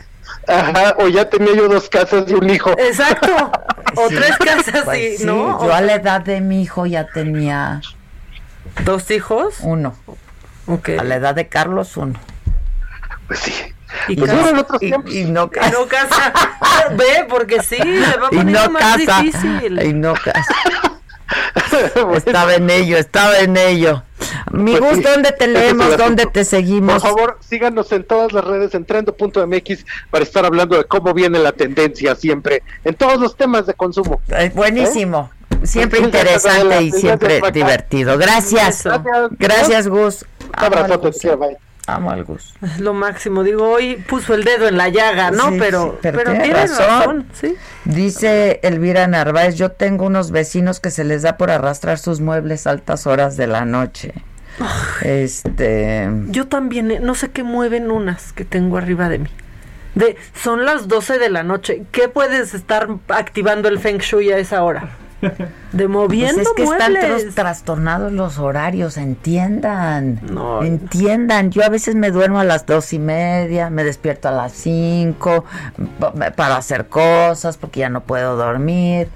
Ajá, 0.48 0.95
o 0.99 1.07
ya 1.07 1.27
tenía 1.27 1.56
yo 1.56 1.68
dos 1.68 1.90
casas 1.90 2.26
y 2.27 2.34
un 2.34 2.49
hijo. 2.49 2.72
Exacto. 2.77 3.52
o 3.95 4.07
tres 4.07 4.38
casas 4.38 4.84
pues 4.86 5.22
y, 5.22 5.26
¿no? 5.26 5.64
Yo 5.64 5.73
a 5.73 5.81
la 5.81 5.95
edad 5.95 6.22
de 6.22 6.41
mi 6.41 6.61
hijo 6.61 6.86
ya 6.86 7.07
tenía. 7.07 7.81
¿Dos 8.86 9.10
hijos? 9.10 9.56
Uno. 9.61 9.95
A 10.99 11.03
la 11.03 11.15
edad 11.15 11.34
de 11.34 11.48
Carlos, 11.48 11.98
uno. 11.98 12.19
Pues 13.27 13.40
sí. 13.40 13.53
Y, 14.07 14.15
pues 14.15 14.31
otros 14.31 14.81
y, 14.81 14.91
no 15.26 15.49
casa. 15.49 15.69
Y 15.69 15.72
no 15.72 15.88
casa. 15.88 16.34
Ve, 16.91 17.26
porque 17.27 17.61
sí, 17.61 17.77
se 17.77 18.18
va 18.18 18.27
a 18.27 18.30
poner 18.30 18.45
no 18.45 18.69
más 18.69 18.98
casa. 18.98 19.22
difícil. 19.23 19.81
Y 19.84 19.94
no 19.94 20.14
casa. 20.14 20.56
estaba 22.15 22.56
en 22.56 22.69
ello, 22.69 22.97
estaba 22.97 23.39
en 23.39 23.57
ello. 23.57 24.03
Mi 24.51 24.76
pues 24.76 24.95
gusto, 24.95 25.10
¿dónde 25.11 25.31
te 25.31 25.47
leemos? 25.47 25.97
¿Dónde 25.97 26.26
te 26.26 26.43
seguimos? 26.43 27.01
Por 27.01 27.11
favor, 27.11 27.38
síganos 27.41 27.91
en 27.91 28.03
todas 28.03 28.34
las 28.34 28.43
redes 28.43 28.73
en 28.76 28.85
trendo.mx 28.85 29.85
para 30.10 30.23
estar 30.23 30.45
hablando 30.45 30.77
de 30.77 30.84
cómo 30.85 31.14
viene 31.14 31.39
la 31.39 31.51
tendencia 31.51 32.15
siempre 32.15 32.64
en 32.84 32.95
todos 32.95 33.19
los 33.19 33.35
temas 33.35 33.65
de 33.65 33.73
consumo. 33.73 34.22
buenísimo. 34.53 35.31
Siempre 35.64 35.99
interesante 35.99 36.84
y 36.84 36.91
siempre 36.91 37.41
divertido. 37.51 38.18
Gracias. 38.18 38.84
Gracias, 39.31 39.88
Gus. 39.88 40.26
Abrazo, 40.53 41.01
Amo 41.95 42.11
al 42.11 42.24
Gus. 42.24 42.53
Es 42.61 42.80
lo 42.80 42.94
máximo. 42.94 43.44
Digo, 43.44 43.70
hoy 43.70 43.98
puso 43.98 44.34
el 44.34 44.44
dedo 44.44 44.68
en 44.68 44.78
la 44.78 44.90
llaga, 44.90 45.32
¿no? 45.32 45.49
pero, 45.57 45.99
pero, 46.02 46.24
tiene, 46.24 46.53
razón. 46.53 47.28
¿sí? 47.34 47.56
Dice 47.86 48.60
Elvira 48.64 49.07
Narváez, 49.07 49.56
yo 49.56 49.72
tengo 49.72 50.06
unos 50.06 50.32
vecinos 50.32 50.80
que 50.80 50.91
se 50.91 51.03
les 51.03 51.22
da 51.22 51.38
por 51.38 51.52
arrastrar 51.52 51.98
sus 51.98 52.22
muebles 52.22 52.68
a 52.68 52.72
altas 52.72 53.07
horas 53.07 53.38
de 53.38 53.48
la 53.48 53.66
noche. 53.66 54.14
este... 55.02 56.10
Yo 56.28 56.48
también, 56.48 56.91
eh, 56.91 56.99
no 56.99 57.16
sé 57.16 57.30
qué 57.32 57.44
mueven 57.44 57.91
unas 57.91 58.34
que 58.34 58.45
tengo 58.45 58.78
arriba 58.78 59.10
de 59.10 59.20
mí. 59.20 59.30
De, 59.95 60.18
son 60.34 60.66
las 60.66 60.88
12 60.88 61.20
de 61.20 61.30
la 61.30 61.44
noche. 61.44 61.84
¿Qué 61.91 62.10
puedes 62.10 62.53
estar 62.53 62.88
activando 63.07 63.68
el 63.70 63.80
Feng 63.80 63.99
Shui 63.99 64.32
a 64.32 64.38
esa 64.38 64.64
hora? 64.64 64.90
De 65.72 65.88
moviendo 65.88 66.44
pues 66.44 66.48
es 66.48 66.54
que 66.54 66.64
están 66.64 67.34
trastornados 67.36 68.12
los 68.12 68.40
horarios, 68.40 68.98
entiendan. 68.98 70.22
entiendan. 70.62 71.52
Yo 71.52 71.64
a 71.64 71.70
veces 71.70 71.96
me 71.96 72.12
duermo 72.12 72.40
a 72.40 72.44
las 72.44 72.66
dos 72.66 72.94
y 72.94 73.00
media, 73.00 73.70
me 73.70 73.84
despierto 73.84 74.30
a 74.30 74.32
las 74.32 74.54
cinco 74.54 75.46
para 76.36 76.58
hacer 76.58 76.88
cosas 76.88 77.58
porque 77.58 77.82
ya 77.82 77.90
no 77.90 78.02
puedo 78.02 78.36
dormir. 78.36 79.10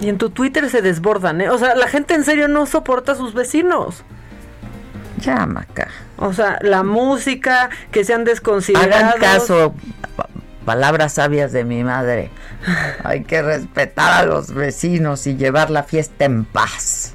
Y 0.00 0.08
en 0.08 0.18
tu 0.18 0.30
Twitter 0.30 0.68
se 0.70 0.82
desbordan, 0.82 1.40
¿eh? 1.40 1.50
O 1.50 1.58
sea, 1.58 1.74
la 1.76 1.86
gente 1.86 2.14
en 2.14 2.24
serio 2.24 2.48
no 2.48 2.66
soporta 2.66 3.12
a 3.12 3.14
sus 3.14 3.32
vecinos. 3.32 4.02
Ya, 5.20 5.46
Maca. 5.46 5.88
O 6.18 6.32
sea, 6.32 6.58
la 6.62 6.82
música, 6.82 7.70
que 7.92 8.04
sean 8.04 8.24
desconsiderados. 8.24 9.14
Hagan 9.14 9.20
caso, 9.20 9.74
palabras 10.64 11.14
sabias 11.14 11.52
de 11.52 11.64
mi 11.64 11.84
madre. 11.84 12.30
Hay 13.04 13.24
que 13.24 13.42
respetar 13.42 14.24
a 14.24 14.26
los 14.26 14.52
vecinos 14.52 15.26
y 15.26 15.36
llevar 15.36 15.70
la 15.70 15.82
fiesta 15.82 16.24
en 16.24 16.44
paz. 16.44 17.14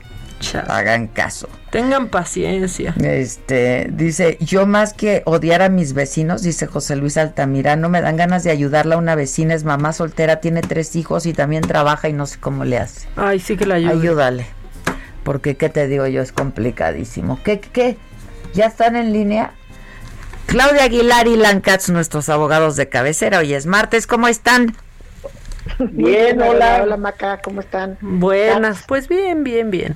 Hagan 0.67 1.07
caso. 1.07 1.49
Tengan 1.69 2.07
paciencia. 2.07 2.95
Este, 3.01 3.89
dice, 3.91 4.37
yo 4.39 4.65
más 4.65 4.93
que 4.93 5.21
odiar 5.25 5.61
a 5.61 5.69
mis 5.69 5.93
vecinos, 5.93 6.41
dice 6.41 6.65
José 6.65 6.95
Luis 6.95 7.17
Altamira, 7.17 7.75
no 7.75 7.89
me 7.89 8.01
dan 8.01 8.15
ganas 8.15 8.43
de 8.43 8.51
ayudarla. 8.51 8.97
Una 8.97 9.15
vecina 9.15 9.53
es 9.53 9.65
mamá 9.65 9.93
soltera, 9.93 10.39
tiene 10.39 10.61
tres 10.61 10.95
hijos 10.95 11.25
y 11.25 11.33
también 11.33 11.61
trabaja 11.61 12.09
y 12.09 12.13
no 12.13 12.25
sé 12.25 12.39
cómo 12.39 12.63
le 12.63 12.77
hace. 12.77 13.07
Ay, 13.15 13.39
sí 13.39 13.57
que 13.57 13.65
la 13.65 13.75
ayuda. 13.75 13.91
Ayúdale. 13.91 14.45
Porque, 15.23 15.57
¿qué 15.57 15.69
te 15.69 15.87
digo 15.87 16.07
yo? 16.07 16.21
Es 16.21 16.31
complicadísimo. 16.31 17.39
¿Qué, 17.43 17.59
qué? 17.59 17.97
¿Ya 18.53 18.65
están 18.65 18.95
en 18.95 19.13
línea? 19.13 19.51
Claudia 20.49 20.85
Aguilar 20.85 21.27
y 21.27 21.35
Lancats, 21.35 21.91
nuestros 21.91 22.27
abogados 22.27 22.75
de 22.75 22.89
cabecera. 22.89 23.37
Hoy 23.37 23.53
es 23.53 23.67
martes, 23.67 24.07
¿cómo 24.07 24.27
están? 24.27 24.75
Bien, 25.77 26.41
hola, 26.41 26.81
hola 26.81 26.97
Maca, 26.97 27.39
¿cómo 27.43 27.61
están? 27.61 27.99
Buenas, 28.01 28.83
pues 28.87 29.07
bien, 29.07 29.43
bien, 29.43 29.69
bien. 29.69 29.95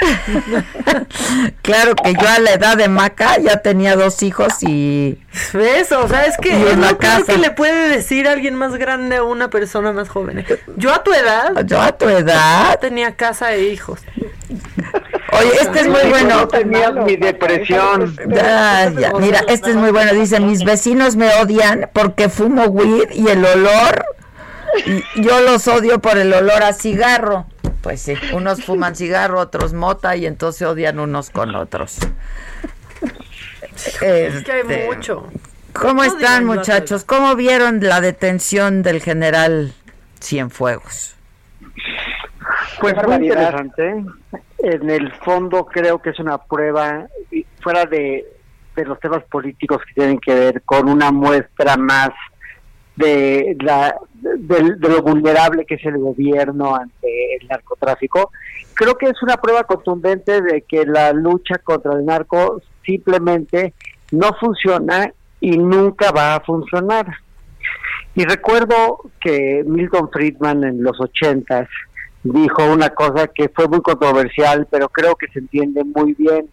claro 1.62 1.96
que 1.96 2.14
yo 2.14 2.28
a 2.28 2.38
la 2.38 2.52
edad 2.52 2.76
de 2.76 2.88
Maca 2.88 3.38
ya 3.38 3.62
tenía 3.62 3.96
dos 3.96 4.22
hijos 4.22 4.62
y... 4.62 5.18
¿Ves? 5.52 5.90
O 5.90 6.06
sea, 6.06 6.24
es 6.24 6.36
que 6.36 6.54
no 6.76 6.96
creo 6.96 7.24
que 7.24 7.38
le 7.38 7.50
puede 7.50 7.88
decir 7.88 8.28
a 8.28 8.32
alguien 8.32 8.54
más 8.54 8.76
grande 8.76 9.16
a 9.16 9.24
una 9.24 9.50
persona 9.50 9.92
más 9.92 10.08
joven. 10.08 10.46
Yo 10.76 10.94
a 10.94 11.02
tu 11.02 11.12
edad... 11.12 11.66
Yo 11.66 11.80
a 11.82 11.90
tu 11.98 12.08
edad... 12.08 12.78
Tenía 12.78 13.16
casa 13.16 13.52
e 13.54 13.64
hijos. 13.64 14.00
Oye, 15.38 15.52
este 15.60 15.80
es 15.80 15.88
muy 15.88 16.10
bueno. 16.10 16.48
Tenía 16.48 16.90
mi 16.90 17.16
depresión. 17.16 18.16
Ya. 18.28 18.92
Mira, 19.18 19.44
este 19.48 19.70
es 19.70 19.76
muy 19.76 19.90
bueno. 19.90 20.12
Dice, 20.12 20.40
mis 20.40 20.64
vecinos 20.64 21.16
me 21.16 21.28
odian 21.40 21.90
porque 21.92 22.28
fumo 22.28 22.64
weed 22.64 23.10
y 23.12 23.28
el 23.28 23.44
olor, 23.44 24.04
yo 25.16 25.40
los 25.40 25.66
odio 25.68 26.00
por 26.00 26.18
el 26.18 26.32
olor 26.32 26.62
a 26.62 26.72
cigarro. 26.72 27.46
Pues 27.82 28.02
sí, 28.02 28.14
unos 28.32 28.64
fuman 28.64 28.94
cigarro, 28.94 29.40
otros 29.40 29.72
mota 29.72 30.14
y 30.14 30.26
entonces 30.26 30.66
odian 30.66 31.00
unos 31.00 31.30
con 31.30 31.54
otros. 31.54 31.98
es 33.76 33.98
que 33.98 34.52
hay 34.52 34.60
este, 34.60 34.86
mucho. 34.86 35.26
¿Cómo 35.72 36.04
están 36.04 36.44
muchachos? 36.44 37.04
¿Cómo 37.04 37.36
vieron 37.36 37.80
la 37.80 38.00
detención 38.00 38.82
del 38.82 39.00
general 39.00 39.72
Cienfuegos? 40.20 41.14
Pues 42.80 42.94
muy 43.06 43.14
interesante. 43.14 44.04
En 44.62 44.90
el 44.90 45.12
fondo 45.12 45.64
creo 45.64 46.00
que 46.00 46.10
es 46.10 46.18
una 46.18 46.38
prueba, 46.38 47.06
fuera 47.60 47.84
de, 47.86 48.26
los 48.76 48.98
temas 49.00 49.22
políticos 49.24 49.78
que 49.86 49.94
tienen 49.94 50.18
que 50.18 50.34
ver 50.34 50.62
con 50.62 50.88
una 50.88 51.10
muestra 51.10 51.76
más 51.76 52.10
de, 52.96 53.54
la, 53.60 53.94
de, 54.12 54.76
lo 54.78 55.02
vulnerable 55.02 55.66
que 55.66 55.74
es 55.74 55.84
el 55.84 55.98
gobierno 55.98 56.74
ante 56.74 57.36
el 57.36 57.46
narcotráfico. 57.48 58.30
Creo 58.74 58.96
que 58.96 59.06
es 59.06 59.22
una 59.22 59.36
prueba 59.36 59.64
contundente 59.64 60.40
de 60.40 60.62
que 60.62 60.86
la 60.86 61.12
lucha 61.12 61.58
contra 61.58 61.92
el 61.92 62.06
narco 62.06 62.62
simplemente 62.84 63.74
no 64.12 64.34
funciona 64.40 65.12
y 65.40 65.58
nunca 65.58 66.10
va 66.10 66.36
a 66.36 66.40
funcionar. 66.40 67.06
Y 68.14 68.24
recuerdo 68.24 69.10
que 69.20 69.62
Milton 69.66 70.10
Friedman 70.10 70.64
en 70.64 70.82
los 70.82 71.00
ochentas 71.00 71.68
dijo 72.22 72.64
una 72.66 72.90
cosa 72.90 73.28
que 73.28 73.48
fue 73.48 73.68
muy 73.68 73.80
controversial, 73.80 74.66
pero 74.70 74.88
creo 74.88 75.16
que 75.16 75.28
se 75.28 75.38
entiende 75.38 75.84
muy 75.84 76.14
bien, 76.14 76.50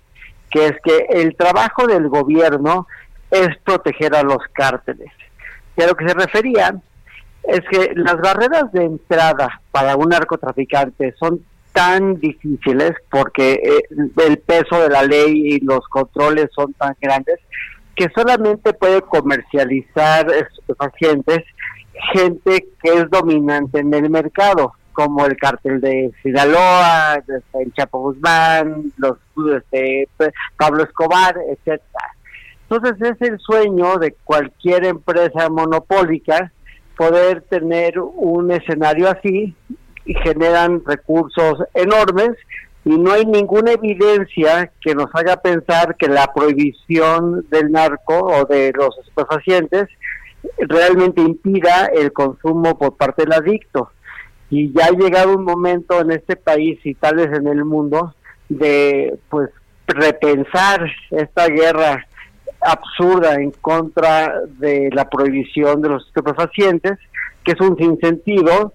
que 0.50 0.68
es 0.68 0.74
que 0.84 1.08
el 1.10 1.36
trabajo 1.36 1.88
del 1.88 2.08
gobierno 2.08 2.88
es 3.32 3.50
proteger 3.64 4.16
a 4.16 4.24
los 4.24 4.40
cárteles. 4.54 5.12
Y 5.76 5.84
a 5.84 5.88
lo 5.88 5.96
que 5.96 6.08
se 6.08 6.14
refería 6.14 6.76
es 7.44 7.62
que 7.70 7.94
las 7.96 8.18
barreras 8.18 8.72
de 8.72 8.86
entrada 8.86 9.62
para 9.72 9.96
un 9.96 10.10
narcotraficante 10.10 11.14
son 11.20 11.42
tan 11.74 12.16
difíciles 12.16 12.94
porque 13.12 13.54
eh, 13.54 13.84
el 14.26 14.40
peso 14.40 14.82
de 14.82 14.90
la 14.90 15.04
ley 15.04 15.56
y 15.56 15.60
los 15.60 15.88
controles 15.90 16.50
son 16.56 16.74
tan 16.74 16.96
grandes 17.00 17.40
que 17.96 18.08
solamente 18.16 18.74
puede 18.74 19.02
comercializar 19.02 20.28
pacientes 20.78 21.44
gente 22.14 22.68
que 22.82 22.94
es 22.94 23.10
dominante 23.10 23.80
en 23.80 23.94
el 23.94 24.10
mercado 24.10 24.74
como 24.98 25.28
el 25.28 25.38
cártel 25.38 25.80
de 25.80 26.12
Sinaloa, 26.24 27.24
el 27.54 27.72
Chapo 27.74 28.00
Guzmán, 28.00 28.92
los 28.98 29.20
este, 29.56 30.10
Pablo 30.58 30.86
Escobar, 30.86 31.36
etcétera. 31.52 32.16
Entonces 32.68 33.12
es 33.12 33.30
el 33.30 33.38
sueño 33.38 33.98
de 33.98 34.16
cualquier 34.24 34.86
empresa 34.86 35.50
monopólica 35.50 36.52
poder 36.98 37.44
tener 37.44 38.00
un 38.00 38.50
escenario 38.52 39.08
así 39.08 39.56
y 40.04 40.16
generan 40.16 40.82
recursos 40.84 41.60
enormes 41.76 42.32
y 42.84 42.98
no 42.98 43.12
hay 43.12 43.28
ninguna 43.28 43.74
evidencia 43.74 44.72
que 44.82 44.96
nos 44.96 45.14
haga 45.14 45.38
pensar 45.38 45.96
que 45.96 46.08
la 46.08 46.26
prohibición 46.34 47.46
del 47.52 47.72
narco 47.72 48.18
o 48.18 48.46
de 48.46 48.72
los 48.74 48.98
estupefacientes 48.98 49.90
realmente 50.58 51.22
impida 51.22 51.86
el 51.94 52.12
consumo 52.12 52.80
por 52.80 52.98
parte 52.98 53.26
del 53.26 53.34
adicto 53.34 53.92
y 54.50 54.72
ya 54.74 54.86
ha 54.86 54.92
llegado 54.92 55.36
un 55.36 55.44
momento 55.44 56.00
en 56.00 56.12
este 56.12 56.36
país 56.36 56.80
y 56.84 56.94
tal 56.96 57.18
vez 57.18 57.28
en 57.38 57.48
el 57.48 57.66
mundo 57.66 58.14
de 58.50 59.18
pues 59.30 59.50
repensar 59.88 60.90
esta 61.12 61.48
guerra 61.48 62.06
absurda 62.62 63.36
en 63.36 63.52
contra 63.52 64.42
de 64.60 64.90
la 64.94 65.10
prohibición 65.10 65.82
de 65.82 65.90
los 65.90 66.08
estupefacientes, 66.08 66.98
que 67.44 67.52
es 67.54 67.62
un 67.62 67.78
sinsentido, 67.78 68.74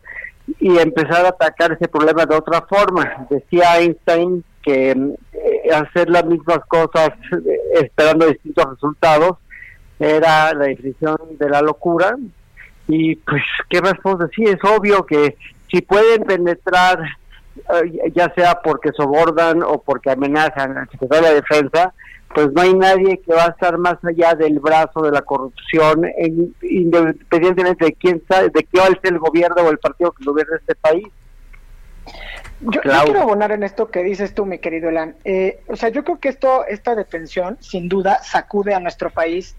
y 0.59 0.79
empezar 0.79 1.25
a 1.25 1.31
atacar 1.31 1.73
ese 1.73 1.89
problema 1.89 2.27
de 2.27 2.37
otra 2.37 2.63
forma. 2.63 3.27
Decía 3.31 3.79
Einstein 3.79 4.45
que 4.63 4.91
eh, 4.91 5.75
hacer 5.75 6.09
las 6.09 6.25
mismas 6.25 6.61
cosas 6.69 7.11
eh, 7.33 7.61
esperando 7.83 8.27
distintos 8.27 8.65
resultados 8.71 9.39
era 9.99 10.53
la 10.55 10.67
definición 10.67 11.17
de 11.39 11.49
la 11.49 11.63
locura. 11.63 12.17
Y 12.89 13.17
pues, 13.17 13.43
¿qué 13.71 13.81
más 13.81 13.95
puedo 14.03 14.19
decir? 14.19 14.49
Es 14.49 14.59
obvio 14.65 15.07
que 15.07 15.37
si 15.73 15.81
pueden 15.81 16.25
penetrar, 16.25 17.01
eh, 17.57 18.13
ya 18.15 18.33
sea 18.35 18.61
porque 18.63 18.91
sobordan 18.93 19.63
o 19.63 19.83
porque 19.83 20.11
amenazan 20.11 20.77
al 20.77 20.91
secretario 20.91 21.29
de 21.29 21.35
Defensa, 21.37 21.95
pues 22.35 22.53
no 22.53 22.63
hay 22.63 22.75
nadie 22.75 23.21
que 23.21 23.33
va 23.33 23.47
a 23.47 23.51
estar 23.51 23.77
más 23.79 23.97
allá 24.05 24.35
del 24.35 24.59
brazo 24.61 25.03
de 25.03 25.11
la 25.11 25.23
corrupción, 25.23 26.07
independientemente 26.63 27.87
de 27.87 27.93
quién 27.95 28.23
sabe, 28.29 28.51
de 28.51 28.65
qué 28.65 28.81
es 28.81 28.99
el 29.03 29.19
gobierno 29.19 29.63
o 29.63 29.71
el 29.71 29.79
partido 29.79 30.13
que 30.13 30.25
gobierna 30.25 30.57
este 30.57 30.75
país. 30.75 31.07
Yo, 32.61 32.81
quiero 32.81 33.23
abonar 33.23 33.53
en 33.53 33.65
esto 33.65 33.91
que 33.91 34.03
dices 34.03 34.35
tú, 34.35 34.47
mi 34.47 34.59
querido 34.59 34.89
Elan. 34.89 35.17
Eh, 35.25 35.61
o 35.67 35.77
sea, 35.77 35.89
yo 35.89 36.05
creo 36.05 36.21
que 36.21 36.29
esto, 36.29 36.65
esta 36.67 36.95
detención, 36.95 37.59
sin 37.61 37.89
duda, 37.89 38.23
sacude 38.23 38.73
a 38.75 38.81
nuestro 38.81 39.11
país 39.11 39.57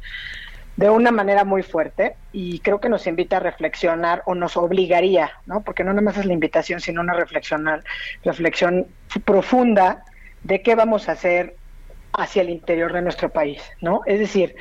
de 0.75 0.89
una 0.89 1.11
manera 1.11 1.43
muy 1.43 1.61
fuerte 1.61 2.15
y 2.31 2.59
creo 2.59 2.79
que 2.79 2.89
nos 2.89 3.05
invita 3.05 3.37
a 3.37 3.39
reflexionar 3.39 4.23
o 4.25 4.33
nos 4.33 4.57
obligaría, 4.57 5.31
¿no? 5.45 5.61
Porque 5.61 5.83
no 5.83 5.91
nada 5.91 6.01
más 6.01 6.17
es 6.17 6.25
la 6.25 6.33
invitación, 6.33 6.79
sino 6.79 7.01
una 7.01 7.13
reflexionar, 7.13 7.83
reflexión 8.23 8.87
profunda 9.23 10.03
de 10.43 10.61
qué 10.61 10.75
vamos 10.75 11.09
a 11.09 11.13
hacer 11.13 11.55
hacia 12.13 12.41
el 12.41 12.49
interior 12.49 12.91
de 12.93 13.01
nuestro 13.01 13.29
país, 13.29 13.61
¿no? 13.81 14.01
Es 14.05 14.19
decir, 14.19 14.55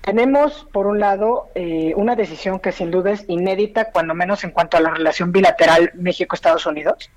tenemos, 0.00 0.66
por 0.72 0.86
un 0.86 1.00
lado, 1.00 1.48
eh, 1.54 1.92
una 1.96 2.14
decisión 2.14 2.60
que 2.60 2.72
sin 2.72 2.90
duda 2.90 3.12
es 3.12 3.24
inédita, 3.28 3.90
cuando 3.90 4.14
menos 4.14 4.44
en 4.44 4.50
cuanto 4.50 4.76
a 4.76 4.80
la 4.80 4.90
relación 4.90 5.32
bilateral 5.32 5.92
México-Estados 5.94 6.66
Unidos, 6.66 7.10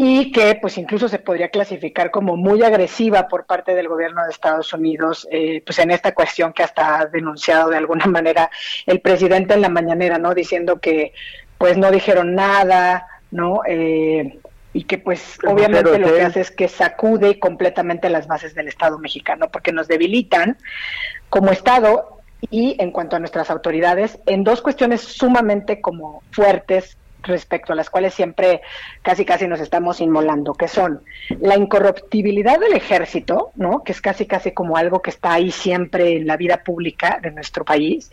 y 0.00 0.30
que 0.30 0.54
pues 0.54 0.78
incluso 0.78 1.08
se 1.08 1.18
podría 1.18 1.48
clasificar 1.48 2.12
como 2.12 2.36
muy 2.36 2.62
agresiva 2.62 3.26
por 3.26 3.46
parte 3.46 3.74
del 3.74 3.88
gobierno 3.88 4.22
de 4.22 4.30
Estados 4.30 4.72
Unidos, 4.72 5.26
eh, 5.28 5.60
pues 5.66 5.80
en 5.80 5.90
esta 5.90 6.14
cuestión 6.14 6.52
que 6.52 6.62
hasta 6.62 7.00
ha 7.00 7.06
denunciado 7.06 7.70
de 7.70 7.78
alguna 7.78 8.06
manera 8.06 8.48
el 8.86 9.00
presidente 9.00 9.54
en 9.54 9.60
la 9.60 9.68
mañanera, 9.68 10.16
¿no? 10.18 10.36
Diciendo 10.36 10.78
que 10.78 11.14
pues 11.58 11.76
no 11.76 11.90
dijeron 11.90 12.36
nada, 12.36 13.08
¿no? 13.32 13.62
Eh, 13.66 14.38
y 14.72 14.84
que 14.84 14.98
pues 14.98 15.36
obviamente 15.44 15.98
lo 15.98 16.14
que 16.14 16.22
hace 16.22 16.42
es 16.42 16.52
que 16.52 16.68
sacude 16.68 17.40
completamente 17.40 18.08
las 18.08 18.28
bases 18.28 18.54
del 18.54 18.68
Estado 18.68 19.00
mexicano, 19.00 19.48
porque 19.50 19.72
nos 19.72 19.88
debilitan 19.88 20.58
como 21.28 21.50
Estado 21.50 22.20
y 22.52 22.76
en 22.78 22.92
cuanto 22.92 23.16
a 23.16 23.18
nuestras 23.18 23.50
autoridades 23.50 24.20
en 24.26 24.44
dos 24.44 24.62
cuestiones 24.62 25.00
sumamente 25.00 25.80
como 25.80 26.22
fuertes 26.30 26.96
respecto 27.22 27.72
a 27.72 27.76
las 27.76 27.90
cuales 27.90 28.14
siempre 28.14 28.60
casi 29.02 29.24
casi 29.24 29.46
nos 29.46 29.60
estamos 29.60 30.00
inmolando, 30.00 30.54
que 30.54 30.68
son 30.68 31.02
la 31.40 31.56
incorruptibilidad 31.56 32.58
del 32.58 32.72
ejército, 32.72 33.50
¿no? 33.56 33.82
que 33.84 33.92
es 33.92 34.00
casi 34.00 34.26
casi 34.26 34.52
como 34.52 34.76
algo 34.76 35.02
que 35.02 35.10
está 35.10 35.32
ahí 35.32 35.50
siempre 35.50 36.16
en 36.16 36.26
la 36.26 36.36
vida 36.36 36.62
pública 36.62 37.18
de 37.22 37.30
nuestro 37.30 37.64
país, 37.64 38.10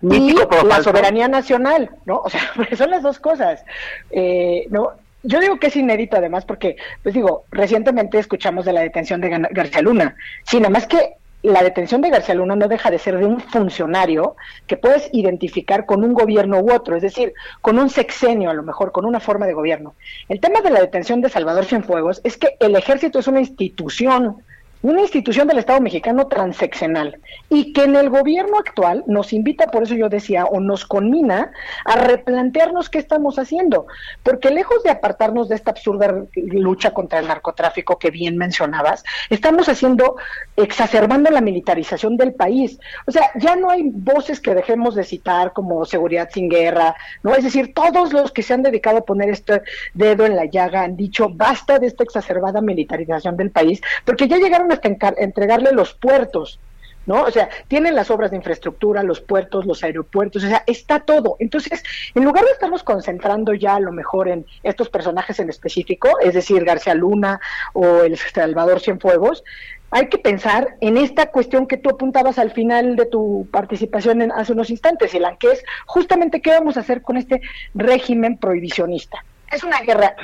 y 0.00 0.34
la 0.64 0.82
soberanía 0.82 1.28
nacional, 1.28 1.90
¿no? 2.06 2.20
O 2.20 2.30
sea, 2.30 2.40
son 2.76 2.90
las 2.90 3.02
dos 3.02 3.18
cosas, 3.18 3.64
eh, 4.10 4.66
¿no? 4.70 4.92
Yo 5.24 5.40
digo 5.40 5.58
que 5.58 5.66
es 5.66 5.76
inédito 5.76 6.16
además 6.16 6.44
porque, 6.44 6.76
pues 7.02 7.14
digo, 7.14 7.44
recientemente 7.50 8.18
escuchamos 8.18 8.64
de 8.64 8.72
la 8.72 8.82
detención 8.82 9.20
de 9.20 9.48
García 9.50 9.82
Luna. 9.82 10.14
Sí, 10.44 10.58
nada 10.58 10.70
más 10.70 10.86
que 10.86 11.16
la 11.42 11.62
detención 11.62 12.00
de 12.00 12.10
García 12.10 12.34
Luna 12.34 12.56
no 12.56 12.68
deja 12.68 12.90
de 12.90 12.98
ser 12.98 13.18
de 13.18 13.24
un 13.24 13.40
funcionario 13.40 14.36
que 14.66 14.76
puedes 14.76 15.08
identificar 15.12 15.86
con 15.86 16.02
un 16.02 16.12
gobierno 16.12 16.60
u 16.60 16.72
otro, 16.72 16.96
es 16.96 17.02
decir, 17.02 17.32
con 17.60 17.78
un 17.78 17.90
sexenio 17.90 18.50
a 18.50 18.54
lo 18.54 18.62
mejor, 18.62 18.90
con 18.90 19.04
una 19.04 19.20
forma 19.20 19.46
de 19.46 19.54
gobierno. 19.54 19.94
El 20.28 20.40
tema 20.40 20.60
de 20.60 20.70
la 20.70 20.80
detención 20.80 21.20
de 21.20 21.28
Salvador 21.28 21.64
Cienfuegos 21.64 22.20
es 22.24 22.36
que 22.36 22.56
el 22.58 22.74
ejército 22.74 23.18
es 23.20 23.28
una 23.28 23.40
institución 23.40 24.42
una 24.82 25.02
institución 25.02 25.48
del 25.48 25.58
Estado 25.58 25.80
mexicano 25.80 26.26
transeccional 26.28 27.18
y 27.48 27.72
que 27.72 27.84
en 27.84 27.96
el 27.96 28.10
gobierno 28.10 28.58
actual 28.58 29.02
nos 29.06 29.32
invita, 29.32 29.66
por 29.66 29.82
eso 29.82 29.94
yo 29.94 30.08
decía, 30.08 30.44
o 30.44 30.60
nos 30.60 30.86
conmina 30.86 31.50
a 31.84 31.96
replantearnos 31.96 32.88
qué 32.88 32.98
estamos 32.98 33.38
haciendo, 33.38 33.86
porque 34.22 34.50
lejos 34.50 34.82
de 34.82 34.90
apartarnos 34.90 35.48
de 35.48 35.56
esta 35.56 35.72
absurda 35.72 36.26
lucha 36.34 36.92
contra 36.92 37.18
el 37.18 37.26
narcotráfico 37.26 37.98
que 37.98 38.10
bien 38.10 38.36
mencionabas, 38.36 39.02
estamos 39.30 39.68
haciendo, 39.68 40.16
exacerbando 40.56 41.30
la 41.30 41.40
militarización 41.40 42.16
del 42.16 42.34
país. 42.34 42.78
O 43.06 43.10
sea, 43.10 43.30
ya 43.34 43.56
no 43.56 43.70
hay 43.70 43.82
voces 43.92 44.40
que 44.40 44.54
dejemos 44.54 44.94
de 44.94 45.04
citar 45.04 45.52
como 45.52 45.84
seguridad 45.84 46.28
sin 46.32 46.48
guerra, 46.48 46.94
¿no? 47.22 47.34
Es 47.34 47.44
decir, 47.44 47.74
todos 47.74 48.12
los 48.12 48.30
que 48.30 48.42
se 48.42 48.54
han 48.54 48.62
dedicado 48.62 48.98
a 48.98 49.04
poner 49.04 49.30
este 49.30 49.62
dedo 49.94 50.24
en 50.24 50.36
la 50.36 50.44
llaga 50.44 50.82
han 50.82 50.96
dicho, 50.96 51.28
basta 51.28 51.78
de 51.78 51.88
esta 51.88 52.04
exacerbada 52.04 52.60
militarización 52.60 53.36
del 53.36 53.50
país, 53.50 53.80
porque 54.04 54.28
ya 54.28 54.36
llegaron 54.36 54.67
entregarle 55.16 55.72
los 55.72 55.94
puertos, 55.94 56.58
¿no? 57.06 57.22
O 57.22 57.30
sea, 57.30 57.48
tienen 57.68 57.94
las 57.94 58.10
obras 58.10 58.30
de 58.30 58.36
infraestructura, 58.36 59.02
los 59.02 59.20
puertos, 59.20 59.64
los 59.64 59.82
aeropuertos, 59.82 60.44
o 60.44 60.48
sea, 60.48 60.62
está 60.66 61.00
todo. 61.00 61.36
Entonces, 61.38 61.82
en 62.14 62.24
lugar 62.24 62.44
de 62.44 62.50
estarnos 62.50 62.82
concentrando 62.82 63.54
ya 63.54 63.76
a 63.76 63.80
lo 63.80 63.92
mejor 63.92 64.28
en 64.28 64.44
estos 64.62 64.90
personajes 64.90 65.40
en 65.40 65.48
específico, 65.48 66.10
es 66.22 66.34
decir, 66.34 66.64
García 66.64 66.94
Luna 66.94 67.40
o 67.72 68.02
el 68.02 68.18
Salvador 68.18 68.80
Cienfuegos, 68.80 69.42
hay 69.90 70.08
que 70.08 70.18
pensar 70.18 70.76
en 70.80 70.98
esta 70.98 71.30
cuestión 71.30 71.66
que 71.66 71.78
tú 71.78 71.88
apuntabas 71.88 72.38
al 72.38 72.50
final 72.50 72.96
de 72.96 73.06
tu 73.06 73.48
participación 73.50 74.20
en, 74.20 74.32
hace 74.32 74.52
unos 74.52 74.68
instantes, 74.68 75.14
Elan, 75.14 75.38
que 75.38 75.52
es 75.52 75.64
justamente 75.86 76.42
qué 76.42 76.50
vamos 76.50 76.76
a 76.76 76.80
hacer 76.80 77.00
con 77.00 77.16
este 77.16 77.40
régimen 77.74 78.36
prohibicionista. 78.36 79.24
Es 79.50 79.64
una 79.64 79.80
guerra 79.80 80.14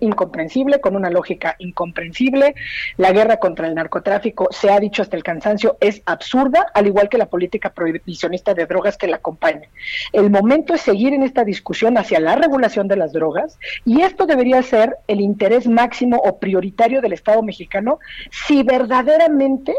incomprensible, 0.00 0.80
con 0.80 0.96
una 0.96 1.10
lógica 1.10 1.54
incomprensible. 1.58 2.54
La 2.96 3.12
guerra 3.12 3.36
contra 3.36 3.68
el 3.68 3.74
narcotráfico, 3.74 4.48
se 4.50 4.70
ha 4.70 4.80
dicho 4.80 5.02
hasta 5.02 5.16
el 5.16 5.22
cansancio, 5.22 5.76
es 5.80 6.02
absurda, 6.06 6.66
al 6.74 6.86
igual 6.86 7.08
que 7.08 7.18
la 7.18 7.26
política 7.26 7.72
prohibicionista 7.72 8.54
de 8.54 8.66
drogas 8.66 8.96
que 8.96 9.06
la 9.06 9.16
acompaña. 9.16 9.68
El 10.12 10.30
momento 10.30 10.74
es 10.74 10.80
seguir 10.80 11.14
en 11.14 11.22
esta 11.22 11.44
discusión 11.44 11.96
hacia 11.98 12.18
la 12.20 12.36
regulación 12.36 12.88
de 12.88 12.96
las 12.96 13.12
drogas 13.12 13.58
y 13.84 14.02
esto 14.02 14.26
debería 14.26 14.62
ser 14.62 14.96
el 15.06 15.20
interés 15.20 15.66
máximo 15.66 16.16
o 16.16 16.38
prioritario 16.38 17.00
del 17.00 17.12
Estado 17.12 17.42
mexicano 17.42 17.98
si 18.30 18.62
verdaderamente 18.62 19.74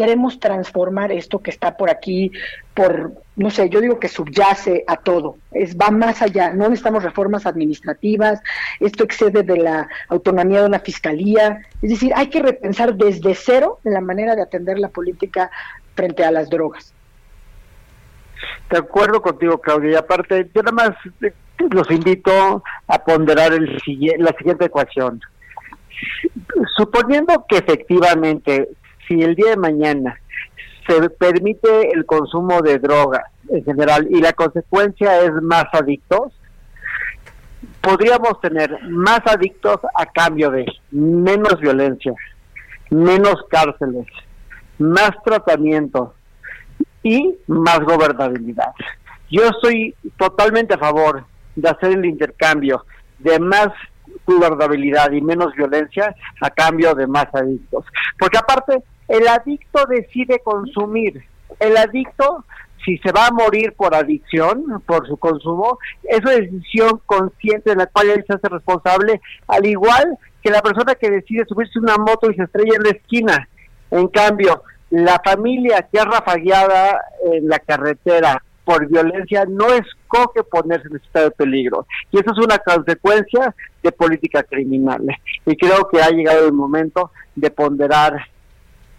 queremos 0.00 0.40
transformar 0.40 1.12
esto 1.12 1.40
que 1.40 1.50
está 1.50 1.76
por 1.76 1.90
aquí, 1.90 2.32
por, 2.72 3.12
no 3.36 3.50
sé, 3.50 3.68
yo 3.68 3.82
digo 3.82 4.00
que 4.00 4.08
subyace 4.08 4.82
a 4.86 4.96
todo, 4.96 5.36
es 5.52 5.76
va 5.76 5.90
más 5.90 6.22
allá, 6.22 6.54
no 6.54 6.70
necesitamos 6.70 7.02
reformas 7.02 7.44
administrativas, 7.44 8.40
esto 8.80 9.04
excede 9.04 9.42
de 9.42 9.58
la 9.58 9.88
autonomía 10.08 10.62
de 10.62 10.68
una 10.68 10.78
fiscalía, 10.78 11.60
es 11.82 11.90
decir, 11.90 12.14
hay 12.16 12.28
que 12.28 12.40
repensar 12.40 12.94
desde 12.94 13.34
cero 13.34 13.78
la 13.84 14.00
manera 14.00 14.34
de 14.34 14.40
atender 14.40 14.78
la 14.78 14.88
política 14.88 15.50
frente 15.94 16.24
a 16.24 16.30
las 16.30 16.48
drogas. 16.48 16.94
De 18.70 18.78
acuerdo 18.78 19.20
contigo, 19.20 19.60
Claudia, 19.60 19.90
y 19.90 19.96
aparte, 19.96 20.48
yo 20.54 20.62
nada 20.62 20.72
más 20.72 20.90
eh, 21.20 21.34
los 21.70 21.90
invito 21.90 22.62
a 22.86 23.04
ponderar 23.04 23.52
el, 23.52 23.66
la 24.16 24.32
siguiente 24.38 24.64
ecuación. 24.64 25.20
Suponiendo 26.78 27.44
que 27.46 27.58
efectivamente 27.58 28.66
si 29.10 29.20
el 29.22 29.34
día 29.34 29.50
de 29.50 29.56
mañana 29.56 30.20
se 30.86 31.10
permite 31.10 31.92
el 31.92 32.06
consumo 32.06 32.62
de 32.62 32.78
drogas 32.78 33.24
en 33.48 33.64
general 33.64 34.06
y 34.08 34.20
la 34.20 34.32
consecuencia 34.32 35.20
es 35.22 35.32
más 35.42 35.64
adictos, 35.72 36.32
podríamos 37.80 38.40
tener 38.40 38.70
más 38.88 39.20
adictos 39.26 39.78
a 39.96 40.06
cambio 40.06 40.52
de 40.52 40.64
menos 40.92 41.58
violencia, 41.60 42.12
menos 42.90 43.34
cárceles, 43.50 44.06
más 44.78 45.10
tratamiento 45.24 46.14
y 47.02 47.34
más 47.48 47.80
gobernabilidad. 47.80 48.72
Yo 49.28 49.42
estoy 49.48 49.94
totalmente 50.16 50.74
a 50.74 50.78
favor 50.78 51.24
de 51.56 51.68
hacer 51.68 51.92
el 51.92 52.04
intercambio 52.04 52.84
de 53.18 53.40
más 53.40 53.70
gobernabilidad 54.24 55.10
y 55.10 55.20
menos 55.20 55.52
violencia 55.54 56.14
a 56.40 56.50
cambio 56.50 56.94
de 56.94 57.06
más 57.08 57.26
adictos. 57.32 57.84
Porque 58.18 58.38
aparte, 58.38 58.82
el 59.10 59.26
adicto 59.26 59.84
decide 59.86 60.38
consumir. 60.38 61.24
El 61.58 61.76
adicto, 61.76 62.44
si 62.84 62.96
se 62.98 63.10
va 63.10 63.26
a 63.26 63.32
morir 63.32 63.72
por 63.72 63.94
adicción, 63.94 64.80
por 64.86 65.06
su 65.08 65.16
consumo, 65.16 65.78
es 66.04 66.20
una 66.20 66.32
decisión 66.32 67.00
consciente 67.06 67.70
de 67.70 67.76
la 67.76 67.86
cual 67.86 68.10
él 68.10 68.24
se 68.26 68.34
hace 68.34 68.48
responsable, 68.48 69.20
al 69.48 69.66
igual 69.66 70.16
que 70.42 70.50
la 70.50 70.62
persona 70.62 70.94
que 70.94 71.10
decide 71.10 71.44
subirse 71.44 71.80
una 71.80 71.96
moto 71.96 72.30
y 72.30 72.36
se 72.36 72.44
estrella 72.44 72.76
en 72.76 72.82
la 72.84 72.90
esquina. 72.90 73.48
En 73.90 74.06
cambio, 74.06 74.62
la 74.90 75.20
familia 75.24 75.88
que 75.90 75.98
es 75.98 76.04
rafagueada 76.04 77.00
en 77.32 77.48
la 77.48 77.58
carretera 77.58 78.40
por 78.64 78.86
violencia 78.86 79.44
no 79.46 79.66
escoge 79.72 80.44
ponerse 80.44 80.86
en 80.86 80.96
estado 80.96 81.26
de 81.26 81.30
peligro. 81.32 81.86
Y 82.12 82.20
eso 82.20 82.30
es 82.30 82.38
una 82.38 82.58
consecuencia 82.58 83.56
de 83.82 83.90
política 83.90 84.44
criminal. 84.44 85.02
Y 85.46 85.56
creo 85.56 85.88
que 85.88 86.00
ha 86.00 86.10
llegado 86.10 86.46
el 86.46 86.52
momento 86.52 87.10
de 87.34 87.50
ponderar 87.50 88.28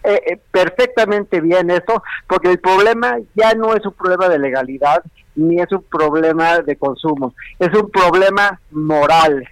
eh, 0.04 0.20
eh, 0.26 0.40
perfectamente 0.50 1.40
bien 1.40 1.70
eso, 1.70 2.02
porque 2.26 2.50
el 2.50 2.58
problema 2.58 3.18
ya 3.34 3.54
no 3.54 3.74
es 3.74 3.84
un 3.86 3.92
problema 3.92 4.28
de 4.28 4.38
legalidad 4.38 5.02
ni 5.34 5.60
es 5.60 5.70
un 5.72 5.82
problema 5.84 6.58
de 6.60 6.76
consumo, 6.76 7.34
es 7.58 7.68
un 7.68 7.90
problema 7.90 8.60
moral 8.70 9.48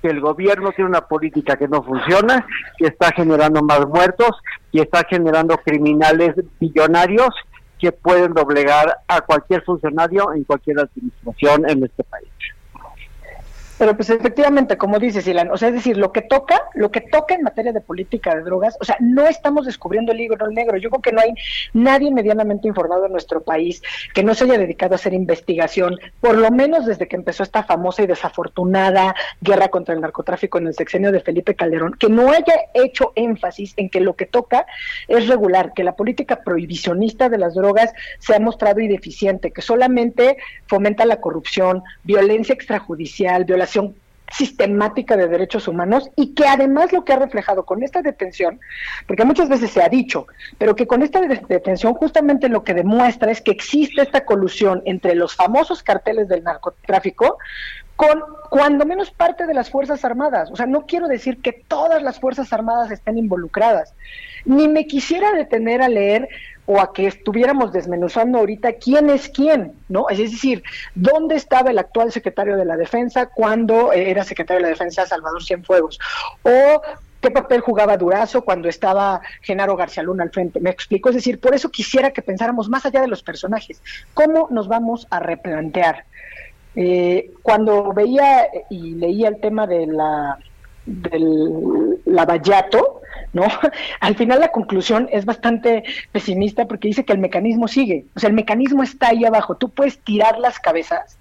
que 0.00 0.08
el 0.08 0.20
gobierno 0.20 0.72
tiene 0.72 0.90
una 0.90 1.02
política 1.02 1.56
que 1.56 1.68
no 1.68 1.82
funciona, 1.82 2.44
que 2.76 2.86
está 2.86 3.12
generando 3.12 3.62
más 3.62 3.86
muertos 3.86 4.30
y 4.72 4.80
está 4.80 5.04
generando 5.08 5.56
criminales 5.58 6.34
billonarios 6.58 7.30
que 7.78 7.92
pueden 7.92 8.32
doblegar 8.32 8.98
a 9.06 9.20
cualquier 9.20 9.62
funcionario 9.62 10.32
en 10.32 10.44
cualquier 10.44 10.80
administración 10.80 11.68
en 11.68 11.84
este 11.84 12.02
país. 12.04 12.28
Pero 13.78 13.96
pues 13.96 14.10
efectivamente, 14.10 14.76
como 14.76 14.98
dices, 14.98 15.26
Ilan, 15.26 15.50
o 15.50 15.56
sea, 15.56 15.68
es 15.68 15.74
decir, 15.74 15.96
lo 15.96 16.12
que 16.12 16.22
toca, 16.22 16.60
lo 16.74 16.90
que 16.90 17.00
toca 17.00 17.34
en 17.34 17.42
materia 17.42 17.72
de 17.72 17.80
política 17.80 18.34
de 18.34 18.42
drogas, 18.42 18.76
o 18.80 18.84
sea, 18.84 18.96
no 19.00 19.26
estamos 19.26 19.66
descubriendo 19.66 20.12
el 20.12 20.18
libro 20.18 20.48
negro. 20.48 20.76
Yo 20.76 20.90
creo 20.90 21.02
que 21.02 21.12
no 21.12 21.20
hay 21.20 21.34
nadie 21.72 22.10
medianamente 22.12 22.68
informado 22.68 23.06
en 23.06 23.12
nuestro 23.12 23.42
país 23.42 23.82
que 24.14 24.22
no 24.22 24.34
se 24.34 24.44
haya 24.44 24.58
dedicado 24.58 24.94
a 24.94 24.96
hacer 24.96 25.14
investigación, 25.14 25.98
por 26.20 26.36
lo 26.36 26.50
menos 26.50 26.86
desde 26.86 27.08
que 27.08 27.16
empezó 27.16 27.42
esta 27.42 27.64
famosa 27.64 28.02
y 28.02 28.06
desafortunada 28.06 29.14
guerra 29.40 29.68
contra 29.68 29.94
el 29.94 30.00
narcotráfico 30.00 30.58
en 30.58 30.68
el 30.68 30.74
sexenio 30.74 31.10
de 31.10 31.20
Felipe 31.20 31.56
Calderón, 31.56 31.94
que 31.98 32.08
no 32.08 32.30
haya 32.30 32.54
hecho 32.74 33.12
énfasis 33.16 33.74
en 33.76 33.90
que 33.90 34.00
lo 34.00 34.14
que 34.14 34.26
toca 34.26 34.66
es 35.08 35.26
regular, 35.26 35.72
que 35.74 35.82
la 35.82 35.96
política 35.96 36.42
prohibicionista 36.44 37.28
de 37.28 37.38
las 37.38 37.54
drogas 37.54 37.92
se 38.20 38.34
ha 38.34 38.38
mostrado 38.38 38.80
ineficiente, 38.80 39.50
que 39.50 39.62
solamente 39.62 40.36
fomenta 40.66 41.04
la 41.04 41.20
corrupción, 41.20 41.82
violencia 42.04 42.54
extrajudicial, 42.54 43.44
violación 43.44 43.71
sistemática 44.32 45.16
de 45.16 45.28
derechos 45.28 45.68
humanos 45.68 46.10
y 46.16 46.34
que 46.34 46.46
además 46.46 46.92
lo 46.92 47.04
que 47.04 47.12
ha 47.12 47.18
reflejado 47.18 47.64
con 47.64 47.82
esta 47.82 48.00
detención, 48.00 48.60
porque 49.06 49.24
muchas 49.24 49.48
veces 49.48 49.70
se 49.70 49.82
ha 49.82 49.88
dicho, 49.88 50.26
pero 50.58 50.74
que 50.74 50.86
con 50.86 51.02
esta 51.02 51.20
detención 51.20 51.94
justamente 51.94 52.48
lo 52.48 52.64
que 52.64 52.74
demuestra 52.74 53.30
es 53.30 53.42
que 53.42 53.50
existe 53.50 54.00
esta 54.00 54.24
colusión 54.24 54.82
entre 54.86 55.14
los 55.14 55.36
famosos 55.36 55.82
carteles 55.82 56.28
del 56.28 56.44
narcotráfico 56.44 57.38
con 57.96 58.22
cuando 58.48 58.86
menos 58.86 59.10
parte 59.10 59.46
de 59.46 59.54
las 59.54 59.70
Fuerzas 59.70 60.04
Armadas. 60.04 60.50
O 60.50 60.56
sea, 60.56 60.66
no 60.66 60.86
quiero 60.86 61.08
decir 61.08 61.40
que 61.42 61.52
todas 61.52 62.02
las 62.02 62.18
Fuerzas 62.18 62.52
Armadas 62.52 62.90
estén 62.90 63.18
involucradas, 63.18 63.94
ni 64.44 64.66
me 64.66 64.86
quisiera 64.86 65.32
detener 65.32 65.82
a 65.82 65.88
leer 65.88 66.28
o 66.66 66.80
a 66.80 66.92
que 66.92 67.06
estuviéramos 67.06 67.72
desmenuzando 67.72 68.38
ahorita 68.38 68.74
quién 68.74 69.10
es 69.10 69.28
quién, 69.28 69.72
¿no? 69.88 70.08
Es 70.08 70.18
decir, 70.18 70.62
¿dónde 70.94 71.34
estaba 71.34 71.70
el 71.70 71.78
actual 71.78 72.12
secretario 72.12 72.56
de 72.56 72.64
la 72.64 72.76
Defensa 72.76 73.26
cuando 73.26 73.92
era 73.92 74.24
secretario 74.24 74.58
de 74.58 74.62
la 74.62 74.68
Defensa 74.68 75.06
Salvador 75.06 75.42
Cienfuegos? 75.42 75.98
O 76.42 76.82
qué 77.20 77.30
papel 77.30 77.60
jugaba 77.60 77.96
Durazo 77.96 78.42
cuando 78.42 78.68
estaba 78.68 79.22
Genaro 79.40 79.76
García 79.76 80.02
Luna 80.02 80.24
al 80.24 80.30
frente. 80.30 80.60
Me 80.60 80.70
explico, 80.70 81.08
es 81.08 81.16
decir, 81.16 81.40
por 81.40 81.54
eso 81.54 81.70
quisiera 81.70 82.10
que 82.10 82.22
pensáramos 82.22 82.68
más 82.68 82.86
allá 82.86 83.00
de 83.00 83.08
los 83.08 83.22
personajes, 83.22 83.82
cómo 84.14 84.48
nos 84.50 84.68
vamos 84.68 85.06
a 85.10 85.20
replantear. 85.20 86.04
Eh, 86.74 87.32
cuando 87.42 87.92
veía 87.92 88.48
y 88.70 88.94
leía 88.94 89.28
el 89.28 89.40
tema 89.40 89.66
de 89.66 89.86
la 89.86 90.38
del 90.86 92.00
lavallato, 92.06 93.01
¿no? 93.32 93.44
Al 94.00 94.16
final 94.16 94.40
la 94.40 94.48
conclusión 94.48 95.08
es 95.12 95.24
bastante 95.24 95.84
pesimista 96.10 96.66
porque 96.66 96.88
dice 96.88 97.04
que 97.04 97.12
el 97.12 97.18
mecanismo 97.18 97.68
sigue, 97.68 98.06
o 98.14 98.20
sea, 98.20 98.28
el 98.28 98.34
mecanismo 98.34 98.82
está 98.82 99.08
ahí 99.08 99.24
abajo, 99.24 99.56
tú 99.56 99.68
puedes 99.68 99.98
tirar 99.98 100.38
las 100.38 100.58
cabezas, 100.58 101.18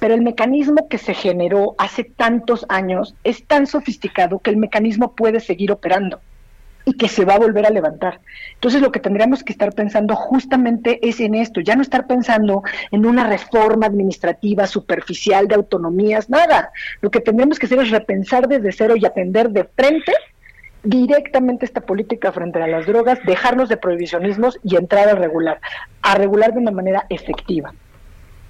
pero 0.00 0.14
el 0.14 0.22
mecanismo 0.22 0.88
que 0.88 0.98
se 0.98 1.14
generó 1.14 1.74
hace 1.78 2.04
tantos 2.04 2.66
años 2.68 3.14
es 3.24 3.44
tan 3.44 3.66
sofisticado 3.66 4.38
que 4.38 4.50
el 4.50 4.56
mecanismo 4.56 5.14
puede 5.14 5.40
seguir 5.40 5.72
operando 5.72 6.20
y 6.84 6.94
que 6.94 7.08
se 7.08 7.24
va 7.24 7.34
a 7.34 7.38
volver 7.38 7.66
a 7.66 7.70
levantar. 7.70 8.20
Entonces 8.54 8.82
lo 8.82 8.92
que 8.92 9.00
tendríamos 9.00 9.42
que 9.42 9.52
estar 9.52 9.72
pensando 9.72 10.14
justamente 10.14 11.06
es 11.06 11.20
en 11.20 11.34
esto, 11.34 11.60
ya 11.60 11.76
no 11.76 11.82
estar 11.82 12.06
pensando 12.06 12.62
en 12.90 13.06
una 13.06 13.26
reforma 13.26 13.86
administrativa 13.86 14.66
superficial 14.66 15.48
de 15.48 15.54
autonomías, 15.54 16.28
nada. 16.28 16.70
Lo 17.00 17.10
que 17.10 17.20
tendríamos 17.20 17.58
que 17.58 17.66
hacer 17.66 17.78
es 17.80 17.90
repensar 17.90 18.48
desde 18.48 18.72
cero 18.72 18.96
y 18.96 19.06
atender 19.06 19.50
de 19.50 19.64
frente 19.64 20.12
directamente 20.84 21.64
esta 21.64 21.80
política 21.80 22.30
frente 22.32 22.62
a 22.62 22.66
las 22.66 22.86
drogas, 22.86 23.18
dejarnos 23.24 23.68
de 23.68 23.76
prohibicionismos 23.76 24.58
y 24.62 24.76
entrar 24.76 25.08
a 25.08 25.14
regular, 25.14 25.60
a 26.02 26.14
regular 26.14 26.52
de 26.52 26.60
una 26.60 26.70
manera 26.70 27.06
efectiva. 27.08 27.72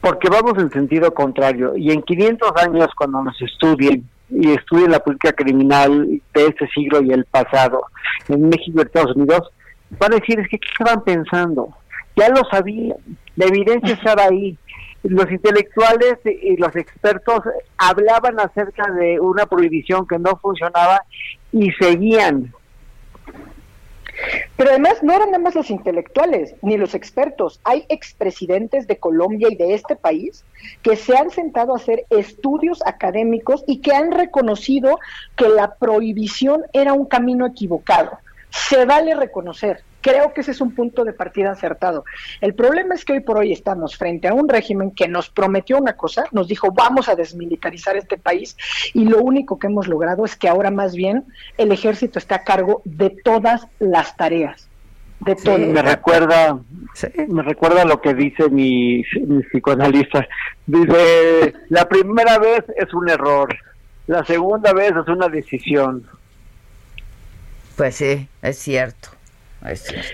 Porque 0.01 0.29
vamos 0.29 0.59
en 0.59 0.71
sentido 0.71 1.15
contrario 1.15 1.77
y 1.77 1.91
en 1.91 2.03
500 2.03 2.53
años 2.57 2.89
cuando 2.97 3.23
nos 3.23 3.41
estudien 3.41 4.09
y 4.29 4.51
estudien 4.51 4.91
la 4.91 5.01
política 5.01 5.33
criminal 5.33 6.21
de 6.35 6.47
este 6.47 6.67
siglo 6.69 7.03
y 7.03 7.13
el 7.13 7.25
pasado 7.25 7.87
en 8.29 8.49
México 8.49 8.79
y 8.79 8.83
Estados 8.83 9.17
Unidos, 9.17 9.51
van 9.99 10.13
a 10.13 10.17
decir, 10.17 10.41
es 10.41 10.49
que 10.49 10.59
¿qué 10.59 10.69
estaban 10.79 11.05
pensando? 11.05 11.75
Ya 12.17 12.29
lo 12.29 12.43
sabían, 12.51 12.97
la 13.37 13.47
evidencia 13.47 13.95
estaba 13.95 14.25
ahí. 14.25 14.59
Los 15.05 15.31
intelectuales 15.31 16.19
y 16.25 16.57
los 16.57 16.75
expertos 16.77 17.41
hablaban 17.77 18.41
acerca 18.41 18.91
de 18.91 19.21
una 19.21 19.47
prohibición 19.47 20.07
que 20.07 20.19
no 20.19 20.37
funcionaba 20.37 21.05
y 21.53 21.71
seguían 21.73 22.53
pero 24.57 24.71
además 24.71 25.03
no 25.03 25.13
eran 25.13 25.31
nada 25.31 25.43
más 25.43 25.55
los 25.55 25.71
intelectuales 25.71 26.55
ni 26.63 26.77
los 26.77 26.95
expertos. 26.95 27.61
Hay 27.65 27.85
expresidentes 27.89 28.87
de 28.87 28.99
Colombia 28.99 29.49
y 29.51 29.57
de 29.57 29.75
este 29.75 29.97
país 29.97 30.45
que 30.83 30.97
se 30.97 31.17
han 31.17 31.31
sentado 31.31 31.75
a 31.75 31.77
hacer 31.77 32.05
estudios 32.11 32.83
académicos 32.87 33.65
y 33.67 33.81
que 33.81 33.93
han 33.93 34.13
reconocido 34.13 34.99
que 35.37 35.49
la 35.49 35.75
prohibición 35.75 36.63
era 36.73 36.93
un 36.93 37.07
camino 37.07 37.47
equivocado. 37.47 38.19
Se 38.51 38.85
vale 38.85 39.15
reconocer. 39.15 39.83
Creo 40.05 40.35
que 40.35 40.43
ese 40.43 40.51
es 40.51 40.61
un 40.61 40.75
punto 40.75 41.03
de 41.03 41.15
partida 41.15 41.51
acertado. 41.51 42.05
El 42.43 42.55
problema 42.55 42.95
es 42.95 43.07
que 43.07 43.15
hoy 43.15 43.21
por 43.21 43.39
hoy 43.39 43.53
estamos 43.53 43.97
frente 43.97 44.29
a 44.29 44.35
un 44.35 44.51
régimen 44.51 44.91
que 44.91 45.09
nos 45.09 45.31
prometió 45.31 45.79
una 45.79 45.97
cosa, 45.97 46.27
nos 46.31 46.47
dijo 46.47 46.71
vamos 46.73 47.09
a 47.09 47.17
desmilitarizar 47.17 47.97
este 47.97 48.19
país 48.19 48.55
y 48.93 49.07
lo 49.07 49.23
único 49.23 49.59
que 49.59 49.69
hemos 49.69 49.89
logrado 49.89 50.27
es 50.27 50.37
que 50.37 50.47
ahora 50.47 50.71
más 50.71 50.95
bien 50.95 51.25
el 51.57 51.73
ejército 51.73 52.19
está 52.19 52.35
a 52.35 52.45
cargo 52.45 52.83
de 52.85 53.17
todas 53.25 53.67
las 53.79 54.15
tareas. 54.15 54.69
De 55.21 55.37
todo. 55.37 55.57
Me 55.57 55.81
recuerda, 55.81 56.59
me 57.29 57.43
recuerda 57.43 57.87
lo 57.87 58.03
que 58.03 58.13
dice 58.13 58.51
mi, 58.51 59.03
mi 59.27 59.43
psicoanalista. 59.45 60.29
Dice, 60.67 61.55
la 61.71 61.89
primera 61.89 62.39
vez 62.39 62.63
es 62.77 62.93
un 62.93 63.09
error, 63.09 63.57
la 64.07 64.23
segunda 64.27 64.75
vez 64.75 64.91
es 64.91 65.09
una 65.09 65.31
decisión. 65.31 66.07
Pues 67.75 67.97
sí, 67.97 68.29
es 68.43 68.59
cierto. 68.59 69.14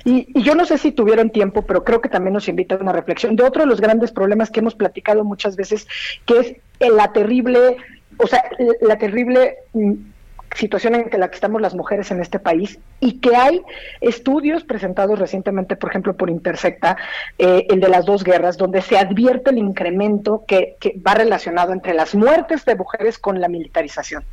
Y, 0.04 0.42
yo 0.42 0.54
no 0.54 0.64
sé 0.64 0.78
si 0.78 0.92
tuvieron 0.92 1.30
tiempo, 1.30 1.62
pero 1.62 1.84
creo 1.84 2.00
que 2.00 2.08
también 2.08 2.34
nos 2.34 2.48
invita 2.48 2.76
a 2.76 2.78
una 2.78 2.92
reflexión 2.92 3.36
de 3.36 3.42
otro 3.42 3.62
de 3.62 3.68
los 3.68 3.80
grandes 3.80 4.12
problemas 4.12 4.50
que 4.50 4.60
hemos 4.60 4.74
platicado 4.74 5.24
muchas 5.24 5.56
veces, 5.56 5.86
que 6.24 6.38
es 6.38 6.54
la 6.92 7.12
terrible, 7.12 7.76
o 8.18 8.26
sea, 8.26 8.44
la 8.80 8.96
terrible 8.96 9.56
mm, 9.72 9.94
situación 10.54 10.94
en 10.94 11.20
la 11.20 11.28
que 11.28 11.34
estamos 11.34 11.60
las 11.60 11.74
mujeres 11.74 12.10
en 12.10 12.20
este 12.20 12.38
país 12.38 12.78
y 12.98 13.20
que 13.20 13.36
hay 13.36 13.62
estudios 14.00 14.64
presentados 14.64 15.18
recientemente, 15.18 15.76
por 15.76 15.90
ejemplo, 15.90 16.16
por 16.16 16.30
Intersecta, 16.30 16.96
eh, 17.38 17.66
el 17.70 17.80
de 17.80 17.88
las 17.88 18.06
dos 18.06 18.24
guerras, 18.24 18.56
donde 18.56 18.82
se 18.82 18.98
advierte 18.98 19.50
el 19.50 19.58
incremento 19.58 20.44
que, 20.46 20.76
que 20.80 20.98
va 21.06 21.14
relacionado 21.14 21.72
entre 21.72 21.94
las 21.94 22.14
muertes 22.14 22.64
de 22.64 22.76
mujeres 22.76 23.18
con 23.18 23.40
la 23.40 23.48
militarización. 23.48 24.24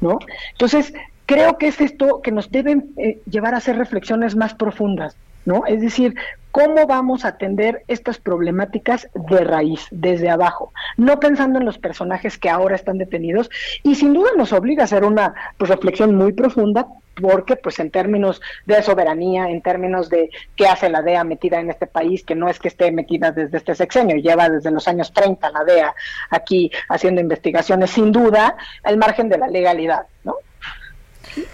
¿No? 0.00 0.18
Entonces, 0.52 0.92
creo 1.28 1.58
que 1.58 1.68
es 1.68 1.80
esto 1.80 2.22
que 2.22 2.32
nos 2.32 2.50
debe 2.50 2.82
eh, 2.96 3.20
llevar 3.30 3.52
a 3.54 3.58
hacer 3.58 3.76
reflexiones 3.76 4.34
más 4.34 4.54
profundas, 4.54 5.14
¿no? 5.44 5.66
Es 5.66 5.82
decir, 5.82 6.14
¿cómo 6.52 6.86
vamos 6.86 7.26
a 7.26 7.28
atender 7.28 7.82
estas 7.86 8.18
problemáticas 8.18 9.08
de 9.14 9.44
raíz, 9.44 9.86
desde 9.90 10.30
abajo? 10.30 10.72
No 10.96 11.20
pensando 11.20 11.58
en 11.58 11.66
los 11.66 11.78
personajes 11.78 12.38
que 12.38 12.48
ahora 12.48 12.76
están 12.76 12.96
detenidos 12.96 13.50
y 13.82 13.94
sin 13.94 14.14
duda 14.14 14.30
nos 14.38 14.54
obliga 14.54 14.82
a 14.82 14.84
hacer 14.84 15.04
una 15.04 15.34
pues, 15.58 15.70
reflexión 15.70 16.14
muy 16.14 16.32
profunda 16.32 16.86
porque 17.20 17.56
pues 17.56 17.78
en 17.78 17.90
términos 17.90 18.40
de 18.64 18.82
soberanía, 18.82 19.50
en 19.50 19.60
términos 19.60 20.08
de 20.08 20.30
qué 20.56 20.66
hace 20.66 20.88
la 20.88 21.02
DEA 21.02 21.24
metida 21.24 21.60
en 21.60 21.68
este 21.68 21.86
país, 21.86 22.24
que 22.24 22.36
no 22.36 22.48
es 22.48 22.58
que 22.58 22.68
esté 22.68 22.90
metida 22.90 23.32
desde 23.32 23.58
este 23.58 23.74
sexenio, 23.74 24.16
lleva 24.16 24.48
desde 24.48 24.70
los 24.70 24.88
años 24.88 25.12
30 25.12 25.50
la 25.50 25.64
DEA 25.64 25.94
aquí 26.30 26.70
haciendo 26.88 27.20
investigaciones, 27.20 27.90
sin 27.90 28.12
duda, 28.12 28.56
al 28.82 28.96
margen 28.96 29.28
de 29.28 29.36
la 29.36 29.48
legalidad, 29.48 30.06
¿no? 30.24 30.36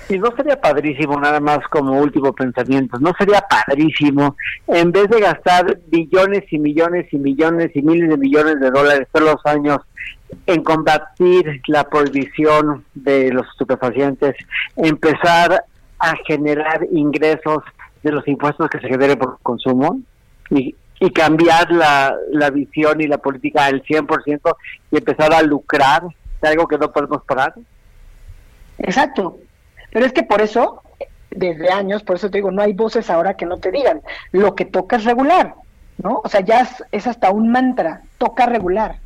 Y 0.09 0.19
no 0.19 0.35
sería 0.37 0.61
padrísimo, 0.61 1.19
nada 1.21 1.41
más 1.41 1.59
como 1.71 2.01
último 2.01 2.33
pensamiento, 2.33 2.99
no 2.99 3.13
sería 3.19 3.43
padrísimo, 3.43 4.37
en 4.67 4.93
vez 4.93 5.09
de 5.09 5.21
gastar 5.21 5.79
billones 5.89 6.45
y 6.51 6.59
millones 6.59 7.07
y 7.13 7.19
millones 7.19 7.71
y 7.75 7.83
miles 7.83 8.09
de 8.09 8.17
millones 8.17 8.61
de 8.61 8.71
dólares 8.71 9.09
todos 9.13 9.33
los 9.33 9.47
años 9.47 9.81
en 10.47 10.63
combatir 10.63 11.63
la 11.67 11.85
prohibición 11.85 12.85
de 12.95 13.33
los 13.33 13.47
estupefacientes, 13.49 14.35
empezar 14.77 15.65
a 15.99 16.15
generar 16.27 16.87
ingresos 16.91 17.63
de 18.03 18.13
los 18.13 18.27
impuestos 18.29 18.69
que 18.69 18.81
se 18.81 18.89
generen 18.89 19.19
por 19.19 19.39
consumo 19.43 20.01
y, 20.51 20.75
y 21.01 21.11
cambiar 21.11 21.71
la, 21.71 22.15
la 22.31 22.51
visión 22.51 23.01
y 23.01 23.07
la 23.07 23.19
política 23.19 23.67
al 23.67 23.83
100% 23.83 24.57
y 24.91 24.97
empezar 24.99 25.33
a 25.33 25.43
lucrar 25.43 26.03
de 26.43 26.49
algo 26.49 26.69
que 26.69 26.79
no 26.79 26.93
podemos 26.93 27.23
parar. 27.25 27.55
Exacto, 28.79 29.39
pero 29.95 30.07
es 30.07 30.13
que 30.13 30.25
por 30.25 30.43
eso, 30.43 30.83
desde 31.31 31.71
años, 31.71 32.03
por 32.03 32.17
eso 32.17 32.29
te 32.29 32.39
digo, 32.39 32.51
no 32.51 32.63
hay 32.63 32.73
voces 32.73 33.09
ahora 33.11 33.35
que 33.35 33.47
no 33.47 33.59
te 33.59 33.71
digan, 33.71 34.03
lo 34.33 34.57
que 34.57 34.65
toca 34.65 34.97
es 34.97 35.05
regular, 35.05 35.55
¿no? 36.03 36.21
O 36.25 36.29
sea, 36.29 36.41
ya 36.41 36.69
es, 36.91 37.07
hasta 37.07 37.31
un 37.31 37.49
mantra, 37.49 38.03
toca 38.19 38.47
regular. 38.47 38.97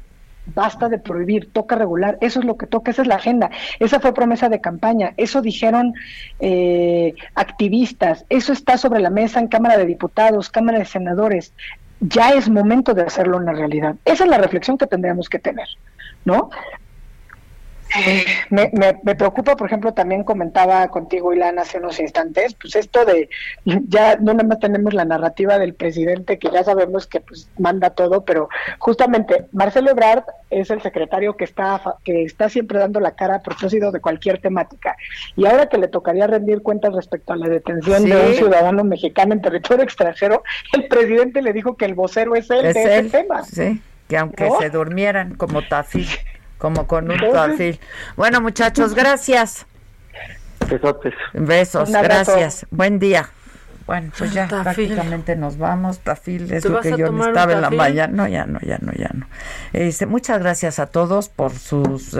Basta 0.55 0.89
de 0.89 0.99
prohibir, 0.99 1.53
toca 1.53 1.77
regular, 1.77 2.17
eso 2.23 2.41
es 2.41 2.47
lo 2.47 2.57
que 2.57 2.67
toca, 2.67 2.91
esa 2.91 3.03
es 3.03 3.09
la 3.09 3.17
agenda, 3.17 3.51
esa 3.81 4.01
fue 4.01 4.15
promesa 4.15 4.49
de 4.49 4.63
campaña, 4.63 5.13
eso 5.19 5.43
dijeron 5.43 5.93
eh, 6.41 7.13
activistas, 7.35 8.25
eso 8.31 8.55
está 8.55 8.79
sobre 8.79 9.01
la 9.01 9.11
mesa 9.11 9.41
en 9.41 9.49
Cámara 9.49 9.77
de 9.77 9.85
Diputados, 9.85 10.49
Cámara 10.49 10.79
de 10.79 10.87
Senadores, 10.87 11.53
ya 12.01 12.31
es 12.31 12.49
momento 12.49 12.95
de 12.95 13.03
hacerlo 13.03 13.37
una 13.37 13.53
realidad, 13.53 13.97
esa 14.07 14.25
es 14.25 14.31
la 14.31 14.39
reflexión 14.39 14.79
que 14.79 14.87
tendríamos 14.87 15.29
que 15.29 15.39
tener, 15.39 15.69
¿no? 16.25 16.49
Me, 18.51 18.71
me, 19.03 19.15
preocupa, 19.15 19.57
por 19.57 19.67
ejemplo, 19.67 19.93
también 19.93 20.25
comentaba 20.25 20.89
contigo, 20.89 21.33
Ilan, 21.33 21.59
hace 21.59 21.79
unos 21.79 21.99
instantes, 22.01 22.55
pues 22.55 22.77
esto 22.77 23.05
de, 23.05 23.29
ya 23.65 24.17
no 24.17 24.33
nada 24.35 24.49
más 24.49 24.61
tenemos 24.61 24.95
la 24.95 25.05
narrativa 25.05 25.59
del 25.59 25.75
presidente, 25.75 26.39
que 26.39 26.51
ya 26.51 26.65
sabemos 26.65 27.07
que 27.07 27.21
pues 27.21 27.49
manda 27.59 27.91
todo, 27.91 28.25
pero 28.25 28.49
justamente 28.79 29.47
Marcelo 29.53 29.91
Ebrard 29.91 30.25
es 30.51 30.71
el 30.71 30.83
secretario 30.83 31.37
que 31.37 31.45
está, 31.45 31.81
que 32.05 32.25
está 32.25 32.49
siempre 32.49 32.79
dando 32.79 33.01
la 33.01 33.13
cara 33.13 33.37
a 33.37 33.43
propósito 33.43 33.91
de 33.91 34.01
cualquier 34.01 34.41
temática. 34.41 34.97
Y 35.37 35.47
ahora 35.47 35.69
que 35.69 35.79
le 35.79 35.89
tocaría 35.89 36.27
rendir 36.27 36.63
cuentas 36.63 36.95
respecto 36.95 37.33
a 37.33 37.37
la 37.37 37.49
detención 37.49 38.05
de 38.05 38.17
un 38.17 38.35
ciudadano 38.35 38.85
mexicano 38.85 39.33
en 39.33 39.43
territorio 39.43 39.85
extranjero, 39.85 40.43
el 40.73 40.89
presidente 40.89 41.43
le 41.43 41.53
dijo 41.53 41.77
que 41.77 41.85
el 41.85 41.95
vocero 41.95 42.35
es 42.35 42.51
él 42.51 42.63
de 42.63 42.71
ese 42.71 43.11
tema. 43.11 43.45
Sí, 43.45 43.83
que 44.09 44.17
aunque 44.17 44.51
se 44.59 44.71
durmieran 44.71 45.35
como 45.35 45.63
Tafi. 45.63 46.07
Como 46.59 46.87
con 46.87 47.11
un 47.11 47.19
tafil. 47.33 47.81
Bueno, 48.17 48.41
muchachos, 48.41 48.95
gracias. 48.95 49.67
Besotes. 50.69 51.15
Besos, 51.33 51.91
gracias. 51.91 52.67
Buen 52.71 52.99
día. 52.99 53.31
Bueno, 53.87 54.13
pues 54.19 54.35
ya 54.35 54.47
prácticamente 54.47 55.35
nos 55.35 55.57
vamos. 55.57 56.01
Tafil 56.01 56.53
es 56.53 56.65
lo 56.67 56.81
que 56.81 56.91
yo 56.91 57.11
necesitaba 57.11 57.55
en 57.55 57.63
la 57.63 57.71
mañana. 57.71 58.13
No, 58.13 58.29
ya 58.29 58.45
no, 58.45 58.61
ya 58.61 58.77
no, 58.83 58.93
ya 58.93 59.09
no. 59.15 59.27
Este, 59.73 60.05
muchas 60.05 60.41
gracias 60.41 60.79
a 60.79 60.87
todos 60.87 61.31
por 61.31 61.53
sus 61.53 62.15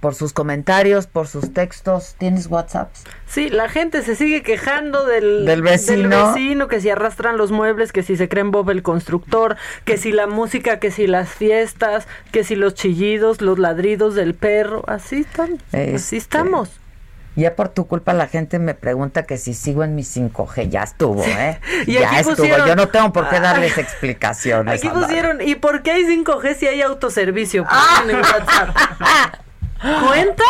por 0.00 0.14
sus 0.14 0.32
comentarios, 0.32 1.06
por 1.06 1.26
sus 1.26 1.52
textos. 1.52 2.14
¿Tienes 2.18 2.46
WhatsApp? 2.46 2.90
Sí, 3.26 3.50
la 3.50 3.68
gente 3.68 4.02
se 4.02 4.14
sigue 4.14 4.42
quejando 4.42 5.04
del, 5.04 5.44
del, 5.44 5.62
vecino. 5.62 6.32
vecino, 6.32 6.68
que 6.68 6.80
si 6.80 6.90
arrastran 6.90 7.36
los 7.36 7.50
muebles, 7.50 7.92
que 7.92 8.02
si 8.02 8.16
se 8.16 8.28
creen 8.28 8.50
Bob 8.50 8.70
el 8.70 8.82
constructor, 8.82 9.56
que 9.84 9.96
si 9.96 10.12
la 10.12 10.26
música, 10.26 10.78
que 10.78 10.90
si 10.90 11.06
las 11.06 11.28
fiestas, 11.28 12.06
que 12.32 12.44
si 12.44 12.54
los 12.54 12.74
chillidos, 12.74 13.40
los 13.40 13.58
ladridos 13.58 14.14
del 14.14 14.34
perro. 14.34 14.84
Así 14.86 15.20
están, 15.20 15.58
así 15.72 15.94
este, 15.94 16.16
estamos. 16.16 16.70
Ya 17.38 17.54
por 17.54 17.68
tu 17.68 17.86
culpa 17.86 18.14
la 18.14 18.26
gente 18.26 18.58
me 18.58 18.74
pregunta 18.74 19.22
que 19.22 19.38
si 19.38 19.54
sigo 19.54 19.84
en 19.84 19.94
mi 19.94 20.02
5G. 20.02 20.70
Ya 20.70 20.82
estuvo, 20.82 21.22
¿eh? 21.24 21.60
ya 21.86 22.18
estuvo. 22.18 22.66
Yo 22.66 22.74
no 22.74 22.88
tengo 22.88 23.12
por 23.12 23.28
qué 23.28 23.38
darles 23.38 23.78
explicaciones. 23.78 24.84
Aquí 24.84 24.88
pusieron, 24.88 25.40
¿y 25.40 25.54
por 25.54 25.82
qué 25.82 25.92
hay 25.92 26.02
5G 26.04 26.56
si 26.56 26.66
hay 26.66 26.82
autoservicio? 26.82 27.64
¿Cuenta? 29.80 30.44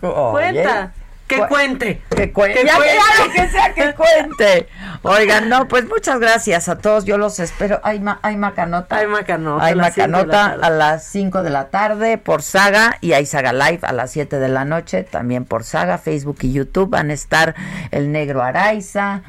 Cuenta. 0.00 0.92
Que 1.28 1.46
cuente. 1.46 2.02
Que 2.14 2.32
cuente. 2.32 2.64
Ya, 2.64 2.76
cuente. 2.76 3.34
que 3.34 3.48
sea 3.48 3.72
que 3.72 3.94
cuente. 3.96 4.68
Oigan, 5.02 5.48
no, 5.48 5.66
pues 5.66 5.88
muchas 5.88 6.20
gracias 6.20 6.68
a 6.68 6.78
todos. 6.78 7.04
Yo 7.04 7.16
los 7.16 7.38
espero. 7.38 7.80
Hay, 7.84 8.02
hay 8.22 8.36
macanota. 8.36 8.96
Hay 8.96 9.06
macanota. 9.06 9.64
Hay 9.64 9.74
macanota 9.74 10.58
a 10.60 10.70
las 10.70 11.04
5 11.04 11.42
de 11.42 11.50
la 11.50 11.68
tarde 11.68 12.18
por 12.18 12.42
Saga 12.42 12.98
y 13.00 13.12
hay 13.12 13.24
Saga 13.24 13.52
Live 13.52 13.80
a 13.82 13.92
las 13.92 14.10
7 14.10 14.38
de 14.38 14.48
la 14.48 14.64
noche 14.64 15.04
también 15.04 15.44
por 15.44 15.64
Saga, 15.64 15.96
Facebook 15.96 16.38
y 16.42 16.52
YouTube. 16.52 16.90
Van 16.90 17.10
a 17.10 17.14
estar 17.14 17.54
el 17.90 18.12
negro 18.12 18.42
Araiza. 18.42 19.22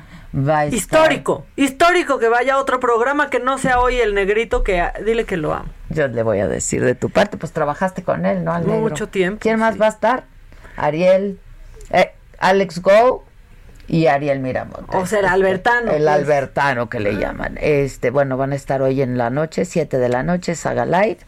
Histórico, 0.71 1.45
histórico 1.55 2.17
que 2.17 2.27
vaya 2.27 2.55
a 2.55 2.57
otro 2.57 2.79
programa 2.79 3.29
que 3.29 3.39
no 3.39 3.59
sea 3.59 3.79
hoy 3.79 3.97
el 3.97 4.15
negrito 4.15 4.63
que 4.63 4.83
dile 5.05 5.25
que 5.25 5.37
lo 5.37 5.53
amo. 5.53 5.69
Yo 5.89 6.07
le 6.07 6.23
voy 6.23 6.39
a 6.39 6.47
decir 6.47 6.83
de 6.83 6.95
tu 6.95 7.11
parte, 7.11 7.37
pues 7.37 7.51
trabajaste 7.51 8.01
con 8.01 8.25
él, 8.25 8.43
¿no? 8.43 8.51
Al 8.51 8.65
Mucho 8.65 9.09
tiempo. 9.09 9.39
¿Quién 9.39 9.59
más 9.59 9.79
va 9.79 9.85
a 9.85 9.89
estar? 9.89 10.23
Ariel, 10.75 11.39
eh, 11.91 12.13
Alex 12.39 12.81
Go 12.81 13.23
y 13.87 14.07
Ariel 14.07 14.39
Miramontes. 14.39 14.95
O 14.95 15.05
sea, 15.05 15.19
el 15.19 15.27
Albertano. 15.27 15.91
El 15.91 16.03
pues. 16.03 16.15
Albertano 16.15 16.89
que 16.89 16.99
le 16.99 17.11
ah. 17.11 17.19
llaman. 17.19 17.59
Este, 17.61 18.09
bueno, 18.09 18.35
van 18.35 18.53
a 18.53 18.55
estar 18.55 18.81
hoy 18.81 19.03
en 19.03 19.19
la 19.19 19.29
noche, 19.29 19.65
7 19.65 19.99
de 19.99 20.09
la 20.09 20.23
noche, 20.23 20.55
Saga 20.55 20.87
Live. 20.87 21.19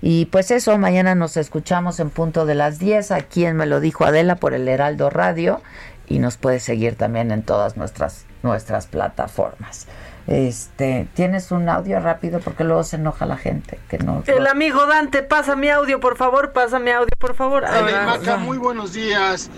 Y 0.00 0.24
pues 0.26 0.50
eso, 0.50 0.78
mañana 0.78 1.14
nos 1.14 1.36
escuchamos 1.36 2.00
en 2.00 2.08
punto 2.08 2.46
de 2.46 2.54
las 2.54 2.78
10, 2.78 3.10
aquí 3.10 3.44
en 3.44 3.56
Me 3.56 3.66
lo 3.66 3.80
dijo 3.80 4.06
Adela 4.06 4.36
por 4.36 4.54
el 4.54 4.66
Heraldo 4.68 5.10
Radio 5.10 5.60
y 6.08 6.18
nos 6.18 6.38
puede 6.38 6.60
seguir 6.60 6.96
también 6.96 7.30
en 7.30 7.42
todas 7.42 7.76
nuestras 7.76 8.24
nuestras 8.44 8.86
plataformas. 8.86 9.88
Este, 10.26 11.06
¿tienes 11.14 11.50
un 11.50 11.68
audio 11.68 12.00
rápido? 12.00 12.40
Porque 12.40 12.64
luego 12.64 12.82
se 12.84 12.96
enoja 12.96 13.26
la 13.26 13.36
gente. 13.36 13.78
que 13.88 13.98
no 13.98 14.22
El 14.26 14.46
amigo 14.46 14.86
Dante, 14.86 15.22
pasa 15.22 15.56
mi 15.56 15.68
audio, 15.68 16.00
por 16.00 16.16
favor, 16.16 16.52
pasa 16.52 16.78
mi 16.78 16.90
audio, 16.90 17.10
por 17.18 17.34
favor. 17.34 17.64
Maca, 17.64 18.36
muy 18.36 18.56
buenos 18.56 18.92
días. 18.92 19.50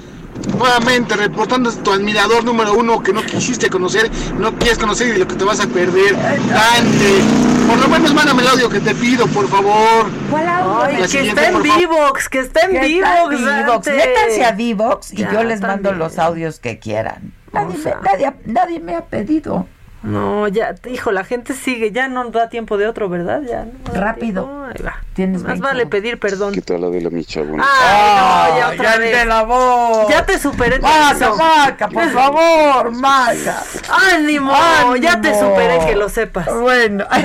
Nuevamente 0.59 1.17
reportando 1.17 1.73
tu 1.73 1.93
admirador 1.93 2.45
número 2.45 2.75
uno 2.75 3.03
que 3.03 3.13
no 3.13 3.23
quisiste 3.23 3.71
conocer, 3.71 4.11
no 4.39 4.53
quieres 4.55 4.77
conocer 4.77 5.09
y 5.09 5.13
de 5.13 5.19
lo 5.19 5.29
que 5.29 5.35
te 5.35 5.45
vas 5.45 5.61
a 5.61 5.67
perder. 5.67 6.15
Dante, 6.15 7.23
por 7.67 7.79
lo 7.79 7.89
menos 7.89 8.13
mándame 8.13 8.43
el 8.43 8.49
audio 8.49 8.69
que 8.69 8.81
te 8.81 8.95
pido, 8.95 9.27
por 9.29 9.49
favor. 9.49 10.07
¿Cuál 10.31 10.49
audio? 10.49 11.09
que 11.09 11.29
está 11.29 11.49
en 11.49 11.63
Vivox, 11.63 12.29
que 12.29 12.41
está 12.41 12.61
en 12.67 12.81
Vivox. 12.81 13.87
Métanse 13.87 14.45
a 14.45 14.53
Vivox 14.53 15.13
y 15.13 15.17
yo 15.17 15.43
les 15.43 15.61
mando 15.61 15.93
los 15.93 16.19
audios 16.19 16.59
que 16.59 16.79
quieran. 16.79 17.33
Nadie, 17.65 18.33
nadie, 18.45 18.81
me 18.81 18.95
ha 18.95 19.05
pedido. 19.05 19.67
No, 20.03 20.47
ya, 20.47 20.75
hijo, 20.89 21.11
la 21.11 21.25
gente 21.25 21.53
sigue, 21.53 21.91
ya 21.91 22.07
no 22.07 22.31
da 22.31 22.49
tiempo 22.49 22.77
de 22.79 22.87
otro, 22.87 23.09
¿verdad? 23.09 23.43
Ya. 23.43 23.67
Rápido. 23.93 24.67
ahí 24.67 24.83
va. 24.83 25.03
Tienes 25.15 25.43
Más 25.43 25.59
vale 25.59 25.87
pedir 25.87 26.21
perdón. 26.21 26.53
¿Qué 26.55 26.63
tal 26.63 26.83
la 26.83 26.91
de 26.91 27.01
la 27.01 27.11
micha? 27.11 27.41
Ay, 27.41 27.47
no, 27.47 27.57
ya 27.57 28.71
otra 28.73 28.99
vez. 28.99 29.19
de 29.19 29.25
la 29.25 29.43
voz. 29.43 30.09
Ya 30.09 30.25
te 30.25 30.39
superé. 30.39 30.79
Maca, 30.79 31.35
Maca, 31.35 31.89
por 31.89 32.09
favor, 32.11 32.93
Maca. 32.93 33.65
Ánimo, 34.13 34.53
ya 35.01 35.21
te 35.21 35.37
superé, 35.37 35.79
que 35.87 35.97
lo 35.97 36.09
sepas. 36.09 36.47
Bueno. 36.55 37.05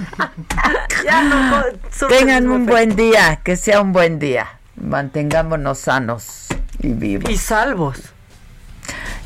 ya 1.04 1.22
no, 1.22 1.62
Tengan 2.08 2.48
un 2.48 2.66
buen 2.66 2.96
día, 2.96 3.40
que 3.42 3.56
sea 3.56 3.80
un 3.80 3.92
buen 3.92 4.18
día. 4.18 4.48
Mantengámonos 4.76 5.78
sanos 5.78 6.46
y 6.78 6.88
vivos. 6.88 7.30
Y 7.30 7.36
salvos. 7.36 8.00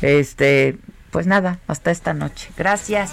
Este, 0.05 0.77
pues 1.09 1.25
nada, 1.25 1.61
hasta 1.65 1.89
esta 1.89 2.13
noche. 2.13 2.51
Gracias. 2.55 3.11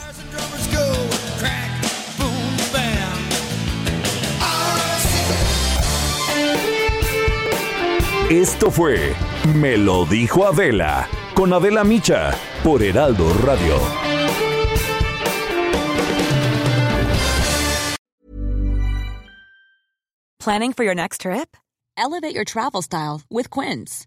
Esto 8.28 8.70
fue 8.70 9.14
Me 9.54 9.78
lo 9.78 10.04
dijo 10.04 10.46
Adela 10.46 11.08
con 11.34 11.54
Adela 11.54 11.82
Micha 11.82 12.34
por 12.62 12.82
Heraldo 12.82 13.32
Radio. 13.42 13.78
Planning 20.38 20.74
for 20.74 20.84
your 20.84 20.94
next 20.94 21.22
trip? 21.22 21.56
Elevate 21.96 22.34
your 22.34 22.44
travel 22.44 22.82
style 22.82 23.22
with 23.30 23.48
Quince. 23.48 24.06